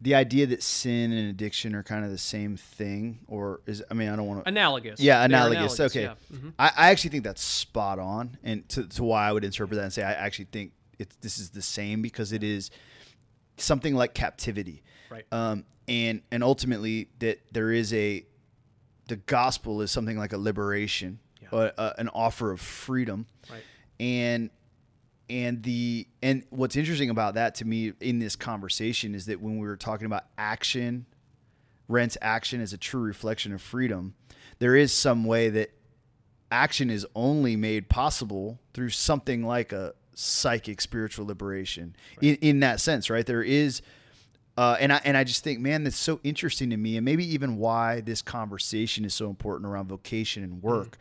the 0.00 0.14
idea 0.14 0.46
that 0.46 0.62
sin 0.62 1.12
and 1.12 1.28
addiction 1.30 1.74
are 1.74 1.82
kind 1.82 2.04
of 2.04 2.10
the 2.10 2.18
same 2.18 2.56
thing, 2.56 3.18
or 3.26 3.60
is 3.66 3.82
I 3.90 3.94
mean, 3.94 4.08
I 4.08 4.16
don't 4.16 4.26
want 4.26 4.44
to. 4.44 4.48
analogous. 4.48 5.00
Yeah, 5.00 5.26
They're 5.26 5.38
analogous. 5.48 5.78
Okay, 5.80 6.04
yeah. 6.04 6.14
Mhm. 6.32 6.52
I, 6.58 6.70
I 6.76 6.90
actually 6.90 7.10
think 7.10 7.24
that's 7.24 7.42
spot 7.42 7.98
on, 7.98 8.36
and 8.42 8.68
to, 8.70 8.86
to 8.88 9.04
why 9.04 9.28
I 9.28 9.32
would 9.32 9.44
interpret 9.44 9.76
that 9.76 9.84
and 9.84 9.92
say 9.92 10.02
I 10.02 10.12
actually 10.12 10.46
think 10.52 10.72
it's 10.98 11.14
this 11.16 11.38
is 11.38 11.50
the 11.50 11.62
same 11.62 12.00
because 12.02 12.32
it 12.32 12.42
is 12.42 12.70
something 13.56 13.94
like 13.94 14.14
captivity, 14.14 14.82
Right. 15.14 15.26
um, 15.32 15.64
and 15.88 16.22
and 16.30 16.42
ultimately 16.42 17.08
that 17.20 17.40
there 17.52 17.70
is 17.70 17.92
a 17.94 18.24
the 19.08 19.16
gospel 19.16 19.80
is 19.82 19.90
something 19.90 20.16
like 20.18 20.32
a 20.32 20.38
liberation, 20.38 21.18
Yeah. 21.42 21.48
uh, 21.52 21.70
uh, 21.76 21.92
an 21.98 22.08
offer 22.08 22.50
of 22.52 22.60
freedom, 22.60 23.26
Right. 23.50 23.62
and 24.00 24.50
and 25.30 25.62
the 25.62 26.06
and 26.22 26.44
what's 26.50 26.76
interesting 26.76 27.10
about 27.10 27.34
that 27.34 27.54
to 27.56 27.64
me 27.64 27.92
in 28.00 28.18
this 28.18 28.34
conversation 28.36 29.14
is 29.14 29.26
that 29.26 29.40
when 29.40 29.58
we 29.58 29.66
were 29.66 29.76
talking 29.76 30.06
about 30.06 30.24
action 30.36 31.06
Arendt's 31.88 32.16
action 32.22 32.60
as 32.62 32.72
a 32.72 32.78
true 32.78 33.00
reflection 33.02 33.52
of 33.54 33.60
freedom 33.62 34.14
there 34.58 34.74
is 34.76 34.92
some 34.92 35.24
way 35.24 35.48
that 35.50 35.70
action 36.50 36.90
is 36.90 37.06
only 37.14 37.56
made 37.56 37.88
possible 37.88 38.58
through 38.74 38.90
something 38.90 39.42
like 39.42 39.72
a 39.72 39.94
psychic 40.14 40.80
spiritual 40.80 41.24
liberation 41.26 41.96
in, 42.20 42.36
in 42.36 42.60
that 42.60 42.78
sense 42.80 43.08
right 43.08 43.24
there 43.26 43.42
is 43.42 43.80
uh, 44.56 44.76
and 44.78 44.92
I 44.92 45.00
and 45.04 45.16
I 45.16 45.24
just 45.24 45.42
think, 45.42 45.58
man, 45.60 45.84
that's 45.84 45.96
so 45.96 46.20
interesting 46.22 46.70
to 46.70 46.76
me, 46.76 46.96
and 46.96 47.04
maybe 47.04 47.24
even 47.34 47.56
why 47.56 48.00
this 48.00 48.22
conversation 48.22 49.04
is 49.04 49.12
so 49.14 49.28
important 49.28 49.66
around 49.68 49.88
vocation 49.88 50.42
and 50.44 50.62
work. 50.62 50.96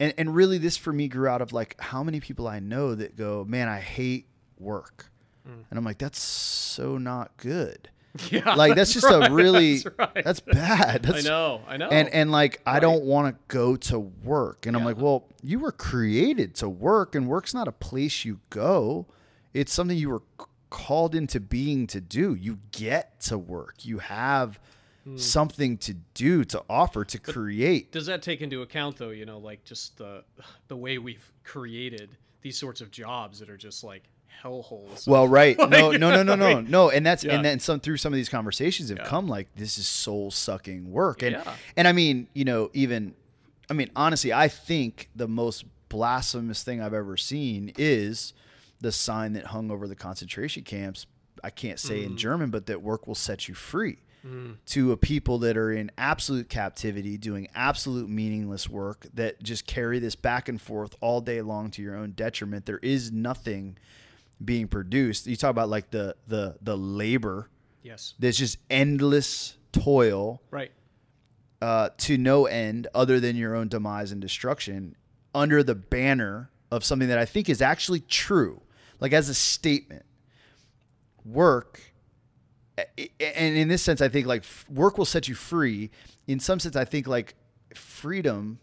And 0.00 0.14
and 0.16 0.34
really, 0.34 0.58
this 0.58 0.76
for 0.76 0.92
me 0.92 1.08
grew 1.08 1.26
out 1.28 1.42
of 1.42 1.52
like 1.52 1.74
how 1.80 2.02
many 2.04 2.20
people 2.20 2.46
I 2.46 2.60
know 2.60 2.94
that 2.94 3.16
go, 3.16 3.44
man, 3.48 3.68
I 3.68 3.80
hate 3.80 4.26
work, 4.58 5.10
and 5.44 5.78
I'm 5.78 5.84
like, 5.84 5.98
that's 5.98 6.20
so 6.20 6.98
not 6.98 7.36
good. 7.36 7.88
Yeah, 8.30 8.54
Like 8.54 8.74
that's 8.74 8.92
just 8.92 9.06
a 9.06 9.28
really 9.30 9.78
that's 9.78 9.98
right. 9.98 10.24
that's 10.24 10.40
bad. 10.40 11.08
I 11.08 11.20
know, 11.20 11.60
I 11.68 11.76
know. 11.76 11.88
and 11.88 12.08
and 12.08 12.32
like 12.32 12.60
I 12.66 12.80
don't 12.80 13.04
want 13.04 13.32
to 13.34 13.38
go 13.54 13.76
to 13.76 13.98
work, 13.98 14.66
and 14.66 14.76
I'm 14.76 14.84
like, 14.84 14.96
well, 14.98 15.28
you 15.42 15.58
were 15.60 15.70
created 15.72 16.54
to 16.56 16.68
work, 16.68 17.14
and 17.14 17.28
work's 17.28 17.54
not 17.54 17.68
a 17.68 17.72
place 17.72 18.24
you 18.24 18.40
go. 18.50 19.06
It's 19.54 19.72
something 19.72 19.96
you 19.96 20.08
were 20.10 20.22
called 20.70 21.14
into 21.14 21.40
being 21.40 21.86
to 21.88 22.00
do. 22.00 22.34
You 22.34 22.58
get 22.72 23.20
to 23.22 23.38
work. 23.38 23.84
You 23.84 23.98
have 23.98 24.58
Hmm. 25.04 25.16
something 25.16 25.78
to 25.78 25.94
do, 26.14 26.44
to 26.44 26.62
offer, 26.68 27.04
to 27.04 27.18
create. 27.18 27.92
Does 27.92 28.06
that 28.06 28.20
take 28.20 28.40
into 28.42 28.62
account 28.62 28.96
though, 28.96 29.10
you 29.10 29.24
know, 29.24 29.38
like 29.38 29.64
just 29.64 29.96
the 29.96 30.24
the 30.66 30.76
way 30.76 30.98
we've 30.98 31.30
created 31.44 32.10
these 32.42 32.58
sorts 32.58 32.80
of 32.80 32.90
jobs 32.90 33.38
that 33.38 33.48
are 33.48 33.56
just 33.56 33.82
like 33.84 34.02
hellholes? 34.42 35.06
Well, 35.06 35.26
right. 35.40 35.56
No, 35.58 35.92
no, 35.92 36.10
no, 36.10 36.22
no, 36.22 36.34
no, 36.34 36.60
no. 36.60 36.90
And 36.90 37.06
that's 37.06 37.24
Yeah. 37.24 37.36
and 37.36 37.44
then 37.44 37.58
some 37.60 37.80
through 37.80 37.96
some 37.98 38.12
of 38.12 38.16
these 38.16 38.28
conversations 38.28 38.88
have 38.90 38.98
Yeah. 38.98 39.04
come 39.06 39.28
like 39.28 39.48
this 39.54 39.78
is 39.78 39.86
soul 39.88 40.30
sucking 40.30 40.90
work. 40.90 41.22
And 41.22 41.36
Yeah. 41.36 41.54
and 41.76 41.88
I 41.88 41.92
mean, 41.92 42.28
you 42.34 42.44
know, 42.44 42.70
even 42.74 43.14
I 43.70 43.74
mean, 43.74 43.90
honestly, 43.96 44.32
I 44.32 44.48
think 44.48 45.08
the 45.14 45.28
most 45.28 45.64
blasphemous 45.88 46.62
thing 46.62 46.80
I've 46.82 46.92
ever 46.94 47.16
seen 47.16 47.72
is 47.78 48.32
the 48.80 48.92
sign 48.92 49.32
that 49.34 49.46
hung 49.46 49.70
over 49.70 49.86
the 49.88 49.96
concentration 49.96 50.62
camps. 50.62 51.06
I 51.42 51.50
can't 51.50 51.78
say 51.78 52.02
in 52.02 52.16
German, 52.16 52.50
but 52.50 52.66
that 52.66 52.82
work 52.82 53.06
will 53.06 53.14
set 53.14 53.48
you 53.48 53.54
free. 53.54 53.98
To 54.66 54.92
a 54.92 54.96
people 54.98 55.38
that 55.38 55.56
are 55.56 55.72
in 55.72 55.90
absolute 55.96 56.50
captivity, 56.50 57.16
doing 57.16 57.48
absolute 57.54 58.10
meaningless 58.10 58.68
work 58.68 59.06
that 59.14 59.42
just 59.42 59.66
carry 59.66 60.00
this 60.00 60.14
back 60.16 60.50
and 60.50 60.60
forth 60.60 60.94
all 61.00 61.22
day 61.22 61.40
long 61.40 61.70
to 61.70 61.82
your 61.82 61.96
own 61.96 62.10
detriment. 62.10 62.66
There 62.66 62.80
is 62.82 63.10
nothing 63.10 63.78
being 64.44 64.68
produced. 64.68 65.26
You 65.26 65.34
talk 65.36 65.50
about 65.50 65.70
like 65.70 65.92
the 65.92 66.14
the 66.26 66.56
the 66.60 66.76
labor. 66.76 67.48
Yes. 67.82 68.12
There's 68.18 68.36
just 68.36 68.58
endless 68.68 69.56
toil 69.72 70.42
Right. 70.50 70.72
uh, 71.62 71.90
to 71.98 72.18
no 72.18 72.44
end 72.44 72.86
other 72.94 73.20
than 73.20 73.34
your 73.34 73.54
own 73.54 73.68
demise 73.68 74.12
and 74.12 74.20
destruction 74.20 74.94
under 75.34 75.62
the 75.62 75.74
banner 75.74 76.50
of 76.70 76.84
something 76.84 77.08
that 77.08 77.18
I 77.18 77.24
think 77.24 77.48
is 77.48 77.62
actually 77.62 78.00
true, 78.00 78.60
like 79.00 79.12
as 79.12 79.28
a 79.28 79.34
statement. 79.34 80.04
Work, 81.24 81.80
and 82.76 83.56
in 83.56 83.68
this 83.68 83.82
sense, 83.82 84.00
I 84.00 84.08
think 84.08 84.26
like 84.26 84.44
work 84.70 84.96
will 84.96 85.04
set 85.04 85.28
you 85.28 85.34
free. 85.34 85.90
In 86.26 86.40
some 86.40 86.58
sense, 86.58 86.74
I 86.74 86.84
think 86.84 87.06
like 87.06 87.34
freedom, 87.74 88.60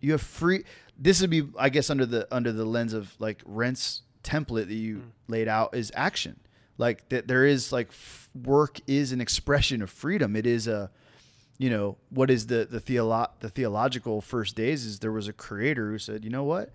you 0.00 0.12
have 0.12 0.22
free. 0.22 0.64
This 0.98 1.20
would 1.20 1.30
be, 1.30 1.48
I 1.58 1.68
guess, 1.68 1.88
under 1.88 2.04
the 2.04 2.26
under 2.34 2.50
the 2.50 2.64
lens 2.64 2.94
of 2.94 3.14
like 3.20 3.44
Arendt's 3.44 4.02
template 4.24 4.68
that 4.68 4.74
you 4.74 4.96
mm. 4.96 5.02
laid 5.28 5.46
out 5.46 5.74
is 5.74 5.92
action. 5.94 6.40
Like 6.78 7.08
that, 7.10 7.28
there 7.28 7.44
is 7.44 7.70
like 7.70 7.88
f- 7.88 8.28
work 8.34 8.80
is 8.88 9.12
an 9.12 9.20
expression 9.20 9.82
of 9.82 9.90
freedom. 9.90 10.34
It 10.34 10.46
is 10.46 10.66
a 10.66 10.90
you 11.62 11.70
know 11.70 11.96
what 12.10 12.28
is 12.28 12.48
the 12.48 12.66
the 12.68 12.80
theolo- 12.80 13.30
the 13.38 13.48
theological 13.48 14.20
first 14.20 14.56
days 14.56 14.84
is 14.84 14.98
there 14.98 15.12
was 15.12 15.28
a 15.28 15.32
creator 15.32 15.90
who 15.90 15.98
said 15.98 16.24
you 16.24 16.30
know 16.30 16.42
what 16.42 16.72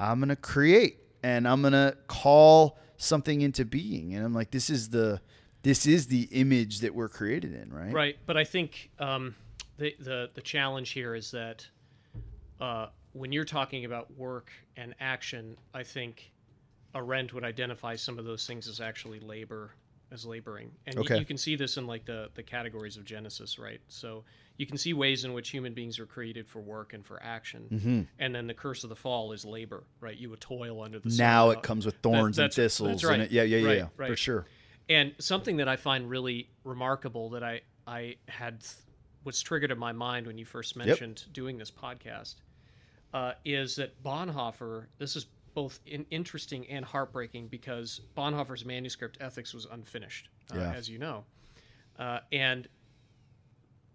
i'm 0.00 0.18
gonna 0.18 0.34
create 0.34 0.98
and 1.24 1.48
i'm 1.48 1.62
gonna 1.62 1.96
call 2.06 2.78
something 2.96 3.40
into 3.40 3.64
being. 3.64 4.14
And 4.14 4.24
i'm 4.24 4.34
like 4.34 4.50
this 4.50 4.70
is 4.70 4.90
the 4.90 5.20
this 5.62 5.86
is 5.86 6.06
the 6.06 6.28
image 6.30 6.80
that 6.80 6.94
we're 6.94 7.08
created 7.08 7.54
in 7.54 7.72
right? 7.72 7.92
Right, 7.92 8.16
but 8.26 8.36
I 8.36 8.44
think 8.44 8.90
um, 8.98 9.34
the, 9.78 9.96
the 9.98 10.30
the 10.34 10.42
challenge 10.42 10.90
here 10.90 11.14
is 11.14 11.30
that 11.30 11.66
uh, 12.60 12.88
when 13.12 13.32
you're 13.32 13.44
talking 13.44 13.86
about 13.86 14.14
work 14.16 14.50
and 14.76 14.94
action, 15.00 15.56
I 15.72 15.82
think 15.82 16.30
Arendt 16.94 17.32
would 17.32 17.44
identify 17.44 17.96
some 17.96 18.18
of 18.18 18.24
those 18.24 18.46
things 18.46 18.68
as 18.68 18.80
actually 18.80 19.20
labor, 19.20 19.70
as 20.14 20.24
laboring, 20.24 20.70
and 20.86 20.96
Okay. 20.98 21.18
you 21.18 21.24
can 21.26 21.36
see 21.36 21.56
this 21.56 21.76
in 21.76 21.86
like 21.86 22.06
the 22.06 22.30
the 22.34 22.42
categories 22.42 22.96
of 22.96 23.04
Genesis, 23.04 23.58
right? 23.58 23.80
So 23.88 24.24
you 24.56 24.66
can 24.66 24.78
see 24.78 24.94
ways 24.94 25.24
in 25.24 25.32
which 25.34 25.50
human 25.50 25.74
beings 25.74 25.98
are 25.98 26.06
created 26.06 26.48
for 26.48 26.60
work 26.60 26.92
and 26.94 27.04
for 27.04 27.22
action, 27.22 27.68
Mm-hmm. 27.70 28.02
and 28.18 28.34
then 28.34 28.46
the 28.46 28.54
curse 28.54 28.84
of 28.84 28.88
the 28.90 28.96
fall 28.96 29.32
is 29.32 29.44
labor, 29.44 29.84
right? 30.00 30.16
You 30.16 30.30
would 30.30 30.40
toil 30.40 30.80
under 30.82 30.98
the 31.00 31.10
sun 31.10 31.26
now 31.26 31.50
it 31.50 31.62
comes 31.62 31.84
with 31.84 31.96
thorns 31.96 32.38
and 32.38 32.52
thistles 32.52 33.02
right. 33.04 33.14
and 33.14 33.22
it, 33.24 33.30
yeah 33.32 33.42
yeah 33.42 33.58
yeah, 33.58 33.66
Right, 33.66 33.76
yeah 33.98 34.06
for 34.06 34.16
sure 34.16 34.46
And 34.88 35.14
something 35.18 35.56
that 35.56 35.68
I 35.68 35.76
find 35.76 36.08
really 36.08 36.48
remarkable 36.62 37.30
that 37.30 37.42
I 37.42 37.62
I 37.86 38.16
had 38.28 38.64
was 39.24 39.40
triggered 39.42 39.70
in 39.70 39.78
my 39.78 39.92
mind 39.92 40.26
when 40.26 40.38
you 40.38 40.44
first 40.44 40.76
mentioned 40.76 41.24
doing 41.32 41.58
this 41.58 41.70
podcast 41.70 42.36
uh, 43.14 43.32
is 43.44 43.76
that 43.76 44.02
Bonhoeffer. 44.02 44.86
This 44.98 45.16
is 45.16 45.26
both 45.54 45.80
in, 45.86 46.04
interesting 46.10 46.68
and 46.68 46.84
heartbreaking 46.84 47.48
because 47.48 48.00
Bonhoeffer's 48.16 48.64
manuscript 48.64 49.18
Ethics 49.20 49.54
was 49.54 49.66
unfinished, 49.70 50.28
uh, 50.52 50.58
Yeah. 50.58 50.72
as 50.74 50.88
you 50.88 50.98
know, 50.98 51.24
uh, 51.98 52.20
and 52.32 52.68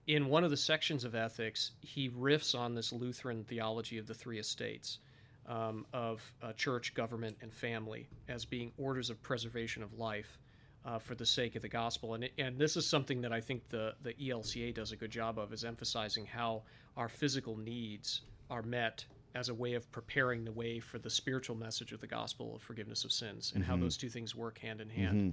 in 0.08 0.28
one 0.28 0.44
of 0.44 0.50
the 0.50 0.58
sections 0.58 1.04
of 1.04 1.14
Ethics, 1.14 1.72
he 1.82 2.10
riffs 2.10 2.58
on 2.58 2.74
this 2.74 2.92
Lutheran 2.92 3.44
theology 3.44 3.98
of 3.98 4.08
the 4.08 4.14
three 4.14 4.40
estates. 4.40 5.00
Um, 5.46 5.88
of 5.94 6.22
uh, 6.44 6.54
church, 6.54 6.94
government, 6.94 7.36
and 7.42 7.52
family 7.52 8.08
as 8.28 8.46
being 8.46 8.72
orders 8.78 9.10
of 9.10 9.20
preservation 9.24 9.82
of 9.82 9.98
life 9.98 10.38
uh, 10.86 11.00
for 11.00 11.16
the 11.16 11.26
sake 11.26 11.56
of 11.56 11.64
the 11.64 11.70
gospel. 11.70 12.14
And, 12.14 12.30
and 12.38 12.60
this 12.60 12.78
is 12.78 12.86
something 12.86 13.20
that 13.22 13.34
I 13.34 13.42
think 13.42 13.68
the, 13.70 13.96
the 14.04 14.14
ELCA 14.14 14.76
does 14.76 14.92
a 14.92 14.96
good 14.96 15.10
job 15.10 15.40
of, 15.40 15.52
is 15.52 15.66
emphasizing 15.66 16.24
how 16.24 16.62
our 16.98 17.10
physical 17.10 17.58
needs 17.58 18.22
are 18.52 18.62
met 18.62 19.04
as 19.36 19.50
a 19.50 19.54
way 19.54 19.74
of 19.74 19.92
preparing 19.92 20.44
the 20.44 20.52
way 20.52 20.80
for 20.80 21.00
the 21.00 21.10
spiritual 21.10 21.56
message 21.56 21.92
of 21.92 22.00
the 22.00 22.08
gospel 22.08 22.56
of 22.56 22.62
forgiveness 22.62 23.04
of 23.04 23.12
sins 23.12 23.52
and 23.56 23.64
how 23.64 23.74
mm-hmm. 23.74 23.84
those 23.84 23.98
two 23.98 24.10
things 24.10 24.36
work 24.36 24.58
hand 24.60 24.82
in 24.82 24.90
hand. 24.90 25.16
Mm-hmm. 25.16 25.30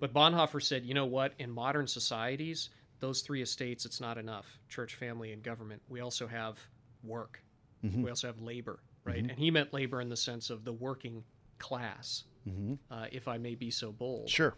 But 0.00 0.12
Bonhoeffer 0.12 0.62
said, 0.62 0.84
you 0.84 0.94
know 0.94 1.06
what? 1.06 1.32
In 1.38 1.50
modern 1.50 1.86
societies, 1.86 2.70
those 3.00 3.20
three 3.20 3.42
estates, 3.42 3.84
it's 3.84 4.00
not 4.00 4.18
enough 4.18 4.58
church, 4.68 4.96
family, 4.96 5.32
and 5.32 5.42
government. 5.42 5.82
We 5.88 6.00
also 6.00 6.26
have 6.26 6.58
work, 7.04 7.42
mm-hmm. 7.84 8.02
we 8.02 8.10
also 8.10 8.26
have 8.26 8.40
labor, 8.40 8.80
right? 9.04 9.18
And 9.18 9.32
he 9.32 9.50
meant 9.50 9.72
labor 9.72 10.00
in 10.00 10.08
the 10.08 10.16
sense 10.16 10.50
of 10.50 10.64
the 10.64 10.72
working 10.72 11.24
class, 11.58 12.24
uh, 12.90 13.06
if 13.12 13.28
I 13.28 13.38
may 13.38 13.54
be 13.54 13.70
so 13.70 13.92
bold. 13.92 14.28
sure 14.28 14.54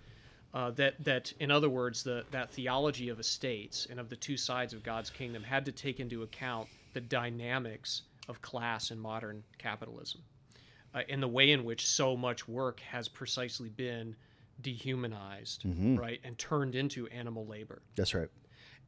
Uh, 0.53 0.71
that, 0.73 0.95
that, 1.05 1.33
in 1.39 1.51
other 1.51 1.69
words, 1.69 2.03
the, 2.03 2.25
that 2.33 2.51
theology 2.51 3.09
of 3.09 3.21
estates 3.21 3.87
and 3.89 4.01
of 4.01 4.09
the 4.09 4.17
two 4.17 4.37
sides 4.37 4.75
of 4.75 4.83
God's 4.83 5.09
kingdom 5.09 5.45
had 5.45 5.65
to 5.67 5.73
take 5.73 6.01
into 6.01 6.25
account 6.25 6.67
the 6.93 7.01
dynamics 7.01 8.03
of 8.31 8.41
class 8.41 8.91
in 8.91 8.99
modern 8.99 9.43
capitalism 9.59 10.23
uh, 10.95 11.03
and 11.09 11.23
the 11.23 11.29
way 11.29 11.53
in 11.53 11.65
which 11.65 11.87
so 11.87 12.17
much 12.17 12.49
work 12.49 12.81
has 12.81 13.09
precisely 13.09 13.69
been 13.69 14.17
dehumanized, 14.61 15.65
right, 15.99 16.21
and 16.25 16.37
turned 16.37 16.75
into 16.75 17.07
animal 17.09 17.47
labor. 17.47 17.83
that's 17.97 18.15
right. 18.15 18.29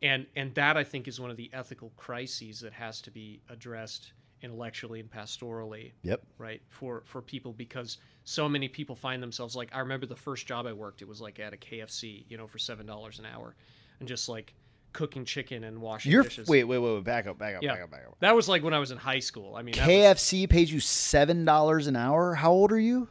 And 0.02 0.26
and 0.34 0.52
that 0.54 0.76
I 0.76 0.84
think 0.84 1.06
is 1.06 1.20
one 1.20 1.30
of 1.30 1.36
the 1.36 1.48
ethical 1.52 1.92
crises 1.96 2.60
that 2.60 2.72
has 2.72 3.00
to 3.02 3.10
be 3.10 3.40
addressed 3.48 4.12
intellectually 4.42 4.98
and 4.98 5.08
pastorally, 5.08 5.92
yep. 6.02 6.20
right, 6.38 6.60
for 6.68 7.02
for 7.06 7.22
people 7.22 7.52
because 7.52 7.98
so 8.24 8.48
many 8.48 8.68
people 8.68 8.96
find 8.96 9.22
themselves 9.22 9.54
like 9.54 9.70
I 9.72 9.78
remember 9.78 10.06
the 10.06 10.16
first 10.16 10.46
job 10.46 10.66
I 10.66 10.72
worked, 10.72 11.02
it 11.02 11.08
was 11.08 11.20
like 11.20 11.38
at 11.38 11.54
a 11.54 11.56
KFC, 11.56 12.24
you 12.28 12.36
know, 12.36 12.48
for 12.48 12.58
seven 12.58 12.84
dollars 12.84 13.20
an 13.20 13.26
hour, 13.26 13.54
and 14.00 14.08
just 14.08 14.28
like 14.28 14.54
cooking 14.92 15.24
chicken 15.24 15.64
and 15.64 15.80
washing 15.80 16.12
you're 16.12 16.22
dishes. 16.22 16.48
wait 16.48 16.64
wait 16.64 16.78
wait 16.78 16.94
wait 16.94 17.04
back 17.04 17.26
up 17.26 17.38
back 17.38 17.56
up 17.56 17.62
yeah, 17.62 17.72
back 17.74 17.82
up 17.82 17.90
back 17.90 18.04
up 18.06 18.16
that 18.20 18.34
was 18.34 18.48
like 18.48 18.62
when 18.62 18.74
I 18.74 18.78
was 18.78 18.90
in 18.90 18.98
high 18.98 19.18
school. 19.20 19.54
I 19.56 19.62
mean, 19.62 19.74
that 19.76 19.86
was- 19.86 20.18
kfc 20.20 20.48
pays 20.48 20.72
you 20.72 20.80
seven 20.80 21.44
dollars 21.44 21.86
an 21.86 21.96
hour 21.96 22.34
how 22.34 22.52
old 22.52 22.72
are 22.72 22.78
you 22.80 23.08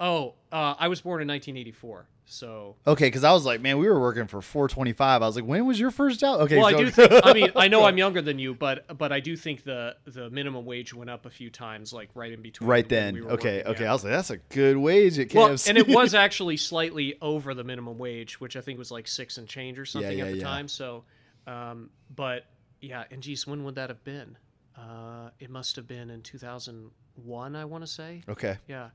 oh, 0.00 0.34
uh, 0.56 0.74
I 0.78 0.88
was 0.88 1.02
born 1.02 1.20
in 1.20 1.28
1984, 1.28 2.08
so 2.24 2.76
Okay, 2.86 3.08
because 3.08 3.24
I 3.24 3.32
was 3.32 3.44
like, 3.44 3.60
man, 3.60 3.76
we 3.76 3.86
were 3.86 4.00
working 4.00 4.26
for 4.26 4.40
four 4.40 4.68
twenty 4.68 4.94
five. 4.94 5.20
I 5.20 5.26
was 5.26 5.36
like, 5.36 5.44
when 5.44 5.66
was 5.66 5.78
your 5.78 5.90
first 5.90 6.18
job? 6.18 6.40
Okay, 6.40 6.56
well, 6.56 6.64
I 6.64 6.72
do 6.72 6.90
think. 6.90 7.12
I 7.12 7.34
mean, 7.34 7.52
I 7.54 7.68
know 7.68 7.84
I'm 7.88 7.98
younger 7.98 8.22
than 8.22 8.38
you, 8.38 8.54
but 8.54 8.96
but 8.96 9.12
I 9.12 9.20
do 9.20 9.36
think 9.36 9.64
the 9.64 9.96
the 10.06 10.30
minimum 10.30 10.64
wage 10.64 10.94
went 10.94 11.10
up 11.10 11.26
a 11.26 11.30
few 11.30 11.50
times, 11.50 11.92
like 11.92 12.08
right 12.14 12.32
in 12.32 12.40
between. 12.40 12.70
right 12.70 12.88
then. 12.88 13.14
we 13.14 13.20
okay, 13.20 13.58
working, 13.58 13.70
okay. 13.72 13.84
yeah. 13.84 13.90
I 13.90 13.92
was 13.92 14.02
like, 14.02 14.14
that's 14.14 14.30
a 14.30 14.38
good 14.38 14.78
wage 14.78 15.18
at 15.18 15.28
KFC. 15.28 15.34
Well, 15.34 15.58
and 15.68 15.76
it 15.76 15.88
was 15.88 16.14
actually 16.26 16.56
slightly 16.56 17.18
over 17.20 17.52
the 17.52 17.64
minimum 17.64 17.98
wage, 17.98 18.40
which 18.40 18.56
I 18.56 18.62
think 18.62 18.78
was 18.78 18.90
like 18.90 19.06
six 19.06 19.36
and 19.36 19.46
change 19.46 19.78
or 19.78 19.84
something 19.84 20.16
yeah, 20.16 20.24
at 20.24 20.32
the 20.32 20.38
yeah. 20.38 20.44
time. 20.44 20.68
So, 20.68 21.04
um, 21.46 21.90
but 22.14 22.46
yeah, 22.80 23.04
and 23.10 23.22
geez, 23.22 23.46
when 23.46 23.62
would 23.64 23.74
that 23.74 23.90
have 23.90 24.02
been? 24.04 24.38
Uh, 24.74 25.28
it 25.38 25.50
must 25.50 25.76
have 25.76 25.86
been 25.86 26.08
in 26.08 26.22
2001, 26.22 27.56
I 27.56 27.64
want 27.66 27.84
to 27.84 27.88
say. 27.88 28.22
okay. 28.26 28.56
Yeah. 28.66 28.88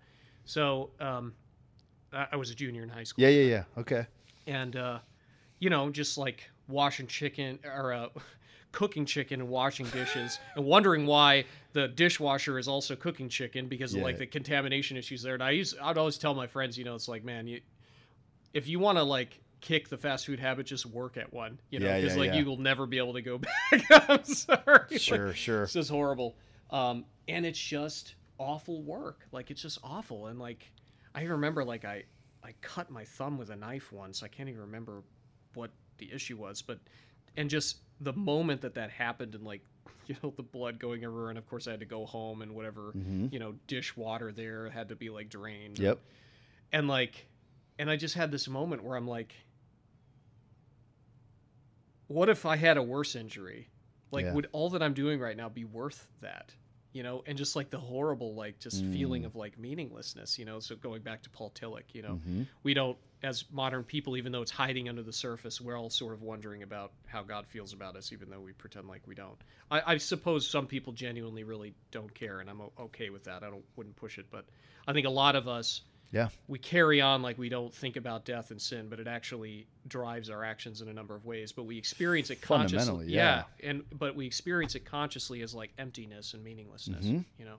So, 0.43 0.89
um, 0.99 1.33
I, 2.13 2.35
was 2.35 2.49
a 2.51 2.55
junior 2.55 2.83
in 2.83 2.89
high 2.89 3.03
school. 3.03 3.23
Yeah, 3.23 3.29
yeah, 3.29 3.43
yeah. 3.49 3.63
Okay. 3.81 4.05
and 4.47 4.75
uh, 4.75 4.99
you 5.59 5.69
know, 5.69 5.89
just 5.89 6.17
like 6.17 6.49
washing 6.67 7.07
chicken 7.07 7.59
or 7.65 7.93
uh, 7.93 8.07
cooking 8.71 9.05
chicken 9.05 9.41
and 9.41 9.49
washing 9.49 9.85
dishes, 9.87 10.39
and 10.55 10.65
wondering 10.65 11.05
why 11.05 11.45
the 11.73 11.87
dishwasher 11.87 12.57
is 12.59 12.67
also 12.67 12.95
cooking 12.95 13.29
chicken 13.29 13.67
because 13.67 13.93
of 13.93 14.01
like 14.01 14.17
the 14.17 14.25
contamination 14.25 14.97
issues 14.97 15.21
there. 15.21 15.33
And 15.35 15.43
I 15.43 15.51
used, 15.51 15.77
I'd 15.81 15.97
always 15.97 16.17
tell 16.17 16.33
my 16.33 16.47
friends, 16.47 16.77
you 16.77 16.83
know, 16.83 16.95
it's 16.95 17.07
like, 17.07 17.23
man, 17.23 17.47
you, 17.47 17.61
if 18.53 18.67
you 18.67 18.79
want 18.79 18.97
to 18.97 19.03
like 19.03 19.39
kick 19.61 19.87
the 19.89 19.97
fast 19.97 20.25
food 20.25 20.39
habit, 20.39 20.65
just 20.65 20.85
work 20.85 21.15
at 21.17 21.31
one, 21.31 21.59
you 21.69 21.79
know, 21.79 21.85
Yeah, 21.85 21.99
because 22.01 22.15
yeah, 22.15 22.19
like 22.21 22.33
yeah. 22.33 22.39
you 22.39 22.45
will 22.45 22.57
never 22.57 22.85
be 22.87 22.97
able 22.97 23.13
to 23.13 23.21
go 23.21 23.37
back. 23.71 24.09
I'm 24.09 24.23
sorry. 24.25 24.57
Like, 24.89 24.99
Sure, 24.99 25.33
sure. 25.33 25.61
this 25.61 25.75
is 25.75 25.87
horrible. 25.89 26.35
Um, 26.71 27.05
and 27.27 27.45
it's 27.45 27.59
just 27.59 28.15
awful 28.39 28.81
work. 28.81 29.27
Like 29.31 29.51
it's 29.51 29.61
just 29.61 29.77
awful. 29.83 30.27
And 30.27 30.39
like 30.39 30.71
I 31.13 31.23
remember 31.23 31.63
like 31.63 31.85
I 31.85 32.03
I 32.43 32.53
cut 32.61 32.89
my 32.89 33.05
thumb 33.05 33.37
with 33.37 33.49
a 33.49 33.55
knife 33.55 33.91
once. 33.91 34.23
I 34.23 34.27
can't 34.27 34.49
even 34.49 34.61
remember 34.61 35.03
what 35.53 35.71
the 35.97 36.11
issue 36.11 36.37
was, 36.37 36.61
but 36.61 36.79
and 37.37 37.49
just 37.49 37.77
the 37.99 38.13
moment 38.13 38.61
that 38.61 38.75
that 38.75 38.89
happened 38.89 39.35
and 39.35 39.43
like 39.43 39.61
you 40.07 40.15
know 40.23 40.33
the 40.35 40.43
blood 40.43 40.79
going 40.79 41.03
everywhere 41.03 41.29
and 41.29 41.37
of 41.37 41.47
course 41.47 41.67
I 41.67 41.71
had 41.71 41.79
to 41.81 41.85
go 41.85 42.05
home 42.05 42.41
and 42.41 42.53
whatever 42.55 42.91
mm-hmm. 42.95 43.27
you 43.31 43.39
know 43.39 43.55
dish 43.67 43.95
water 43.95 44.31
there 44.31 44.69
had 44.69 44.89
to 44.89 44.95
be 44.95 45.09
like 45.09 45.29
drained 45.29 45.79
Yep. 45.79 45.99
and 46.73 46.87
like 46.87 47.27
and 47.77 47.89
I 47.89 47.95
just 47.95 48.15
had 48.15 48.31
this 48.31 48.47
moment 48.47 48.83
where 48.83 48.97
I'm 48.97 49.07
like 49.07 49.35
what 52.07 52.29
if 52.29 52.45
I 52.45 52.55
had 52.55 52.77
a 52.77 52.83
worse 52.83 53.15
injury 53.15 53.69
like 54.11 54.25
Yeah. 54.25 54.33
would 54.33 54.47
all 54.51 54.69
that 54.71 54.81
I'm 54.83 54.93
doing 54.93 55.19
right 55.19 55.37
now 55.37 55.49
be 55.49 55.65
worth 55.65 56.07
that 56.21 56.53
you 56.93 57.03
know, 57.03 57.23
and 57.25 57.37
just 57.37 57.55
like 57.55 57.69
the 57.69 57.77
horrible, 57.77 58.35
like 58.35 58.59
just 58.59 58.83
feeling 58.85 59.23
mm. 59.23 59.27
of 59.27 59.35
like 59.35 59.57
meaninglessness, 59.57 60.37
you 60.37 60.45
know. 60.45 60.59
So 60.59 60.75
going 60.75 61.01
back 61.01 61.23
to 61.23 61.29
Paul 61.29 61.51
Tillich, 61.55 61.93
you 61.93 62.01
know, 62.01 62.15
mm-hmm. 62.15 62.43
we 62.63 62.73
don't, 62.73 62.97
as 63.23 63.45
modern 63.51 63.83
people, 63.83 64.17
even 64.17 64.31
though 64.31 64.41
it's 64.41 64.51
hiding 64.51 64.89
under 64.89 65.03
the 65.03 65.13
surface, 65.13 65.61
we're 65.61 65.79
all 65.79 65.89
sort 65.89 66.13
of 66.13 66.21
wondering 66.21 66.63
about 66.63 66.91
how 67.05 67.23
God 67.23 67.47
feels 67.47 67.71
about 67.71 67.95
us, 67.95 68.11
even 68.11 68.29
though 68.29 68.39
we 68.39 68.51
pretend 68.51 68.87
like 68.87 69.01
we 69.05 69.15
don't. 69.15 69.37
I, 69.69 69.93
I 69.93 69.97
suppose 69.97 70.47
some 70.47 70.67
people 70.67 70.91
genuinely 70.91 71.43
really 71.43 71.73
don't 71.91 72.13
care, 72.13 72.39
and 72.39 72.49
I'm 72.49 72.61
okay 72.79 73.09
with 73.09 73.23
that. 73.25 73.43
I 73.43 73.49
don't 73.49 73.63
wouldn't 73.75 73.95
push 73.95 74.17
it, 74.17 74.25
but 74.29 74.45
I 74.87 74.93
think 74.93 75.07
a 75.07 75.11
lot 75.11 75.35
of 75.35 75.47
us 75.47 75.81
Yeah. 76.11 76.27
we 76.47 76.59
carry 76.59 76.99
on 76.99 77.21
like 77.21 77.37
we 77.37 77.47
don't 77.47 77.73
think 77.73 77.95
about 77.95 78.25
death 78.25 78.51
and 78.51 78.61
sin, 78.61 78.87
but 78.89 78.99
it 78.99 79.07
actually 79.07 79.67
drives 79.87 80.29
our 80.29 80.43
actions 80.43 80.81
in 80.81 80.89
a 80.89 80.93
number 80.93 81.15
of 81.15 81.25
ways. 81.25 81.51
But 81.51 81.63
we 81.63 81.77
experience 81.77 82.29
it 82.29 82.41
consciously. 82.41 82.79
Fundamentally, 82.79 83.13
yeah. 83.13 83.43
and 83.63 83.83
but 83.97 84.15
we 84.15 84.25
experience 84.25 84.75
it 84.75 84.85
consciously 84.85 85.41
as 85.41 85.55
like 85.55 85.71
emptiness 85.77 86.33
and 86.33 86.43
meaninglessness. 86.43 87.05
You 87.37 87.45
know, 87.45 87.55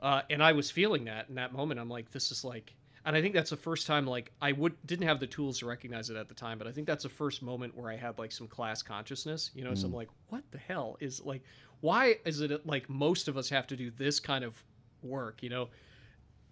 uh, 0.00 0.22
and 0.30 0.42
I 0.42 0.52
was 0.52 0.70
feeling 0.70 1.04
that 1.04 1.28
in 1.28 1.36
that 1.36 1.52
moment. 1.52 1.78
I'm 1.78 1.88
like, 1.88 2.10
this 2.10 2.32
is 2.32 2.44
like, 2.44 2.74
and 3.04 3.14
I 3.14 3.22
think 3.22 3.34
that's 3.34 3.50
the 3.50 3.56
first 3.56 3.86
time 3.86 4.04
like 4.04 4.32
I 4.42 4.50
would 4.50 4.74
didn't 4.84 5.06
have 5.06 5.20
the 5.20 5.28
tools 5.28 5.60
to 5.60 5.66
recognize 5.66 6.10
it 6.10 6.16
at 6.16 6.28
the 6.28 6.34
time, 6.34 6.58
but 6.58 6.66
I 6.66 6.72
think 6.72 6.88
that's 6.88 7.04
the 7.04 7.08
first 7.08 7.40
moment 7.40 7.76
where 7.76 7.90
I 7.90 7.96
had 7.96 8.18
like 8.18 8.32
some 8.32 8.48
class 8.48 8.82
consciousness. 8.82 9.52
You 9.54 9.62
know, 9.62 9.74
so 9.74 9.86
I'm 9.86 9.94
like, 9.94 10.08
what 10.28 10.42
the 10.50 10.58
hell 10.58 10.96
is 10.98 11.24
like, 11.24 11.42
why 11.82 12.16
is 12.24 12.40
it 12.40 12.66
like 12.66 12.90
most 12.90 13.28
of 13.28 13.36
us 13.36 13.48
have 13.50 13.68
to 13.68 13.76
do 13.76 13.92
this 13.92 14.18
kind 14.18 14.42
of 14.42 14.60
work? 15.02 15.40
You 15.44 15.50
know 15.50 15.68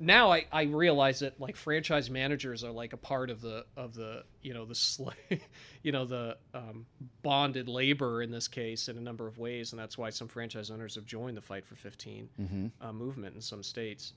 now 0.01 0.31
I, 0.33 0.47
I 0.53 0.63
realize 0.63 1.21
that 1.21 1.41
like 1.41 1.57
franchise 1.57 2.09
managers 2.11 2.63
are 2.65 2.71
like 2.71 2.93
a 2.93 2.97
part 2.97 3.31
of 3.31 3.41
the 3.41 3.65
of 3.77 3.95
the 3.95 4.25
you 4.43 4.55
know 4.55 4.65
the 4.65 4.75
sl- 4.75 5.09
you 5.83 5.93
know 5.93 6.05
the 6.05 6.37
um, 6.55 6.87
bonded 7.23 7.69
labor 7.69 8.23
in 8.23 8.31
this 8.31 8.47
case 8.49 8.89
in 8.89 8.97
a 8.97 9.01
number 9.01 9.27
of 9.27 9.39
ways 9.39 9.73
and 9.73 9.81
that's 9.81 9.99
why 9.99 10.11
some 10.11 10.29
franchise 10.29 10.71
owners 10.71 10.95
have 10.95 11.05
joined 11.07 11.37
the 11.37 11.41
fight 11.43 11.65
for 11.67 11.75
15 11.75 12.71
uh, 12.81 12.93
movement 12.93 13.35
in 13.35 13.41
some 13.41 13.63
states 13.63 14.13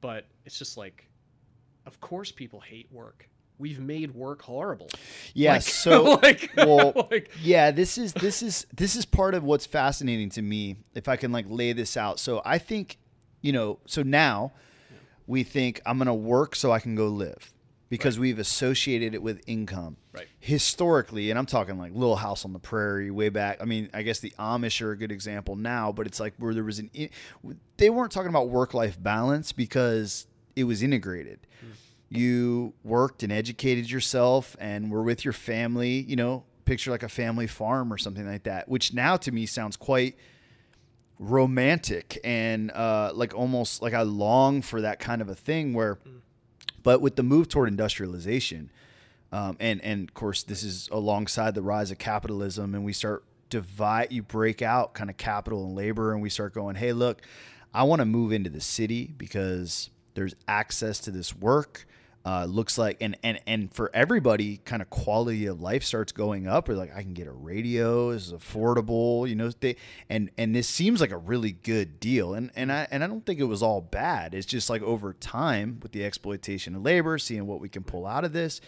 but 0.00 0.26
it's 0.44 0.58
just 0.58 0.76
like 0.76 1.08
of 1.86 2.00
course 2.00 2.32
people 2.32 2.60
hate 2.60 2.88
work 2.92 3.28
we've 3.58 3.78
made 3.80 4.12
work 4.14 4.42
horrible 4.42 4.88
Yeah. 5.34 5.52
Like- 5.52 5.62
so, 5.62 6.02
like- 6.22 6.50
well, 6.56 6.92
like- 7.12 7.30
yeah, 7.40 7.70
this 7.70 7.96
is 7.96 8.12
this 8.14 8.42
is 8.42 8.66
this 8.74 8.96
is 8.96 9.04
part 9.04 9.34
of 9.34 9.44
what's 9.44 9.66
fascinating 9.66 10.30
to 10.30 10.42
me. 10.42 10.78
If 10.96 11.06
I 11.06 11.14
can 11.16 11.30
like 11.30 11.44
lay 11.48 11.72
this 11.72 11.96
out, 11.96 12.18
so 12.18 12.42
I 12.44 12.58
think, 12.58 12.98
you 13.40 13.52
know, 13.52 13.78
so 13.86 14.02
now 14.02 14.52
we 15.26 15.42
think 15.42 15.80
I'm 15.86 15.98
going 15.98 16.06
to 16.06 16.14
work 16.14 16.54
so 16.56 16.72
I 16.72 16.80
can 16.80 16.94
go 16.94 17.08
live 17.08 17.52
because 17.88 18.18
we've 18.18 18.38
associated 18.38 19.14
it 19.14 19.22
with 19.22 19.42
income. 19.46 19.98
Right. 20.12 20.26
Historically, 20.40 21.28
and 21.28 21.38
I'm 21.38 21.44
talking 21.44 21.76
like 21.76 21.92
Little 21.92 22.16
House 22.16 22.44
on 22.46 22.54
the 22.54 22.58
Prairie 22.58 23.10
way 23.10 23.28
back. 23.28 23.58
I 23.60 23.66
mean, 23.66 23.90
I 23.92 24.00
guess 24.00 24.18
the 24.20 24.32
Amish 24.38 24.80
are 24.80 24.92
a 24.92 24.96
good 24.96 25.12
example 25.12 25.56
now, 25.56 25.92
but 25.92 26.06
it's 26.06 26.18
like 26.18 26.32
where 26.38 26.54
there 26.54 26.64
was 26.64 26.78
an 26.78 26.90
in- 26.94 27.10
they 27.76 27.90
weren't 27.90 28.10
talking 28.10 28.30
about 28.30 28.48
work 28.48 28.72
life 28.72 29.00
balance 29.02 29.52
because 29.52 30.26
it 30.56 30.64
was 30.64 30.82
integrated. 30.82 31.40
Hmm. 31.60 31.72
You 32.08 32.72
worked 32.82 33.22
and 33.22 33.30
educated 33.30 33.90
yourself 33.90 34.56
and 34.58 34.90
were 34.90 35.02
with 35.02 35.22
your 35.22 35.34
family, 35.34 36.00
you 36.08 36.16
know, 36.16 36.44
picture 36.64 36.90
like 36.90 37.02
a 37.02 37.08
family 37.10 37.46
farm 37.46 37.92
or 37.92 37.98
something 37.98 38.26
like 38.26 38.44
that, 38.44 38.68
which 38.70 38.94
now 38.94 39.18
to 39.18 39.32
me 39.32 39.44
sounds 39.44 39.76
quite 39.76 40.16
romantic 41.22 42.18
and 42.24 42.72
uh, 42.72 43.12
like 43.14 43.32
almost 43.32 43.80
like 43.80 43.94
I 43.94 44.02
long 44.02 44.60
for 44.60 44.80
that 44.80 44.98
kind 44.98 45.22
of 45.22 45.28
a 45.28 45.36
thing 45.36 45.72
where, 45.72 45.98
but 46.82 47.00
with 47.00 47.14
the 47.14 47.22
move 47.22 47.48
toward 47.48 47.68
industrialization, 47.68 48.70
um, 49.30 49.56
and 49.60 49.80
and 49.82 50.08
of 50.08 50.14
course 50.14 50.42
this 50.42 50.62
is 50.64 50.88
alongside 50.90 51.54
the 51.54 51.62
rise 51.62 51.90
of 51.92 51.98
capitalism, 51.98 52.74
and 52.74 52.84
we 52.84 52.92
start 52.92 53.24
divide, 53.50 54.10
you 54.10 54.22
break 54.22 54.62
out 54.62 54.94
kind 54.94 55.10
of 55.10 55.16
capital 55.16 55.64
and 55.64 55.76
labor, 55.76 56.12
and 56.12 56.20
we 56.20 56.28
start 56.28 56.54
going, 56.54 56.74
hey, 56.74 56.92
look, 56.92 57.22
I 57.72 57.84
want 57.84 58.00
to 58.00 58.06
move 58.06 58.32
into 58.32 58.50
the 58.50 58.60
city 58.60 59.14
because 59.16 59.90
there's 60.14 60.34
access 60.48 60.98
to 61.00 61.10
this 61.10 61.36
work. 61.36 61.86
Uh, 62.24 62.44
looks 62.44 62.78
like 62.78 62.96
and 63.00 63.16
and 63.24 63.40
and 63.48 63.74
for 63.74 63.90
everybody, 63.92 64.58
kind 64.58 64.80
of 64.80 64.88
quality 64.90 65.46
of 65.46 65.60
life 65.60 65.82
starts 65.82 66.12
going 66.12 66.46
up. 66.46 66.68
Or 66.68 66.74
like 66.74 66.94
I 66.94 67.02
can 67.02 67.14
get 67.14 67.26
a 67.26 67.32
radio, 67.32 68.12
this 68.12 68.28
is 68.28 68.32
affordable, 68.32 69.28
you 69.28 69.34
know. 69.34 69.50
They 69.50 69.76
and 70.08 70.30
and 70.38 70.54
this 70.54 70.68
seems 70.68 71.00
like 71.00 71.10
a 71.10 71.18
really 71.18 71.52
good 71.52 71.98
deal. 71.98 72.34
And 72.34 72.50
and 72.54 72.70
I 72.70 72.86
and 72.90 73.02
I 73.02 73.08
don't 73.08 73.26
think 73.26 73.40
it 73.40 73.44
was 73.44 73.62
all 73.62 73.80
bad. 73.80 74.34
It's 74.34 74.46
just 74.46 74.70
like 74.70 74.82
over 74.82 75.12
time 75.12 75.80
with 75.82 75.92
the 75.92 76.04
exploitation 76.04 76.76
of 76.76 76.82
labor, 76.82 77.18
seeing 77.18 77.46
what 77.46 77.60
we 77.60 77.68
can 77.68 77.82
pull 77.82 78.06
out 78.06 78.24
of 78.24 78.32
this 78.32 78.60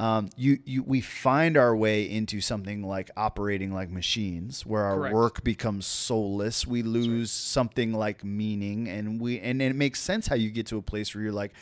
um, 0.00 0.28
you, 0.36 0.60
you 0.64 0.82
we 0.84 1.00
find 1.00 1.56
our 1.56 1.74
way 1.74 2.08
into 2.08 2.40
something 2.40 2.84
like 2.84 3.10
operating 3.16 3.72
like 3.72 3.90
machines 3.90 4.64
where 4.64 4.84
our 4.84 4.96
Correct. 4.96 5.14
work 5.14 5.44
becomes 5.44 5.86
soulless 5.86 6.66
we 6.66 6.82
lose 6.82 7.32
something 7.32 7.92
like 7.92 8.22
meaning 8.22 8.88
and 8.88 9.20
we 9.20 9.40
and 9.40 9.60
it 9.60 9.74
makes 9.74 10.00
sense 10.00 10.28
how 10.28 10.36
you 10.36 10.50
get 10.50 10.66
to 10.66 10.78
a 10.78 10.82
place 10.82 11.14
where 11.14 11.24
you're 11.24 11.32
like 11.32 11.52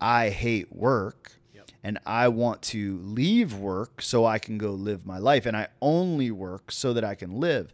i 0.00 0.28
hate 0.30 0.74
work 0.74 1.32
Yep. 1.54 1.70
and 1.82 1.98
i 2.06 2.28
want 2.28 2.62
to 2.62 2.98
leave 3.02 3.54
work 3.54 4.00
so 4.02 4.24
i 4.24 4.38
can 4.38 4.58
go 4.58 4.70
live 4.72 5.06
my 5.06 5.18
life 5.18 5.46
and 5.46 5.56
i 5.56 5.68
only 5.80 6.30
work 6.30 6.70
so 6.70 6.92
that 6.92 7.04
i 7.04 7.14
can 7.14 7.38
live 7.40 7.72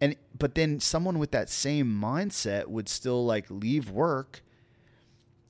and 0.00 0.16
but 0.38 0.54
then 0.54 0.80
someone 0.80 1.18
with 1.18 1.30
that 1.30 1.48
same 1.48 1.86
mindset 1.86 2.66
would 2.66 2.88
still 2.88 3.24
like 3.24 3.46
leave 3.50 3.90
work 3.90 4.42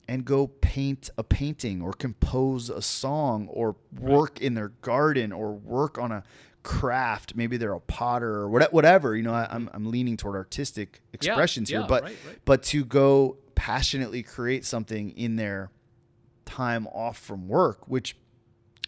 and 0.07 0.25
go 0.25 0.47
paint 0.47 1.09
a 1.17 1.23
painting 1.23 1.81
or 1.81 1.93
compose 1.93 2.69
a 2.69 2.81
song 2.81 3.47
or 3.49 3.75
work 3.99 4.41
in 4.41 4.53
their 4.53 4.69
garden 4.81 5.31
or 5.31 5.53
work 5.53 5.97
on 5.97 6.11
a 6.11 6.23
craft. 6.61 7.35
Maybe 7.35 7.57
they're 7.57 7.73
a 7.73 7.79
potter 7.79 8.29
or 8.29 8.49
whatever. 8.49 9.15
You 9.15 9.23
know, 9.23 9.33
I, 9.33 9.47
I'm, 9.49 9.69
I'm 9.73 9.89
leaning 9.89 10.17
toward 10.17 10.35
artistic 10.35 11.01
expressions 11.13 11.69
here, 11.69 11.79
yeah, 11.79 11.87
but 11.87 12.03
right, 12.03 12.17
right. 12.27 12.37
but 12.45 12.63
to 12.63 12.83
go 12.85 13.37
passionately 13.55 14.23
create 14.23 14.65
something 14.65 15.11
in 15.11 15.35
their 15.37 15.71
time 16.55 16.87
off 16.87 17.17
from 17.17 17.47
work, 17.47 17.87
which 17.87 18.15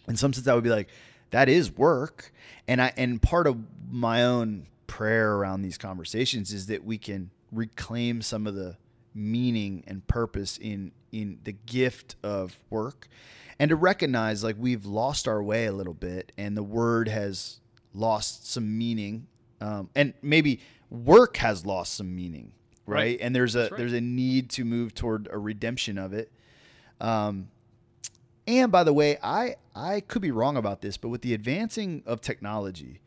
in 0.08 0.16
some 0.16 0.32
sense 0.32 0.46
I 0.46 0.54
would 0.54 0.64
be 0.64 0.70
like, 0.70 0.88
that 1.30 1.48
is 1.48 1.76
work. 1.76 2.32
And 2.68 2.80
I 2.80 2.92
and 2.96 3.20
part 3.20 3.46
of 3.46 3.56
my 3.90 4.22
own 4.24 4.66
prayer 4.86 5.34
around 5.34 5.62
these 5.62 5.76
conversations 5.78 6.52
is 6.52 6.66
that 6.66 6.84
we 6.84 6.96
can 6.98 7.30
reclaim 7.52 8.22
some 8.22 8.46
of 8.46 8.54
the 8.54 8.76
meaning 9.14 9.82
and 9.86 10.06
purpose 10.06 10.58
in 10.58 10.92
in 11.10 11.38
the 11.44 11.52
gift 11.52 12.16
of 12.22 12.58
work 12.70 13.08
and 13.58 13.70
to 13.70 13.76
recognize 13.76 14.44
like 14.44 14.56
we've 14.58 14.84
lost 14.84 15.26
our 15.26 15.42
way 15.42 15.64
a 15.66 15.72
little 15.72 15.94
bit 15.94 16.30
and 16.36 16.56
the 16.56 16.62
word 16.62 17.08
has 17.08 17.60
lost 17.94 18.46
some 18.46 18.76
meaning 18.76 19.26
um, 19.60 19.88
and 19.94 20.12
maybe 20.20 20.60
work 20.90 21.38
has 21.38 21.64
lost 21.64 21.94
some 21.94 22.14
meaning 22.14 22.52
right, 22.84 22.94
Right. 22.96 23.18
and 23.22 23.34
there's 23.34 23.54
a 23.56 23.62
right. 23.62 23.76
there's 23.78 23.94
a 23.94 24.00
need 24.02 24.50
to 24.50 24.64
move 24.64 24.92
toward 24.94 25.28
a 25.32 25.38
redemption 25.38 25.96
of 25.96 26.12
it 26.12 26.30
um, 27.00 27.48
and 28.46 28.70
by 28.70 28.84
the 28.84 28.92
way, 28.92 29.18
I 29.22 29.56
I 29.74 30.00
could 30.00 30.22
be 30.22 30.30
wrong 30.30 30.56
about 30.56 30.80
this, 30.80 30.96
but 30.96 31.08
with 31.08 31.22
the 31.22 31.34
advancing 31.34 32.02
of 32.06 32.20
technology, 32.20 33.00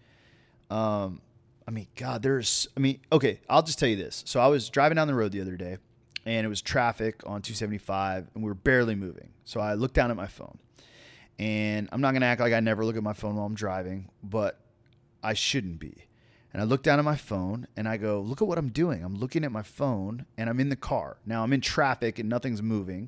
um, 0.70 1.22
I 1.68 1.72
mean, 1.72 1.88
God, 1.95 2.22
there's, 2.24 2.68
I 2.76 2.80
mean, 2.80 2.99
okay, 3.11 3.41
I'll 3.49 3.61
just 3.64 3.78
tell 3.80 3.90
you 3.90 3.95
this. 3.95 4.24
So 4.26 4.40
I 4.40 4.48
was 4.48 4.70
driving 4.70 4.95
down 4.95 5.07
the 5.07 5.14
road 5.16 5.32
the 5.32 5.41
other 5.41 5.56
day, 5.56 5.78
and 6.26 6.45
it 6.45 6.49
was 6.49 6.61
traffic 6.61 7.22
on 7.26 7.41
275, 7.41 8.28
and 8.34 8.44
we 8.44 8.49
were 8.49 8.56
barely 8.56 8.95
moving. 8.95 9.30
So 9.45 9.60
I 9.60 9.76
looked 9.76 9.94
down 9.95 10.11
at 10.11 10.18
my 10.18 10.28
phone, 10.28 10.57
and 11.38 11.88
I'm 11.91 12.02
not 12.02 12.14
gonna 12.14 12.26
act 12.26 12.41
like 12.41 12.53
I 12.53 12.60
never 12.60 12.86
look 12.86 12.98
at 12.98 13.03
my 13.03 13.14
phone 13.14 13.36
while 13.36 13.45
I'm 13.45 13.56
driving, 13.56 14.10
but 14.24 14.60
I 15.24 15.34
shouldn't 15.34 15.80
be. 15.80 16.06
And 16.52 16.61
I 16.61 16.66
look 16.66 16.82
down 16.82 16.98
at 16.98 17.06
my 17.06 17.16
phone 17.16 17.68
and 17.78 17.88
I 17.88 17.98
go, 17.98 18.22
look 18.22 18.41
at 18.41 18.48
what 18.48 18.57
I'm 18.57 18.70
doing. 18.70 19.03
I'm 19.03 19.16
looking 19.16 19.44
at 19.44 19.52
my 19.52 19.61
phone 19.61 20.26
and 20.36 20.49
I'm 20.49 20.60
in 20.60 20.70
the 20.70 20.76
car. 20.76 21.18
Now 21.24 21.44
I'm 21.44 21.53
in 21.53 21.61
traffic 21.61 22.18
and 22.18 22.28
nothing's 22.28 22.64
moving, 22.64 23.07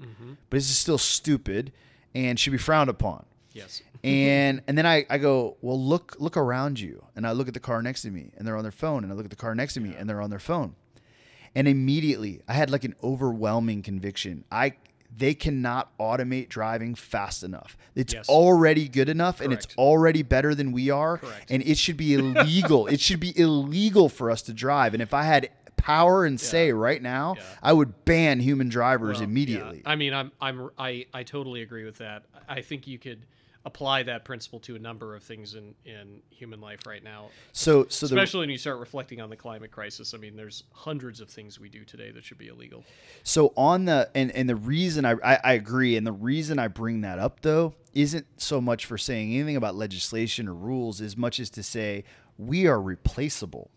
but 0.52 0.58
this 0.58 0.70
is 0.70 0.78
still 0.78 1.00
stupid 1.00 1.72
and 2.16 2.40
should 2.40 2.52
be 2.52 2.58
frowned 2.58 2.90
upon. 2.90 3.26
yes 3.54 3.82
And 4.04 4.62
and 4.68 4.78
then 4.78 4.86
I, 4.86 5.06
I 5.10 5.18
go, 5.18 5.58
well 5.62 5.82
look 5.82 6.16
look 6.20 6.36
around 6.38 6.80
you. 6.80 7.06
And 7.16 7.28
I 7.28 7.32
look 7.34 7.48
at 7.48 7.54
the 7.54 7.60
car 7.60 7.82
next 7.82 8.02
to 8.04 8.12
me 8.12 8.32
and 8.38 8.48
they're 8.48 8.58
on 8.58 8.64
their 8.64 8.72
phone. 8.72 9.04
And 9.04 9.12
I 9.14 9.16
look 9.16 9.26
at 9.26 9.30
the 9.32 9.36
car 9.46 9.54
next 9.56 9.74
to 9.76 9.80
me 9.80 9.94
and 9.98 10.10
they're 10.10 10.22
on 10.22 10.30
their 10.30 10.40
phone. 10.40 10.76
And 11.56 11.68
immediately 11.68 12.42
I 12.48 12.54
had 12.54 12.70
like 12.70 12.84
an 12.84 12.96
overwhelming 13.04 13.82
conviction. 13.84 14.44
I 14.52 14.74
they 15.16 15.34
cannot 15.34 15.96
automate 16.00 16.48
driving 16.48 16.96
fast 16.96 17.44
enough. 17.44 17.78
It's 17.96 18.14
Yes. 18.14 18.30
already 18.30 18.88
good 18.88 19.10
enough 19.10 19.42
and 19.42 19.52
it's 19.52 19.68
already 19.78 20.24
better 20.24 20.56
than 20.56 20.72
we 20.72 20.90
are. 20.90 21.18
Correct. 21.18 21.52
And 21.52 21.62
it 21.64 21.78
should 21.78 21.98
be 21.98 22.14
illegal. 22.14 22.88
it 22.88 23.02
should 23.02 23.20
be 23.20 23.38
illegal 23.38 24.08
for 24.08 24.32
us 24.32 24.42
to 24.44 24.54
drive. 24.54 24.94
And 24.94 25.04
if 25.04 25.14
I 25.14 25.24
had 25.24 25.50
power 25.82 26.26
and 26.26 26.40
say 26.40 26.72
right 26.72 27.02
now, 27.02 27.36
Yeah. 27.38 27.44
I 27.64 27.74
would 27.74 28.06
ban 28.06 28.40
human 28.40 28.70
drivers 28.70 29.18
Well, 29.18 29.28
immediately. 29.30 29.82
yeah. 29.84 29.90
I 29.92 29.96
mean, 29.96 30.14
I'm 30.14 30.32
I'm 30.40 30.70
I 30.78 31.06
I 31.14 31.24
totally 31.24 31.62
agree 31.62 31.84
with 31.86 31.98
that. 31.98 32.24
I 32.48 32.62
think 32.62 32.88
you 32.88 33.00
could 33.00 33.26
apply 33.64 34.02
that 34.02 34.26
principle 34.26 34.60
to 34.60 34.76
a 34.76 34.80
number 34.80 35.16
of 35.16 35.22
things 35.24 35.54
in 35.54 35.76
in 35.86 36.22
human 36.32 36.60
life 36.60 36.80
right 36.88 37.04
now. 37.04 37.30
So 37.52 37.86
so 37.90 38.08
the 38.08 38.16
Especially 38.16 38.40
when 38.42 38.50
you 38.50 38.58
start 38.58 38.80
reflecting 38.80 39.22
on 39.22 39.30
the 39.30 39.36
climate 39.36 39.70
crisis. 39.72 40.14
I 40.16 40.18
mean, 40.18 40.36
there's 40.36 40.64
hundreds 40.72 41.22
of 41.22 41.30
things 41.30 41.60
we 41.60 41.70
do 41.70 41.84
today 41.86 42.10
that 42.12 42.24
should 42.24 42.40
be 42.40 42.48
illegal. 42.48 42.84
So 43.24 43.54
on 43.56 43.86
the 43.86 44.10
and 44.16 44.32
and 44.32 44.48
the 44.50 44.56
reason 44.56 45.06
I, 45.06 45.12
I 45.24 45.40
I 45.44 45.54
agree 45.54 45.96
and 45.96 46.08
the 46.08 46.12
reason 46.12 46.58
I 46.60 46.70
bring 46.70 47.02
that 47.02 47.20
up 47.20 47.42
though 47.42 47.74
isn't 47.94 48.26
so 48.38 48.62
much 48.62 48.86
for 48.86 48.98
saying 48.98 49.34
anything 49.34 49.56
about 49.58 49.76
legislation 49.76 50.48
or 50.48 50.54
rules 50.56 51.02
as 51.02 51.16
much 51.18 51.40
as 51.40 51.50
to 51.52 51.62
say 51.64 52.04
we 52.38 52.66
are 52.66 52.82
replaceable. 52.82 53.70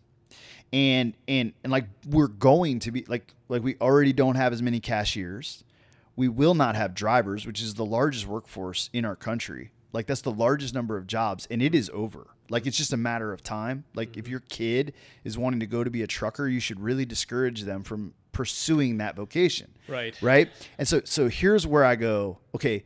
And 0.73 1.13
and 1.27 1.53
and 1.63 1.71
like 1.71 1.85
we're 2.07 2.27
going 2.27 2.79
to 2.79 2.91
be 2.91 3.05
like 3.07 3.33
like 3.47 3.63
we 3.63 3.75
already 3.79 4.13
don't 4.13 4.35
have 4.35 4.53
as 4.53 4.61
many 4.61 4.79
cashiers. 4.79 5.63
We 6.15 6.29
will 6.29 6.55
not 6.55 6.75
have 6.75 6.93
drivers 6.93 7.45
which 7.45 7.61
is 7.61 7.75
the 7.75 7.85
largest 7.85 8.27
workforce 8.27 8.89
in 8.93 9.05
our 9.05 9.15
country. 9.15 9.71
Like 9.93 10.07
that's 10.07 10.21
the 10.21 10.31
largest 10.31 10.73
number 10.73 10.97
of 10.97 11.07
jobs 11.07 11.47
and 11.49 11.61
it 11.61 11.73
is 11.73 11.89
over. 11.93 12.27
Like 12.49 12.67
it's 12.67 12.77
just 12.77 12.93
a 12.93 12.97
matter 12.97 13.33
of 13.33 13.41
time. 13.41 13.85
Like 13.95 14.17
if 14.17 14.25
mm-hmm. 14.25 14.31
your 14.31 14.39
kid 14.41 14.93
is 15.23 15.37
wanting 15.37 15.59
to 15.61 15.65
go 15.65 15.83
to 15.83 15.89
be 15.89 16.03
a 16.03 16.07
trucker 16.07 16.47
you 16.47 16.59
should 16.59 16.79
really 16.79 17.05
discourage 17.05 17.63
them 17.63 17.83
from 17.83 18.13
pursuing 18.31 18.97
that 18.97 19.15
vocation. 19.15 19.71
Right. 19.87 20.15
right? 20.21 20.49
And 20.77 20.87
so 20.87 21.01
so 21.05 21.29
here's 21.29 21.65
where 21.65 21.85
i 21.85 21.95
go 21.95 22.39
okay 22.53 22.83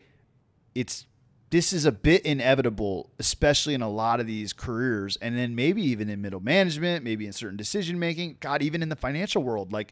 it's 0.76 1.06
this 1.52 1.74
is 1.74 1.86
a 1.86 1.92
bit 1.92 2.24
inevitable, 2.26 3.10
especially 3.20 3.74
in 3.74 3.82
a 3.82 3.90
lot 3.90 4.20
of 4.20 4.28
these 4.28 4.54
careers, 4.54 5.18
and 5.18 5.38
then 5.38 5.56
maybe 5.56 5.82
even 5.82 6.10
in 6.10 6.22
middle 6.22 6.40
management, 6.42 7.04
maybe 7.04 7.26
in 7.26 7.34
certain 7.34 7.58
decision 7.58 7.98
making. 8.00 8.38
God, 8.40 8.62
even 8.62 8.84
in 8.84 8.90
the 8.90 8.96
financial 8.96 9.42
world, 9.42 9.74
like 9.74 9.92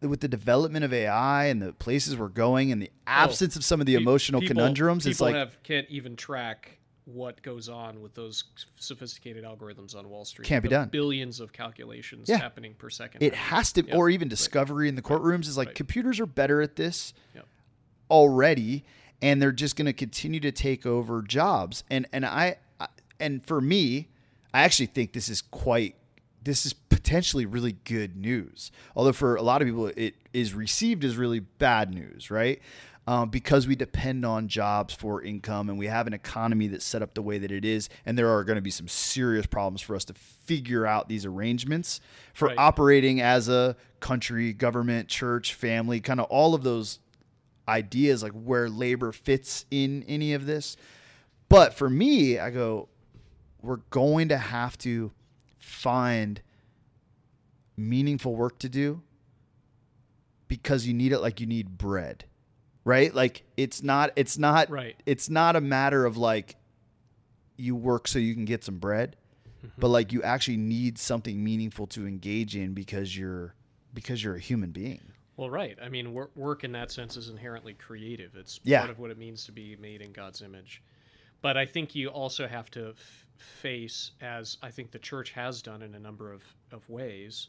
with 0.00 0.20
the 0.20 0.28
development 0.28 0.84
of 0.84 0.92
AI 0.92 1.46
and 1.46 1.60
the 1.60 1.72
places 1.74 2.16
we're 2.16 2.28
going, 2.28 2.72
and 2.72 2.80
the 2.80 2.90
oh, 2.92 3.00
absence 3.06 3.56
of 3.56 3.64
some 3.64 3.80
of 3.80 3.86
the 3.86 3.94
emotional 3.96 4.40
people- 4.40 4.56
conundrums, 4.56 5.06
it's 5.06 5.20
like 5.20 5.34
have, 5.34 5.62
can't 5.62 5.86
even 5.90 6.16
track 6.16 6.78
what 7.04 7.40
goes 7.42 7.68
on 7.68 8.00
with 8.00 8.14
those 8.14 8.42
sophisticated 8.80 9.44
algorithms 9.44 9.94
on 9.94 10.08
Wall 10.08 10.24
Street. 10.24 10.44
Can't 10.48 10.62
be 10.62 10.68
done. 10.68 10.88
Billions 10.88 11.38
of 11.38 11.52
calculations 11.52 12.28
Yeah. 12.28 12.38
happening 12.38 12.74
per 12.74 12.90
second. 12.90 13.22
it 13.22 13.26
right 13.32 13.34
has 13.38 13.72
to, 13.74 13.84
Yep. 13.86 13.94
or 13.96 14.10
even 14.10 14.26
discovery 14.26 14.88
in 14.88 14.96
the 14.96 15.02
courtrooms 15.02 15.46
is 15.46 15.56
like 15.56 15.68
Right. 15.68 15.74
computers 15.76 16.18
are 16.18 16.26
better 16.26 16.60
at 16.62 16.74
this 16.76 17.14
Yep. 17.36 17.46
already, 18.10 18.84
and 19.22 19.40
they're 19.40 19.52
just 19.52 19.76
going 19.76 19.86
to 19.86 19.92
continue 19.92 20.40
to 20.40 20.52
take 20.52 20.86
over 20.86 21.22
jobs. 21.22 21.84
And 21.90 22.06
and 22.12 22.24
I, 22.26 22.56
I 22.80 22.88
and 23.18 23.44
for 23.44 23.60
me, 23.60 24.08
I 24.52 24.62
actually 24.62 24.86
think 24.86 25.12
this 25.12 25.28
is 25.28 25.42
quite 25.42 25.96
this 26.42 26.64
is 26.64 26.72
potentially 26.72 27.44
really 27.44 27.76
good 27.84 28.16
news. 28.16 28.70
Although 28.94 29.12
for 29.12 29.34
a 29.36 29.42
lot 29.42 29.62
of 29.62 29.66
people, 29.68 29.88
it 29.96 30.14
is 30.32 30.54
received 30.54 31.04
as 31.04 31.16
really 31.16 31.40
bad 31.40 31.92
news, 31.92 32.30
right? 32.30 32.60
Um, 33.08 33.30
because 33.30 33.68
we 33.68 33.76
depend 33.76 34.24
on 34.26 34.48
jobs 34.48 34.92
for 34.92 35.22
income 35.22 35.68
and 35.70 35.78
we 35.78 35.86
have 35.86 36.08
an 36.08 36.12
economy 36.12 36.66
that's 36.66 36.84
set 36.84 37.02
up 37.02 37.14
the 37.14 37.22
way 37.22 37.38
that 37.38 37.52
it 37.52 37.64
is. 37.64 37.88
And 38.04 38.18
there 38.18 38.28
are 38.28 38.42
going 38.42 38.56
to 38.56 38.62
be 38.62 38.70
some 38.70 38.88
serious 38.88 39.46
problems 39.46 39.80
for 39.80 39.94
us 39.94 40.04
to 40.06 40.14
figure 40.14 40.86
out 40.86 41.08
these 41.08 41.24
arrangements 41.24 42.00
for 42.34 42.48
Right. 42.48 42.58
operating 42.58 43.20
as 43.20 43.48
a 43.48 43.76
country, 44.00 44.52
government, 44.52 45.08
church, 45.08 45.54
family, 45.54 46.00
kind 46.00 46.18
of 46.18 46.26
all 46.26 46.52
of 46.54 46.64
those 46.64 46.98
ideas, 47.68 48.22
like 48.22 48.32
where 48.32 48.68
labor 48.68 49.12
fits 49.12 49.66
in 49.70 50.04
any 50.04 50.34
of 50.34 50.46
this. 50.46 50.76
But 51.48 51.74
for 51.74 51.88
me, 51.88 52.38
I 52.38 52.50
go, 52.50 52.88
we're 53.62 53.80
going 53.90 54.28
to 54.28 54.38
have 54.38 54.78
to 54.78 55.12
find 55.58 56.40
meaningful 57.76 58.34
work 58.34 58.58
to 58.60 58.68
do 58.68 59.02
because 60.48 60.86
you 60.86 60.94
need 60.94 61.12
it 61.12 61.18
like 61.18 61.40
you 61.40 61.46
need 61.46 61.76
bread 61.76 62.24
right 62.84 63.14
like 63.14 63.42
it's 63.56 63.82
not 63.82 64.10
it's 64.16 64.38
not 64.38 64.70
Right. 64.70 64.96
it's 65.04 65.28
not 65.28 65.56
a 65.56 65.60
matter 65.60 66.06
of 66.06 66.16
like 66.16 66.56
you 67.56 67.74
work 67.74 68.08
so 68.08 68.18
you 68.18 68.32
can 68.32 68.44
get 68.44 68.64
some 68.64 68.78
bread 68.78 69.16
mm-hmm. 69.58 69.68
but 69.78 69.88
like 69.88 70.12
you 70.12 70.22
actually 70.22 70.56
need 70.56 70.96
something 70.98 71.42
meaningful 71.42 71.86
to 71.88 72.06
engage 72.06 72.56
in 72.56 72.72
because 72.72 73.16
you're 73.16 73.54
because 73.92 74.22
you're 74.22 74.36
a 74.36 74.40
human 74.40 74.70
being 74.70 75.12
Well, 75.36 75.50
right. 75.50 75.76
I 75.82 75.88
mean, 75.88 76.14
work, 76.14 76.34
work 76.34 76.64
in 76.64 76.72
that 76.72 76.90
sense 76.90 77.16
is 77.16 77.28
inherently 77.28 77.74
creative. 77.74 78.36
It's 78.36 78.58
Yeah. 78.64 78.78
part 78.80 78.90
of 78.90 78.98
what 78.98 79.10
it 79.10 79.18
means 79.18 79.44
to 79.46 79.52
be 79.52 79.76
made 79.76 80.00
in 80.00 80.12
God's 80.12 80.40
image. 80.42 80.82
But 81.42 81.56
I 81.56 81.66
think 81.66 81.94
you 81.94 82.08
also 82.08 82.46
have 82.48 82.70
to 82.70 82.90
f- 82.90 83.26
face, 83.36 84.12
as 84.22 84.56
I 84.62 84.70
think 84.70 84.90
the 84.92 84.98
church 84.98 85.30
has 85.32 85.60
done 85.60 85.82
in 85.82 85.94
a 85.94 85.98
number 85.98 86.32
of, 86.32 86.42
of 86.72 86.88
ways, 86.88 87.48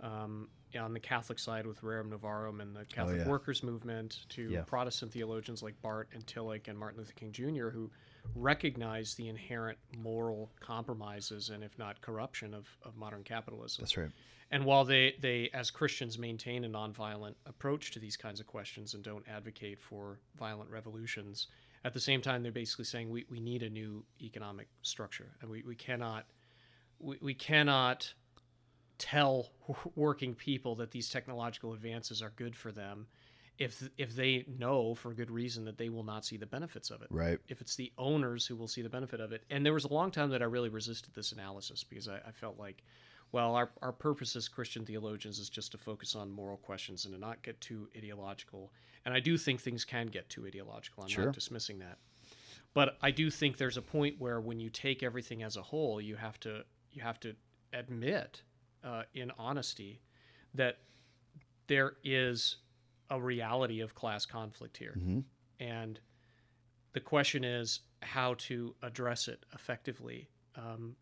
um, 0.00 0.48
on 0.78 0.92
the 0.92 1.00
Catholic 1.00 1.38
side 1.38 1.66
with 1.66 1.80
Rerum 1.82 2.10
Novarum 2.10 2.60
and 2.60 2.74
the 2.74 2.84
Catholic 2.84 3.18
yeah. 3.20 3.28
Workers 3.28 3.62
Movement, 3.62 4.26
to 4.30 4.48
Yeah. 4.50 4.62
Protestant 4.62 5.12
theologians 5.12 5.62
like 5.62 5.80
Barth 5.82 6.08
and 6.12 6.24
Tillich 6.26 6.68
and 6.68 6.78
Martin 6.78 6.98
Luther 7.00 7.12
King 7.14 7.32
Jr., 7.32 7.68
who 7.70 7.90
recognize 8.34 9.14
the 9.14 9.28
inherent 9.28 9.78
moral 9.96 10.50
compromises 10.60 11.50
and, 11.50 11.62
if 11.62 11.78
not 11.78 12.00
corruption, 12.00 12.54
of, 12.54 12.68
of 12.84 12.96
modern 12.96 13.22
capitalism. 13.22 13.82
That's 13.82 13.96
right 13.96 14.10
And 14.50 14.64
while 14.64 14.84
they, 14.84 15.14
they, 15.20 15.50
as 15.52 15.70
Christians, 15.70 16.18
maintain 16.18 16.64
a 16.64 16.68
nonviolent 16.68 17.34
approach 17.46 17.90
to 17.92 17.98
these 17.98 18.16
kinds 18.16 18.40
of 18.40 18.46
questions 18.46 18.94
and 18.94 19.02
don't 19.02 19.24
advocate 19.28 19.80
for 19.80 20.20
violent 20.36 20.70
revolutions, 20.70 21.48
at 21.84 21.92
the 21.92 22.00
same 22.00 22.22
time, 22.22 22.42
they're 22.42 22.52
basically 22.52 22.86
saying 22.86 23.10
we, 23.10 23.24
we 23.30 23.40
need 23.40 23.62
a 23.62 23.70
new 23.70 24.04
economic 24.20 24.68
structure. 24.82 25.32
And 25.40 25.50
we, 25.50 25.62
we 25.62 25.74
cannot 25.74 26.26
we, 26.98 27.18
we 27.20 27.34
cannot 27.34 28.12
tell 28.98 29.50
working 29.94 30.34
people 30.34 30.76
that 30.76 30.90
these 30.90 31.08
technological 31.08 31.72
advances 31.72 32.22
are 32.22 32.32
good 32.36 32.56
for 32.56 32.72
them 32.72 33.06
if 33.58 33.88
if 33.96 34.14
they 34.16 34.44
know 34.58 34.94
for 34.94 35.14
good 35.14 35.30
reason 35.30 35.64
that 35.64 35.78
they 35.78 35.88
will 35.88 36.02
not 36.02 36.24
see 36.24 36.36
the 36.36 36.46
benefits 36.46 36.90
of 36.90 37.02
it 37.02 37.08
right 37.10 37.38
if 37.48 37.60
it's 37.60 37.76
the 37.76 37.92
owners 37.98 38.46
who 38.46 38.56
will 38.56 38.66
see 38.68 38.82
the 38.82 38.88
benefit 38.88 39.20
of 39.20 39.32
it. 39.32 39.44
And 39.50 39.64
there 39.64 39.72
was 39.72 39.84
a 39.84 39.92
long 39.92 40.10
time 40.10 40.30
that 40.30 40.42
I 40.42 40.46
really 40.46 40.68
resisted 40.68 41.14
this 41.14 41.32
analysis 41.32 41.84
because 41.84 42.08
I, 42.08 42.16
I 42.26 42.32
felt 42.32 42.58
like, 42.58 42.82
well, 43.32 43.54
our, 43.54 43.70
our 43.82 43.92
purpose 43.92 44.34
as 44.36 44.48
Christian 44.48 44.84
theologians 44.84 45.38
is 45.38 45.48
just 45.48 45.72
to 45.72 45.78
focus 45.78 46.14
on 46.14 46.30
moral 46.30 46.56
questions 46.56 47.04
and 47.04 47.14
to 47.14 47.20
not 47.20 47.42
get 47.42 47.60
too 47.60 47.88
ideological. 47.96 48.72
And 49.04 49.14
I 49.14 49.20
do 49.20 49.36
think 49.36 49.60
things 49.60 49.84
can 49.84 50.06
get 50.08 50.28
too 50.28 50.46
ideological. 50.46 51.04
I'm 51.04 51.08
Sure. 51.08 51.26
not 51.26 51.34
dismissing 51.34 51.78
that. 51.80 51.98
But 52.74 52.96
I 53.02 53.12
do 53.12 53.30
think 53.30 53.56
there's 53.56 53.76
a 53.76 53.82
point 53.82 54.16
where 54.18 54.40
when 54.40 54.58
you 54.58 54.68
take 54.68 55.02
everything 55.04 55.42
as 55.44 55.56
a 55.56 55.62
whole, 55.62 56.00
you 56.00 56.16
have 56.16 56.40
to 56.40 56.64
you 56.90 57.02
have 57.02 57.20
to 57.20 57.34
admit 57.72 58.42
uh, 58.82 59.02
in 59.14 59.30
honesty 59.38 60.00
that 60.54 60.78
there 61.66 61.94
is 62.04 62.56
a 63.10 63.20
reality 63.20 63.80
of 63.80 63.94
class 63.94 64.26
conflict 64.26 64.76
here. 64.76 64.94
And 65.60 66.00
the 66.92 67.00
question 67.00 67.44
is 67.44 67.80
how 68.02 68.34
to 68.34 68.74
address 68.82 69.28
it 69.28 69.44
effectively. 69.54 70.28
Um, 70.56 70.96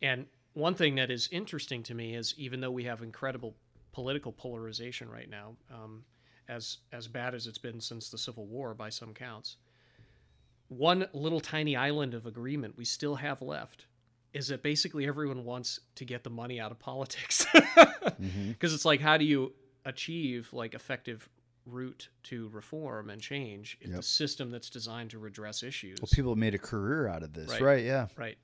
and 0.00 0.26
one 0.54 0.74
thing 0.74 0.96
that 0.96 1.10
is 1.10 1.28
interesting 1.32 1.82
to 1.84 1.94
me 1.94 2.14
is 2.14 2.34
even 2.36 2.60
though 2.60 2.70
we 2.70 2.84
have 2.84 3.02
incredible 3.02 3.56
political 3.92 4.32
polarization 4.32 5.08
right 5.08 5.28
now, 5.28 5.56
um, 5.72 6.04
as 6.48 6.78
as 6.92 7.08
bad 7.08 7.34
as 7.34 7.46
it's 7.46 7.58
been 7.58 7.80
since 7.80 8.10
the 8.10 8.18
Civil 8.18 8.46
War 8.46 8.74
by 8.74 8.88
some 8.90 9.14
counts, 9.14 9.56
one 10.68 11.06
little 11.12 11.40
tiny 11.40 11.76
island 11.76 12.14
of 12.14 12.26
agreement 12.26 12.76
we 12.76 12.84
still 12.84 13.14
have 13.14 13.40
left 13.42 13.86
is 14.32 14.48
that 14.48 14.62
basically 14.62 15.06
everyone 15.06 15.44
wants 15.44 15.78
to 15.94 16.04
get 16.04 16.24
the 16.24 16.30
money 16.30 16.58
out 16.58 16.70
of 16.70 16.78
politics 16.78 17.46
because 18.48 18.72
it's 18.72 18.84
like 18.84 19.00
how 19.00 19.16
do 19.18 19.24
you 19.24 19.52
achieve 19.84 20.48
like 20.52 20.74
effective 20.74 21.28
route 21.66 22.08
to 22.24 22.48
reform 22.48 23.10
and 23.10 23.20
change 23.20 23.78
if 23.80 23.92
the 23.92 24.02
system 24.02 24.50
that's 24.50 24.68
designed 24.70 25.10
to 25.10 25.18
redress 25.18 25.62
issues. 25.62 25.98
Well 26.00 26.08
people 26.12 26.32
have 26.32 26.38
made 26.38 26.54
a 26.54 26.58
career 26.58 27.06
out 27.08 27.22
of 27.22 27.32
this. 27.32 27.50
Right. 27.50 27.60
right, 27.62 27.84
yeah. 27.84 28.06
Right. 28.16 28.36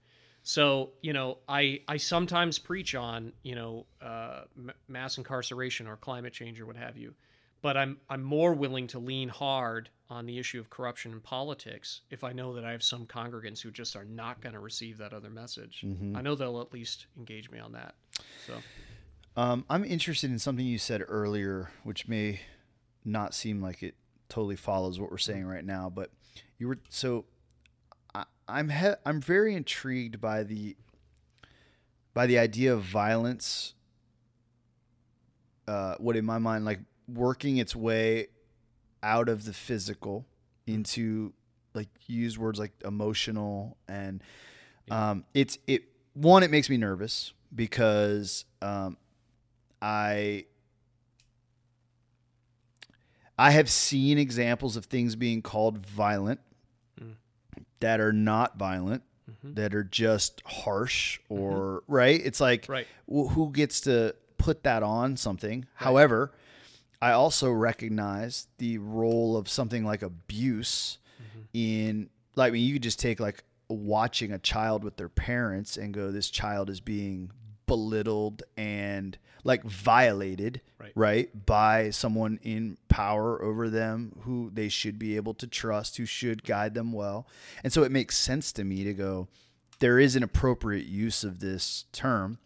So 0.45 0.93
you 1.03 1.13
know 1.13 1.39
i 1.49 1.81
i 1.89 1.97
sometimes 1.97 2.59
preach 2.59 2.95
on 2.95 3.33
you 3.43 3.55
know 3.55 3.87
uh, 4.01 4.43
m- 4.57 4.73
mass 4.87 5.19
incarceration 5.19 5.87
or 5.87 5.97
climate 5.97 6.33
change 6.33 6.61
or 6.61 6.67
what 6.67 6.77
have 6.77 6.97
you 6.97 7.15
but 7.61 7.77
i'm 7.77 7.99
i'm 8.09 8.23
more 8.23 8.55
willing 8.55 8.87
to 8.87 8.99
lean 8.99 9.29
hard 9.29 9.91
on 10.09 10.25
the 10.25 10.39
issue 10.39 10.59
of 10.59 10.71
corruption 10.71 11.13
in 11.13 11.21
politics 11.21 12.01
if 12.11 12.25
i 12.25 12.33
know 12.33 12.55
that 12.55 12.65
i 12.65 12.71
have 12.73 12.83
some 12.83 13.05
congregants 13.05 13.61
who 13.61 13.71
just 13.71 13.95
are 13.97 14.05
not 14.07 14.41
going 14.41 14.55
to 14.55 14.61
receive 14.61 14.97
that 14.97 15.13
other 15.13 15.29
message. 15.29 15.85
I 16.15 16.23
know 16.23 16.35
they'll 16.35 16.61
at 16.63 16.73
least 16.73 17.07
engage 17.19 17.51
me 17.51 17.59
on 17.59 17.73
that 17.73 17.95
so 18.47 18.55
Um, 19.39 19.65
I'm 19.71 19.85
interested 19.85 20.33
in 20.33 20.41
something 20.41 20.67
you 20.67 20.79
said 20.79 21.01
earlier, 21.07 21.71
which 21.85 22.09
may 22.09 22.41
not 23.05 23.35
seem 23.35 23.63
like 23.63 23.85
it 23.85 23.95
totally 24.29 24.57
follows 24.57 24.99
what 24.99 25.13
we're 25.13 25.19
saying 25.19 25.47
right 25.47 25.65
now, 25.65 25.89
but 25.89 26.11
you 26.59 26.67
were 26.67 26.81
so. 26.89 27.25
I, 28.13 28.25
I'm 28.49 28.69
he- 28.69 28.99
I'm 29.07 29.21
very 29.21 29.55
intrigued 29.55 30.21
by 30.21 30.43
the 30.43 30.77
by 32.15 32.27
the 32.27 32.37
idea 32.37 32.75
of 32.75 32.83
violence. 32.83 33.75
Uh, 35.69 35.95
what 35.99 36.17
in 36.17 36.25
my 36.25 36.39
mind 36.39 36.65
like 36.65 36.81
working 37.07 37.59
its 37.59 37.77
way 37.77 38.27
out 39.05 39.29
of 39.29 39.45
the 39.45 39.53
physical 39.53 40.27
into 40.67 41.33
like 41.75 41.91
use 42.09 42.37
words 42.37 42.59
like 42.59 42.73
emotional 42.85 43.77
and 43.87 44.21
um, 44.91 45.25
it's 45.33 45.59
it 45.69 45.85
one 46.15 46.43
it 46.43 46.51
makes 46.51 46.69
me 46.69 46.77
nervous 46.77 47.35
because 47.55 48.45
um, 48.63 48.97
I 49.81 50.47
I 53.39 53.53
have 53.53 53.71
seen 53.71 54.19
examples 54.19 54.77
of 54.77 54.87
things 54.87 55.15
being 55.15 55.43
called 55.43 55.79
violent 55.87 56.41
mm. 57.01 57.15
that 57.81 58.01
are 58.01 58.13
not 58.13 58.59
violent 58.59 59.05
mm-hmm. 59.31 59.55
that 59.55 59.75
are 59.75 59.85
just 59.85 60.43
harsh 60.45 61.21
mm-hmm. 61.31 61.43
or 61.43 61.85
right? 61.87 62.21
It's 62.23 62.41
like 62.41 62.67
Right. 62.69 62.87
wh- 63.07 63.31
who 63.33 63.51
gets 63.53 63.83
to 63.83 64.15
put 64.39 64.65
that 64.65 64.83
on 64.83 65.17
something? 65.17 65.67
However 65.75 66.33
I 67.01 67.13
also 67.13 67.51
recognize 67.51 68.49
the 68.59 68.79
role 68.79 69.37
of 69.37 69.49
something 69.49 69.85
like 69.85 70.03
abuse 70.03 70.99
mm-hmm. 71.23 71.43
in 71.55 72.11
like 72.35 72.49
I 72.49 72.53
mean 72.53 72.67
you 72.67 72.75
could 72.75 72.83
just 72.83 72.99
take 72.99 73.21
like 73.21 73.45
watching 73.69 74.33
a 74.33 74.39
child 74.39 74.83
with 74.83 74.97
their 74.97 75.09
parents 75.09 75.77
and 75.77 75.93
go 75.93 76.11
this 76.11 76.31
child 76.31 76.71
is 76.71 76.81
being 76.81 77.31
belittled 77.69 78.43
and 78.57 79.17
like 79.45 79.63
violated, 79.63 80.61
Right. 80.79 80.93
right, 80.97 81.47
by 81.47 81.91
someone 81.91 82.41
in 82.43 82.77
power 82.89 83.41
over 83.43 83.71
them 83.71 84.13
who 84.23 84.51
they 84.53 84.69
should 84.69 84.99
be 84.99 85.15
able 85.17 85.35
to 85.35 85.47
trust, 85.47 85.97
who 85.97 86.05
should 86.05 86.43
guide 86.45 86.75
them 86.75 86.93
well. 86.93 87.27
And 87.63 87.73
so 87.73 87.85
it 87.85 87.93
makes 87.93 88.19
sense 88.19 88.51
to 88.53 88.65
me 88.65 88.83
to 88.85 88.93
go, 88.93 89.29
there 89.79 89.99
is 90.01 90.17
an 90.17 90.23
appropriate 90.25 90.87
use 90.87 91.23
of 91.23 91.39
this 91.39 91.85
term. 91.93 92.39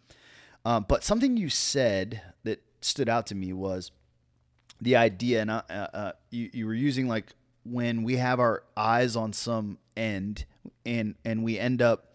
Um, 0.65 0.85
but 0.87 1.03
something 1.03 1.35
you 1.35 1.49
said 1.49 2.21
that 2.43 2.61
stood 2.81 3.09
out 3.09 3.25
to 3.27 3.35
me 3.35 3.51
was 3.53 3.91
the 4.79 4.95
idea, 4.95 5.41
and 5.41 5.51
uh, 5.51 5.63
uh, 5.69 6.11
you, 6.29 6.49
you 6.53 6.65
were 6.67 6.73
using 6.73 7.07
like 7.07 7.33
when 7.65 8.03
we 8.03 8.17
have 8.17 8.39
our 8.39 8.63
eyes 8.77 9.15
on 9.15 9.31
some 9.33 9.77
end 9.95 10.45
and 10.85 11.15
and 11.23 11.43
we 11.43 11.57
end 11.57 11.81
up 11.81 12.13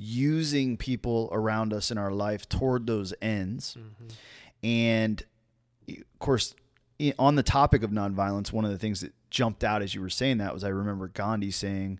using 0.00 0.76
people 0.76 1.28
around 1.32 1.74
us 1.74 1.90
in 1.90 1.98
our 1.98 2.12
life 2.12 2.48
toward 2.48 2.86
those 2.86 3.12
ends. 3.20 3.76
Mm-hmm. 3.76 4.66
And 4.66 5.24
of 5.88 6.18
course, 6.20 6.54
on 7.18 7.34
the 7.34 7.42
topic 7.42 7.82
of 7.82 7.90
nonviolence, 7.90 8.52
one 8.52 8.64
of 8.64 8.70
the 8.70 8.78
things 8.78 9.00
that 9.00 9.12
jumped 9.28 9.64
out 9.64 9.82
as 9.82 9.94
you 9.94 10.00
were 10.00 10.08
saying 10.08 10.38
that 10.38 10.54
was 10.54 10.62
I 10.64 10.68
remember 10.68 11.08
Gandhi 11.08 11.50
saying, 11.50 11.98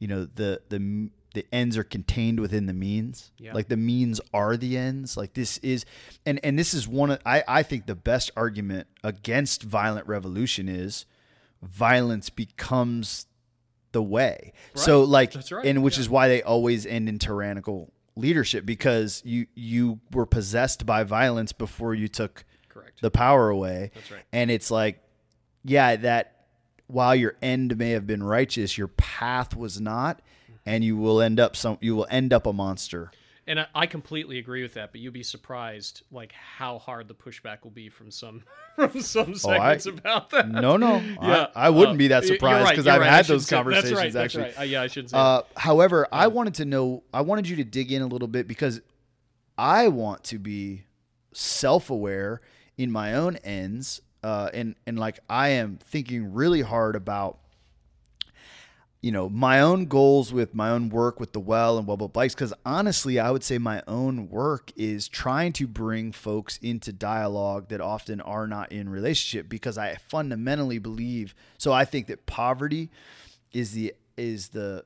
you 0.00 0.08
know, 0.08 0.24
the 0.26 0.60
the 0.68 1.08
the 1.34 1.46
ends 1.52 1.76
are 1.76 1.84
contained 1.84 2.40
within 2.40 2.66
the 2.66 2.72
means. 2.72 3.30
Yeah. 3.38 3.52
Like 3.52 3.68
the 3.68 3.76
means 3.76 4.20
are 4.34 4.56
the 4.56 4.76
ends. 4.76 5.16
Like 5.16 5.34
this 5.34 5.58
is, 5.58 5.84
and 6.24 6.40
and 6.42 6.58
this 6.58 6.74
is 6.74 6.88
one 6.88 7.12
of 7.12 7.20
I 7.24 7.44
I 7.46 7.62
think 7.62 7.86
the 7.86 7.94
best 7.94 8.30
argument 8.36 8.88
against 9.04 9.62
violent 9.62 10.06
revolution 10.06 10.68
is 10.68 11.06
violence 11.62 12.28
becomes 12.30 13.26
the 13.92 14.02
way. 14.02 14.52
So 14.74 15.02
like, 15.04 15.32
That's 15.32 15.50
right. 15.52 15.64
and 15.66 15.82
which 15.82 15.96
Yeah. 15.96 16.02
is 16.02 16.08
why 16.10 16.28
they 16.28 16.42
always 16.42 16.84
end 16.86 17.08
in 17.08 17.18
tyrannical 17.18 17.92
leadership 18.16 18.64
because 18.66 19.22
you 19.24 19.46
you 19.54 20.00
were 20.12 20.26
possessed 20.26 20.86
by 20.86 21.02
violence 21.04 21.52
before 21.52 21.94
you 21.94 22.08
took 22.08 22.44
Correct. 22.68 23.00
the 23.02 23.10
power 23.10 23.48
away. 23.50 23.90
That's 23.94 24.10
right. 24.10 24.22
And 24.32 24.50
it's 24.50 24.70
like, 24.70 25.00
yeah, 25.64 25.96
that 25.96 26.32
while 26.86 27.14
your 27.14 27.34
end 27.42 27.76
may 27.76 27.90
have 27.90 28.06
been 28.06 28.22
righteous, 28.22 28.78
your 28.78 28.88
path 28.88 29.56
was 29.56 29.80
not, 29.80 30.20
and 30.64 30.82
you 30.84 30.96
will 30.96 31.20
end 31.20 31.38
up 31.40 31.56
some 31.56 31.78
you 31.80 31.94
will 31.96 32.06
end 32.10 32.32
up 32.32 32.46
a 32.46 32.52
monster. 32.52 33.10
And 33.48 33.60
I, 33.60 33.66
I 33.74 33.86
completely 33.86 34.38
agree 34.38 34.62
with 34.62 34.74
that, 34.74 34.90
but 34.90 35.00
you'd 35.00 35.12
be 35.12 35.22
surprised 35.22 36.02
like 36.10 36.32
how 36.32 36.78
hard 36.78 37.06
the 37.06 37.14
pushback 37.14 37.62
will 37.62 37.70
be 37.70 37.88
from 37.88 38.10
some 38.10 38.42
from 38.74 39.00
some 39.02 39.34
Oh, 39.44 39.50
I- 39.50 39.74
about 39.86 40.30
that. 40.30 40.48
No, 40.48 40.76
no, 40.76 40.96
Yeah, 41.22 41.46
I, 41.54 41.66
I 41.66 41.70
wouldn't 41.70 41.94
uh, 41.96 41.98
be 41.98 42.08
that 42.08 42.24
surprised 42.24 42.70
because 42.70 42.86
you're 42.86 42.94
I've 42.94 43.00
right. 43.02 43.10
Had 43.10 43.26
those 43.26 43.46
say- 43.46 43.54
conversations 43.56 43.90
That's 43.90 44.02
right. 44.02 44.12
That's 44.12 44.24
actually. 44.36 44.42
right. 44.44 44.58
Uh, 44.58 44.62
yeah, 44.64 44.82
I 44.82 44.86
shouldn't 44.88 45.10
say. 45.10 45.16
Uh, 45.18 45.42
however, 45.56 46.08
I 46.10 46.26
wanted 46.26 46.54
to 46.54 46.64
know, 46.64 47.04
I 47.14 47.20
wanted 47.20 47.48
you 47.48 47.54
to 47.56 47.64
dig 47.64 47.92
in 47.92 48.02
a 48.02 48.06
little 48.06 48.28
bit 48.28 48.48
because 48.48 48.80
I 49.56 49.88
want 49.88 50.24
to 50.24 50.38
be 50.38 50.82
self-aware 51.32 52.40
in 52.76 52.90
my 52.90 53.14
own 53.14 53.36
ends, 53.36 54.00
uh, 54.22 54.50
and 54.52 54.74
and 54.86 54.98
like 54.98 55.20
I 55.30 55.50
am 55.50 55.78
thinking 55.82 56.34
really 56.34 56.62
hard 56.62 56.96
about, 56.96 57.38
you 59.06 59.12
know, 59.12 59.28
my 59.28 59.60
own 59.60 59.86
goals 59.86 60.32
with 60.32 60.52
my 60.52 60.68
own 60.68 60.88
work 60.88 61.20
with 61.20 61.32
the 61.32 61.38
well 61.38 61.78
and 61.78 61.86
Wellbuilt 61.86 62.12
Bikes. 62.12 62.34
Because 62.34 62.52
honestly, 62.64 63.20
I 63.20 63.30
would 63.30 63.44
say 63.44 63.56
my 63.56 63.80
own 63.86 64.28
work 64.28 64.72
is 64.74 65.06
trying 65.06 65.52
to 65.52 65.68
bring 65.68 66.10
folks 66.10 66.58
into 66.60 66.92
dialogue 66.92 67.68
that 67.68 67.80
often 67.80 68.20
are 68.20 68.48
not 68.48 68.72
in 68.72 68.88
relationship. 68.88 69.48
Because 69.48 69.78
I 69.78 69.94
fundamentally 70.08 70.80
believe, 70.80 71.36
so 71.56 71.72
I 71.72 71.84
think 71.84 72.08
that 72.08 72.26
poverty 72.26 72.90
is 73.52 73.74
the 73.74 73.94
is 74.16 74.48
the 74.48 74.84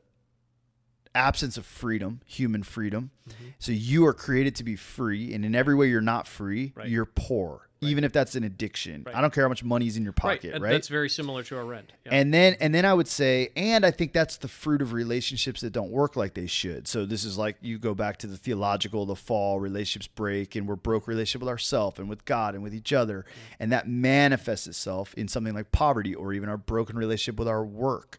absence 1.15 1.57
of 1.57 1.65
freedom, 1.65 2.21
human 2.27 2.63
freedom. 2.63 3.13
Mm-hmm. 3.27 3.45
So 3.59 3.73
you 3.73 4.05
are 4.05 4.13
created 4.13 4.55
to 4.57 4.65
be 4.65 4.77
free, 4.77 5.33
and 5.33 5.47
in 5.47 5.55
every 5.55 5.75
way 5.75 5.89
you're 5.89 6.03
not 6.03 6.29
free, 6.29 6.75
Right. 6.77 6.89
you're 6.89 7.07
poor. 7.07 7.70
Even 7.83 8.05
if 8.05 8.13
that's 8.13 8.35
an 8.35 8.45
addiction, 8.45 9.05
Right. 9.07 9.15
I 9.15 9.23
don't 9.23 9.33
care 9.33 9.45
how 9.45 9.49
much 9.49 9.65
money's 9.65 9.97
in 9.97 10.03
your 10.03 10.13
right. 10.23 10.39
pocket, 10.39 10.55
and 10.55 10.63
right? 10.63 10.73
That's 10.73 10.89
very 10.89 11.09
similar 11.09 11.43
to 11.45 11.57
Arendt. 11.57 11.93
Yeah. 12.05 12.13
And 12.13 12.35
then 12.35 12.57
and 12.61 12.75
then 12.75 12.85
I 12.85 12.93
would 12.93 13.09
say, 13.09 13.51
and 13.57 13.87
I 13.87 13.91
think 13.91 14.13
that's 14.13 14.37
the 14.37 14.49
fruit 14.49 14.83
of 14.83 14.93
relationships 14.93 15.63
that 15.63 15.73
don't 15.73 15.91
work 15.91 16.15
like 16.15 16.35
they 16.35 16.47
should. 16.47 16.87
So 16.87 17.07
this 17.07 17.25
is 17.25 17.39
like 17.39 17.57
you 17.63 17.79
go 17.79 17.95
back 17.95 18.19
to 18.19 18.27
the 18.27 18.37
theological, 18.37 19.07
the 19.07 19.17
fall, 19.17 19.61
relationships 19.61 20.09
break, 20.15 20.57
and 20.57 20.69
we're 20.69 20.77
broke 20.77 21.09
relationship 21.09 21.41
with 21.41 21.49
ourselves 21.49 21.99
and 21.99 22.09
with 22.09 22.27
God 22.27 22.55
and 22.55 22.63
with 22.63 22.75
each 22.75 22.93
other. 22.93 23.25
And 23.59 23.73
that 23.73 23.89
manifests 23.89 24.67
itself 24.67 25.15
in 25.15 25.27
something 25.27 25.55
like 25.55 25.73
poverty 25.73 26.15
or 26.15 26.35
even 26.35 26.51
our 26.51 26.59
broken 26.59 26.99
relationship 26.99 27.39
with 27.39 27.49
our 27.49 27.65
work. 27.65 28.19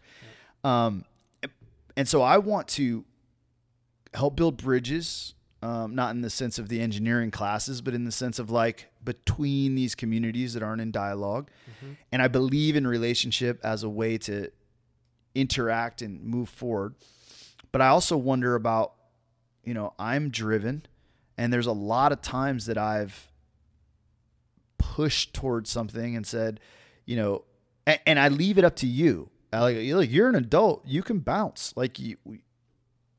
Um, 0.64 1.06
and 1.96 2.08
so 2.08 2.22
I 2.22 2.38
want 2.40 2.68
to 2.70 3.06
help 4.14 4.36
build 4.36 4.58
bridges, 4.58 5.34
um, 5.62 5.94
not 5.94 6.16
in 6.16 6.22
the 6.22 6.30
sense 6.30 6.58
of 6.58 6.70
the 6.70 6.82
engineering 6.82 7.32
classes, 7.32 7.82
but 7.82 7.94
in 7.94 8.06
the 8.06 8.12
sense 8.12 8.40
of 8.40 8.50
like 8.50 8.88
between 9.04 9.76
these 9.76 9.96
communities 9.96 10.54
that 10.54 10.64
aren't 10.64 10.82
in 10.82 10.92
dialog 10.92 11.48
mm-hmm. 11.48 11.94
And 12.12 12.22
I 12.22 12.28
believe 12.28 12.76
in 12.76 12.86
relationship 12.86 13.60
as 13.64 13.84
a 13.84 13.90
way 13.90 14.18
to 14.20 14.52
interact 15.34 16.02
and 16.02 16.24
move 16.24 16.50
forward. 16.50 16.96
But 17.72 17.82
I 17.82 17.88
also 17.88 18.18
wonder 18.18 18.56
about, 18.56 18.94
you 19.64 19.74
know, 19.74 19.94
I'm 19.98 20.30
driven, 20.30 20.86
and 21.38 21.54
there's 21.54 21.68
a 21.68 21.72
lot 21.72 22.12
of 22.12 22.22
times 22.22 22.66
that 22.66 22.78
I've 22.78 23.32
pushed 24.78 25.34
towards 25.34 25.70
something 25.70 26.16
and 26.16 26.28
said, 26.28 26.60
you 27.06 27.16
know, 27.16 27.46
and, 27.88 28.00
and 28.06 28.20
I 28.20 28.28
leave 28.28 28.58
it 28.58 28.66
up 28.66 28.76
to 28.78 28.88
you. 28.88 29.30
I 29.54 29.60
like, 29.60 30.12
you're 30.12 30.30
an 30.30 30.36
adult. 30.36 30.84
You 30.86 31.04
can 31.04 31.20
bounce. 31.20 31.74
Like 31.76 32.00
you, 32.00 32.18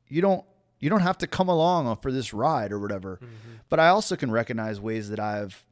you 0.09 0.21
don't, 0.21 0.45
you 0.81 0.91
don't 0.91 1.01
have 1.01 1.19
to 1.19 1.27
come 1.27 1.49
along 1.49 1.97
for 1.97 2.11
this 2.11 2.35
ride 2.35 2.73
or 2.73 2.79
whatever. 2.79 3.17
Mm-hmm. 3.17 3.57
But 3.69 3.81
I 3.81 3.89
also 3.89 4.17
can 4.17 4.31
recognize 4.31 4.81
ways 4.81 5.11
that 5.11 5.21
I've 5.21 5.65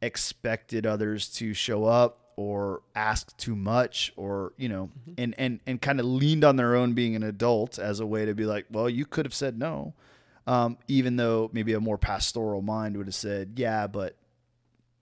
expected 0.00 0.86
others 0.86 1.28
to 1.28 1.54
show 1.54 1.84
up 1.84 2.20
or 2.36 2.82
ask 2.94 3.36
too 3.36 3.56
much 3.56 4.12
or 4.16 4.52
you 4.56 4.68
know 4.68 4.90
mm-hmm. 5.00 5.12
and 5.18 5.34
and 5.38 5.60
and 5.66 5.82
kind 5.82 5.98
of 5.98 6.06
leaned 6.06 6.44
on 6.44 6.56
their 6.56 6.76
own 6.76 6.92
being 6.92 7.16
an 7.16 7.22
adult 7.22 7.78
as 7.78 7.98
a 8.00 8.06
way 8.06 8.24
to 8.24 8.34
be 8.34 8.44
like 8.44 8.64
well 8.70 8.88
you 8.88 9.04
could 9.04 9.26
have 9.26 9.34
said 9.34 9.58
no. 9.58 9.94
Um, 10.46 10.78
even 10.88 11.16
though 11.16 11.50
maybe 11.52 11.74
a 11.74 11.80
more 11.80 11.98
pastoral 11.98 12.62
mind 12.62 12.96
would 12.96 13.06
have 13.06 13.14
said 13.14 13.54
yeah 13.56 13.86
but 13.86 14.16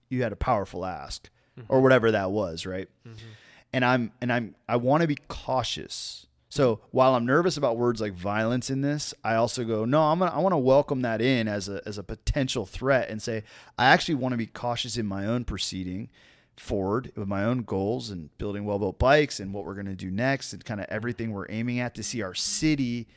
you 0.09 0.23
had 0.23 0.33
a 0.33 0.37
powerful 0.37 0.85
ask 0.85 1.29
or 1.57 1.61
mm-hmm. 1.77 1.83
whatever 1.83 2.11
that 2.11 2.31
was 2.31 2.65
right? 2.65 2.89
Mm-hmm. 3.07 3.27
And 3.73 3.85
i'm 3.85 4.11
and 4.21 4.31
i'm 4.31 4.55
i 4.67 4.77
want 4.77 5.01
to 5.01 5.07
be 5.07 5.17
cautious 5.27 6.26
so 6.49 6.79
while 6.91 7.15
i'm 7.15 7.25
nervous 7.25 7.57
about 7.57 7.77
words 7.77 7.99
like 7.99 8.13
violence 8.13 8.69
in 8.69 8.81
this 8.81 9.13
i 9.23 9.35
also 9.35 9.63
go 9.63 9.83
no 9.85 10.01
i'm 10.03 10.19
gonna 10.19 10.31
i 10.31 10.39
want 10.39 10.53
to 10.53 10.57
welcome 10.57 11.01
that 11.01 11.21
in 11.21 11.47
as 11.47 11.67
a 11.67 11.81
as 11.85 11.97
a 11.97 12.03
potential 12.03 12.65
threat 12.65 13.09
and 13.09 13.21
say 13.21 13.43
i 13.77 13.85
actually 13.85 14.15
want 14.15 14.31
to 14.33 14.37
be 14.37 14.45
cautious 14.45 14.97
in 14.97 15.05
my 15.05 15.25
own 15.25 15.43
proceeding 15.43 16.09
forward 16.55 17.11
with 17.15 17.27
my 17.27 17.43
own 17.43 17.61
goals 17.61 18.09
and 18.09 18.35
building 18.39 18.63
Wellbuilt 18.63 18.97
Bikes 18.97 19.39
and 19.39 19.53
what 19.53 19.63
we're 19.63 19.75
going 19.75 19.85
to 19.85 19.93
do 19.93 20.09
next 20.09 20.53
and 20.53 20.65
kind 20.65 20.79
of 20.79 20.87
everything 20.89 21.31
we're 21.31 21.45
aiming 21.49 21.79
at 21.79 21.93
to 21.93 22.01
see 22.01 22.23
our 22.23 22.33
city 22.33 23.07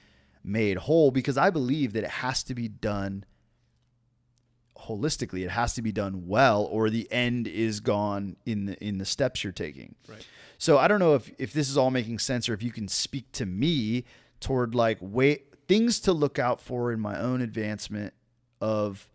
made 0.44 0.76
whole 0.76 1.10
because 1.10 1.38
i 1.38 1.48
believe 1.50 1.92
that 1.94 2.04
it 2.04 2.10
has 2.10 2.42
to 2.42 2.54
be 2.54 2.68
done 2.68 3.24
holistically 4.78 5.44
it 5.44 5.50
has 5.50 5.74
to 5.74 5.82
be 5.82 5.92
done 5.92 6.26
well 6.26 6.64
or 6.64 6.88
the 6.88 7.10
end 7.12 7.46
is 7.46 7.80
gone 7.80 8.36
in 8.46 8.66
the 8.66 8.84
in 8.84 8.98
the 8.98 9.04
steps 9.04 9.44
you're 9.44 9.52
taking 9.52 9.94
Right. 10.08 10.26
So 10.60 10.76
I 10.76 10.88
don't 10.88 11.00
know 11.00 11.14
if 11.14 11.32
if 11.38 11.54
this 11.54 11.70
is 11.70 11.78
all 11.78 11.90
making 11.90 12.18
sense 12.18 12.46
or 12.48 12.52
if 12.52 12.62
you 12.62 12.70
can 12.70 12.86
speak 12.86 13.32
to 13.32 13.46
me 13.46 14.04
toward 14.40 14.74
like 14.74 14.98
wait 15.00 15.54
things 15.66 15.98
to 16.00 16.12
look 16.12 16.38
out 16.38 16.60
for 16.60 16.92
in 16.92 17.00
my 17.00 17.18
own 17.18 17.40
advancement 17.40 18.12
of 18.60 19.08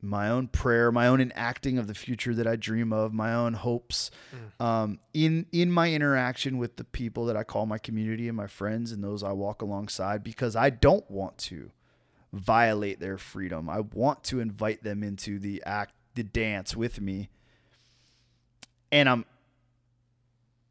my 0.00 0.28
own 0.28 0.46
prayer, 0.46 0.92
my 0.92 1.08
own 1.08 1.20
enacting 1.20 1.76
of 1.76 1.88
the 1.88 1.94
future 1.94 2.34
that 2.34 2.46
I 2.46 2.54
dream 2.54 2.92
of, 2.92 3.12
my 3.12 3.34
own 3.34 3.54
hopes, 3.54 4.12
um, 4.60 5.00
in 5.12 5.46
in 5.50 5.72
my 5.72 5.92
interaction 5.92 6.56
with 6.56 6.76
the 6.76 6.84
people 6.84 7.26
that 7.26 7.36
I 7.36 7.42
call 7.42 7.66
my 7.66 7.78
community 7.78 8.28
and 8.28 8.36
my 8.36 8.46
friends 8.46 8.92
and 8.92 9.02
those 9.02 9.24
I 9.24 9.32
walk 9.32 9.60
alongside, 9.60 10.22
because 10.22 10.54
I 10.54 10.70
don't 10.70 11.10
want 11.10 11.36
to 11.38 11.72
violate 12.32 13.00
their 13.00 13.18
freedom. 13.18 13.68
I 13.68 13.80
want 13.80 14.22
to 14.24 14.38
invite 14.38 14.84
them 14.84 15.02
into 15.02 15.40
the 15.40 15.62
act, 15.66 15.94
the 16.14 16.22
dance 16.22 16.76
with 16.76 17.00
me, 17.00 17.30
and 18.92 19.08
I'm 19.08 19.24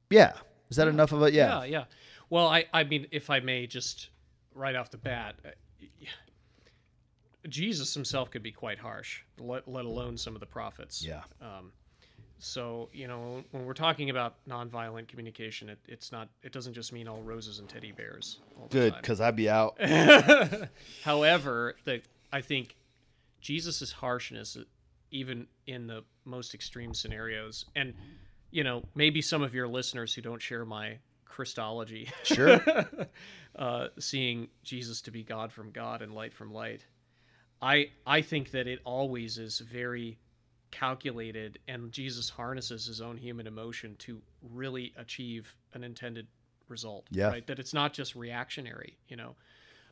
yeah. 0.10 0.34
Is 0.70 0.78
that 0.78 0.88
enough 0.88 1.12
of 1.12 1.22
it? 1.24 1.34
Yeah. 1.34 1.60
Yeah, 1.60 1.64
yeah. 1.66 1.84
Well, 2.30 2.48
I, 2.48 2.66
I 2.74 2.84
mean, 2.84 3.08
if 3.12 3.30
I 3.30 3.40
may, 3.40 3.68
just 3.68 4.10
right 4.54 4.76
off 4.76 4.90
the 4.90 4.98
bat, 4.98 5.36
uh, 5.46 5.50
Jesus 7.48 7.94
himself 7.94 8.32
could 8.32 8.44
be 8.44 8.52
quite 8.52 8.80
harsh, 8.80 9.22
let, 9.40 9.68
let 9.68 9.86
alone 9.86 10.18
some 10.18 10.34
of 10.34 10.40
the 10.40 10.48
prophets. 10.48 11.06
Yeah. 11.06 11.22
Um, 11.42 11.72
so 12.40 12.90
you 12.92 13.08
know, 13.08 13.44
when 13.52 13.66
we're 13.66 13.74
talking 13.74 14.10
about 14.10 14.36
nonviolent 14.48 15.08
communication, 15.08 15.70
it, 15.70 15.80
it's 15.88 16.12
not. 16.12 16.30
It 16.44 16.52
doesn't 16.52 16.74
just 16.74 16.92
mean 16.92 17.08
all 17.08 17.22
roses 17.22 17.60
and 17.60 17.70
teddy 17.70 17.92
bears. 17.92 18.40
Good, 18.70 18.94
because 18.96 19.22
I'd 19.22 19.36
be 19.36 19.50
out. 19.50 19.80
However, 21.04 21.76
the 21.86 22.02
I 22.34 22.42
think 22.42 22.76
Jesus' 23.40 23.92
harshness, 23.92 24.58
even 25.12 25.48
in 25.66 25.88
the 25.88 26.04
most 26.26 26.54
extreme 26.54 26.94
scenarios, 26.94 27.66
and 27.76 27.94
you 28.56 28.64
know, 28.64 28.84
maybe 28.96 29.22
some 29.22 29.42
of 29.44 29.54
your 29.54 29.68
listeners 29.68 30.14
who 30.14 30.22
don't 30.22 30.42
share 30.42 30.64
my 30.64 31.00
Christology, 31.26 32.10
Sure. 32.24 32.62
uh, 33.58 33.88
seeing 34.00 34.48
Jesus 34.64 35.02
to 35.02 35.12
be 35.12 35.24
God 35.24 35.52
from 35.52 35.72
God 35.72 36.02
and 36.02 36.14
light 36.16 36.34
from 36.34 36.54
light. 36.54 36.86
I 37.62 37.92
I 38.08 38.22
think 38.22 38.52
that 38.52 38.66
it 38.66 38.80
always 38.86 39.38
is 39.38 39.60
very 39.60 40.20
calculated, 40.72 41.60
and 41.68 41.92
Jesus 41.92 42.30
harnesses 42.30 42.86
his 42.86 43.02
own 43.02 43.18
human 43.18 43.46
emotion 43.46 43.98
to 44.00 44.22
really 44.42 44.94
achieve 44.96 45.54
an 45.74 45.84
intended 45.84 46.28
result. 46.70 47.08
Yeah. 47.12 47.28
Right. 47.28 47.46
That 47.48 47.60
it's 47.60 47.74
not 47.74 47.92
just 47.92 48.16
reactionary. 48.16 48.98
You 49.10 49.18
know. 49.18 49.36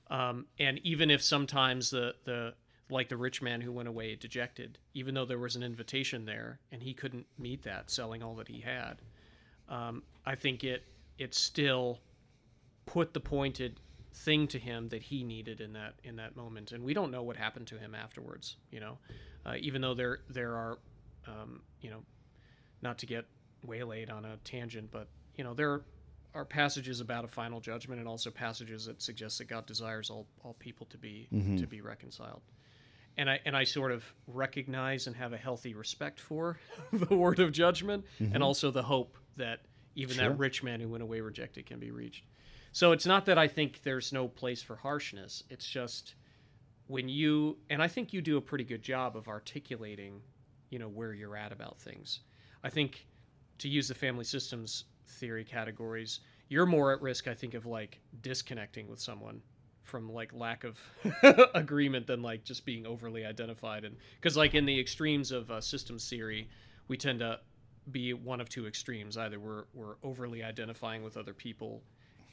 Um, 0.10 0.45
and 0.57 0.80
even 0.84 1.11
if 1.11 1.22
sometimes 1.22 1.90
the 1.90 2.15
the 2.23 2.53
like 2.89 3.10
the 3.10 3.18
rich 3.18 3.41
man 3.41 3.61
who 3.61 3.72
went 3.72 3.88
away 3.88 4.15
dejected, 4.15 4.77
even 4.93 5.14
though 5.14 5.26
there 5.26 5.39
was 5.39 5.55
an 5.55 5.64
invitation 5.64 6.26
there 6.26 6.60
and 6.72 6.81
he 6.81 6.93
couldn't 6.93 7.26
meet 7.38 7.64
that, 7.64 7.89
selling 7.89 8.22
all 8.22 8.35
that 8.35 8.47
he 8.47 8.61
had, 8.61 9.01
um, 9.69 10.03
I 10.26 10.35
think 10.35 10.64
it 10.64 10.84
it 11.18 11.34
still 11.34 11.99
put 12.85 13.14
the 13.14 13.19
pointed 13.19 13.80
thing 14.14 14.47
to 14.47 14.60
him 14.60 14.89
that 14.89 15.01
he 15.01 15.23
needed 15.23 15.61
in 15.61 15.73
that 15.73 15.95
in 16.03 16.18
that 16.18 16.35
moment. 16.35 16.72
And 16.72 16.84
we 16.84 16.93
don't 16.93 17.11
know 17.11 17.23
what 17.23 17.38
happened 17.38 17.68
to 17.68 17.80
him 17.80 17.95
afterwards. 17.95 18.57
You 18.72 18.80
know, 18.80 18.97
uh, 19.45 19.55
even 19.60 19.81
though 19.81 19.93
there 19.93 20.19
there 20.30 20.55
are, 20.55 20.77
um, 21.27 21.61
you 21.81 21.89
know, 21.89 22.03
not 22.81 22.97
to 22.99 23.05
get 23.05 23.26
waylaid 23.65 24.10
on 24.10 24.26
a 24.26 24.38
tangent, 24.43 24.91
but 24.91 25.07
you 25.35 25.43
know 25.43 25.53
there 25.53 25.81
are 26.35 26.45
passages 26.45 26.99
about 26.99 27.23
a 27.23 27.27
final 27.27 27.60
judgment 27.60 27.99
and 27.99 28.07
also 28.07 28.31
passages 28.31 28.85
that 28.85 29.01
suggest 29.01 29.38
that 29.38 29.45
God 29.45 29.65
desires 29.68 30.10
all, 30.10 30.26
all 30.43 30.53
people 30.55 30.88
to 30.88 30.97
be 30.97 31.27
to 31.57 31.68
be 31.68 31.81
reconciled. 31.81 32.41
And 33.18 33.30
I 33.30 33.40
and 33.45 33.56
I 33.56 33.64
sort 33.64 33.91
of 33.91 34.03
recognize 34.27 35.07
and 35.07 35.15
have 35.15 35.34
a 35.34 35.38
healthy 35.38 35.73
respect 35.73 36.19
for 36.19 36.57
the 36.91 37.15
word 37.15 37.40
of 37.40 37.52
judgment 37.52 38.06
and 38.19 38.34
mm-hmm. 38.34 38.41
also 38.41 38.72
the 38.72 38.84
hope 38.84 39.18
that 39.38 39.61
even 39.95 40.15
Sure. 40.15 40.30
that 40.30 40.38
rich 40.38 40.64
man 40.64 40.80
who 40.80 40.90
went 40.90 41.03
away 41.03 41.22
rejected 41.22 41.65
can 41.65 41.80
be 41.80 41.91
reached. 41.91 42.26
So 42.72 42.91
it's 42.91 43.06
not 43.06 43.26
that 43.27 43.38
I 43.38 43.48
think 43.48 43.84
there's 43.84 44.11
no 44.11 44.27
place 44.27 44.64
for 44.64 44.76
harshness. 44.76 45.44
It's 45.49 45.68
just 45.68 46.15
when 46.88 47.07
you 47.07 47.57
and 47.69 47.81
I 47.81 47.88
think 47.88 48.14
you 48.14 48.22
do 48.22 48.38
a 48.38 48.41
pretty 48.41 48.64
good 48.64 48.81
job 48.81 49.15
of 49.15 49.27
articulating, 49.27 50.22
you 50.69 50.80
know, 50.80 50.88
where 50.88 51.14
you're 51.14 51.38
at 51.38 51.52
about 51.52 51.80
things. 51.80 52.22
I 52.64 52.69
think 52.69 53.06
to 53.60 53.69
use 53.69 53.88
the 53.88 53.94
family 53.94 54.23
systems 54.23 54.85
theory 55.06 55.44
categories, 55.44 56.22
you're 56.49 56.65
more 56.65 56.91
at 56.94 57.02
risk, 57.02 57.27
I 57.27 57.34
think, 57.34 57.53
of 57.53 57.65
like 57.65 57.99
disconnecting 58.22 58.88
with 58.88 58.99
someone 58.99 59.41
from 59.84 60.11
like 60.11 60.34
lack 60.34 60.64
of 60.64 60.80
agreement 61.53 62.07
than 62.07 62.22
like 62.22 62.43
just 62.43 62.65
being 62.65 62.85
overly 62.85 63.26
identified. 63.26 63.84
And 63.84 63.95
because 64.15 64.35
like 64.35 64.55
in 64.55 64.65
the 64.65 64.80
extremes 64.80 65.31
of 65.31 65.51
uh, 65.51 65.61
systems 65.61 66.10
theory, 66.10 66.49
we 66.88 66.97
tend 66.97 67.19
to 67.19 67.39
be 67.91 68.14
one 68.14 68.39
of 68.41 68.49
two 68.49 68.65
extremes. 68.65 69.18
Either 69.18 69.39
we're 69.39 69.65
we're 69.73 69.95
overly 70.03 70.43
identifying 70.43 71.03
with 71.03 71.18
other 71.18 71.34
people 71.34 71.81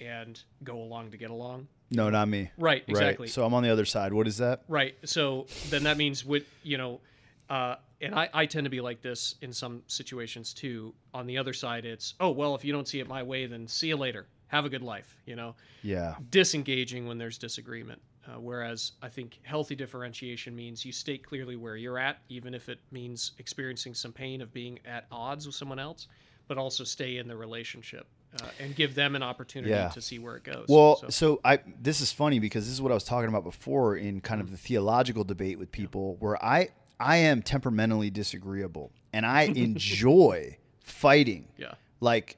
and 0.01 0.40
go 0.64 0.77
along 0.77 1.10
to 1.10 1.16
get 1.16 1.31
along. 1.31 1.68
No, 1.90 2.09
not 2.09 2.28
me. 2.28 2.51
Right, 2.56 2.85
exactly. 2.86 3.24
Right. 3.24 3.31
So 3.31 3.44
I'm 3.44 3.52
on 3.52 3.62
the 3.62 3.70
other 3.70 3.85
side. 3.85 4.12
What 4.12 4.27
is 4.27 4.39
that? 4.39 4.62
Right. 4.68 4.94
So 5.05 5.47
then 5.68 5.82
that 5.85 5.97
means 5.97 6.24
with 6.24 6.44
you 6.62 6.78
know, 6.78 7.01
uh, 7.48 7.77
and 8.01 8.14
I, 8.14 8.28
I 8.32 8.47
tend 8.47 8.64
to 8.64 8.70
be 8.70 8.81
like 8.81 9.02
this 9.02 9.35
in 9.43 9.52
some 9.52 9.82
situations 9.86 10.55
too. 10.55 10.94
On 11.12 11.27
the 11.27 11.39
other 11.39 11.52
side, 11.52 11.85
it's 11.85 12.14
oh 12.20 12.31
well, 12.31 12.55
if 12.55 12.64
you 12.64 12.72
don't 12.72 12.89
see 12.89 13.01
it 13.01 13.09
my 13.09 13.22
way, 13.22 13.47
then 13.47 13.66
see 13.66 13.89
you 13.89 13.97
later. 13.97 14.27
Have 14.51 14.64
a 14.64 14.68
good 14.68 14.82
life. 14.82 15.16
You 15.27 15.36
know, 15.36 15.55
Yeah. 15.82 16.14
disengaging 16.31 17.06
when 17.06 17.18
there's 17.18 17.39
disagreement. 17.39 18.01
Uh, 18.27 18.39
whereas 18.39 18.93
I 19.02 19.09
think 19.09 19.39
healthy 19.43 19.74
differentiation 19.74 20.55
means 20.55 20.85
you 20.85 20.93
state 20.93 21.24
clearly 21.24 21.56
where 21.56 21.77
you're 21.77 21.98
at, 21.98 22.18
even 22.28 22.52
if 22.55 22.68
it 22.68 22.78
means 22.93 23.32
experiencing 23.39 23.94
some 23.94 24.12
pain 24.12 24.40
of 24.43 24.52
being 24.52 24.78
at 24.85 25.06
odds 25.10 25.47
with 25.47 25.55
someone 25.55 25.78
else, 25.78 26.06
but 26.47 26.59
also 26.59 26.85
stay 26.85 27.16
in 27.16 27.27
the 27.27 27.36
relationship 27.36 28.06
uh, 28.40 28.47
and 28.60 28.77
give 28.77 28.94
them 28.94 29.16
an 29.16 29.22
opportunity 29.22 29.70
Yeah. 29.70 29.89
to 29.89 30.01
see 30.02 30.18
where 30.18 30.36
it 30.36 30.44
goes. 30.44 30.66
Well, 30.68 30.97
So- 30.97 31.09
so. 31.09 31.40
I 31.44 31.60
this 31.81 32.01
is 32.01 32.12
funny 32.12 32.39
because 32.39 32.66
this 32.66 32.74
is 32.74 32.82
what 32.82 32.93
I 32.93 32.94
was 32.94 33.05
talking 33.05 33.28
about 33.28 33.43
before 33.43 33.97
in 33.97 34.20
kind 34.20 34.40
of 34.40 34.51
the 34.51 34.56
theological 34.59 35.24
debate 35.24 35.59
with 35.59 35.72
people 35.72 36.16
where 36.20 36.43
I 36.44 36.68
I 37.01 37.16
am 37.16 37.40
temperamentally 37.43 38.10
disagreeable 38.10 38.93
and 39.12 39.24
I 39.24 39.43
enjoy 39.56 40.59
fighting. 40.85 41.48
yeah. 41.56 41.72
Like 42.01 42.36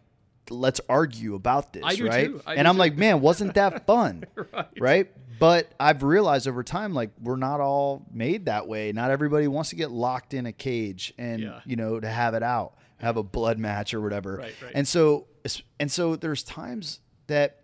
let's 0.52 0.80
argue 0.88 1.34
about 1.34 1.72
this, 1.72 1.82
right? 2.00 2.30
and 2.46 2.68
I'm 2.68 2.74
too. 2.74 2.78
like, 2.78 2.96
man, 2.96 3.20
wasn't 3.20 3.54
that 3.54 3.86
fun? 3.86 4.24
Right. 4.34 4.66
right? 4.80 5.10
But 5.38 5.72
I've 5.80 6.02
realized 6.02 6.46
over 6.46 6.62
time, 6.62 6.94
like 6.94 7.10
we're 7.20 7.36
not 7.36 7.60
all 7.60 8.06
made 8.12 8.46
that 8.46 8.68
way. 8.68 8.92
Not 8.92 9.10
everybody 9.10 9.48
wants 9.48 9.70
to 9.70 9.76
get 9.76 9.90
locked 9.90 10.34
in 10.34 10.46
a 10.46 10.52
cage 10.52 11.12
and 11.18 11.40
Yeah. 11.42 11.60
you 11.64 11.74
know 11.76 11.98
to 11.98 12.08
have 12.08 12.34
it 12.34 12.42
out, 12.44 12.74
have 12.98 13.16
a 13.16 13.22
blood 13.24 13.58
match 13.58 13.92
or 13.92 14.00
whatever. 14.00 14.36
Right, 14.36 14.54
right. 14.62 14.72
And 14.74 14.86
so, 14.86 15.26
and 15.80 15.90
so 15.90 16.14
there's 16.14 16.44
times 16.44 17.00
that, 17.26 17.58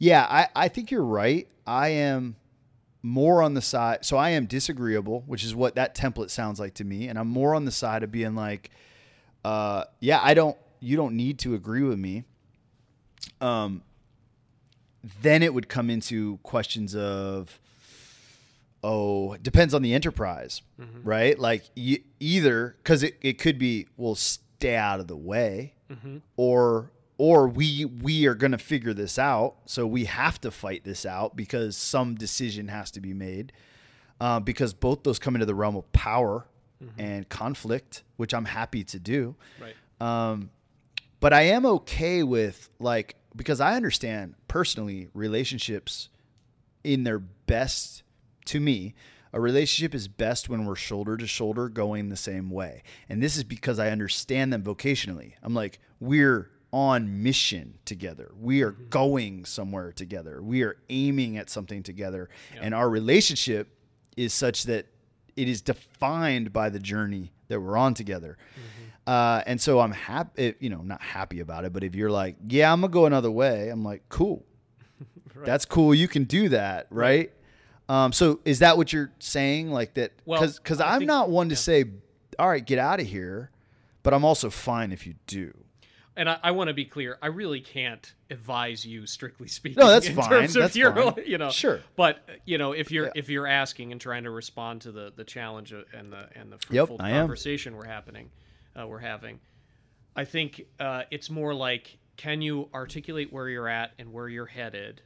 yeah, 0.00 0.26
I 0.28 0.48
I 0.56 0.68
think 0.68 0.90
you're 0.90 1.04
right. 1.04 1.46
I 1.66 1.88
am 1.90 2.36
more 3.02 3.42
on 3.42 3.54
the 3.54 3.62
side. 3.62 4.04
So 4.04 4.16
I 4.16 4.30
am 4.30 4.46
disagreeable, 4.46 5.22
which 5.26 5.44
is 5.44 5.54
what 5.54 5.76
that 5.76 5.94
template 5.94 6.30
sounds 6.30 6.58
like 6.58 6.74
to 6.74 6.84
me, 6.84 7.06
and 7.08 7.18
I'm 7.18 7.28
more 7.28 7.54
on 7.54 7.66
the 7.66 7.70
side 7.70 8.02
of 8.02 8.10
being 8.10 8.34
like, 8.34 8.70
uh, 9.44 9.84
yeah, 10.00 10.18
I 10.22 10.34
don't. 10.34 10.56
You 10.80 10.96
don't 10.96 11.14
need 11.16 11.38
to 11.40 11.54
agree 11.54 11.82
with 11.82 11.98
me. 11.98 12.24
Um, 13.40 13.82
then 15.22 15.42
it 15.42 15.52
would 15.52 15.68
come 15.68 15.90
into 15.90 16.38
questions 16.42 16.94
of 16.96 17.58
oh 18.82 19.36
depends 19.38 19.72
on 19.74 19.82
the 19.82 19.94
enterprise 19.94 20.60
right? 21.02 21.38
Like 21.38 21.64
you, 21.74 21.98
either 22.20 22.74
because 22.78 23.02
it, 23.02 23.16
it 23.22 23.38
could 23.38 23.58
be 23.58 23.86
well 23.96 24.14
stay 24.14 24.76
out 24.76 25.00
of 25.00 25.06
the 25.08 25.16
way 25.16 25.74
or 26.36 26.90
or 27.16 27.46
we 27.48 27.84
we 27.84 28.26
are 28.26 28.34
going 28.34 28.52
to 28.52 28.58
figure 28.58 28.92
this 28.92 29.18
out. 29.18 29.54
So 29.66 29.86
we 29.86 30.04
have 30.06 30.40
to 30.42 30.50
fight 30.50 30.84
this 30.84 31.06
out 31.06 31.36
because 31.36 31.76
some 31.76 32.14
decision 32.14 32.68
has 32.68 32.90
to 32.92 33.00
be 33.00 33.14
made 33.14 33.52
uh, 34.20 34.40
because 34.40 34.74
both 34.74 35.02
those 35.02 35.18
come 35.18 35.34
into 35.36 35.46
the 35.46 35.54
realm 35.54 35.76
of 35.76 35.90
power 35.92 36.46
and 36.98 37.26
conflict 37.30 38.02
which 38.16 38.34
i'm 38.34 38.44
happy 38.44 38.84
to 38.84 38.98
do. 38.98 39.34
Right. 39.60 39.74
um, 40.30 40.50
but 41.24 41.32
I 41.32 41.44
am 41.44 41.64
okay 41.64 42.22
with 42.22 42.68
like 42.78 43.16
because 43.34 43.58
I 43.58 43.76
understand 43.76 44.34
personally 44.46 45.08
relationships 45.14 46.10
in 46.84 47.04
their 47.04 47.18
best 47.18 48.02
to 48.44 48.60
me. 48.60 48.94
A 49.32 49.40
relationship 49.40 49.94
is 49.94 50.06
best 50.06 50.50
when 50.50 50.66
we're 50.66 50.76
shoulder 50.76 51.16
to 51.16 51.26
shoulder 51.26 51.70
going 51.70 52.10
the 52.10 52.16
same 52.16 52.50
way. 52.50 52.82
And 53.08 53.22
this 53.22 53.38
is 53.38 53.42
because 53.42 53.78
I 53.78 53.88
understand 53.88 54.52
them 54.52 54.62
vocationally. 54.62 55.32
I'm 55.42 55.54
like, 55.54 55.78
we're 55.98 56.50
on 56.74 57.22
mission 57.22 57.78
together. 57.86 58.30
We 58.38 58.60
are 58.60 58.72
mm-hmm. 58.72 58.90
going 58.90 59.44
somewhere 59.46 59.92
together. 59.92 60.42
We 60.42 60.62
are 60.62 60.76
aiming 60.90 61.38
at 61.38 61.48
something 61.48 61.82
together. 61.82 62.28
And 62.60 62.74
our 62.74 62.90
relationship 62.90 63.68
is 64.14 64.34
such 64.34 64.64
that 64.64 64.88
it 65.36 65.48
is 65.48 65.62
defined 65.62 66.52
by 66.52 66.68
the 66.68 66.78
journey 66.78 67.32
that 67.48 67.60
we're 67.60 67.78
on 67.78 67.94
together. 67.94 68.36
Mm-hmm. 68.52 68.83
Uh, 69.06 69.42
and 69.46 69.60
so 69.60 69.80
I'm 69.80 69.92
happy, 69.92 70.54
you 70.60 70.70
know, 70.70 70.80
not 70.82 71.02
happy 71.02 71.40
about 71.40 71.64
it, 71.64 71.72
but 71.72 71.84
if 71.84 71.94
you're 71.94 72.10
like, 72.10 72.36
yeah, 72.48 72.72
I'm 72.72 72.80
gonna 72.80 72.90
go 72.92 73.04
another 73.06 73.30
way, 73.30 73.68
I'm 73.68 73.84
like, 73.84 74.02
cool, 74.08 74.44
that's 75.44 75.64
cool. 75.64 75.94
You 75.94 76.08
can 76.08 76.24
do 76.24 76.48
that, 76.50 76.86
right? 76.90 77.30
Um, 77.88 78.12
so 78.12 78.40
is 78.46 78.60
that 78.60 78.78
what 78.78 78.92
you're 78.94 79.12
saying? 79.18 79.70
Like 79.70 79.94
that? 79.94 80.12
Well, 80.24 80.40
Because 80.40 80.58
because 80.58 80.80
I'm 80.80 81.00
think- 81.00 81.08
not 81.08 81.28
one 81.28 81.50
to 81.50 81.56
say, 81.56 81.84
all 82.38 82.48
right, 82.48 82.64
get 82.64 82.78
out 82.78 82.98
of 83.00 83.06
here, 83.06 83.50
but 84.02 84.14
I'm 84.14 84.24
also 84.24 84.48
fine 84.48 84.90
if 84.90 85.06
you 85.06 85.14
do. 85.26 85.52
And 86.16 86.30
I, 86.30 86.38
I 86.44 86.50
want 86.52 86.68
to 86.68 86.74
be 86.74 86.84
clear. 86.84 87.18
I 87.20 87.26
really 87.26 87.60
can't 87.60 88.14
advise 88.30 88.86
you, 88.86 89.04
strictly 89.04 89.48
speaking. 89.48 89.80
No, 89.82 89.88
that's 89.90 90.06
in 90.06 90.14
fine. 90.14 90.30
Terms 90.30 90.54
of 90.56 90.62
That's 90.62 90.76
your, 90.76 90.94
fine. 90.94 91.14
You 91.26 91.38
know, 91.38 91.50
Sure. 91.50 91.80
But 91.96 92.26
you 92.46 92.56
know, 92.56 92.72
if 92.72 92.90
you're 92.92 93.06
Yeah. 93.06 93.12
if 93.16 93.28
you're 93.28 93.46
asking 93.48 93.92
and 93.92 94.00
trying 94.00 94.22
to 94.24 94.30
respond 94.30 94.80
to 94.82 94.92
the 94.92 95.12
the 95.14 95.24
challenge 95.24 95.72
and 95.72 96.10
the 96.12 96.28
and 96.34 96.50
the 96.52 96.58
fruitful 96.58 97.02
am. 97.02 97.10
conversation 97.20 97.76
we're 97.76 97.86
happening, 97.86 98.30
uh, 98.78 98.86
we're 98.86 98.98
having, 98.98 99.40
I 100.16 100.24
think 100.24 100.66
uh, 100.80 101.02
it's 101.10 101.30
more 101.30 101.54
like, 101.54 101.98
can 102.16 102.42
you 102.42 102.68
articulate 102.74 103.32
where 103.32 103.48
you're 103.48 103.68
at 103.68 103.92
and 103.98 104.12
where 104.12 104.28
you're 104.28 104.46
headed, 104.46 105.02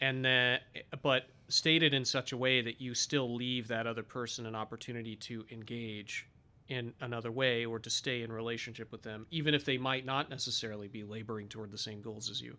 and 0.00 0.24
then, 0.24 0.60
but 1.02 1.24
stated 1.48 1.94
in 1.94 2.04
such 2.04 2.32
a 2.32 2.36
way 2.36 2.62
that 2.62 2.80
you 2.80 2.94
still 2.94 3.34
leave 3.34 3.68
that 3.68 3.86
other 3.86 4.02
person 4.02 4.46
an 4.46 4.54
opportunity 4.54 5.16
to 5.16 5.44
engage 5.50 6.26
in 6.68 6.94
another 7.02 7.30
way 7.30 7.66
or 7.66 7.78
to 7.78 7.90
stay 7.90 8.22
in 8.22 8.32
relationship 8.32 8.90
with 8.90 9.02
them 9.02 9.26
even 9.30 9.52
if 9.52 9.66
they 9.66 9.76
might 9.76 10.06
not 10.06 10.30
necessarily 10.30 10.88
be 10.88 11.04
laboring 11.04 11.46
toward 11.46 11.70
the 11.70 11.76
same 11.76 12.00
goals 12.00 12.30
as 12.30 12.40
you. 12.40 12.56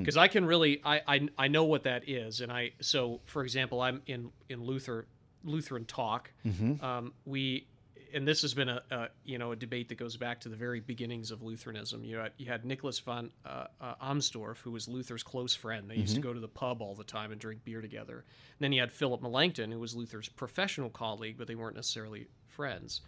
Because 0.00 0.16
i 0.16 0.26
can 0.26 0.46
really 0.46 0.80
I, 0.82 1.02
I 1.06 1.28
i 1.36 1.48
know 1.48 1.64
what 1.64 1.82
that 1.82 2.08
is 2.08 2.40
and 2.40 2.50
i 2.50 2.72
so 2.80 3.20
for 3.26 3.42
example 3.42 3.82
i'm 3.82 4.00
in 4.06 4.30
in 4.48 4.64
luther 4.64 5.06
lutheran 5.44 5.84
talk. 5.84 6.30
Um, 6.82 7.12
we 7.26 7.66
and 8.14 8.26
this 8.26 8.42
has 8.42 8.54
been 8.54 8.68
a, 8.68 8.82
a 8.90 9.08
you 9.24 9.38
know 9.38 9.52
a 9.52 9.56
debate 9.56 9.88
that 9.88 9.96
goes 9.96 10.16
back 10.16 10.40
to 10.40 10.48
the 10.48 10.56
very 10.56 10.80
beginnings 10.80 11.30
of 11.30 11.42
Lutheranism. 11.42 12.04
You 12.04 12.18
had 12.18 12.32
you 12.36 12.46
had 12.46 12.64
Nicholas 12.64 12.98
von 12.98 13.30
uh, 13.44 13.66
uh, 13.80 13.94
Amsdorf, 14.02 14.58
who 14.58 14.70
was 14.70 14.88
Luther's 14.88 15.22
close 15.22 15.54
friend. 15.54 15.90
They 15.90 15.96
used 15.96 16.14
to 16.14 16.20
go 16.20 16.32
to 16.32 16.40
the 16.40 16.48
pub 16.48 16.82
all 16.82 16.94
the 16.94 17.04
time 17.04 17.32
and 17.32 17.40
drink 17.40 17.64
beer 17.64 17.80
together. 17.80 18.16
And 18.16 18.58
then 18.60 18.72
you 18.72 18.80
had 18.80 18.92
Philip 18.92 19.22
Melanchthon, 19.22 19.70
who 19.72 19.78
was 19.78 19.94
Luther's 19.94 20.28
professional 20.28 20.90
colleague, 20.90 21.36
but 21.38 21.46
they 21.46 21.54
weren't 21.54 21.76
necessarily 21.76 22.28
friends. 22.46 23.00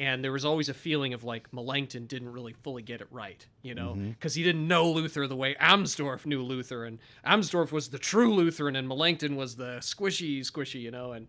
And 0.00 0.22
there 0.22 0.30
was 0.30 0.44
always 0.44 0.68
a 0.68 0.74
feeling 0.74 1.12
of 1.12 1.24
like 1.24 1.52
Melanchthon 1.52 2.06
didn't 2.06 2.32
really 2.32 2.52
fully 2.52 2.82
get 2.82 3.00
it 3.00 3.08
right, 3.10 3.44
you 3.62 3.74
know, 3.74 3.94
because 3.94 4.34
he 4.34 4.44
didn't 4.44 4.68
know 4.68 4.88
Luther 4.90 5.26
the 5.26 5.34
way 5.34 5.56
Amsdorf 5.60 6.24
knew 6.24 6.42
Luther, 6.42 6.84
and 6.84 7.00
Amsdorf 7.26 7.72
was 7.72 7.88
the 7.88 7.98
true 7.98 8.32
Lutheran, 8.32 8.76
and 8.76 8.86
Melanchthon 8.86 9.34
was 9.34 9.56
the 9.56 9.78
squishy, 9.80 10.40
squishy, 10.40 10.80
you 10.80 10.92
know, 10.92 11.12
and 11.12 11.26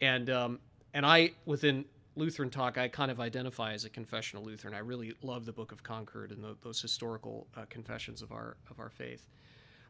and 0.00 0.30
um, 0.30 0.60
and 0.94 1.04
I 1.04 1.32
within 1.44 1.84
Lutheran 2.16 2.50
talk, 2.50 2.78
I 2.78 2.88
kind 2.88 3.10
of 3.10 3.20
identify 3.20 3.72
as 3.72 3.84
a 3.84 3.90
confessional 3.90 4.44
Lutheran. 4.44 4.74
I 4.74 4.78
really 4.78 5.14
love 5.22 5.44
the 5.44 5.52
Book 5.52 5.70
of 5.70 5.82
Concord 5.82 6.32
and 6.32 6.42
the, 6.42 6.56
those 6.62 6.80
historical 6.80 7.46
uh, 7.56 7.66
confessions 7.68 8.22
of 8.22 8.32
our 8.32 8.56
of 8.70 8.80
our 8.80 8.90
faith. 8.90 9.26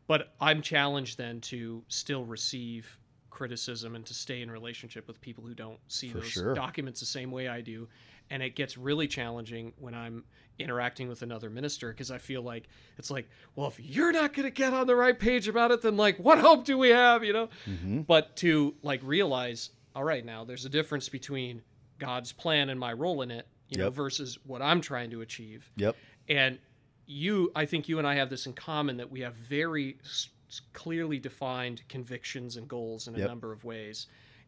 But 0.06 0.34
I'm 0.40 0.60
challenged 0.62 1.18
then 1.18 1.40
to 1.42 1.82
still 1.88 2.24
receive 2.24 2.98
criticism 3.30 3.94
and 3.94 4.06
to 4.06 4.14
stay 4.14 4.40
in 4.40 4.50
relationship 4.50 5.06
with 5.06 5.20
people 5.20 5.44
who 5.44 5.54
don't 5.54 5.78
see 5.88 6.08
For 6.08 6.18
those 6.18 6.28
sure. 6.28 6.54
documents 6.54 7.00
the 7.00 7.06
same 7.06 7.30
way 7.30 7.48
I 7.48 7.60
do. 7.60 7.88
And 8.30 8.42
it 8.42 8.56
gets 8.56 8.78
really 8.78 9.06
challenging 9.06 9.72
when 9.78 9.94
I'm 9.94 10.24
interacting 10.58 11.08
with 11.08 11.22
another 11.22 11.50
minister 11.50 11.90
because 11.90 12.10
I 12.10 12.18
feel 12.18 12.42
like 12.42 12.68
it's 12.98 13.10
like, 13.10 13.28
well, 13.54 13.68
if 13.68 13.78
you're 13.78 14.10
not 14.10 14.32
going 14.32 14.44
to 14.46 14.50
get 14.50 14.72
on 14.72 14.86
the 14.86 14.96
right 14.96 15.18
page 15.18 15.48
about 15.48 15.70
it, 15.70 15.82
then 15.82 15.96
like, 15.96 16.16
what 16.16 16.38
hope 16.38 16.64
do 16.64 16.78
we 16.78 16.88
have? 16.88 17.22
You 17.22 17.32
know? 17.34 17.48
Mm-hmm. 17.68 18.00
But 18.02 18.36
to 18.36 18.74
like 18.82 19.00
realize, 19.04 19.70
all 19.94 20.02
right, 20.02 20.24
now 20.24 20.44
there's 20.44 20.64
a 20.64 20.70
difference 20.70 21.08
between 21.08 21.62
God's 21.98 22.32
plan 22.32 22.68
and 22.70 22.78
my 22.78 22.92
role 22.92 23.22
in 23.22 23.30
it, 23.30 23.46
you 23.68 23.78
know, 23.78 23.90
versus 23.90 24.38
what 24.44 24.62
I'm 24.62 24.80
trying 24.80 25.10
to 25.10 25.20
achieve. 25.22 25.70
Yep. 25.76 25.96
And 26.28 26.58
you, 27.06 27.52
I 27.54 27.66
think 27.66 27.88
you 27.88 27.98
and 27.98 28.06
I 28.06 28.16
have 28.16 28.30
this 28.30 28.46
in 28.46 28.52
common 28.52 28.96
that 28.96 29.10
we 29.10 29.20
have 29.20 29.34
very 29.34 29.96
s- 30.04 30.28
s- 30.48 30.60
clearly 30.72 31.18
defined 31.18 31.82
convictions 31.88 32.56
and 32.56 32.66
goals 32.68 33.06
in 33.08 33.14
a 33.14 33.18
Yep. 33.18 33.28
number 33.28 33.52
of 33.52 33.64
ways, 33.64 34.06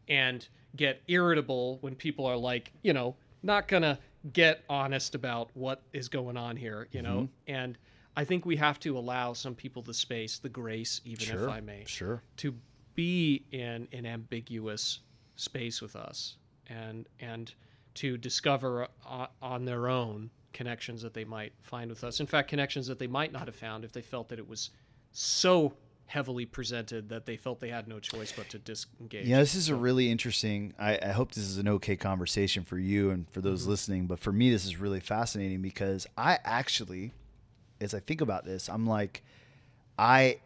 and 0.08 0.46
get 0.76 1.02
irritable 1.08 1.78
when 1.80 1.94
people 1.94 2.26
are 2.26 2.36
like, 2.36 2.72
you 2.82 2.92
know, 2.92 3.16
not 3.42 3.68
gonna 3.68 3.98
get 4.32 4.64
honest 4.68 5.14
about 5.14 5.50
what 5.54 5.82
is 5.92 6.08
going 6.08 6.36
on 6.36 6.56
here, 6.56 6.88
you 6.90 7.00
know. 7.02 7.22
Mm-hmm. 7.22 7.52
And 7.54 7.78
I 8.16 8.24
think 8.24 8.44
we 8.44 8.56
have 8.56 8.80
to 8.80 8.98
allow 8.98 9.32
some 9.32 9.54
people 9.54 9.80
the 9.82 9.94
space, 9.94 10.38
the 10.40 10.48
grace, 10.48 11.00
even 11.04 11.24
Sure. 11.26 11.44
if 11.44 11.48
I 11.48 11.60
may, 11.60 11.84
Sure. 11.86 12.22
to 12.38 12.54
be 12.96 13.44
in 13.52 13.86
an 13.92 14.04
ambiguous 14.04 14.98
space 15.36 15.80
with 15.80 15.94
us 15.94 16.36
and 16.68 17.08
and 17.20 17.54
to 17.94 18.16
discover 18.16 18.88
uh, 19.06 19.26
on 19.42 19.64
their 19.64 19.88
own 19.88 20.30
connections 20.52 21.02
that 21.02 21.14
they 21.14 21.24
might 21.24 21.52
find 21.62 21.90
with 21.90 22.02
us 22.04 22.20
in 22.20 22.26
fact 22.26 22.48
connections 22.48 22.86
that 22.86 22.98
they 22.98 23.06
might 23.06 23.32
not 23.32 23.46
have 23.46 23.56
found 23.56 23.84
if 23.84 23.92
they 23.92 24.02
felt 24.02 24.28
that 24.28 24.38
it 24.38 24.48
was 24.48 24.70
so 25.12 25.74
heavily 26.08 26.46
presented 26.46 27.10
that 27.10 27.26
they 27.26 27.36
felt 27.36 27.60
they 27.60 27.68
had 27.68 27.86
no 27.86 28.00
choice 28.00 28.32
but 28.32 28.48
to 28.48 28.58
disengage 28.58 29.26
Yeah, 29.26 29.40
this 29.40 29.54
is 29.54 29.68
a 29.68 29.74
really 29.74 30.10
interesting. 30.10 30.72
I, 30.78 30.98
I 31.02 31.08
hope 31.08 31.32
this 31.32 31.44
is 31.44 31.58
an 31.58 31.68
okay 31.68 31.96
conversation 31.96 32.64
for 32.64 32.78
you 32.78 33.10
and 33.10 33.28
for 33.30 33.42
those 33.42 33.66
listening. 33.66 34.06
But 34.06 34.18
for 34.18 34.32
me, 34.32 34.50
this 34.50 34.64
is 34.64 34.78
really 34.78 35.00
fascinating 35.00 35.60
because 35.60 36.06
I 36.16 36.38
actually, 36.44 37.12
as 37.78 37.92
I 37.92 38.00
think 38.00 38.22
about 38.22 38.46
this, 38.46 38.70
I'm 38.70 38.86
like, 38.86 39.22
I, 39.98 40.40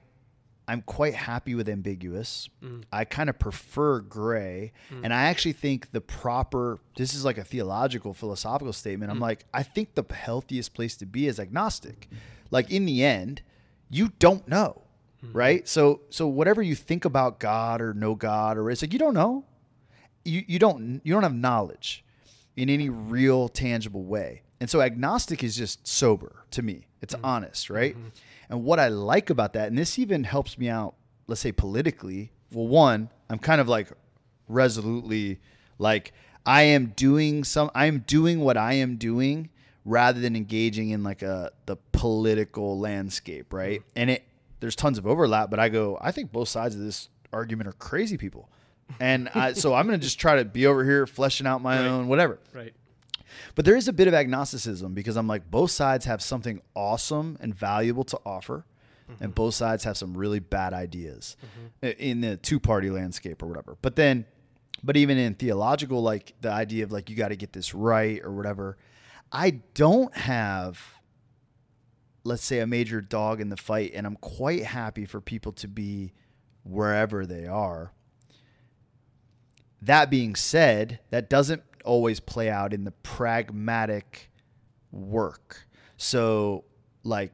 I'm 0.68 0.82
quite 0.82 1.14
happy 1.14 1.54
with 1.54 1.68
ambiguous. 1.68 2.48
Mm. 2.62 2.84
I 2.92 3.04
kind 3.04 3.28
of 3.28 3.38
prefer 3.38 4.00
gray, 4.00 4.72
mm. 4.90 5.00
and 5.02 5.12
I 5.12 5.24
actually 5.24 5.52
think 5.52 5.90
the 5.92 6.00
proper. 6.00 6.78
This 6.96 7.14
is 7.14 7.24
like 7.24 7.38
a 7.38 7.44
theological, 7.44 8.14
philosophical 8.14 8.72
statement. 8.72 9.10
I'm 9.10 9.18
mm. 9.18 9.22
like, 9.22 9.44
I 9.52 9.62
think 9.62 9.94
the 9.94 10.04
healthiest 10.12 10.74
place 10.74 10.96
to 10.98 11.06
be 11.06 11.26
is 11.26 11.40
agnostic. 11.40 12.08
Like 12.50 12.70
in 12.70 12.84
the 12.84 13.04
end, 13.04 13.42
you 13.90 14.12
don't 14.18 14.46
know 14.48 14.82
right 15.32 15.68
so 15.68 16.00
so 16.10 16.26
whatever 16.26 16.60
you 16.60 16.74
think 16.74 17.04
about 17.04 17.38
god 17.38 17.80
or 17.80 17.94
no 17.94 18.14
god 18.14 18.58
or 18.58 18.70
it's 18.70 18.82
like 18.82 18.92
you 18.92 18.98
don't 18.98 19.14
know 19.14 19.44
you 20.24 20.42
you 20.46 20.58
don't 20.58 21.00
you 21.04 21.12
don't 21.12 21.22
have 21.22 21.34
knowledge 21.34 22.04
in 22.56 22.68
any 22.68 22.88
real 22.88 23.48
tangible 23.48 24.02
way 24.02 24.42
and 24.62 24.70
so 24.70 24.80
agnostic 24.80 25.42
is 25.42 25.56
just 25.56 25.88
sober 25.88 26.44
to 26.52 26.62
me. 26.62 26.86
It's 27.00 27.16
mm-hmm. 27.16 27.24
honest 27.24 27.68
right? 27.68 27.96
Mm-hmm. 27.96 28.08
And 28.48 28.64
what 28.64 28.78
i 28.78 28.86
like 28.86 29.28
about 29.28 29.54
that 29.54 29.66
and 29.66 29.76
this 29.76 29.98
even 29.98 30.22
helps 30.22 30.56
me 30.56 30.68
out 30.68 30.94
let's 31.26 31.40
say 31.40 31.50
politically. 31.50 32.30
Well 32.52 32.68
one 32.68 33.10
i'm 33.28 33.40
kind 33.40 33.60
of 33.60 33.68
like 33.68 33.88
resolutely 34.46 35.40
like 35.78 36.12
i 36.46 36.62
am 36.62 36.92
doing 36.94 37.42
some 37.42 37.72
i 37.74 37.86
am 37.86 38.04
doing 38.06 38.38
what 38.40 38.56
i 38.56 38.74
am 38.74 38.98
doing 38.98 39.48
rather 39.84 40.20
than 40.20 40.36
engaging 40.36 40.90
in 40.90 41.02
like 41.02 41.22
a 41.22 41.50
the 41.66 41.76
political 41.90 42.78
landscape 42.78 43.52
right? 43.52 43.80
Mm-hmm. 43.80 43.96
And 43.96 44.10
it 44.10 44.24
there's 44.60 44.76
tons 44.76 44.96
of 44.96 45.08
overlap 45.08 45.50
but 45.50 45.58
i 45.58 45.68
go 45.70 45.98
i 46.00 46.12
think 46.12 46.30
both 46.30 46.48
sides 46.48 46.76
of 46.76 46.80
this 46.82 47.08
argument 47.32 47.68
are 47.68 47.72
crazy 47.72 48.16
people. 48.16 48.48
And 49.00 49.28
I, 49.34 49.54
so 49.54 49.74
i'm 49.74 49.88
going 49.88 49.98
to 49.98 50.04
just 50.04 50.20
try 50.20 50.36
to 50.36 50.44
be 50.44 50.66
over 50.66 50.84
here 50.84 51.04
fleshing 51.06 51.48
out 51.48 51.62
my 51.62 51.78
Right. 51.78 51.86
own 51.88 52.06
whatever. 52.06 52.38
Right 52.52 52.74
but 53.54 53.64
there 53.64 53.76
is 53.76 53.88
a 53.88 53.92
bit 53.92 54.08
of 54.08 54.14
agnosticism 54.14 54.94
because 54.94 55.16
I'm 55.16 55.26
like 55.26 55.50
both 55.50 55.70
sides 55.70 56.04
have 56.06 56.22
something 56.22 56.60
awesome 56.74 57.36
and 57.40 57.54
valuable 57.54 58.04
to 58.04 58.20
offer, 58.24 58.64
and 59.08 59.18
mm-hmm. 59.18 59.30
both 59.30 59.54
sides 59.54 59.84
have 59.84 59.96
some 59.96 60.16
really 60.16 60.38
bad 60.38 60.72
ideas 60.72 61.36
mm-hmm. 61.40 61.86
i- 61.86 62.02
in 62.02 62.20
the 62.20 62.36
two 62.36 62.58
party 62.58 62.90
landscape 62.90 63.42
or 63.42 63.46
whatever. 63.46 63.76
But 63.82 63.96
then, 63.96 64.24
but 64.82 64.96
even 64.96 65.18
in 65.18 65.34
theological, 65.34 66.02
like 66.02 66.34
the 66.40 66.50
idea 66.50 66.84
of 66.84 66.92
like 66.92 67.10
you 67.10 67.16
got 67.16 67.28
to 67.28 67.36
get 67.36 67.52
this 67.52 67.74
right 67.74 68.20
or 68.22 68.32
whatever, 68.32 68.78
I 69.30 69.60
don't 69.74 70.14
have, 70.16 70.80
let's 72.24 72.44
say, 72.44 72.60
a 72.60 72.66
major 72.66 73.00
dog 73.00 73.40
in 73.40 73.48
the 73.48 73.56
fight, 73.56 73.92
and 73.94 74.06
I'm 74.06 74.16
quite 74.16 74.64
happy 74.64 75.06
for 75.06 75.20
people 75.20 75.52
to 75.52 75.68
be 75.68 76.12
wherever 76.64 77.26
they 77.26 77.46
are. 77.46 77.92
That 79.80 80.10
being 80.10 80.36
said, 80.36 81.00
that 81.10 81.28
doesn't 81.28 81.71
always 81.84 82.20
play 82.20 82.48
out 82.50 82.72
in 82.72 82.84
the 82.84 82.90
pragmatic 82.90 84.30
work. 84.90 85.66
So, 85.96 86.64
like, 87.04 87.32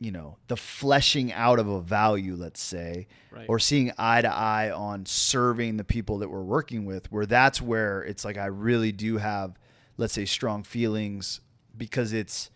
you 0.00 0.10
know, 0.12 0.36
the 0.48 0.56
fleshing 0.56 1.32
out 1.32 1.58
of 1.58 1.68
a 1.68 1.80
value, 1.80 2.34
let's 2.36 2.60
say, 2.60 3.06
Right. 3.30 3.46
or 3.48 3.58
seeing 3.58 3.92
eye 3.96 4.22
to 4.22 4.32
eye 4.32 4.70
on 4.70 5.06
serving 5.06 5.76
the 5.76 5.84
people 5.84 6.18
that 6.18 6.28
we're 6.28 6.42
working 6.42 6.84
with, 6.84 7.10
where 7.10 7.26
that's 7.26 7.60
where 7.62 8.02
it's 8.02 8.24
like 8.24 8.36
I 8.36 8.46
really 8.46 8.92
do 8.92 9.16
have, 9.18 9.58
let's 9.96 10.12
say, 10.12 10.24
strong 10.24 10.62
feelings 10.62 11.40
because 11.76 12.12
it's 12.12 12.50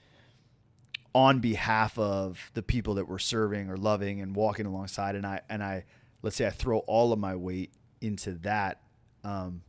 on 1.14 1.40
behalf 1.40 1.98
of 1.98 2.50
the 2.54 2.62
people 2.62 2.94
that 2.94 3.08
we're 3.08 3.18
serving 3.18 3.70
or 3.70 3.76
loving 3.76 4.20
and 4.20 4.36
walking 4.36 4.66
alongside 4.66 5.16
and 5.16 5.26
I 5.26 5.40
and 5.48 5.64
I 5.64 5.84
let's 6.22 6.36
say 6.36 6.46
I 6.46 6.50
throw 6.50 6.80
all 6.80 7.12
of 7.12 7.18
my 7.18 7.34
weight 7.34 7.72
into 8.00 8.32
that 8.42 8.82
um, 9.24 9.62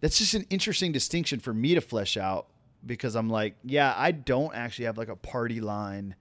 that's 0.00 0.18
just 0.18 0.34
an 0.34 0.46
interesting 0.50 0.92
distinction 0.92 1.40
for 1.40 1.52
me 1.52 1.74
to 1.74 1.80
flesh 1.80 2.16
out 2.16 2.46
because 2.86 3.14
I'm 3.16 3.28
like 3.28 3.56
yeah 3.64 3.92
I 3.96 4.12
don't 4.12 4.54
actually 4.54 4.84
have 4.86 4.96
like 4.98 5.08
a 5.08 5.16
party 5.16 5.60
line 5.60 6.14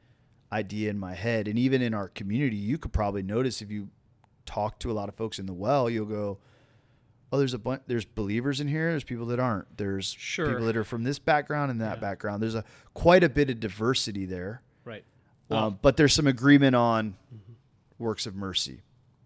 idea 0.52 0.90
in 0.90 0.98
my 0.98 1.14
head. 1.14 1.48
And 1.48 1.60
even 1.60 1.82
in 1.82 1.94
our 1.94 2.08
community 2.10 2.56
you 2.56 2.78
could 2.78 2.94
probably 2.94 3.22
notice 3.24 3.62
if 3.62 3.70
you 3.72 3.90
talk 4.46 4.80
to 4.80 4.90
a 4.92 4.94
lot 4.94 5.10
of 5.10 5.16
folks 5.16 5.40
in 5.40 5.46
the 5.46 5.54
well 5.54 5.90
you'll 5.90 6.06
go 6.06 6.38
oh 7.34 7.38
there's 7.38 7.54
a 7.54 7.60
bunch 7.60 7.82
there's 7.88 8.06
believers 8.06 8.62
in 8.62 8.68
here 8.70 8.92
there's 8.92 9.04
people 9.04 9.26
that 9.28 9.40
aren't. 9.40 9.78
There's 9.78 10.16
Sure. 10.18 10.48
people 10.48 10.66
that 10.66 10.78
are 10.78 10.86
from 10.86 11.04
this 11.04 11.20
background 11.20 11.70
and 11.72 11.82
that 11.82 11.98
Yeah. 11.98 12.02
background. 12.02 12.42
There's 12.42 12.56
a 12.56 12.64
quite 12.94 13.24
a 13.24 13.30
bit 13.30 13.50
of 13.50 13.60
diversity 13.60 14.26
there. 14.26 14.62
Right. 14.86 15.04
Um, 15.52 15.78
but 15.82 15.98
there's 15.98 16.14
some 16.14 16.28
agreement 16.28 16.76
on 16.76 17.16
works 18.00 18.26
of 18.26 18.36
mercy 18.36 18.82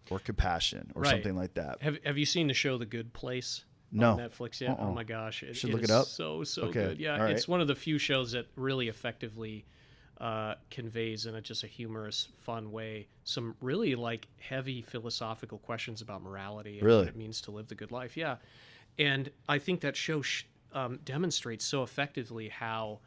or 0.10 0.20
compassion 0.20 0.92
or 0.96 1.04
Right. 1.04 1.12
something 1.12 1.36
like 1.36 1.54
that. 1.54 1.82
Have, 1.82 1.98
have 2.04 2.18
you 2.18 2.26
seen 2.26 2.48
the 2.48 2.54
show 2.54 2.78
the 2.78 2.86
good 2.86 3.14
place 3.14 3.64
No. 3.92 4.12
on 4.12 4.20
netflix 4.20 4.62
yet 4.62 4.72
Uh-uh. 4.72 4.88
oh 4.88 4.94
my 4.94 5.04
gosh 5.04 5.44
it, 5.44 5.56
Should 5.56 5.72
it 5.72 5.74
look 5.74 5.84
it 5.84 5.92
up? 5.92 6.06
so 6.06 6.44
so 6.44 6.64
Okay. 6.64 6.82
good 6.88 7.00
yeah 7.00 7.18
right. 7.22 7.32
it's 7.32 7.48
one 7.48 7.60
of 7.62 7.68
the 7.68 7.76
few 7.76 7.98
shows 7.98 8.32
that 8.32 8.48
really 8.56 8.88
effectively 8.88 9.66
uh, 10.20 10.54
conveys 10.70 11.26
in 11.26 11.34
a 11.36 11.42
just 11.42 11.64
a 11.64 11.68
humorous 11.68 12.28
fun 12.38 12.72
way 12.72 13.08
some 13.24 13.56
really 13.60 13.96
like 13.96 14.28
heavy 14.40 14.82
philosophical 14.84 15.58
questions 15.58 16.02
about 16.02 16.22
morality 16.22 16.78
and 16.78 16.86
Really? 16.88 17.00
what 17.00 17.08
it 17.08 17.16
means 17.16 17.42
to 17.42 17.52
live 17.52 17.68
the 17.68 17.76
good 17.76 17.92
life 17.92 18.16
yeah 18.16 18.36
and 19.00 19.32
i 19.50 19.58
think 19.58 19.82
that 19.82 19.96
show 19.96 20.22
sh- 20.22 20.44
um, 20.74 21.00
demonstrates 21.06 21.66
so 21.66 21.82
effectively 21.84 22.50
how 22.50 23.00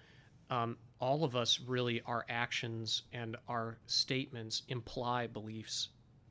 um, 0.50 0.76
all 0.98 1.24
of 1.24 1.34
us 1.36 1.60
really 1.66 2.02
our 2.04 2.26
actions 2.28 3.02
and 3.12 3.36
our 3.48 3.78
statements 3.86 4.62
imply 4.68 5.26
beliefs 5.28 5.88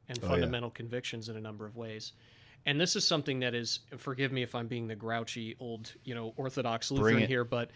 and 0.09 0.19
Oh, 0.21 0.25
yeah. 0.25 0.31
fundamental 0.33 0.69
convictions 0.69 1.29
in 1.29 1.37
a 1.37 1.41
number 1.41 1.65
of 1.65 1.77
ways 1.77 2.11
and 2.65 2.79
this 2.79 2.95
is 2.95 3.05
something 3.05 3.39
that 3.39 3.53
is 3.53 3.79
forgive 3.97 4.31
me 4.31 4.41
if 4.43 4.55
i'm 4.55 4.67
being 4.67 4.87
the 4.87 4.95
grouchy 4.95 5.55
old 5.59 5.93
you 6.03 6.15
know 6.15 6.33
orthodox 6.37 6.91
lutheran 6.91 7.17
here 7.27 7.43
but 7.43 7.69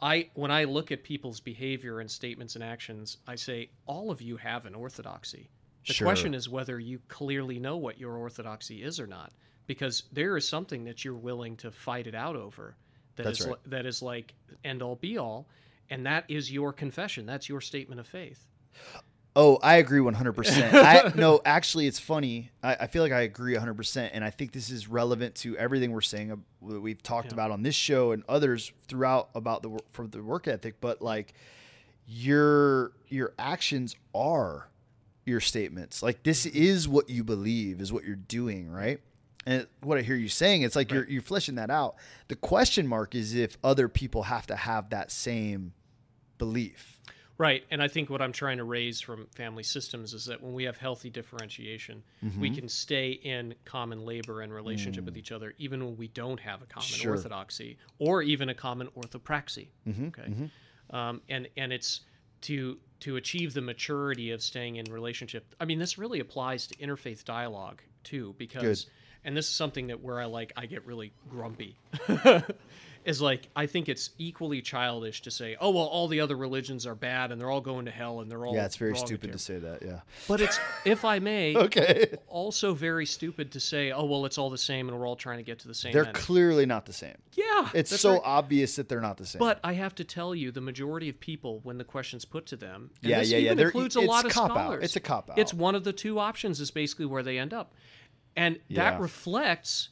i 0.00 0.28
when 0.34 0.50
i 0.50 0.64
look 0.64 0.92
at 0.92 1.02
people's 1.02 1.40
behavior 1.40 2.00
and 2.00 2.10
statements 2.10 2.54
and 2.54 2.62
actions 2.64 3.18
i 3.26 3.34
say 3.34 3.68
all 3.86 4.10
of 4.10 4.20
you 4.22 4.36
have 4.36 4.66
an 4.66 4.74
orthodoxy 4.74 5.48
the 5.86 5.92
Sure. 5.94 6.06
question 6.06 6.34
is 6.34 6.48
whether 6.48 6.78
you 6.78 7.00
clearly 7.08 7.58
know 7.58 7.76
what 7.76 7.98
your 7.98 8.16
orthodoxy 8.16 8.82
is 8.82 9.00
or 9.00 9.06
not 9.06 9.32
because 9.66 10.04
there 10.12 10.36
is 10.36 10.46
something 10.48 10.84
that 10.84 11.04
you're 11.04 11.14
willing 11.14 11.56
to 11.56 11.70
fight 11.70 12.06
it 12.06 12.14
out 12.14 12.36
over 12.36 12.76
that 13.16 13.24
That's 13.24 13.40
is 13.40 13.46
right. 13.46 13.52
li- 13.54 13.60
that 13.66 13.86
is 13.86 14.02
like 14.02 14.34
end 14.64 14.82
all 14.82 14.96
be 14.96 15.18
all 15.18 15.48
and 15.90 16.04
that 16.06 16.24
is 16.28 16.52
your 16.52 16.72
confession 16.72 17.26
that's 17.26 17.48
your 17.48 17.60
statement 17.60 17.98
of 18.00 18.06
faith 18.06 18.46
Oh, 19.40 19.56
I 19.62 19.76
agree 19.76 20.00
100%. 20.00 20.74
I, 20.74 21.12
no, 21.16 21.40
actually, 21.44 21.86
it's 21.86 22.00
funny. 22.00 22.50
I, 22.60 22.74
I 22.80 22.86
feel 22.88 23.04
like 23.04 23.12
I 23.12 23.20
agree 23.20 23.54
100%. 23.54 24.10
And 24.12 24.24
I 24.24 24.30
think 24.30 24.50
this 24.50 24.68
is 24.68 24.88
relevant 24.88 25.36
to 25.36 25.56
everything 25.56 25.92
we're 25.92 26.00
saying, 26.00 26.32
uh, 26.32 26.36
that 26.68 26.80
we've 26.80 27.00
talked 27.02 27.28
Yeah. 27.28 27.34
about 27.34 27.52
on 27.52 27.62
this 27.62 27.76
show 27.76 28.10
and 28.10 28.24
others 28.28 28.72
throughout 28.88 29.30
about 29.36 29.62
the, 29.62 29.78
for 29.90 30.08
the 30.08 30.22
work 30.24 30.48
ethic. 30.48 30.80
But 30.80 31.00
like 31.00 31.34
your, 32.06 32.92
your 33.08 33.32
actions 33.38 33.94
are 34.14 34.68
your 35.24 35.40
statements. 35.40 36.02
Like 36.02 36.22
this 36.24 36.44
is 36.46 36.88
what 36.88 37.08
you 37.08 37.22
believe 37.22 37.80
is 37.80 37.92
what 37.92 38.04
you're 38.04 38.16
doing. 38.16 38.70
Right. 38.70 39.00
And 39.46 39.66
what 39.82 39.98
I 39.98 40.02
hear 40.02 40.16
you 40.16 40.28
saying, 40.28 40.62
it's 40.62 40.74
like 40.76 40.90
Right. 40.90 40.96
you're 40.96 41.08
you're 41.08 41.22
fleshing 41.22 41.54
that 41.54 41.70
out. 41.70 41.94
The 42.28 42.34
question 42.36 42.86
mark 42.86 43.14
is 43.14 43.34
if 43.34 43.56
other 43.62 43.88
people 43.88 44.24
have 44.24 44.46
to 44.48 44.56
have 44.56 44.90
that 44.90 45.10
same 45.12 45.74
belief. 46.38 46.97
Right. 47.38 47.62
And 47.70 47.80
I 47.80 47.86
think 47.86 48.10
what 48.10 48.20
I'm 48.20 48.32
trying 48.32 48.56
to 48.58 48.64
raise 48.64 49.00
from 49.00 49.28
family 49.34 49.62
systems 49.62 50.12
is 50.12 50.24
that 50.26 50.42
when 50.42 50.52
we 50.54 50.64
have 50.64 50.76
healthy 50.76 51.08
differentiation, 51.08 52.02
Mm-hmm. 52.24 52.40
we 52.40 52.50
can 52.50 52.68
stay 52.68 53.10
in 53.12 53.54
common 53.64 54.04
labor 54.04 54.40
and 54.42 54.52
relationship 54.52 55.04
with 55.04 55.16
each 55.16 55.30
other, 55.30 55.54
even 55.58 55.84
when 55.84 55.96
we 55.96 56.08
don't 56.08 56.40
have 56.40 56.62
a 56.62 56.66
common 56.66 56.88
Mm. 56.88 57.00
Sure. 57.00 57.12
orthodoxy 57.12 57.78
or 58.00 58.22
even 58.22 58.48
a 58.48 58.54
common 58.54 58.88
orthopraxy. 58.88 59.68
Mm-hmm. 59.86 60.06
Okay. 60.08 60.50
Um, 60.90 61.20
and, 61.28 61.48
and 61.56 61.72
it's 61.72 62.00
to, 62.42 62.78
to 63.00 63.16
achieve 63.16 63.54
the 63.54 63.60
maturity 63.60 64.32
of 64.32 64.42
staying 64.42 64.76
in 64.76 64.86
relationship. 64.92 65.54
I 65.60 65.64
mean, 65.64 65.78
this 65.78 65.96
really 65.96 66.18
applies 66.18 66.66
to 66.68 66.74
interfaith 66.76 67.24
dialogue 67.24 67.82
too, 68.02 68.34
because, 68.38 68.86
and 69.24 69.36
this 69.36 69.48
is 69.48 69.54
something 69.54 69.88
that 69.88 70.02
where 70.02 70.20
I 70.20 70.24
like, 70.24 70.52
I 70.56 70.66
get 70.66 70.84
really 70.86 71.12
grumpy. 71.30 71.76
is 73.08 73.22
like 73.22 73.48
I 73.56 73.64
think 73.66 73.88
it's 73.88 74.10
equally 74.18 74.60
childish 74.60 75.22
to 75.22 75.30
say, 75.30 75.56
"Oh 75.60 75.70
well, 75.70 75.84
all 75.84 76.06
the 76.08 76.20
other 76.20 76.36
religions 76.36 76.86
are 76.86 76.94
bad 76.94 77.32
and 77.32 77.40
they're 77.40 77.50
all 77.50 77.62
going 77.62 77.86
to 77.86 77.90
hell 77.90 78.20
and 78.20 78.30
they're 78.30 78.44
all 78.46 78.54
Yeah, 78.54 78.66
it's 78.66 78.76
very 78.76 78.96
stupid 78.96 79.32
to 79.32 79.38
say 79.38 79.58
that. 79.58 79.82
Yeah. 79.82 80.00
But 80.28 80.42
it's, 80.42 80.60
if 80.84 81.04
I 81.06 81.18
may, 81.18 81.56
Okay. 81.68 82.14
also 82.28 82.74
very 82.74 83.06
stupid 83.06 83.50
to 83.52 83.60
say, 83.60 83.90
"Oh 83.92 84.04
well, 84.04 84.26
it's 84.26 84.36
all 84.36 84.50
the 84.50 84.58
same 84.58 84.88
and 84.88 84.98
we're 84.98 85.06
all 85.08 85.16
trying 85.16 85.38
to 85.38 85.42
get 85.42 85.58
to 85.60 85.68
the 85.68 85.74
same 85.74 85.92
They're 85.92 86.06
end." 86.06 86.14
clearly 86.16 86.66
not 86.66 86.84
the 86.84 86.92
same. 86.92 87.16
yeah, 87.34 87.70
It's 87.74 87.98
so 87.98 88.12
right. 88.12 88.20
obvious 88.24 88.76
that 88.76 88.88
they're 88.90 89.00
not 89.00 89.16
the 89.16 89.24
same. 89.26 89.40
But 89.40 89.58
I 89.64 89.72
have 89.72 89.94
to 89.96 90.04
tell 90.04 90.34
you, 90.34 90.52
the 90.52 90.60
majority 90.60 91.08
of 91.08 91.18
people, 91.18 91.60
when 91.62 91.78
the 91.78 91.84
question's 91.84 92.26
put 92.26 92.44
to 92.46 92.56
them, 92.56 92.90
Yeah, 93.00 93.22
yeah, 93.22 93.22
yeah, 93.22 93.38
even 93.46 93.56
they're- 93.56 93.66
includes 93.68 93.96
a 93.96 94.02
lot 94.02 94.26
of 94.26 94.32
scholars. 94.32 94.84
It's 94.84 94.96
a 94.96 95.00
cop-out. 95.00 95.38
It's 95.38 95.54
one 95.54 95.74
of 95.74 95.84
the 95.84 95.92
two 95.94 96.18
options 96.18 96.60
is 96.60 96.70
basically 96.70 97.06
where 97.06 97.22
they 97.22 97.38
end 97.38 97.54
up, 97.54 97.74
and 98.36 98.58
Yeah. 98.68 98.90
that 98.90 99.00
reflects 99.00 99.88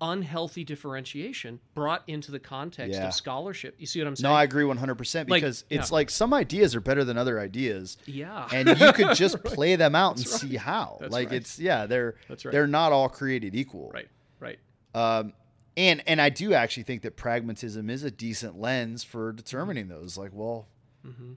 unhealthy 0.00 0.62
differentiation 0.64 1.58
brought 1.74 2.02
into 2.06 2.30
the 2.30 2.38
context 2.38 2.98
Yeah. 2.98 3.08
of 3.08 3.14
scholarship. 3.14 3.74
You 3.78 3.86
see 3.86 4.00
what 4.00 4.08
I'm 4.08 4.16
saying? 4.16 4.30
no, 4.30 4.36
I 4.36 4.42
agree 4.44 4.64
100% 4.64 5.28
Like, 5.30 5.40
because 5.42 5.64
it's 5.70 5.90
yeah. 5.90 5.94
like 5.94 6.10
some 6.10 6.34
ideas 6.34 6.74
are 6.74 6.80
better 6.80 7.02
than 7.04 7.16
other 7.16 7.40
ideas. 7.40 7.96
yeah. 8.04 8.46
and 8.52 8.68
you 8.78 8.92
could 8.92 9.14
just 9.16 9.42
play 9.42 9.74
them 9.76 9.94
out 9.94 10.16
and 10.18 10.26
see 10.28 10.56
how. 10.56 10.98
That's 11.00 11.12
like 11.12 11.30
right. 11.30 11.36
it's 11.36 11.58
yeah, 11.58 11.86
they're 11.86 12.16
That's 12.28 12.44
right. 12.44 12.52
they're 12.52 12.66
not 12.66 12.92
all 12.92 13.08
created 13.08 13.54
equal. 13.54 13.90
right, 13.94 14.08
right. 14.38 14.58
Um, 14.94 15.32
and 15.78 16.02
and 16.06 16.20
I 16.20 16.28
do 16.30 16.52
actually 16.54 16.82
think 16.84 17.02
that 17.02 17.16
pragmatism 17.16 17.88
is 17.90 18.02
a 18.02 18.10
decent 18.10 18.58
lens 18.60 19.02
for 19.04 19.32
determining 19.32 19.88
those. 19.88 20.16
Like, 20.18 20.30
well, 20.34 20.68
Mm-hmm. 21.06 21.34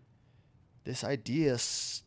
this 0.83 1.03
idea 1.03 1.53
s- 1.53 2.03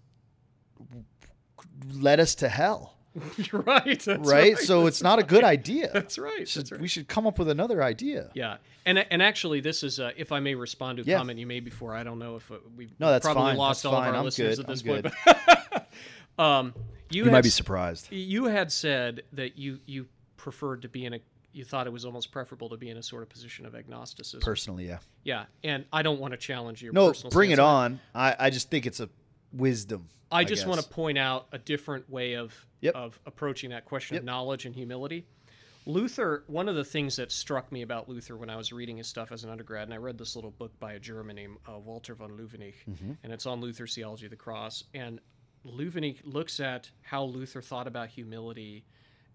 led 1.93 2.21
us 2.21 2.35
to 2.37 2.49
hell, 2.49 2.97
You're 3.37 3.63
right. 3.63 4.07
Right? 4.07 4.59
So 4.59 4.87
it's 4.87 5.03
not 5.03 5.19
a 5.19 5.23
good 5.23 5.45
idea. 5.45 5.91
That's 5.93 6.19
right. 6.19 6.49
Should- 6.49 6.63
That's 6.63 6.73
right. 6.73 6.81
We 6.81 6.89
should 6.89 7.09
come 7.09 7.27
up 7.27 7.39
with 7.39 7.49
another 7.49 7.83
idea. 7.83 8.31
Yeah, 8.35 8.57
and 8.87 8.99
and 8.99 9.23
actually, 9.23 9.61
this 9.61 9.83
is 9.83 10.01
uh, 10.01 10.13
if 10.17 10.33
I 10.33 10.41
may 10.41 10.55
respond 10.55 10.97
to 10.99 11.03
a 11.03 11.07
Yeah. 11.07 11.19
comment 11.19 11.39
you 11.39 11.47
made 11.47 11.65
before. 11.65 11.95
I 11.95 12.03
don't 12.05 12.19
know 12.19 12.37
if 12.37 12.51
uh, 12.51 12.57
we've 12.77 12.91
No, 12.99 13.11
that's 13.11 13.25
probably 13.27 13.43
fine. 13.43 13.57
lost 13.59 13.83
That's 13.83 13.93
all 13.95 14.01
fine. 14.01 14.09
of 14.09 14.15
our 14.15 14.19
I'm 14.21 14.25
listeners 14.25 14.57
good. 14.57 14.65
at 14.65 14.67
this 14.69 14.83
I'm 14.83 15.03
point. 15.03 15.15
but, 15.27 15.89
um, 16.43 16.75
you, 17.11 17.19
You 17.19 17.25
had 17.25 17.33
might 17.33 17.45
be 17.45 17.51
surprised. 17.51 18.11
You 18.11 18.45
had 18.47 18.73
said 18.73 19.23
that 19.35 19.59
you 19.59 19.81
you 19.87 20.07
preferred 20.37 20.83
to 20.83 20.89
be 20.89 21.05
in 21.05 21.15
a. 21.15 21.21
You 21.55 21.65
thought 21.65 21.87
it 21.87 21.93
was 21.93 22.07
almost 22.07 22.33
preferable 22.33 22.71
to 22.71 22.79
be 22.79 22.89
in 22.89 22.97
a 22.97 23.03
sort 23.03 23.23
of 23.23 23.29
position 23.29 23.67
of 23.67 23.75
agnosticism. 23.75 24.41
Personally, 24.41 24.87
yeah. 24.89 25.01
yeah, 25.23 25.45
and 25.63 25.85
I 25.93 26.01
don't 26.01 26.19
want 26.19 26.33
to 26.33 26.39
challenge 26.39 26.81
your 26.83 26.95
No, 26.95 27.13
bring 27.31 27.51
it 27.51 27.59
on. 27.59 28.01
I, 28.15 28.35
I 28.39 28.49
just 28.49 28.71
think 28.71 28.87
it's 28.87 29.01
a 29.01 29.11
wisdom. 29.53 30.09
I 30.31 30.45
just 30.45 30.67
want 30.67 30.81
to 30.81 30.89
point 30.89 31.19
out 31.19 31.47
a 31.53 31.59
different 31.59 32.09
way 32.09 32.35
of 32.37 32.67
Yep. 32.81 32.95
of 32.95 33.21
approaching 33.27 33.71
that 33.71 33.85
question 33.85 34.15
Yep. 34.15 34.23
of 34.23 34.25
knowledge 34.27 34.67
and 34.67 34.75
humility. 34.75 35.27
Luther, 35.85 36.45
one 36.47 36.69
of 36.69 36.77
the 36.77 36.85
things 36.85 37.17
that 37.17 37.33
struck 37.33 37.71
me 37.73 37.83
about 37.83 38.09
Luther 38.09 38.37
when 38.37 38.49
I 38.49 38.57
was 38.57 38.73
reading 38.73 38.97
his 38.99 39.09
stuff 39.09 39.33
as 39.33 39.43
an 39.45 39.51
undergrad, 39.51 39.85
and 39.89 39.93
I 39.95 39.97
read 39.97 40.17
this 40.17 40.37
little 40.37 40.53
book 40.53 40.79
by 40.79 40.93
a 40.93 40.99
German 41.01 41.35
named 41.37 41.57
uh, 41.69 41.79
Walter 41.79 42.15
von 42.15 42.31
Loewenich, 42.31 42.75
Mm-hmm. 42.89 43.13
and 43.23 43.33
it's 43.33 43.47
on 43.47 43.61
Luther's 43.61 43.95
theology 43.95 44.27
of 44.27 44.31
the 44.31 44.37
cross. 44.37 44.85
And 44.95 45.21
Loewenich 45.67 46.21
looks 46.25 46.61
at 46.61 46.91
how 47.03 47.25
Luther 47.25 47.61
thought 47.61 47.87
about 47.89 48.09
humility 48.09 48.85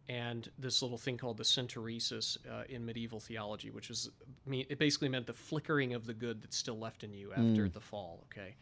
and 0.10 0.50
this 0.58 0.82
little 0.82 0.98
thing 0.98 1.18
called 1.18 1.36
the 1.36 1.44
synteresis 1.44 2.38
uh, 2.50 2.64
in 2.70 2.86
medieval 2.86 3.20
theology, 3.20 3.70
which 3.70 3.90
is 3.90 4.10
it 4.50 4.80
basically 4.80 5.10
meant 5.10 5.28
the 5.28 5.34
flickering 5.34 5.94
of 5.94 6.06
the 6.06 6.14
good 6.14 6.42
that's 6.42 6.56
still 6.58 6.80
left 6.80 7.04
in 7.04 7.14
you 7.14 7.34
after 7.34 7.68
the 7.68 7.82
fall. 7.82 8.26
Okay, 8.32 8.56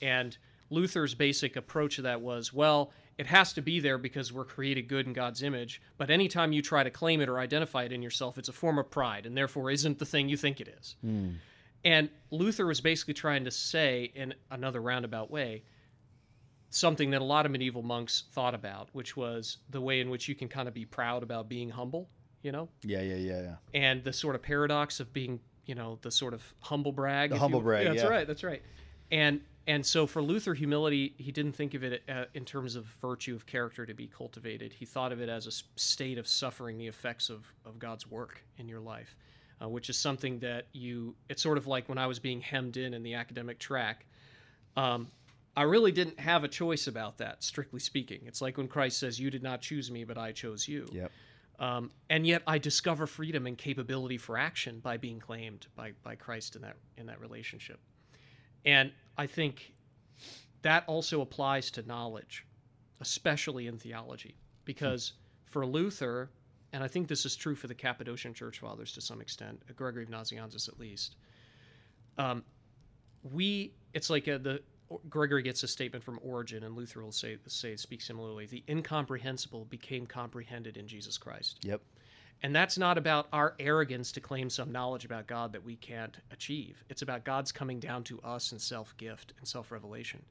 and 0.00 0.38
Luther's 0.70 1.14
basic 1.14 1.56
approach 1.56 1.96
to 1.96 2.02
that 2.02 2.20
was, 2.20 2.52
well, 2.52 2.92
it 3.18 3.26
has 3.26 3.52
to 3.54 3.62
be 3.62 3.80
there 3.80 3.98
because 3.98 4.32
we're 4.32 4.44
created 4.44 4.88
good 4.88 5.06
in 5.06 5.12
God's 5.12 5.42
image, 5.42 5.80
but 5.96 6.10
anytime 6.10 6.52
you 6.52 6.60
try 6.62 6.82
to 6.82 6.90
claim 6.90 7.20
it 7.20 7.28
or 7.28 7.38
identify 7.38 7.84
it 7.84 7.92
in 7.92 8.02
yourself, 8.02 8.36
it's 8.36 8.48
a 8.48 8.52
form 8.52 8.78
of 8.78 8.90
pride 8.90 9.24
and 9.26 9.36
therefore 9.36 9.70
isn't 9.70 9.98
the 9.98 10.04
thing 10.04 10.28
you 10.28 10.36
think 10.36 10.60
it 10.60 10.68
is. 10.68 10.96
Hmm. 11.00 11.30
And 11.84 12.10
Luther 12.30 12.66
was 12.66 12.80
basically 12.80 13.14
trying 13.14 13.44
to 13.44 13.50
say, 13.50 14.10
in 14.14 14.34
another 14.50 14.82
roundabout 14.82 15.30
way, 15.30 15.62
something 16.70 17.10
that 17.10 17.20
a 17.22 17.24
lot 17.24 17.46
of 17.46 17.52
medieval 17.52 17.82
monks 17.82 18.24
thought 18.32 18.54
about, 18.54 18.88
which 18.92 19.16
was 19.16 19.58
the 19.70 19.80
way 19.80 20.00
in 20.00 20.10
which 20.10 20.28
you 20.28 20.34
can 20.34 20.48
kind 20.48 20.68
of 20.68 20.74
be 20.74 20.84
proud 20.84 21.22
about 21.22 21.48
being 21.48 21.70
humble, 21.70 22.08
you 22.42 22.52
know, 22.52 22.68
Yeah, 22.82 23.02
yeah, 23.02 23.14
yeah, 23.16 23.40
yeah. 23.42 23.54
and 23.72 24.04
the 24.04 24.12
sort 24.12 24.34
of 24.34 24.42
paradox 24.42 25.00
of 25.00 25.12
being, 25.12 25.40
you 25.64 25.74
know, 25.74 25.98
the 26.02 26.10
sort 26.10 26.34
of 26.34 26.42
humble 26.60 26.92
brag. 26.92 27.30
The 27.30 27.38
humble 27.38 27.60
you- 27.60 27.64
brag, 27.64 27.86
That's 27.86 28.02
yeah. 28.02 28.08
right. 28.08 28.26
That's 28.26 28.44
right. 28.44 28.62
And 29.10 29.40
and 29.66 29.84
so 29.84 30.06
for 30.06 30.22
Luther, 30.22 30.54
humility, 30.54 31.14
he 31.18 31.32
didn't 31.32 31.52
think 31.52 31.74
of 31.74 31.82
it 31.82 32.02
uh, 32.08 32.24
in 32.34 32.44
terms 32.44 32.76
of 32.76 32.84
virtue 32.84 33.34
of 33.34 33.46
character 33.46 33.84
to 33.84 33.94
be 33.94 34.06
cultivated. 34.06 34.72
He 34.72 34.84
thought 34.84 35.10
of 35.10 35.20
it 35.20 35.28
as 35.28 35.46
a 35.46 35.78
state 35.78 36.18
of 36.18 36.28
suffering 36.28 36.78
the 36.78 36.86
effects 36.86 37.30
of 37.30 37.52
of 37.64 37.78
God's 37.78 38.08
work 38.08 38.44
in 38.58 38.68
your 38.68 38.80
life, 38.80 39.16
uh, 39.60 39.68
which 39.68 39.90
is 39.90 39.96
something 39.96 40.38
that 40.40 40.66
you. 40.72 41.16
It's 41.28 41.42
sort 41.42 41.58
of 41.58 41.66
like 41.66 41.88
when 41.88 41.98
I 41.98 42.06
was 42.06 42.18
being 42.18 42.40
hemmed 42.40 42.76
in 42.76 42.94
in 42.94 43.02
the 43.02 43.14
academic 43.14 43.58
track. 43.58 44.06
Um, 44.76 45.08
I 45.56 45.62
really 45.62 45.90
didn't 45.90 46.20
have 46.20 46.44
a 46.44 46.48
choice 46.48 46.86
about 46.86 47.18
that, 47.18 47.42
strictly 47.42 47.80
speaking. 47.80 48.20
It's 48.26 48.42
like 48.42 48.58
when 48.58 48.68
Christ 48.68 48.98
says, 48.98 49.18
"You 49.18 49.30
did 49.30 49.42
not 49.42 49.62
choose 49.62 49.90
me, 49.90 50.04
but 50.04 50.16
I 50.16 50.30
chose 50.30 50.68
you." 50.68 50.86
Yep. 50.92 51.10
Um, 51.58 51.90
and 52.10 52.26
yet 52.26 52.42
I 52.46 52.58
discover 52.58 53.06
freedom 53.06 53.46
and 53.46 53.56
capability 53.56 54.18
for 54.18 54.36
action 54.36 54.78
by 54.80 54.98
being 54.98 55.18
claimed 55.18 55.66
by, 55.74 55.92
by 56.02 56.14
Christ 56.14 56.54
in 56.54 56.62
that 56.62 56.76
in 56.98 57.06
that 57.06 57.20
relationship. 57.20 57.80
And 58.64 58.92
I 59.18 59.26
think 59.26 59.74
that 60.62 60.84
also 60.86 61.20
applies 61.20 61.70
to 61.72 61.82
knowledge, 61.86 62.46
especially 63.00 63.66
in 63.66 63.78
theology, 63.78 64.36
because 64.64 65.12
for 65.44 65.64
Luther, 65.64 66.30
and 66.72 66.82
I 66.82 66.88
think 66.88 67.08
this 67.08 67.24
is 67.24 67.36
true 67.36 67.54
for 67.54 67.66
the 67.66 67.74
Cappadocian 67.74 68.34
Church 68.34 68.58
Fathers 68.58 68.92
to 68.92 69.00
some 69.00 69.20
extent, 69.20 69.62
Gregory 69.76 70.02
of 70.02 70.10
Nazianzus 70.10 70.68
at 70.68 70.78
least. 70.78 71.16
Um, 72.18 72.42
we, 73.22 73.74
it's 73.94 74.10
like 74.10 74.28
uh 74.28 74.38
the 74.38 74.62
Gregory 75.08 75.42
gets 75.42 75.62
a 75.62 75.68
statement 75.68 76.04
from 76.04 76.20
Origen, 76.22 76.62
and 76.62 76.76
Luther 76.76 77.02
will 77.02 77.12
say 77.12 77.38
say 77.48 77.76
speak 77.76 78.00
similarly. 78.00 78.46
The 78.46 78.62
incomprehensible 78.68 79.64
became 79.64 80.06
comprehended 80.06 80.76
in 80.76 80.86
Jesus 80.86 81.18
Christ. 81.18 81.58
Yep. 81.62 81.80
And 82.42 82.54
that's 82.54 82.78
not 82.78 82.98
about 82.98 83.28
our 83.32 83.54
arrogance 83.58 84.12
to 84.12 84.20
claim 84.20 84.50
some 84.50 84.70
knowledge 84.70 85.04
about 85.04 85.26
God 85.26 85.52
that 85.52 85.64
we 85.64 85.76
can't 85.76 86.16
achieve. 86.30 86.84
It's 86.88 87.02
about 87.02 87.24
God's 87.24 87.50
coming 87.50 87.80
down 87.80 88.04
to 88.04 88.20
us 88.20 88.52
in 88.52 88.58
self-gift 88.58 89.32
and 89.38 89.48
self-revelation. 89.48 90.22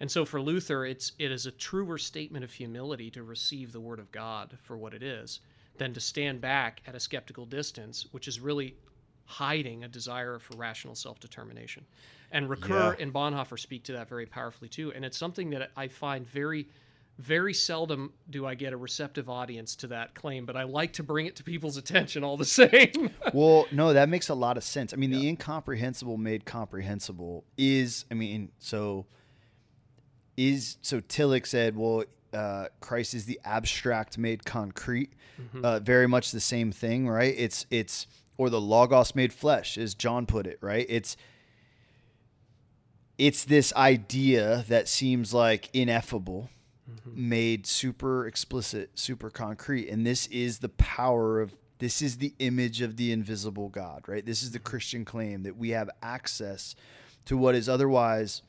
And 0.00 0.10
so 0.10 0.24
for 0.24 0.40
Luther, 0.40 0.86
it's 0.86 1.12
it 1.18 1.32
is 1.32 1.46
a 1.46 1.50
truer 1.50 1.98
statement 1.98 2.44
of 2.44 2.52
humility 2.52 3.10
to 3.10 3.24
receive 3.24 3.72
the 3.72 3.80
word 3.80 3.98
of 3.98 4.12
God 4.12 4.56
for 4.62 4.78
what 4.78 4.94
it 4.94 5.02
is 5.02 5.40
than 5.76 5.92
to 5.94 6.00
stand 6.00 6.40
back 6.40 6.80
at 6.86 6.94
a 6.94 7.00
skeptical 7.00 7.44
distance, 7.44 8.06
which 8.12 8.28
is 8.28 8.40
really 8.40 8.76
hiding 9.24 9.84
a 9.84 9.88
desire 9.88 10.38
for 10.38 10.56
rational 10.56 10.94
self-determination. 10.94 11.84
And 12.30 12.48
Ricoeur 12.48 12.96
Yeah. 12.96 13.02
and 13.02 13.12
Bonhoeffer 13.12 13.58
speak 13.58 13.82
to 13.84 13.92
that 13.92 14.08
very 14.08 14.26
powerfully 14.26 14.68
too. 14.68 14.92
And 14.92 15.04
it's 15.04 15.18
something 15.18 15.50
that 15.50 15.70
I 15.76 15.88
find 15.88 16.26
very 16.26 16.68
very 17.18 17.52
seldom 17.52 18.12
do 18.30 18.46
I 18.46 18.54
get 18.54 18.72
a 18.72 18.76
receptive 18.76 19.28
audience 19.28 19.74
to 19.76 19.88
that 19.88 20.14
claim, 20.14 20.46
but 20.46 20.56
I 20.56 20.62
like 20.62 20.92
to 20.94 21.02
bring 21.02 21.26
it 21.26 21.36
to 21.36 21.44
people's 21.44 21.76
attention 21.76 22.22
all 22.22 22.36
the 22.36 22.44
same. 22.44 23.10
well, 23.34 23.66
no, 23.72 23.92
that 23.92 24.08
makes 24.08 24.28
a 24.28 24.34
lot 24.34 24.56
of 24.56 24.62
sense. 24.62 24.92
I 24.92 24.96
mean, 24.96 25.10
the 25.10 25.28
incomprehensible 25.28 26.16
made 26.16 26.44
comprehensible 26.44 27.44
is, 27.56 28.04
I 28.10 28.14
mean, 28.14 28.50
so 28.58 29.06
is 30.36 30.76
so 30.82 31.00
Tillich 31.00 31.46
said, 31.46 31.76
well, 31.76 32.04
uh, 32.32 32.66
Christ 32.80 33.14
is 33.14 33.24
the 33.24 33.40
abstract 33.44 34.16
made 34.16 34.44
concrete. 34.44 35.12
Uh, 35.62 35.78
very 35.78 36.08
much 36.08 36.32
the 36.32 36.40
same 36.40 36.72
thing, 36.72 37.08
right? 37.08 37.32
It's 37.36 37.64
it's 37.70 38.08
or 38.36 38.50
the 38.50 38.60
logos 38.60 39.14
made 39.14 39.32
flesh, 39.32 39.78
as 39.78 39.94
John 39.94 40.26
put 40.26 40.48
it, 40.48 40.58
right? 40.60 40.84
It's 40.88 41.16
it's 43.18 43.44
this 43.44 43.72
idea 43.74 44.64
that 44.68 44.88
seems 44.88 45.32
like 45.32 45.70
ineffable 45.72 46.50
Mm-hmm. 46.88 47.28
made 47.28 47.66
super 47.66 48.26
explicit, 48.26 48.98
super 48.98 49.28
concrete. 49.28 49.90
And 49.90 50.06
this 50.06 50.26
is 50.28 50.60
the 50.60 50.70
power 50.70 51.40
of 51.40 51.52
this 51.78 52.00
is 52.00 52.18
the 52.18 52.34
image 52.38 52.80
of 52.80 52.96
the 52.96 53.12
invisible 53.12 53.68
God, 53.68 54.04
right? 54.06 54.24
This 54.24 54.42
is 54.42 54.52
the 54.52 54.58
mm-hmm. 54.58 54.68
Christian 54.68 55.04
claim 55.04 55.42
that 55.42 55.56
we 55.56 55.70
have 55.70 55.90
access 56.02 56.74
to 57.26 57.36
what 57.36 57.54
is 57.54 57.68
otherwise 57.68 58.42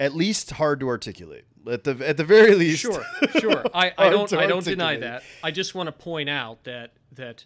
at 0.00 0.14
least 0.14 0.52
hard 0.52 0.80
to 0.80 0.88
articulate. 0.88 1.44
At 1.70 1.84
the 1.84 1.98
at 2.06 2.16
the 2.16 2.24
very 2.24 2.54
least, 2.54 2.80
Sure, 2.80 3.04
sure. 3.38 3.64
I, 3.74 3.92
I 3.98 4.08
don't 4.08 4.32
I 4.32 4.46
don't 4.46 4.64
deny 4.64 4.96
that. 4.96 5.22
I 5.42 5.50
just 5.50 5.74
want 5.74 5.88
to 5.88 5.92
point 5.92 6.30
out 6.30 6.64
that 6.64 6.92
that 7.12 7.44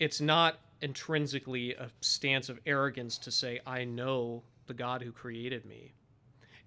it's 0.00 0.20
not 0.20 0.58
intrinsically 0.80 1.74
a 1.74 1.90
stance 2.00 2.48
of 2.48 2.58
arrogance 2.66 3.18
to 3.18 3.30
say 3.30 3.60
I 3.66 3.84
know 3.84 4.42
the 4.66 4.74
God 4.74 5.02
who 5.02 5.12
created 5.12 5.64
me. 5.64 5.92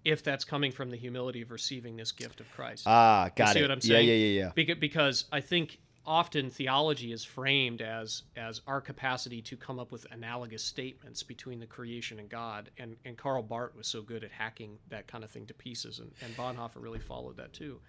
If 0.06 0.24
that's 0.24 0.44
coming 0.44 0.72
from 0.72 0.90
the 0.90 0.98
humility 0.98 1.42
of 1.42 1.52
receiving 1.52 1.96
this 1.96 2.12
gift 2.12 2.42
of 2.42 2.52
Christ. 2.52 2.84
Ah, 2.86 3.30
got 3.36 3.54
see 3.54 3.60
it. 3.60 3.62
what 3.62 3.72
I'm 3.72 3.82
saying? 3.82 4.08
yeah, 4.08 4.14
yeah, 4.14 4.42
yeah. 4.42 4.52
Beca- 4.56 4.80
because 4.80 5.26
I 5.32 5.40
think 5.40 5.80
often 6.06 6.50
theology 6.50 7.12
is 7.14 7.24
framed 7.24 7.82
as 7.82 8.24
as 8.36 8.62
our 8.68 8.82
capacity 8.82 9.42
to 9.42 9.56
come 9.56 9.80
up 9.80 9.92
with 9.92 10.06
analogous 10.12 10.64
statements 10.64 11.24
between 11.24 11.60
the 11.60 11.66
creation 11.66 12.20
and 12.20 12.30
God, 12.30 12.70
and 12.78 12.98
and 13.06 13.18
Karl 13.18 13.44
Barth 13.44 13.76
was 13.76 13.88
so 13.88 14.02
good 14.02 14.24
at 14.24 14.32
hacking 14.32 14.78
that 14.90 15.08
kind 15.08 15.24
of 15.24 15.32
thing 15.32 15.46
to 15.48 15.54
pieces, 15.54 16.00
and, 16.00 16.12
and 16.22 16.36
Bonhoeffer 16.36 16.82
really 16.82 17.00
followed 17.00 17.38
that 17.38 17.54
too. 17.54 17.80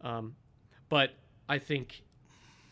Um, 0.00 0.34
but 0.88 1.14
I 1.48 1.58
think 1.58 2.02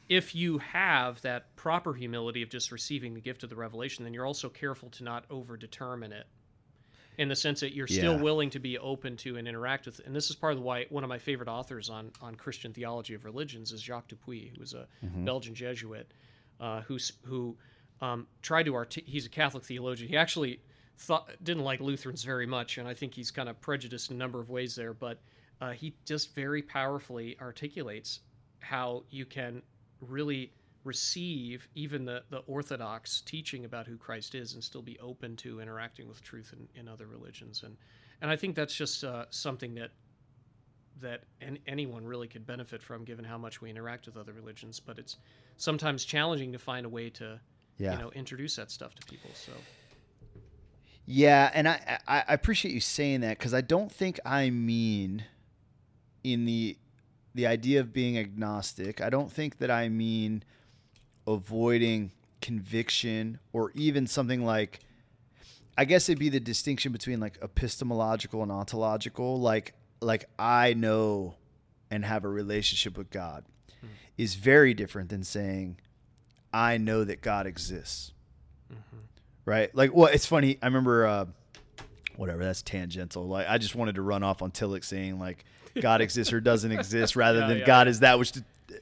if 0.08 0.34
you 0.34 0.58
have 0.58 1.20
that 1.22 1.54
proper 1.56 1.92
humility 1.94 2.42
of 2.42 2.48
just 2.48 2.70
receiving 2.70 3.14
the 3.14 3.20
gift 3.20 3.42
of 3.42 3.50
the 3.50 3.56
revelation, 3.56 4.04
then 4.04 4.14
you're 4.14 4.26
also 4.26 4.48
careful 4.48 4.88
to 4.90 5.04
not 5.04 5.24
over 5.30 5.56
determine 5.56 6.12
it 6.12 6.26
in 7.18 7.28
the 7.28 7.36
sense 7.36 7.60
that 7.60 7.72
you're 7.74 7.86
still 7.86 8.16
Yeah. 8.16 8.22
willing 8.22 8.50
to 8.50 8.58
be 8.58 8.78
open 8.78 9.16
to 9.18 9.36
and 9.36 9.48
interact 9.48 9.86
with. 9.86 10.00
And 10.04 10.14
this 10.14 10.28
is 10.30 10.36
part 10.36 10.54
of 10.54 10.60
why 10.60 10.84
one 10.90 11.02
of 11.04 11.08
my 11.08 11.18
favorite 11.18 11.48
authors 11.48 11.88
on, 11.88 12.12
on 12.20 12.34
Christian 12.34 12.72
theology 12.74 13.14
of 13.14 13.24
religions 13.24 13.72
is 13.72 13.80
Jacques 13.82 14.08
Dupuis, 14.08 14.50
who 14.54 14.60
was 14.60 14.74
a 14.74 14.86
Belgian 15.02 15.54
Jesuit 15.54 16.10
uh, 16.60 16.82
who's, 16.82 17.12
who 17.24 17.56
um, 18.00 18.26
tried 18.42 18.64
to 18.64 18.74
arti- 18.74 19.04
he's 19.06 19.24
a 19.26 19.30
Catholic 19.30 19.64
theologian. 19.64 20.08
He 20.10 20.16
actually 20.16 20.60
thought 20.98 21.30
didn't 21.42 21.64
like 21.64 21.80
Lutherans 21.80 22.24
very 22.24 22.46
much, 22.46 22.78
and 22.78 22.86
I 22.88 22.94
think 22.94 23.14
he's 23.14 23.30
kind 23.30 23.48
of 23.48 23.60
prejudiced 23.60 24.10
in 24.10 24.16
a 24.16 24.18
number 24.18 24.40
of 24.40 24.48
ways 24.50 24.74
there. 24.74 24.92
But 24.94 25.18
uh, 25.60 25.72
he 25.72 25.94
just 26.04 26.34
very 26.34 26.62
powerfully 26.62 27.36
articulates 27.40 28.20
how 28.60 29.04
you 29.10 29.24
can 29.26 29.62
really 30.00 30.52
receive 30.86 31.68
even 31.74 32.04
the, 32.04 32.22
the 32.30 32.38
orthodox 32.46 33.20
teaching 33.20 33.64
about 33.64 33.86
who 33.86 33.96
Christ 33.96 34.34
is 34.34 34.54
and 34.54 34.62
still 34.62 34.82
be 34.82 34.98
open 35.00 35.36
to 35.36 35.60
interacting 35.60 36.08
with 36.08 36.22
truth 36.22 36.54
in, 36.56 36.80
in 36.80 36.88
other 36.88 37.06
religions. 37.06 37.62
And 37.64 37.76
and 38.22 38.30
I 38.30 38.36
think 38.36 38.56
that's 38.56 38.74
just 38.74 39.04
uh, 39.04 39.26
something 39.30 39.74
that 39.74 39.90
that 41.00 41.24
an, 41.42 41.58
anyone 41.66 42.04
really 42.06 42.28
could 42.28 42.46
benefit 42.46 42.82
from 42.82 43.04
given 43.04 43.24
how 43.24 43.36
much 43.36 43.60
we 43.60 43.68
interact 43.68 44.06
with 44.06 44.16
other 44.16 44.32
religions. 44.32 44.80
But 44.80 44.98
it's 44.98 45.16
sometimes 45.58 46.04
challenging 46.04 46.52
to 46.52 46.58
find 46.58 46.86
a 46.86 46.88
way 46.88 47.10
to 47.10 47.40
Yeah. 47.78 47.92
you 47.92 47.98
know 47.98 48.10
introduce 48.12 48.56
that 48.56 48.70
stuff 48.70 48.94
to 48.94 49.04
people. 49.06 49.30
So 49.34 49.52
Yeah, 51.04 51.50
and 51.52 51.68
I 51.68 51.98
I, 52.06 52.24
I 52.28 52.34
appreciate 52.34 52.72
you 52.74 52.80
saying 52.80 53.20
that 53.20 53.38
because 53.38 53.54
I 53.54 53.60
don't 53.60 53.92
think 53.92 54.18
I 54.24 54.50
mean 54.50 55.24
in 56.24 56.44
the 56.46 56.78
the 57.34 57.46
idea 57.46 57.80
of 57.80 57.92
being 57.92 58.16
agnostic. 58.16 59.00
I 59.02 59.10
don't 59.10 59.30
think 59.30 59.58
that 59.58 59.70
I 59.70 59.88
mean 59.90 60.42
avoiding 61.26 62.10
conviction 62.40 63.38
or 63.52 63.72
even 63.74 64.06
something 64.06 64.44
like 64.44 64.80
I 65.78 65.84
guess 65.84 66.08
it'd 66.08 66.18
be 66.18 66.28
the 66.28 66.40
distinction 66.40 66.92
between 66.92 67.20
like 67.20 67.38
epistemological 67.42 68.42
and 68.42 68.50
ontological. 68.52 69.40
Like 69.40 69.74
like 70.00 70.24
I 70.38 70.74
know 70.74 71.34
and 71.90 72.04
have 72.04 72.24
a 72.24 72.28
relationship 72.28 72.96
with 72.98 73.10
God 73.10 73.44
is 74.16 74.34
very 74.34 74.74
different 74.74 75.08
than 75.10 75.22
saying 75.24 75.78
I 76.52 76.78
know 76.78 77.04
that 77.04 77.20
God 77.22 77.46
exists 77.46 78.12
right? 79.44 79.74
Like, 79.74 79.94
well, 79.94 80.06
it's 80.12 80.26
funny. 80.26 80.58
I 80.60 80.66
remember, 80.66 81.06
uh, 81.06 81.26
whatever. 82.16 82.44
That's 82.44 82.62
tangential. 82.62 83.26
Like, 83.28 83.46
I 83.48 83.58
just 83.58 83.74
wanted 83.76 83.94
to 83.94 84.02
run 84.02 84.22
off 84.22 84.42
on 84.42 84.50
Tillich 84.50 84.84
saying 84.84 85.18
like 85.18 85.44
God 85.80 86.00
exists 86.00 86.32
or 86.32 86.40
doesn't 86.40 86.72
exist, 86.72 87.14
rather 87.16 87.40
Yeah, 87.40 87.48
than 87.48 87.58
yeah, 87.58 87.64
God 87.66 87.88
is 87.88 88.00
that 88.00 88.18
which 88.18 88.32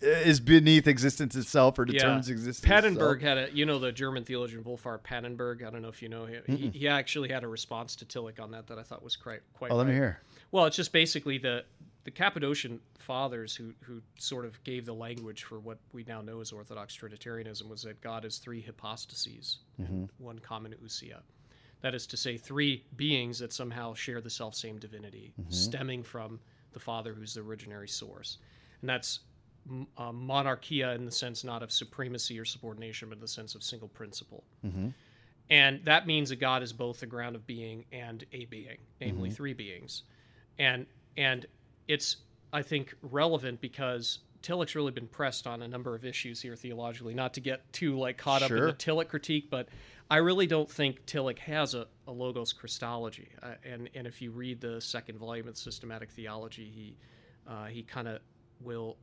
is 0.01 0.41
beneath 0.41 0.87
existence 0.87 1.37
itself 1.37 1.79
or 1.79 1.85
determines 1.85 2.29
existence. 2.29 2.73
Pannenberg 2.73 3.17
itself. 3.17 3.23
had 3.23 3.39
a, 3.39 3.53
you 3.53 3.67
know, 3.67 3.79
the 3.79 3.93
German 3.93 4.25
theologian 4.25 4.65
Wolfhart 4.65 5.03
Pannenberg. 5.03 5.67
I 5.67 5.71
don't 5.71 5.83
know 5.83 5.89
if 5.89 6.03
you 6.03 6.09
know 6.09 6.27
him. 6.27 6.43
He, 6.47 6.69
he 6.69 6.89
actually 6.89 7.31
had 7.31 7.45
a 7.45 7.49
response 7.49 7.97
to 7.97 8.05
Tillich 8.05 8.41
on 8.41 8.51
that 8.53 8.67
that 8.69 8.79
I 8.79 8.83
thought 8.83 9.03
was 9.03 9.17
quite 9.17 9.41
quite. 9.53 9.71
Oh, 9.71 9.77
let 9.77 9.87
me 9.87 9.93
hear. 9.93 10.21
Well, 10.53 10.67
it's 10.67 10.77
just 10.77 10.93
basically 10.93 11.39
the 11.39 11.65
the 12.05 12.11
Cappadocian 12.11 12.81
fathers 12.99 13.57
who 13.57 13.73
who 13.81 14.01
sort 14.19 14.45
of 14.45 14.63
gave 14.65 14.87
the 14.87 14.95
language 14.95 15.45
for 15.45 15.59
what 15.59 15.79
we 15.93 16.05
now 16.07 16.21
know 16.21 16.41
as 16.41 16.53
Orthodox 16.53 16.95
Trinitarianism 16.95 17.69
was 17.69 17.83
that 17.83 18.01
God 18.01 18.25
is 18.25 18.39
three 18.39 18.63
hypostases, 18.63 19.59
and 19.79 20.09
one 20.19 20.39
common 20.39 20.75
ousia. 20.85 21.21
That 21.81 21.95
is 21.95 22.07
to 22.09 22.17
say, 22.17 22.39
three 22.39 22.85
beings 22.97 23.39
that 23.41 23.53
somehow 23.53 23.93
share 23.93 24.23
the 24.23 24.31
self 24.31 24.55
same 24.55 24.79
divinity, 24.79 25.35
mm-hmm. 25.39 25.51
stemming 25.51 26.03
from 26.03 26.41
the 26.73 26.81
Father, 26.81 27.13
who's 27.13 27.35
the 27.35 27.43
originary 27.43 27.91
source, 27.91 28.39
and 28.81 28.89
that's 28.89 29.21
uh, 29.97 30.13
monarchia 30.13 30.93
in 30.95 31.05
the 31.05 31.11
sense 31.11 31.45
not 31.45 31.63
of 31.63 31.73
supremacy 31.73 32.39
or 32.39 32.45
subordination, 32.45 33.09
but 33.09 33.17
in 33.17 33.21
the 33.21 33.29
sense 33.29 33.55
of 33.55 33.63
single 33.63 33.89
principle. 33.89 34.45
And 35.51 35.85
that 35.85 36.07
means 36.07 36.31
that 36.31 36.37
God 36.37 36.63
is 36.63 36.73
both 36.73 37.01
the 37.01 37.07
ground 37.07 37.37
of 37.37 37.47
being 37.47 37.85
and 37.93 38.25
a 38.33 38.47
being, 38.47 38.79
namely 39.01 39.31
three 39.31 39.53
beings. 39.55 40.03
And 40.59 40.87
and 41.17 41.47
it's 41.89 42.17
I 42.53 42.63
think 42.63 42.95
relevant 43.03 43.61
because 43.61 44.21
Tillich's 44.43 44.75
really 44.75 44.93
been 44.93 45.09
pressed 45.09 45.47
on 45.47 45.63
a 45.63 45.69
number 45.69 45.95
of 45.95 46.05
issues 46.05 46.41
here 46.41 46.55
theologically, 46.55 47.15
not 47.15 47.35
to 47.35 47.41
get 47.41 47.73
too 47.73 47.99
like 47.99 48.19
caught 48.19 48.43
up 48.43 48.51
in 48.51 48.57
the 48.67 48.73
Tillich 48.73 49.09
critique, 49.09 49.49
but 49.51 49.69
I 50.11 50.19
really 50.19 50.47
don't 50.47 50.71
think 50.71 51.07
Tillich 51.07 51.39
has 51.39 51.75
a, 51.75 51.87
a 52.07 52.13
logos 52.13 52.53
Christology. 52.53 53.31
Uh, 53.43 53.55
and 53.65 53.91
and 53.95 54.07
if 54.07 54.21
you 54.23 54.31
read 54.31 54.61
the 54.61 54.81
second 54.81 55.19
volume 55.19 55.49
of 55.49 55.57
Systematic 55.57 56.11
Theology, 56.11 56.71
he 56.75 56.97
uh, 57.47 57.67
he 57.67 57.83
kind 57.83 58.09
of 58.09 58.21
will 58.61 58.97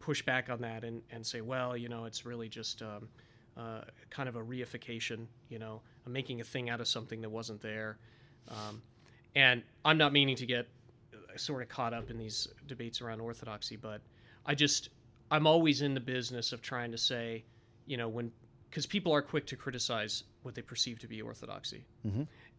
push 0.00 0.22
back 0.22 0.50
on 0.50 0.60
that 0.62 0.82
and, 0.82 1.02
and 1.10 1.24
say, 1.24 1.40
well, 1.40 1.76
you 1.76 1.88
know, 1.88 2.06
it's 2.06 2.26
really 2.26 2.48
just 2.48 2.82
um, 2.82 3.08
uh, 3.56 3.82
kind 4.08 4.28
of 4.28 4.36
a 4.36 4.40
reification, 4.40 5.26
you 5.48 5.58
know, 5.58 5.80
I'm 6.06 6.12
making 6.12 6.40
a 6.40 6.44
thing 6.44 6.70
out 6.70 6.80
of 6.80 6.88
something 6.88 7.20
that 7.20 7.30
wasn't 7.30 7.60
there. 7.60 7.98
Um, 8.48 8.82
and 9.36 9.62
I'm 9.84 9.98
not 9.98 10.12
meaning 10.12 10.36
to 10.36 10.46
get 10.46 10.66
uh, 11.12 11.36
sort 11.36 11.62
of 11.62 11.68
caught 11.68 11.94
up 11.94 12.10
in 12.10 12.18
these 12.18 12.48
debates 12.66 13.00
around 13.00 13.20
orthodoxy, 13.20 13.76
but 13.76 14.00
I 14.46 14.54
just, 14.54 14.88
I'm 15.30 15.46
always 15.46 15.82
in 15.82 15.94
the 15.94 16.00
business 16.00 16.52
of 16.52 16.62
trying 16.62 16.90
to 16.92 16.98
say, 16.98 17.44
you 17.86 17.96
know, 17.96 18.08
when, 18.08 18.32
because 18.68 18.86
people 18.86 19.12
are 19.12 19.22
quick 19.22 19.46
to 19.46 19.56
criticize 19.56 20.24
what 20.42 20.54
they 20.54 20.62
perceive 20.62 20.98
to 21.00 21.06
be 21.06 21.20
orthodoxy. 21.20 21.84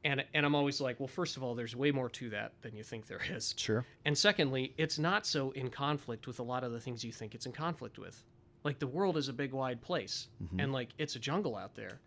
And, 0.04 0.24
and 0.34 0.46
I'm 0.46 0.56
always 0.56 0.82
like, 0.82 1.00
well, 1.00 1.08
first 1.08 1.38
of 1.38 1.44
all, 1.44 1.54
there's 1.54 1.76
way 1.76 1.92
more 1.92 2.10
to 2.10 2.30
that 2.32 2.54
than 2.62 2.76
you 2.76 2.84
think 2.84 3.06
there 3.06 3.22
is. 3.30 3.54
Sure. 3.56 3.86
And 4.06 4.18
secondly, 4.18 4.74
it's 4.78 4.98
not 4.98 5.28
so 5.28 5.52
in 5.52 5.70
conflict 5.70 6.26
with 6.26 6.40
a 6.40 6.44
lot 6.44 6.64
of 6.64 6.72
the 6.72 6.80
things 6.80 7.04
you 7.04 7.12
think 7.12 7.36
it's 7.36 7.46
in 7.46 7.52
conflict 7.52 8.00
with. 8.00 8.24
Like 8.64 8.80
the 8.80 8.88
world 8.88 9.18
is 9.18 9.28
a 9.28 9.34
big 9.34 9.54
wide 9.54 9.82
place 9.82 10.28
and 10.60 10.72
like 10.72 10.90
it's 10.98 11.16
a 11.16 11.20
jungle 11.20 11.56
out 11.56 11.76
there. 11.76 12.00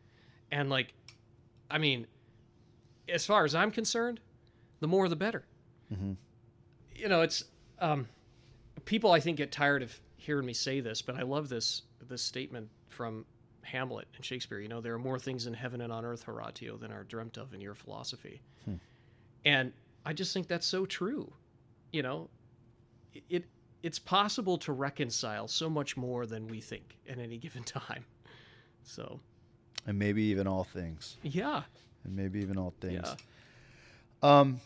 And 0.53 0.71
like 0.71 0.93
I 1.71 1.79
mean, 1.79 2.07
as 3.09 3.27
far 3.27 3.45
as 3.45 3.55
I'm 3.55 3.71
concerned, 3.71 4.21
the 4.81 4.87
more 4.87 5.09
the 5.09 5.17
better. 5.17 5.45
You 6.97 7.09
know, 7.09 7.23
it's 7.23 7.45
um 7.81 8.09
people 8.85 9.11
I 9.13 9.21
think 9.21 9.39
get 9.39 9.51
tired 9.51 9.83
of 9.83 10.01
hearing 10.17 10.47
me 10.47 10.53
say 10.53 10.81
this, 10.81 11.03
but 11.03 11.17
I 11.17 11.23
love 11.23 11.49
this 11.49 11.83
this 12.09 12.23
statement 12.23 12.69
from 12.89 13.25
Hamlet 13.65 14.07
and 14.17 14.25
Shakespeare. 14.25 14.61
You 14.61 14.69
know, 14.69 14.81
there 14.81 14.95
are 14.95 14.99
more 14.99 15.19
things 15.19 15.47
in 15.47 15.55
heaven 15.55 15.81
and 15.81 15.93
on 15.93 16.05
earth, 16.05 16.23
Horatio, 16.25 16.77
than 16.77 16.93
are 16.93 17.05
dreamt 17.05 17.37
of 17.37 17.53
in 17.55 17.61
your 17.61 17.75
philosophy. 17.75 18.41
And 19.45 19.73
I 20.07 20.13
just 20.15 20.33
think 20.33 20.49
that's 20.49 20.67
so 20.67 20.87
true. 20.87 21.33
You 21.93 22.03
know, 22.03 22.31
it 23.29 23.45
it's 23.83 23.99
possible 23.99 24.57
to 24.59 24.73
reconcile 24.73 25.47
so 25.49 25.69
much 25.69 25.97
more 25.97 26.25
than 26.25 26.49
we 26.49 26.61
think 26.61 26.97
at 27.09 27.19
any 27.19 27.37
given 27.37 27.63
time. 27.65 28.05
So, 28.85 29.21
And 29.87 29.99
maybe 29.99 30.23
even 30.25 30.47
all 30.47 30.65
things. 30.65 31.19
yeah. 31.23 31.63
And 32.05 32.17
maybe 32.17 32.41
even 32.41 32.57
all 32.59 32.73
things. 32.81 33.03
Yeah. 33.05 33.15
Um, 34.41 34.61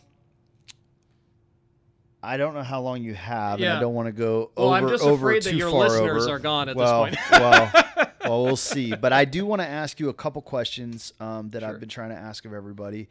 I 2.22 2.36
don't 2.36 2.54
know 2.54 2.62
how 2.64 2.80
long 2.80 3.02
you 3.02 3.14
have, 3.14 3.60
and 3.60 3.68
I 3.68 3.80
don't 3.80 3.94
want 3.94 4.06
to 4.06 4.12
go 4.12 4.50
Well, 4.56 4.68
over 4.68 4.76
I'm 4.76 4.88
just 4.88 5.04
over 5.04 5.28
afraid 5.30 5.42
that 5.44 5.54
your 5.54 5.70
listeners 5.70 6.24
over. 6.26 6.34
are 6.36 6.38
gone 6.40 6.68
at 6.68 6.76
this 6.76 6.90
point. 6.90 7.16
well, 7.30 7.70
well, 8.28 8.44
we'll 8.44 8.56
see. 8.56 8.94
But 8.94 9.12
I 9.12 9.24
do 9.24 9.44
want 9.46 9.62
to 9.62 9.68
ask 9.68 9.98
you 10.00 10.08
a 10.08 10.14
couple 10.14 10.42
questions 10.42 11.12
um, 11.20 11.50
that 11.50 11.62
Sure. 11.62 11.70
I've 11.70 11.80
been 11.80 11.88
trying 11.88 12.10
to 12.10 12.16
ask 12.16 12.44
of 12.44 12.52
everybody. 12.52 13.08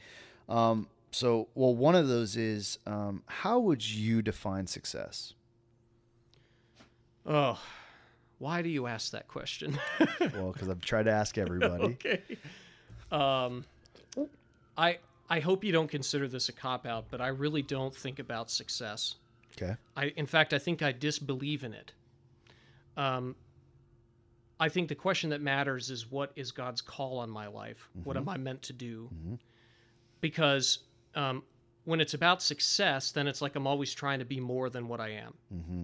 Um, 0.47 0.87
so, 1.11 1.47
well, 1.55 1.73
one 1.75 1.95
of 1.95 2.07
those 2.07 2.35
is, 2.37 2.77
um, 2.85 3.23
how 3.25 3.59
would 3.59 3.87
you 3.89 4.21
define 4.21 4.67
success? 4.67 5.33
Oh, 7.25 7.59
why 8.39 8.61
do 8.61 8.69
you 8.69 8.87
ask 8.87 9.11
that 9.11 9.27
question? 9.27 9.77
Well, 10.33 10.51
because 10.51 10.69
I've 10.69 10.81
tried 10.81 11.03
to 11.03 11.11
ask 11.11 11.37
everybody. 11.37 11.83
okay. 12.05 12.21
Um, 13.11 13.65
I 14.77 14.99
I 15.29 15.39
hope 15.39 15.63
you 15.63 15.71
don't 15.71 15.89
consider 15.89 16.27
this 16.27 16.49
a 16.49 16.53
cop 16.53 16.85
out, 16.85 17.05
but 17.09 17.21
I 17.21 17.27
really 17.27 17.61
don't 17.61 17.93
think 17.93 18.19
about 18.19 18.49
success. 18.49 19.15
Okay. 19.61 19.75
I, 19.95 20.05
in 20.15 20.25
fact, 20.25 20.53
I 20.53 20.59
think 20.59 20.81
I 20.81 20.91
disbelieve 20.91 21.63
in 21.63 21.73
it. 21.73 21.91
Um, 22.95 23.35
I 24.59 24.69
think 24.69 24.89
the 24.89 24.95
question 24.95 25.29
that 25.29 25.41
matters 25.41 25.89
is 25.89 26.09
what 26.09 26.31
is 26.35 26.51
God's 26.51 26.81
call 26.81 27.19
on 27.19 27.29
my 27.29 27.47
life? 27.47 27.89
What 28.03 28.17
am 28.17 28.27
I 28.27 28.37
meant 28.37 28.61
to 28.63 28.73
do? 28.73 29.09
Because 30.19 30.79
um, 31.15 31.43
when 31.85 32.01
it's 32.01 32.15
about 32.15 32.41
success, 32.41 33.11
then 33.11 33.27
it's 33.27 33.41
like 33.41 33.55
I'm 33.55 33.67
always 33.67 33.93
trying 33.93 34.19
to 34.19 34.25
be 34.25 34.39
more 34.39 34.69
than 34.69 34.87
what 34.87 34.99
I 34.99 35.09
am. 35.09 35.33
Mm-hmm. 35.53 35.83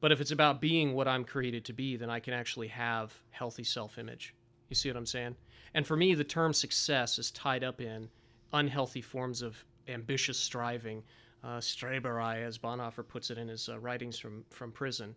But 0.00 0.12
if 0.12 0.20
it's 0.20 0.30
about 0.30 0.60
being 0.60 0.94
what 0.94 1.06
I'm 1.06 1.24
created 1.24 1.64
to 1.66 1.72
be, 1.72 1.96
then 1.96 2.10
I 2.10 2.20
can 2.20 2.34
actually 2.34 2.68
have 2.68 3.12
healthy 3.30 3.64
self 3.64 3.98
image. 3.98 4.34
You 4.68 4.76
see 4.76 4.88
what 4.88 4.96
I'm 4.96 5.06
saying? 5.06 5.36
And 5.74 5.86
for 5.86 5.96
me, 5.96 6.14
the 6.14 6.24
term 6.24 6.52
success 6.52 7.18
is 7.18 7.30
tied 7.30 7.62
up 7.62 7.80
in 7.80 8.08
unhealthy 8.52 9.02
forms 9.02 9.42
of 9.42 9.64
ambitious 9.88 10.38
striving, 10.38 11.02
uh, 11.42 11.58
Streberei, 11.58 12.44
as 12.44 12.58
Bonhoeffer 12.58 13.06
puts 13.06 13.30
it 13.30 13.38
in 13.38 13.48
his 13.48 13.68
uh, 13.68 13.78
writings 13.78 14.18
from, 14.18 14.44
from 14.50 14.72
prison, 14.72 15.14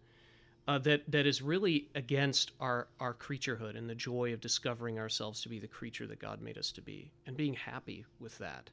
uh, 0.67 0.77
that, 0.79 1.03
that 1.11 1.25
is 1.25 1.41
really 1.41 1.89
against 1.95 2.51
our, 2.59 2.87
our 2.99 3.13
creaturehood 3.13 3.77
and 3.77 3.89
the 3.89 3.95
joy 3.95 4.33
of 4.33 4.39
discovering 4.39 4.99
ourselves 4.99 5.41
to 5.41 5.49
be 5.49 5.59
the 5.59 5.67
creature 5.67 6.07
that 6.07 6.19
God 6.19 6.41
made 6.41 6.57
us 6.57 6.71
to 6.73 6.81
be 6.81 7.11
and 7.25 7.35
being 7.35 7.53
happy 7.53 8.05
with 8.19 8.37
that. 8.37 8.69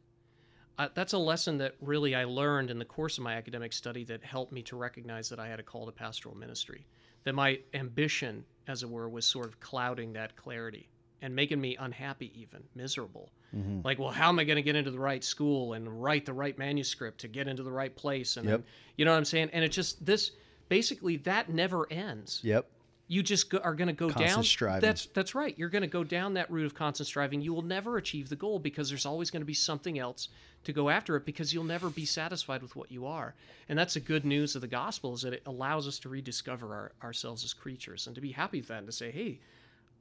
Uh, 0.79 0.89
that's 0.95 1.13
a 1.13 1.19
lesson 1.19 1.59
that 1.59 1.75
really 1.81 2.15
I 2.15 2.25
learned 2.25 2.71
in 2.71 2.79
the 2.79 2.85
course 2.85 3.19
of 3.19 3.25
my 3.25 3.35
academic 3.35 3.73
study 3.73 4.05
that 4.05 4.23
helped 4.25 4.53
me 4.53 4.63
to 4.63 4.77
recognize 4.77 5.29
that 5.29 5.39
I 5.39 5.49
had 5.49 5.61
a 5.61 5.65
call 5.65 5.85
to 5.87 5.93
pastoral 5.93 6.35
ministry. 6.37 6.87
That 7.25 7.35
my 7.35 7.59
ambition, 7.75 8.45
as 8.67 8.83
it 8.83 8.89
were, 8.89 9.09
was 9.09 9.27
sort 9.27 9.47
of 9.47 9.61
clouding 9.61 10.15
that 10.15 10.37
clarity 10.37 10.89
and 11.21 11.35
making 11.37 11.61
me 11.61 11.77
unhappy, 11.77 12.33
even 12.35 12.63
miserable. 12.75 13.31
Mm-hmm. 13.55 13.81
Like, 13.85 13.99
well, 13.99 14.09
how 14.09 14.31
am 14.31 14.39
I 14.39 14.45
going 14.45 14.57
to 14.57 14.63
get 14.63 14.75
into 14.77 14.91
the 14.91 14.99
right 14.99 15.23
school 15.23 15.75
and 15.75 16.03
write 16.03 16.25
the 16.25 16.33
right 16.33 16.57
manuscript 16.57 17.21
to 17.21 17.29
get 17.29 17.47
into 17.47 17.63
the 17.63 17.73
right 17.73 17.95
place? 17.95 18.39
And 18.39 18.49
Yep. 18.49 18.61
then, 18.61 18.67
you 18.97 19.05
know 19.05 19.11
what 19.11 19.19
I'm 19.19 19.25
saying? 19.27 19.51
And 19.53 19.63
it 19.63 19.71
just 19.71 20.07
this 20.07 20.31
basically 20.71 21.17
that 21.19 21.51
never 21.51 21.87
ends 21.93 22.41
Yep. 22.43 22.67
you 23.09 23.23
just 23.23 23.51
go, 23.51 23.59
are 23.59 23.75
going 23.75 23.89
to 23.89 23.93
go 23.93 24.07
Constant 24.09 24.27
down 24.37 24.45
striving. 24.45 24.81
that's 24.81 25.07
that's 25.07 25.35
right 25.35 25.55
you're 25.59 25.69
going 25.69 25.83
to 25.83 25.89
go 25.89 26.03
down 26.05 26.33
that 26.35 26.51
route 26.51 26.65
of 26.65 26.75
constant 26.75 27.07
striving 27.07 27.43
you 27.43 27.53
will 27.53 27.61
never 27.61 27.99
achieve 27.99 28.31
the 28.31 28.37
goal 28.37 28.59
because 28.59 28.89
there's 28.89 29.05
always 29.05 29.31
going 29.31 29.43
to 29.43 29.47
be 29.47 29.53
something 29.55 29.99
else 29.99 30.29
to 30.65 30.73
go 30.73 30.89
after 30.89 31.17
it 31.17 31.25
because 31.27 31.53
you'll 31.53 31.65
never 31.65 31.91
be 31.91 32.05
satisfied 32.07 32.63
with 32.63 32.75
what 32.77 32.91
you 32.91 33.05
are 33.07 33.35
and 33.69 33.79
that's 33.79 33.95
the 33.95 34.01
good 34.01 34.25
news 34.25 34.55
of 34.55 34.61
the 34.63 34.69
gospel 34.69 35.13
is 35.15 35.23
that 35.23 35.33
it 35.35 35.43
allows 35.47 35.87
us 35.89 35.99
to 35.99 36.09
rediscover 36.09 36.73
our, 36.75 36.93
ourselves 37.03 37.45
as 37.45 37.53
creatures 37.53 38.07
and 38.07 38.15
to 38.15 38.21
be 38.23 38.31
happy 38.33 38.61
with 38.61 38.69
that 38.69 38.79
and 38.79 38.87
to 38.87 38.93
say 38.93 39.11
hey 39.11 39.39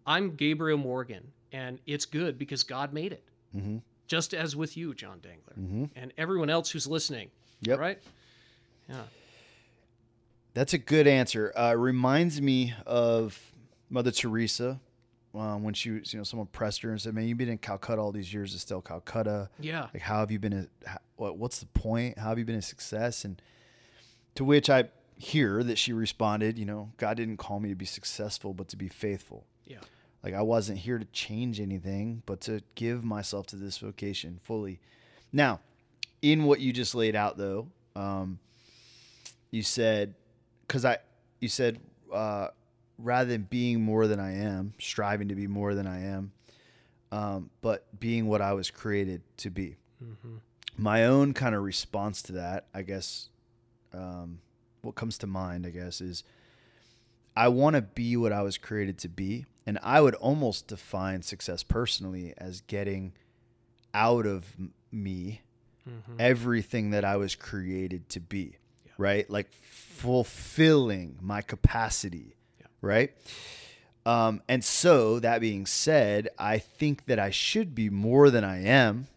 i'm 0.06 0.36
gabriel 0.36 0.78
morgan 0.78 1.32
and 1.52 1.80
it's 1.88 2.06
good 2.06 2.38
because 2.38 2.64
god 2.64 2.94
made 2.94 3.12
it 3.12 3.24
Mm-hmm. 3.58 3.78
just 4.06 4.36
as 4.36 4.56
with 4.56 4.78
you 4.78 4.94
john 4.94 5.20
dangler 5.22 5.56
Mm-hmm. 5.60 5.86
and 5.96 6.14
everyone 6.18 6.50
else 6.52 6.70
who's 6.70 6.86
listening 6.86 7.32
Yep. 7.62 7.80
right 7.80 8.00
yeah 8.88 9.02
That's 10.54 10.74
a 10.74 10.78
good 10.78 11.08
answer. 11.08 11.54
Uh, 11.56 11.74
reminds 11.74 12.42
me 12.42 12.74
of 12.86 13.40
Mother 13.90 14.12
Teresa 14.12 14.80
um, 15.36 15.64
when 15.64 15.74
she 15.74 15.92
was, 15.92 16.14
you 16.14 16.20
know, 16.20 16.24
someone 16.24 16.48
pressed 16.48 16.82
her 16.82 16.90
and 16.90 17.00
said, 17.00 17.14
"Man, 17.14 17.28
you've 17.28 17.38
been 17.38 17.50
in 17.50 17.58
Calcutta 17.58 18.02
all 18.02 18.12
these 18.12 18.34
years. 18.34 18.54
It's 18.54 18.64
still 18.64 18.82
Calcutta. 18.82 19.50
yeah 19.60 19.88
Like, 19.94 20.02
how 20.02 20.20
have 20.20 20.32
you 20.32 20.40
been? 20.40 20.54
A, 20.54 20.90
how, 20.90 20.98
what, 21.18 21.38
what's 21.38 21.60
the 21.60 21.68
point? 21.68 22.18
How 22.18 22.30
have 22.30 22.40
you 22.40 22.46
been 22.46 22.56
a 22.56 22.62
success?" 22.62 23.24
And 23.24 23.42
to 24.36 24.44
which 24.44 24.70
I 24.70 24.86
hear 25.18 25.64
that 25.64 25.78
she 25.78 25.94
responded, 25.94 26.58
"You 26.58 26.66
know, 26.66 26.92
God 26.98 27.18
didn't 27.18 27.38
call 27.38 27.60
me 27.60 27.70
to 27.70 27.76
be 27.76 27.86
successful, 27.86 28.54
but 28.54 28.70
to 28.70 28.76
be 28.78 28.88
faithful. 28.88 29.46
yeah 29.66 29.80
Like, 30.24 30.34
I 30.34 30.42
wasn't 30.42 30.80
here 30.80 30.98
to 30.98 31.06
change 31.06 31.60
anything, 31.60 32.24
but 32.26 32.42
to 32.42 32.62
give 32.76 33.04
myself 33.04 33.46
to 33.48 33.56
this 33.56 33.78
vocation 33.78 34.40
fully." 34.42 34.80
Now, 35.32 35.60
in 36.24 36.46
what 36.46 36.60
you 36.60 36.74
just 36.74 36.96
laid 36.96 37.16
out, 37.16 37.38
though, 37.38 37.68
um, 37.96 38.40
you 39.52 39.62
said 39.62 40.16
because 40.70 40.86
I 40.86 41.00
you 41.40 41.50
said 41.50 41.80
uh, 42.14 42.50
rather 43.00 43.30
than 43.30 43.44
being 43.44 43.82
more 43.82 44.08
than 44.08 44.20
I 44.20 44.36
am, 44.36 44.74
striving 44.80 45.28
to 45.30 45.36
be 45.36 45.48
more 45.48 45.74
than 45.74 45.88
I 45.88 46.04
am, 46.06 46.32
um, 47.12 47.50
but 47.62 48.00
being 48.00 48.28
what 48.28 48.42
I 48.42 48.54
was 48.54 48.70
created 48.72 49.22
to 49.38 49.50
be. 49.50 49.78
hmm 50.00 50.38
My 50.78 51.06
own 51.06 51.34
kind 51.34 51.56
of 51.56 51.64
response 51.64 52.22
to 52.24 52.34
that, 52.34 52.68
I 52.74 52.84
guess, 52.84 53.30
um, 53.94 54.40
what 54.82 54.96
comes 54.96 55.18
to 55.20 55.28
mind, 55.28 55.66
I 55.66 55.72
guess, 55.72 56.00
is 56.02 56.24
I 57.36 57.48
want 57.48 57.76
to 57.76 57.82
be 57.82 58.16
what 58.16 58.32
I 58.32 58.44
was 58.44 58.58
created 58.58 58.98
to 59.00 59.10
be, 59.10 59.46
and 59.66 59.80
I 59.82 60.02
would 60.02 60.16
almost 60.16 60.68
define 60.68 61.22
success 61.24 61.64
personally 61.64 62.34
as 62.38 62.62
getting 62.62 63.14
out 63.94 64.26
of 64.28 64.56
me 64.92 65.42
hmm 65.84 66.20
everything 66.20 66.92
that 66.92 67.04
I 67.04 67.16
was 67.16 67.34
created 67.36 68.08
to 68.10 68.20
be. 68.20 68.58
Right? 69.00 69.28
Like 69.30 69.52
fulfilling 69.52 71.18
my 71.22 71.42
capacity, 71.42 72.36
Yeah. 72.60 72.68
right? 72.82 73.12
Um, 74.06 74.42
and 74.48 74.64
so, 74.64 75.20
that 75.20 75.42
being 75.42 75.66
said, 75.66 76.30
I 76.38 76.58
think 76.58 77.06
that 77.06 77.20
I 77.20 77.30
should 77.32 77.76
be 77.76 77.90
more 77.90 78.30
than 78.30 78.44
I 78.44 78.64
am 78.64 79.08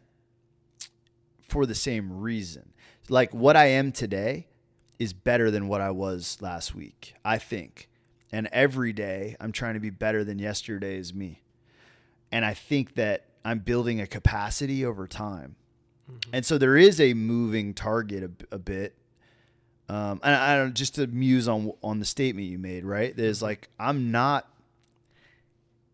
for 1.41 1.67
the 1.67 1.75
same 1.75 2.21
reason. 2.21 2.73
Like 3.09 3.33
what 3.35 3.57
I 3.57 3.67
am 3.67 3.93
today 3.93 4.47
is 4.99 5.13
better 5.13 5.51
than 5.51 5.69
what 5.69 5.81
I 5.81 5.91
was 5.91 6.39
last 6.41 6.75
week, 6.75 7.15
I 7.25 7.39
think. 7.39 7.89
And 8.33 8.49
every 8.53 8.93
day 8.93 9.37
I'm 9.41 9.53
trying 9.53 9.75
to 9.75 9.81
be 9.81 9.91
better 9.91 10.25
than 10.25 10.39
yesterday's 10.39 11.13
me. 11.13 11.43
And 12.31 12.45
I 12.45 12.55
think 12.55 12.95
that 12.95 13.27
I'm 13.45 13.59
building 13.59 14.01
a 14.01 14.07
capacity 14.07 14.85
over 14.85 15.07
time. 15.07 15.57
And 16.33 16.45
so 16.45 16.59
there 16.59 16.77
is 16.77 17.01
a 17.01 17.15
moving 17.15 17.73
target 17.75 18.23
a, 18.51 18.55
a 18.57 18.59
bit. 18.59 18.95
Um, 19.89 20.21
and 20.23 20.35
I 20.35 20.57
don't 20.57 20.75
just 20.75 20.95
to 20.95 21.07
muse 21.07 21.49
on 21.49 21.73
on 21.83 21.99
the 21.99 22.05
statement 22.05 22.47
you 22.47 22.59
made, 22.59 22.85
right? 22.85 23.15
There's 23.17 23.43
like 23.43 23.69
I'm 23.79 24.11
not. 24.11 24.49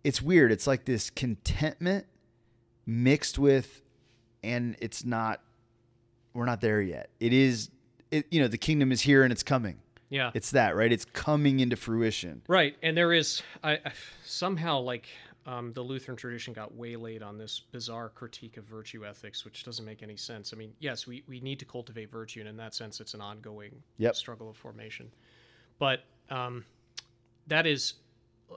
It's 0.05 0.23
weird. 0.23 0.53
It's 0.53 0.67
like 0.67 0.85
this 0.85 1.11
contentment 1.11 2.07
mixed 2.87 3.39
with, 3.39 3.83
and 4.43 4.77
it's 4.81 5.05
not. 5.05 5.41
We're 6.35 6.45
not 6.45 6.61
there 6.61 6.81
yet. 6.81 7.11
It 7.19 7.33
is. 7.33 7.71
It 8.11 8.27
you 8.31 8.41
know 8.41 8.49
the 8.49 8.59
kingdom 8.59 8.93
is 8.93 9.01
here 9.03 9.23
and 9.23 9.33
it's 9.33 9.43
coming. 9.43 9.79
yeah 10.09 10.31
It's 10.35 10.53
that 10.53 10.77
right. 10.77 10.93
It's 10.93 11.05
coming 11.05 11.61
into 11.61 11.77
fruition. 11.77 12.43
Right, 12.49 12.77
and 12.83 12.97
there 12.97 13.13
is 13.13 13.43
I, 13.63 13.73
I 13.73 13.93
somehow 14.25 14.81
like 14.81 15.07
um, 15.49 15.73
the 15.73 15.81
Lutheran 15.81 16.15
tradition 16.17 16.53
got 16.53 16.75
waylaid 16.75 17.23
on 17.23 17.39
this 17.39 17.63
bizarre 17.73 18.11
critique 18.11 18.59
of 18.59 18.65
virtue 18.65 19.07
ethics, 19.07 19.47
which 19.47 19.65
doesn't 19.65 19.85
make 19.85 20.03
any 20.03 20.17
sense. 20.17 20.53
I 20.53 20.57
mean, 20.57 20.75
yes, 20.79 21.07
we, 21.07 21.25
we 21.27 21.41
need 21.41 21.59
to 21.61 21.65
cultivate 21.65 22.11
virtue, 22.11 22.41
and 22.41 22.49
in 22.49 22.57
that 22.59 22.75
sense, 22.75 23.01
it's 23.01 23.15
an 23.15 23.23
ongoing 23.23 23.83
Yep. 23.97 24.15
struggle 24.15 24.51
of 24.51 24.59
formation. 24.59 25.11
But 25.79 26.01
um, 26.29 26.67
that 27.47 27.67
is, 27.67 27.95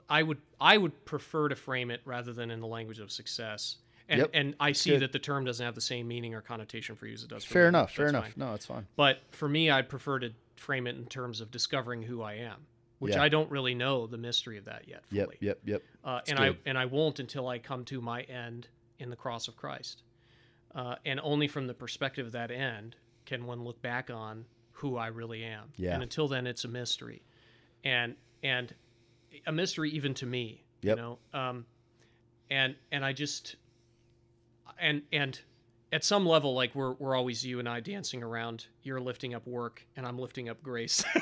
I 0.09 0.21
would 0.21 0.39
I 0.59 0.77
would 0.77 1.05
prefer 1.05 1.47
to 1.47 1.55
frame 1.55 1.91
it 1.91 2.01
rather 2.03 2.33
than 2.33 2.51
in 2.51 2.59
the 2.59 2.67
language 2.67 2.99
of 2.99 3.09
success. 3.09 3.77
And 4.09 4.19
Yep. 4.19 4.29
and 4.33 4.55
I 4.59 4.73
see 4.73 4.89
good. 4.91 5.03
that 5.03 5.11
the 5.13 5.19
term 5.19 5.45
doesn't 5.45 5.65
have 5.65 5.75
the 5.75 5.79
same 5.81 6.09
meaning 6.09 6.33
or 6.33 6.41
connotation 6.41 6.97
for 6.97 7.07
you 7.07 7.13
as 7.13 7.23
it 7.23 7.29
does. 7.29 7.45
For 7.45 7.51
me. 7.51 7.53
Fair 7.53 7.63
me. 7.63 7.67
enough. 7.69 7.91
Fair 7.93 8.11
That's 8.11 8.25
enough. 8.25 8.37
No, 8.37 8.53
it's 8.53 8.65
fine. 8.65 8.85
But 8.97 9.19
for 9.31 9.47
me, 9.47 9.69
I'd 9.69 9.87
prefer 9.87 10.19
to 10.19 10.31
frame 10.57 10.87
it 10.87 10.95
in 10.97 11.05
terms 11.05 11.39
of 11.39 11.51
discovering 11.51 12.01
who 12.03 12.21
I 12.21 12.33
am, 12.33 12.65
which 13.01 13.15
Yeah. 13.15 13.23
I 13.23 13.29
don't 13.29 13.49
really 13.49 13.73
know 13.73 14.05
the 14.05 14.19
mystery 14.19 14.59
of 14.59 14.65
that 14.65 14.87
yet. 14.87 15.03
Fully. 15.07 15.37
Yep. 15.39 15.39
Yep. 15.41 15.59
Yep. 15.65 15.83
Uh, 16.03 16.19
and 16.27 16.37
I 16.37 16.55
and 16.67 16.77
I 16.77 16.85
won't 16.85 17.19
until 17.19 17.47
I 17.47 17.57
come 17.57 17.83
to 17.85 17.99
my 17.99 18.21
end 18.21 18.67
in 18.99 19.09
the 19.09 19.15
cross 19.15 19.47
of 19.47 19.55
Christ. 19.55 20.03
Uh, 20.75 20.95
and 21.03 21.19
only 21.23 21.47
from 21.47 21.65
the 21.65 21.73
perspective 21.73 22.27
of 22.27 22.33
that 22.33 22.51
end 22.51 22.95
can 23.25 23.47
one 23.47 23.63
look 23.63 23.81
back 23.81 24.11
on 24.11 24.45
who 24.73 24.97
I 24.97 25.07
really 25.07 25.43
am. 25.43 25.73
Yeah. 25.77 25.95
And 25.95 26.03
until 26.03 26.27
then, 26.27 26.45
it's 26.45 26.63
a 26.63 26.67
mystery, 26.67 27.23
and 27.83 28.15
and 28.43 28.73
a 29.47 29.51
mystery 29.51 29.89
even 29.89 30.13
to 30.13 30.27
me. 30.27 30.63
Yep. 30.83 30.97
You 30.97 31.01
know. 31.01 31.19
Um, 31.33 31.65
and 32.51 32.75
and 32.91 33.03
I 33.03 33.13
just 33.13 33.55
and 34.79 35.01
and 35.11 35.41
at 35.91 36.03
some 36.03 36.25
level, 36.25 36.53
like 36.53 36.73
we're 36.73 36.93
we're 36.93 37.15
always 37.15 37.45
you 37.45 37.59
and 37.59 37.67
I 37.67 37.79
dancing 37.81 38.23
around. 38.23 38.67
You're 38.83 39.01
lifting 39.01 39.33
up 39.33 39.45
work, 39.45 39.85
and 39.95 40.05
I'm 40.05 40.17
lifting 40.17 40.49
up 40.49 40.61
grace. 40.63 41.03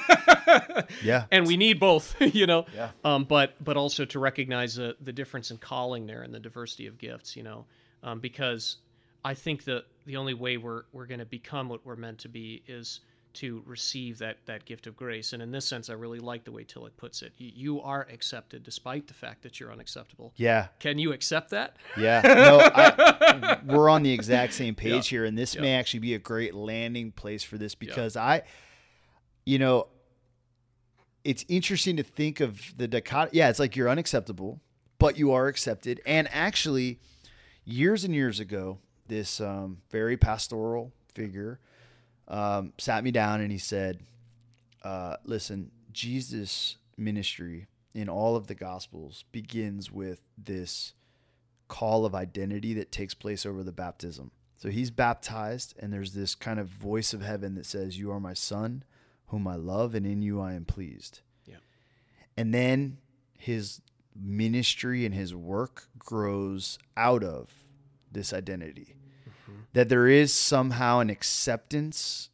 Yeah. 1.03 1.25
and 1.31 1.45
we 1.45 1.57
need 1.57 1.79
both, 1.79 2.15
you 2.33 2.47
know. 2.47 2.65
Yeah. 2.73 2.89
Um, 3.03 3.23
but 3.23 3.53
but 3.63 3.77
also 3.77 4.05
to 4.05 4.19
recognize 4.19 4.75
the 4.75 4.95
the 4.99 5.13
difference 5.13 5.51
in 5.51 5.57
calling 5.57 6.07
there 6.07 6.23
and 6.23 6.33
the 6.33 6.39
diversity 6.39 6.87
of 6.87 6.97
gifts, 6.97 7.35
you 7.35 7.43
know, 7.43 7.65
um, 8.01 8.19
because 8.19 8.77
I 9.23 9.35
think 9.35 9.65
that 9.65 9.85
the 10.05 10.17
only 10.17 10.33
way 10.33 10.57
we're 10.57 10.83
we're 10.91 11.05
going 11.05 11.19
to 11.19 11.25
become 11.25 11.69
what 11.69 11.85
we're 11.85 11.95
meant 11.95 12.19
to 12.19 12.29
be 12.29 12.63
is 12.67 13.01
to 13.35 13.63
receive 13.65 14.17
that 14.19 14.37
that 14.45 14.65
gift 14.65 14.87
of 14.87 14.95
grace. 14.95 15.33
And 15.33 15.41
in 15.41 15.51
this 15.51 15.65
sense, 15.65 15.89
I 15.89 15.93
really 15.93 16.19
like 16.19 16.43
the 16.43 16.51
way 16.51 16.63
Tillich 16.63 16.97
puts 16.97 17.21
it. 17.21 17.33
You, 17.37 17.81
are 17.81 18.07
accepted 18.11 18.63
despite 18.63 19.07
the 19.07 19.13
fact 19.13 19.43
that 19.43 19.59
you're 19.59 19.71
unacceptable. 19.71 20.33
Yeah. 20.35 20.67
Can 20.79 20.97
you 20.99 21.13
accept 21.13 21.51
that? 21.51 21.77
Yeah, 21.97 22.21
no, 22.23 22.59
I, 22.61 23.59
we're 23.65 23.89
on 23.89 24.03
the 24.03 24.11
exact 24.11 24.53
same 24.53 24.75
page 24.75 25.11
Yeah. 25.11 25.17
here, 25.17 25.25
and 25.25 25.37
this 25.37 25.55
Yeah. 25.55 25.61
may 25.61 25.75
actually 25.75 25.99
be 26.01 26.13
a 26.15 26.19
great 26.19 26.53
landing 26.55 27.11
place 27.11 27.43
for 27.43 27.57
this 27.57 27.75
because 27.75 28.17
I, 28.17 28.41
you 29.45 29.59
know, 29.59 29.87
it's 31.23 31.45
interesting 31.47 31.97
to 31.97 32.03
think 32.03 32.39
of 32.39 32.59
the 32.77 32.87
dichotomy. 32.87 33.37
Yeah, 33.37 33.49
it's 33.49 33.59
like 33.59 33.75
you're 33.75 33.89
unacceptable, 33.89 34.61
but 34.97 35.17
you 35.17 35.31
are 35.31 35.47
accepted. 35.47 36.01
And 36.05 36.27
actually, 36.31 36.99
years 37.65 38.03
and 38.03 38.13
years 38.15 38.39
ago, 38.39 38.79
this 39.07 39.39
um, 39.41 39.81
very 39.91 40.17
pastoral 40.17 40.91
figure 41.13 41.59
um, 42.29 42.73
sat 42.77 43.03
me 43.03 43.11
down 43.11 43.41
and 43.41 43.51
he 43.51 43.57
said, 43.57 43.99
uh, 44.83 45.17
"Listen, 45.23 45.71
Jesus' 45.91 46.77
ministry 46.97 47.67
in 47.93 48.09
all 48.09 48.35
of 48.35 48.47
the 48.47 48.55
Gospels 48.55 49.25
begins 49.31 49.91
with 49.91 50.21
this." 50.37 50.93
call 51.69 52.03
of 52.03 52.13
identity 52.13 52.73
that 52.73 52.91
takes 52.91 53.13
place 53.13 53.45
over 53.45 53.63
the 53.63 53.71
baptism. 53.71 54.31
So 54.57 54.67
he's 54.67 54.91
baptized, 54.91 55.73
and 55.79 55.93
there's 55.93 56.13
this 56.13 56.35
kind 56.35 56.59
of 56.59 56.67
voice 56.67 57.13
of 57.13 57.21
heaven 57.21 57.55
that 57.55 57.65
says, 57.65 57.97
You 57.97 58.11
are 58.11 58.19
my 58.19 58.33
son, 58.33 58.83
whom 59.27 59.47
I 59.47 59.55
love, 59.55 59.95
and 59.95 60.05
in 60.05 60.21
you 60.21 60.41
I 60.41 60.53
am 60.53 60.65
pleased. 60.65 61.21
Yeah. 61.45 61.57
And 62.35 62.53
then 62.53 62.97
his 63.37 63.79
ministry 64.13 65.05
and 65.05 65.15
his 65.15 65.33
work 65.33 65.87
grows 65.97 66.77
out 66.97 67.23
of 67.23 67.53
this 68.11 68.33
identity. 68.33 68.95
That 69.73 69.89
there 69.89 70.07
is 70.07 70.33
somehow 70.33 70.99
an 70.99 71.09
acceptance, 71.09 72.29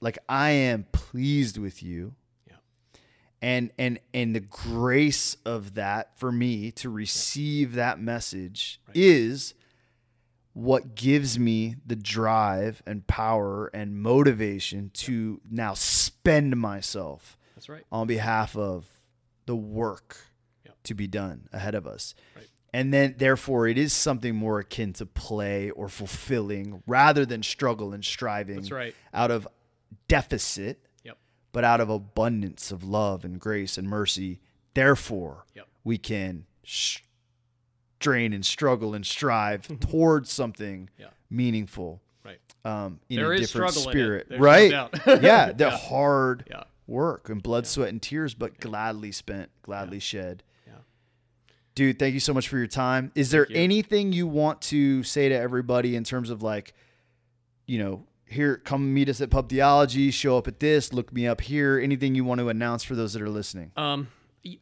like 0.00 0.18
I 0.28 0.50
am 0.50 0.86
pleased 0.92 1.56
with 1.58 1.82
you. 1.82 2.14
Yeah. 2.48 2.56
And 3.40 3.70
and 3.78 3.98
and 4.12 4.34
the 4.34 4.40
grace 4.40 5.36
of 5.44 5.74
that 5.74 6.18
for 6.18 6.32
me 6.32 6.70
to 6.72 6.90
receive 6.90 7.74
that 7.74 8.00
message 8.00 8.80
Right. 8.88 8.96
is 8.96 9.54
what 10.54 10.94
gives 10.94 11.38
me 11.38 11.76
the 11.86 11.96
drive 11.96 12.82
and 12.84 13.06
power 13.06 13.68
and 13.72 13.96
motivation 14.02 14.90
to 14.92 15.40
now 15.50 15.72
spend 15.74 16.56
myself 16.58 17.38
That's 17.54 17.68
right. 17.70 17.84
on 17.90 18.06
behalf 18.06 18.54
of 18.56 18.86
the 19.46 19.56
work 19.56 20.26
Yep. 20.66 20.76
to 20.84 20.94
be 20.94 21.06
done 21.06 21.48
ahead 21.52 21.74
of 21.74 21.86
us. 21.86 22.14
Right. 22.36 22.48
And 22.74 22.92
then, 22.92 23.16
therefore, 23.18 23.66
it 23.68 23.76
is 23.76 23.92
something 23.92 24.34
more 24.34 24.58
akin 24.60 24.94
to 24.94 25.04
play 25.06 25.68
or 25.70 25.88
fulfilling 25.88 26.82
rather 26.86 27.26
than 27.26 27.42
struggle 27.42 27.92
and 27.92 28.02
striving 28.04 28.56
That's 28.56 28.70
right. 28.70 28.94
out 29.12 29.30
of 29.30 29.46
deficit, 30.08 30.80
Yep. 31.04 31.18
but 31.52 31.64
out 31.64 31.80
of 31.82 31.90
abundance 31.90 32.72
of 32.72 32.82
love 32.82 33.24
and 33.26 33.38
grace 33.38 33.76
and 33.76 33.86
mercy. 33.88 34.40
Therefore, 34.74 35.44
Yep. 35.54 35.66
we 35.84 35.98
can 35.98 36.46
strain 36.64 38.32
and 38.32 38.44
struggle 38.44 38.94
and 38.94 39.04
strive 39.06 39.68
towards 39.80 40.30
something 40.32 40.88
Yeah. 40.98 41.08
meaningful 41.30 42.00
Right. 42.24 42.40
um, 42.64 43.00
in 43.08 43.16
There 43.16 43.32
a 43.32 43.34
is 43.38 43.50
different 43.52 43.72
struggle 43.74 43.90
in 43.90 43.96
it. 43.98 44.00
spirit. 44.00 44.30
No 44.30 44.38
right? 44.38 44.70
doubt. 44.70 45.00
yeah, 45.22 45.52
the 45.52 45.64
Yeah. 45.70 45.76
hard 45.76 46.44
Yeah. 46.50 46.64
work 46.86 47.28
and 47.28 47.42
blood, 47.42 47.66
sweat, 47.66 47.90
and 47.90 48.00
tears, 48.00 48.34
but 48.34 48.58
gladly 48.60 49.12
spent, 49.12 49.50
gladly 49.62 49.98
shed. 50.00 50.42
Dude, 51.74 51.98
thank 51.98 52.14
you 52.14 52.20
so 52.20 52.34
much 52.34 52.48
for 52.48 52.58
your 52.58 52.66
time. 52.66 53.12
Is 53.14 53.30
there 53.30 53.46
you. 53.48 53.56
anything 53.56 54.12
you 54.12 54.26
want 54.26 54.60
to 54.62 55.02
say 55.02 55.28
to 55.28 55.34
everybody 55.34 55.96
in 55.96 56.04
terms 56.04 56.28
of 56.28 56.42
like, 56.42 56.74
you 57.66 57.78
know, 57.78 58.04
here, 58.26 58.56
come 58.56 58.92
meet 58.92 59.08
us 59.08 59.20
at 59.20 59.30
Pub 59.30 59.48
Theology, 59.48 60.10
show 60.10 60.36
up 60.38 60.48
at 60.48 60.60
this, 60.60 60.92
look 60.92 61.12
me 61.12 61.26
up 61.26 61.40
here. 61.40 61.78
Anything 61.78 62.14
you 62.14 62.24
want 62.24 62.40
to 62.40 62.48
announce 62.48 62.82
for 62.82 62.94
those 62.94 63.12
that 63.12 63.22
are 63.22 63.28
listening? 63.28 63.72
Um, 63.76 64.08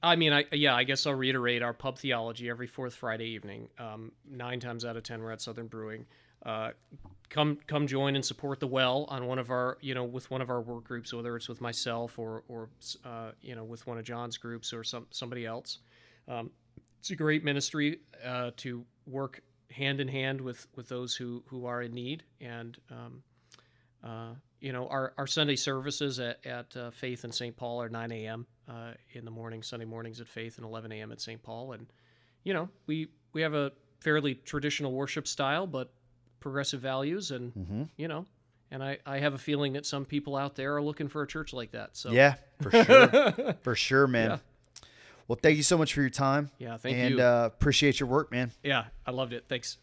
I 0.02 0.16
mean, 0.16 0.32
I 0.32 0.44
yeah, 0.52 0.74
I 0.74 0.84
guess 0.84 1.06
I'll 1.06 1.14
reiterate 1.14 1.62
our 1.62 1.72
pub 1.72 1.98
theology 1.98 2.50
every 2.50 2.66
fourth 2.66 2.94
Friday 2.94 3.28
evening. 3.28 3.68
Um, 3.78 4.12
nine 4.28 4.60
times 4.60 4.84
out 4.84 4.96
of 4.96 5.02
ten, 5.02 5.22
we're 5.22 5.30
at 5.30 5.40
Southern 5.40 5.68
Brewing. 5.68 6.04
Uh, 6.44 6.70
come 7.30 7.58
come 7.66 7.86
join 7.86 8.14
and 8.14 8.24
support 8.24 8.60
the 8.60 8.66
well 8.66 9.06
on 9.08 9.26
one 9.26 9.38
of 9.38 9.50
our 9.50 9.78
you 9.80 9.94
know 9.94 10.04
with 10.04 10.30
one 10.30 10.42
of 10.42 10.50
our 10.50 10.60
work 10.60 10.84
groups, 10.84 11.14
whether 11.14 11.34
it's 11.34 11.48
with 11.48 11.62
myself 11.62 12.18
or 12.18 12.42
or 12.48 12.68
uh, 13.04 13.30
you 13.40 13.54
know 13.54 13.64
with 13.64 13.86
one 13.86 13.96
of 13.96 14.04
John's 14.04 14.36
groups 14.36 14.72
or 14.72 14.84
some 14.84 15.06
somebody 15.10 15.46
else. 15.46 15.78
Um, 16.28 16.50
it's 17.00 17.10
a 17.10 17.16
great 17.16 17.42
ministry 17.44 17.98
uh, 18.24 18.52
to 18.58 18.84
work 19.06 19.42
hand 19.72 20.00
in 20.00 20.08
hand 20.08 20.40
with 20.40 20.66
with 20.76 20.88
those 20.88 21.14
who 21.16 21.42
who 21.48 21.66
are 21.66 21.82
in 21.82 21.92
need 21.92 22.22
and. 22.40 22.78
Um, 22.90 23.22
uh, 24.02 24.32
you 24.60 24.72
know, 24.72 24.88
our, 24.88 25.12
our 25.18 25.26
Sunday 25.26 25.56
services 25.56 26.18
at, 26.20 26.44
at 26.46 26.74
uh, 26.74 26.90
Faith 26.90 27.24
and 27.24 27.34
St. 27.34 27.54
Paul 27.54 27.82
are 27.82 27.90
9 27.90 28.12
a.m. 28.12 28.46
Uh, 28.66 28.92
in 29.12 29.26
the 29.26 29.30
morning, 29.30 29.62
Sunday 29.62 29.84
mornings 29.84 30.22
at 30.22 30.28
Faith, 30.28 30.56
and 30.56 30.64
11 30.66 30.90
a.m. 30.92 31.12
at 31.12 31.20
St. 31.20 31.42
Paul. 31.42 31.72
And, 31.72 31.86
you 32.44 32.54
know, 32.54 32.70
we, 32.86 33.08
we 33.34 33.42
have 33.42 33.52
a 33.52 33.72
fairly 34.00 34.34
traditional 34.36 34.92
worship 34.92 35.26
style, 35.28 35.66
but 35.66 35.92
progressive 36.40 36.80
values. 36.80 37.30
And, 37.30 37.52
Mm-hmm. 37.54 37.82
you 37.98 38.08
know, 38.08 38.24
and 38.70 38.82
I, 38.82 38.98
I 39.04 39.18
have 39.18 39.34
a 39.34 39.38
feeling 39.38 39.74
that 39.74 39.84
some 39.84 40.06
people 40.06 40.34
out 40.34 40.54
there 40.56 40.76
are 40.76 40.82
looking 40.82 41.08
for 41.08 41.20
a 41.22 41.26
church 41.26 41.52
like 41.52 41.72
that. 41.72 41.90
So, 41.96 42.10
Yeah, 42.10 42.36
for 42.62 42.70
sure. 42.70 43.54
for 43.62 43.74
sure, 43.74 44.06
man. 44.06 44.30
Yeah. 44.30 44.38
Well, 45.30 45.38
thank 45.40 45.56
you 45.56 45.62
so 45.62 45.78
much 45.78 45.94
for 45.94 46.00
your 46.00 46.10
time. 46.10 46.50
Yeah, 46.58 46.76
thank 46.76 46.96
and, 46.96 47.18
you. 47.18 47.22
uh, 47.22 47.44
appreciate 47.46 48.00
your 48.00 48.08
work, 48.08 48.32
man. 48.32 48.50
yeah, 48.64 48.86
I 49.06 49.12
loved 49.12 49.32
it. 49.32 49.44
Thanks. 49.48 49.78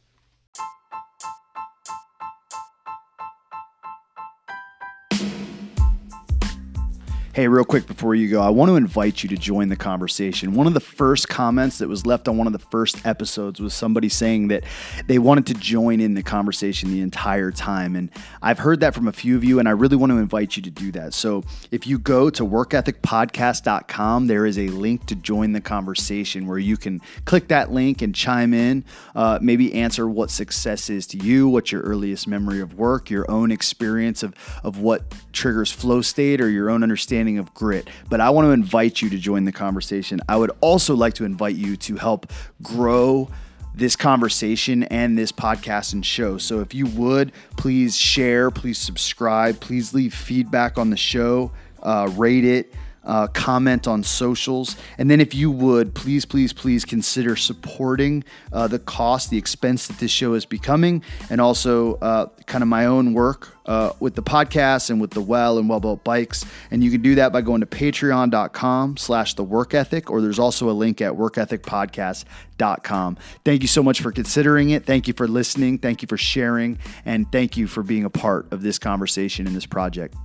Hey, 7.37 7.47
real 7.47 7.65
quick 7.65 7.85
before 7.85 8.15
you 8.15 8.31
go, 8.31 8.41
I 8.41 8.49
want 8.49 8.69
to 8.69 8.77
invite 8.77 9.21
you 9.21 9.29
to 9.29 9.37
join 9.37 9.69
the 9.69 9.75
conversation. 9.75 10.55
One 10.55 10.65
of 10.65 10.73
the 10.73 10.79
first 10.79 11.29
comments 11.29 11.77
that 11.77 11.87
was 11.87 12.03
left 12.03 12.27
on 12.27 12.35
one 12.35 12.47
of 12.47 12.53
the 12.53 12.57
first 12.57 13.05
episodes 13.05 13.59
was 13.59 13.75
somebody 13.75 14.09
saying 14.09 14.47
that 14.47 14.63
they 15.05 15.19
wanted 15.19 15.45
to 15.45 15.53
join 15.53 15.99
in 15.99 16.15
the 16.15 16.23
conversation 16.23 16.89
the 16.89 17.01
entire 17.01 17.51
time. 17.51 17.95
And 17.95 18.09
I've 18.41 18.57
heard 18.57 18.79
that 18.79 18.95
from 18.95 19.07
a 19.07 19.11
few 19.11 19.35
of 19.35 19.43
you, 19.43 19.59
and 19.59 19.67
I 19.67 19.73
really 19.73 19.95
want 19.95 20.13
to 20.13 20.17
invite 20.17 20.57
you 20.57 20.63
to 20.63 20.71
do 20.71 20.91
that. 20.93 21.13
So 21.13 21.43
if 21.69 21.85
you 21.85 21.99
go 21.99 22.31
to 22.31 22.43
workethicpodcast.com, 22.43 24.25
there 24.25 24.47
is 24.47 24.57
a 24.57 24.69
link 24.69 25.05
to 25.05 25.13
join 25.13 25.51
the 25.51 25.61
conversation 25.61 26.47
where 26.47 26.57
you 26.57 26.75
can 26.75 27.01
click 27.25 27.49
that 27.49 27.71
link 27.71 28.01
and 28.01 28.15
chime 28.15 28.55
in, 28.55 28.83
uh, 29.13 29.37
maybe 29.43 29.75
answer 29.75 30.09
what 30.09 30.31
success 30.31 30.89
is 30.89 31.05
to 31.05 31.19
you, 31.19 31.47
what's 31.47 31.71
your 31.71 31.83
earliest 31.83 32.27
memory 32.27 32.61
of 32.61 32.73
work, 32.79 33.11
your 33.11 33.29
own 33.29 33.51
experience 33.51 34.23
of, 34.23 34.33
of 34.63 34.79
what 34.79 35.03
triggers 35.33 35.71
flow 35.71 36.01
state, 36.01 36.41
or 36.41 36.49
your 36.49 36.71
own 36.71 36.81
understanding 36.81 37.26
of 37.35 37.53
grit. 37.53 37.89
But 38.09 38.21
I 38.21 38.29
want 38.29 38.45
to 38.45 38.51
invite 38.51 39.01
you 39.01 39.09
to 39.09 39.17
join 39.17 39.43
the 39.43 39.51
conversation. 39.51 40.21
I 40.29 40.37
would 40.37 40.51
also 40.61 40.95
like 40.95 41.15
to 41.15 41.25
invite 41.25 41.55
you 41.55 41.75
to 41.75 41.97
help 41.97 42.31
grow 42.63 43.29
this 43.75 43.95
conversation 43.95 44.83
and 44.83 45.17
this 45.17 45.31
podcast 45.31 45.93
and 45.93 46.05
show. 46.05 46.37
So 46.37 46.61
if 46.61 46.73
you 46.73 46.87
would, 46.87 47.31
please 47.57 47.95
share, 47.95 48.49
please 48.49 48.77
subscribe, 48.77 49.59
please 49.59 49.93
leave 49.93 50.13
feedback 50.13 50.77
on 50.77 50.89
the 50.89 50.97
show, 50.97 51.51
uh, 51.83 52.09
rate 52.15 52.45
it. 52.45 52.73
Uh, 53.07 53.27
comment 53.27 53.87
on 53.87 54.03
socials. 54.03 54.75
And 54.97 55.09
then, 55.09 55.21
if 55.21 55.33
you 55.33 55.49
would, 55.49 55.95
please, 55.95 56.25
please, 56.25 56.51
please 56.51 56.83
consider 56.85 57.37
supporting 57.37 58.23
uh, 58.51 58.67
the 58.67 58.79
cost, 58.79 59.29
the 59.29 59.37
expense 59.37 59.87
that 59.87 59.97
this 59.97 60.11
show 60.11 60.33
is 60.33 60.45
becoming, 60.45 61.01
and 61.29 61.39
also 61.39 61.95
uh, 61.95 62.27
kind 62.45 62.61
of 62.61 62.67
my 62.67 62.85
own 62.85 63.13
work 63.13 63.57
uh, 63.67 63.91
with 63.99 64.15
the 64.15 64.23
podcast 64.23 64.89
and 64.89 64.99
with 64.99 65.11
the 65.11 65.21
well 65.21 65.57
and 65.57 65.69
Wellbuilt 65.69 66.03
Bikes. 66.03 66.43
And 66.71 66.83
you 66.83 66.91
can 66.91 67.01
do 67.01 67.15
that 67.15 67.31
by 67.31 67.39
going 67.41 67.61
to 67.61 67.67
patreon.com 67.67 68.97
slash 68.97 69.35
the 69.35 69.43
work 69.43 69.73
ethic, 69.73 70.11
or 70.11 70.21
there's 70.21 70.39
also 70.39 70.69
a 70.69 70.71
link 70.71 71.01
at 71.01 71.13
workethicpodcast.com. 71.13 73.17
Thank 73.45 73.61
you 73.61 73.67
so 73.67 73.83
much 73.83 74.01
for 74.01 74.11
considering 74.11 74.71
it. 74.71 74.83
Thank 74.85 75.07
you 75.07 75.13
for 75.13 75.27
listening. 75.27 75.77
Thank 75.77 76.01
you 76.01 76.07
for 76.07 76.17
sharing. 76.17 76.79
And 77.05 77.31
thank 77.31 77.55
you 77.57 77.67
for 77.67 77.83
being 77.83 78.05
a 78.05 78.09
part 78.09 78.51
of 78.51 78.63
this 78.63 78.79
conversation 78.79 79.45
and 79.47 79.55
this 79.55 79.65
project. 79.65 80.15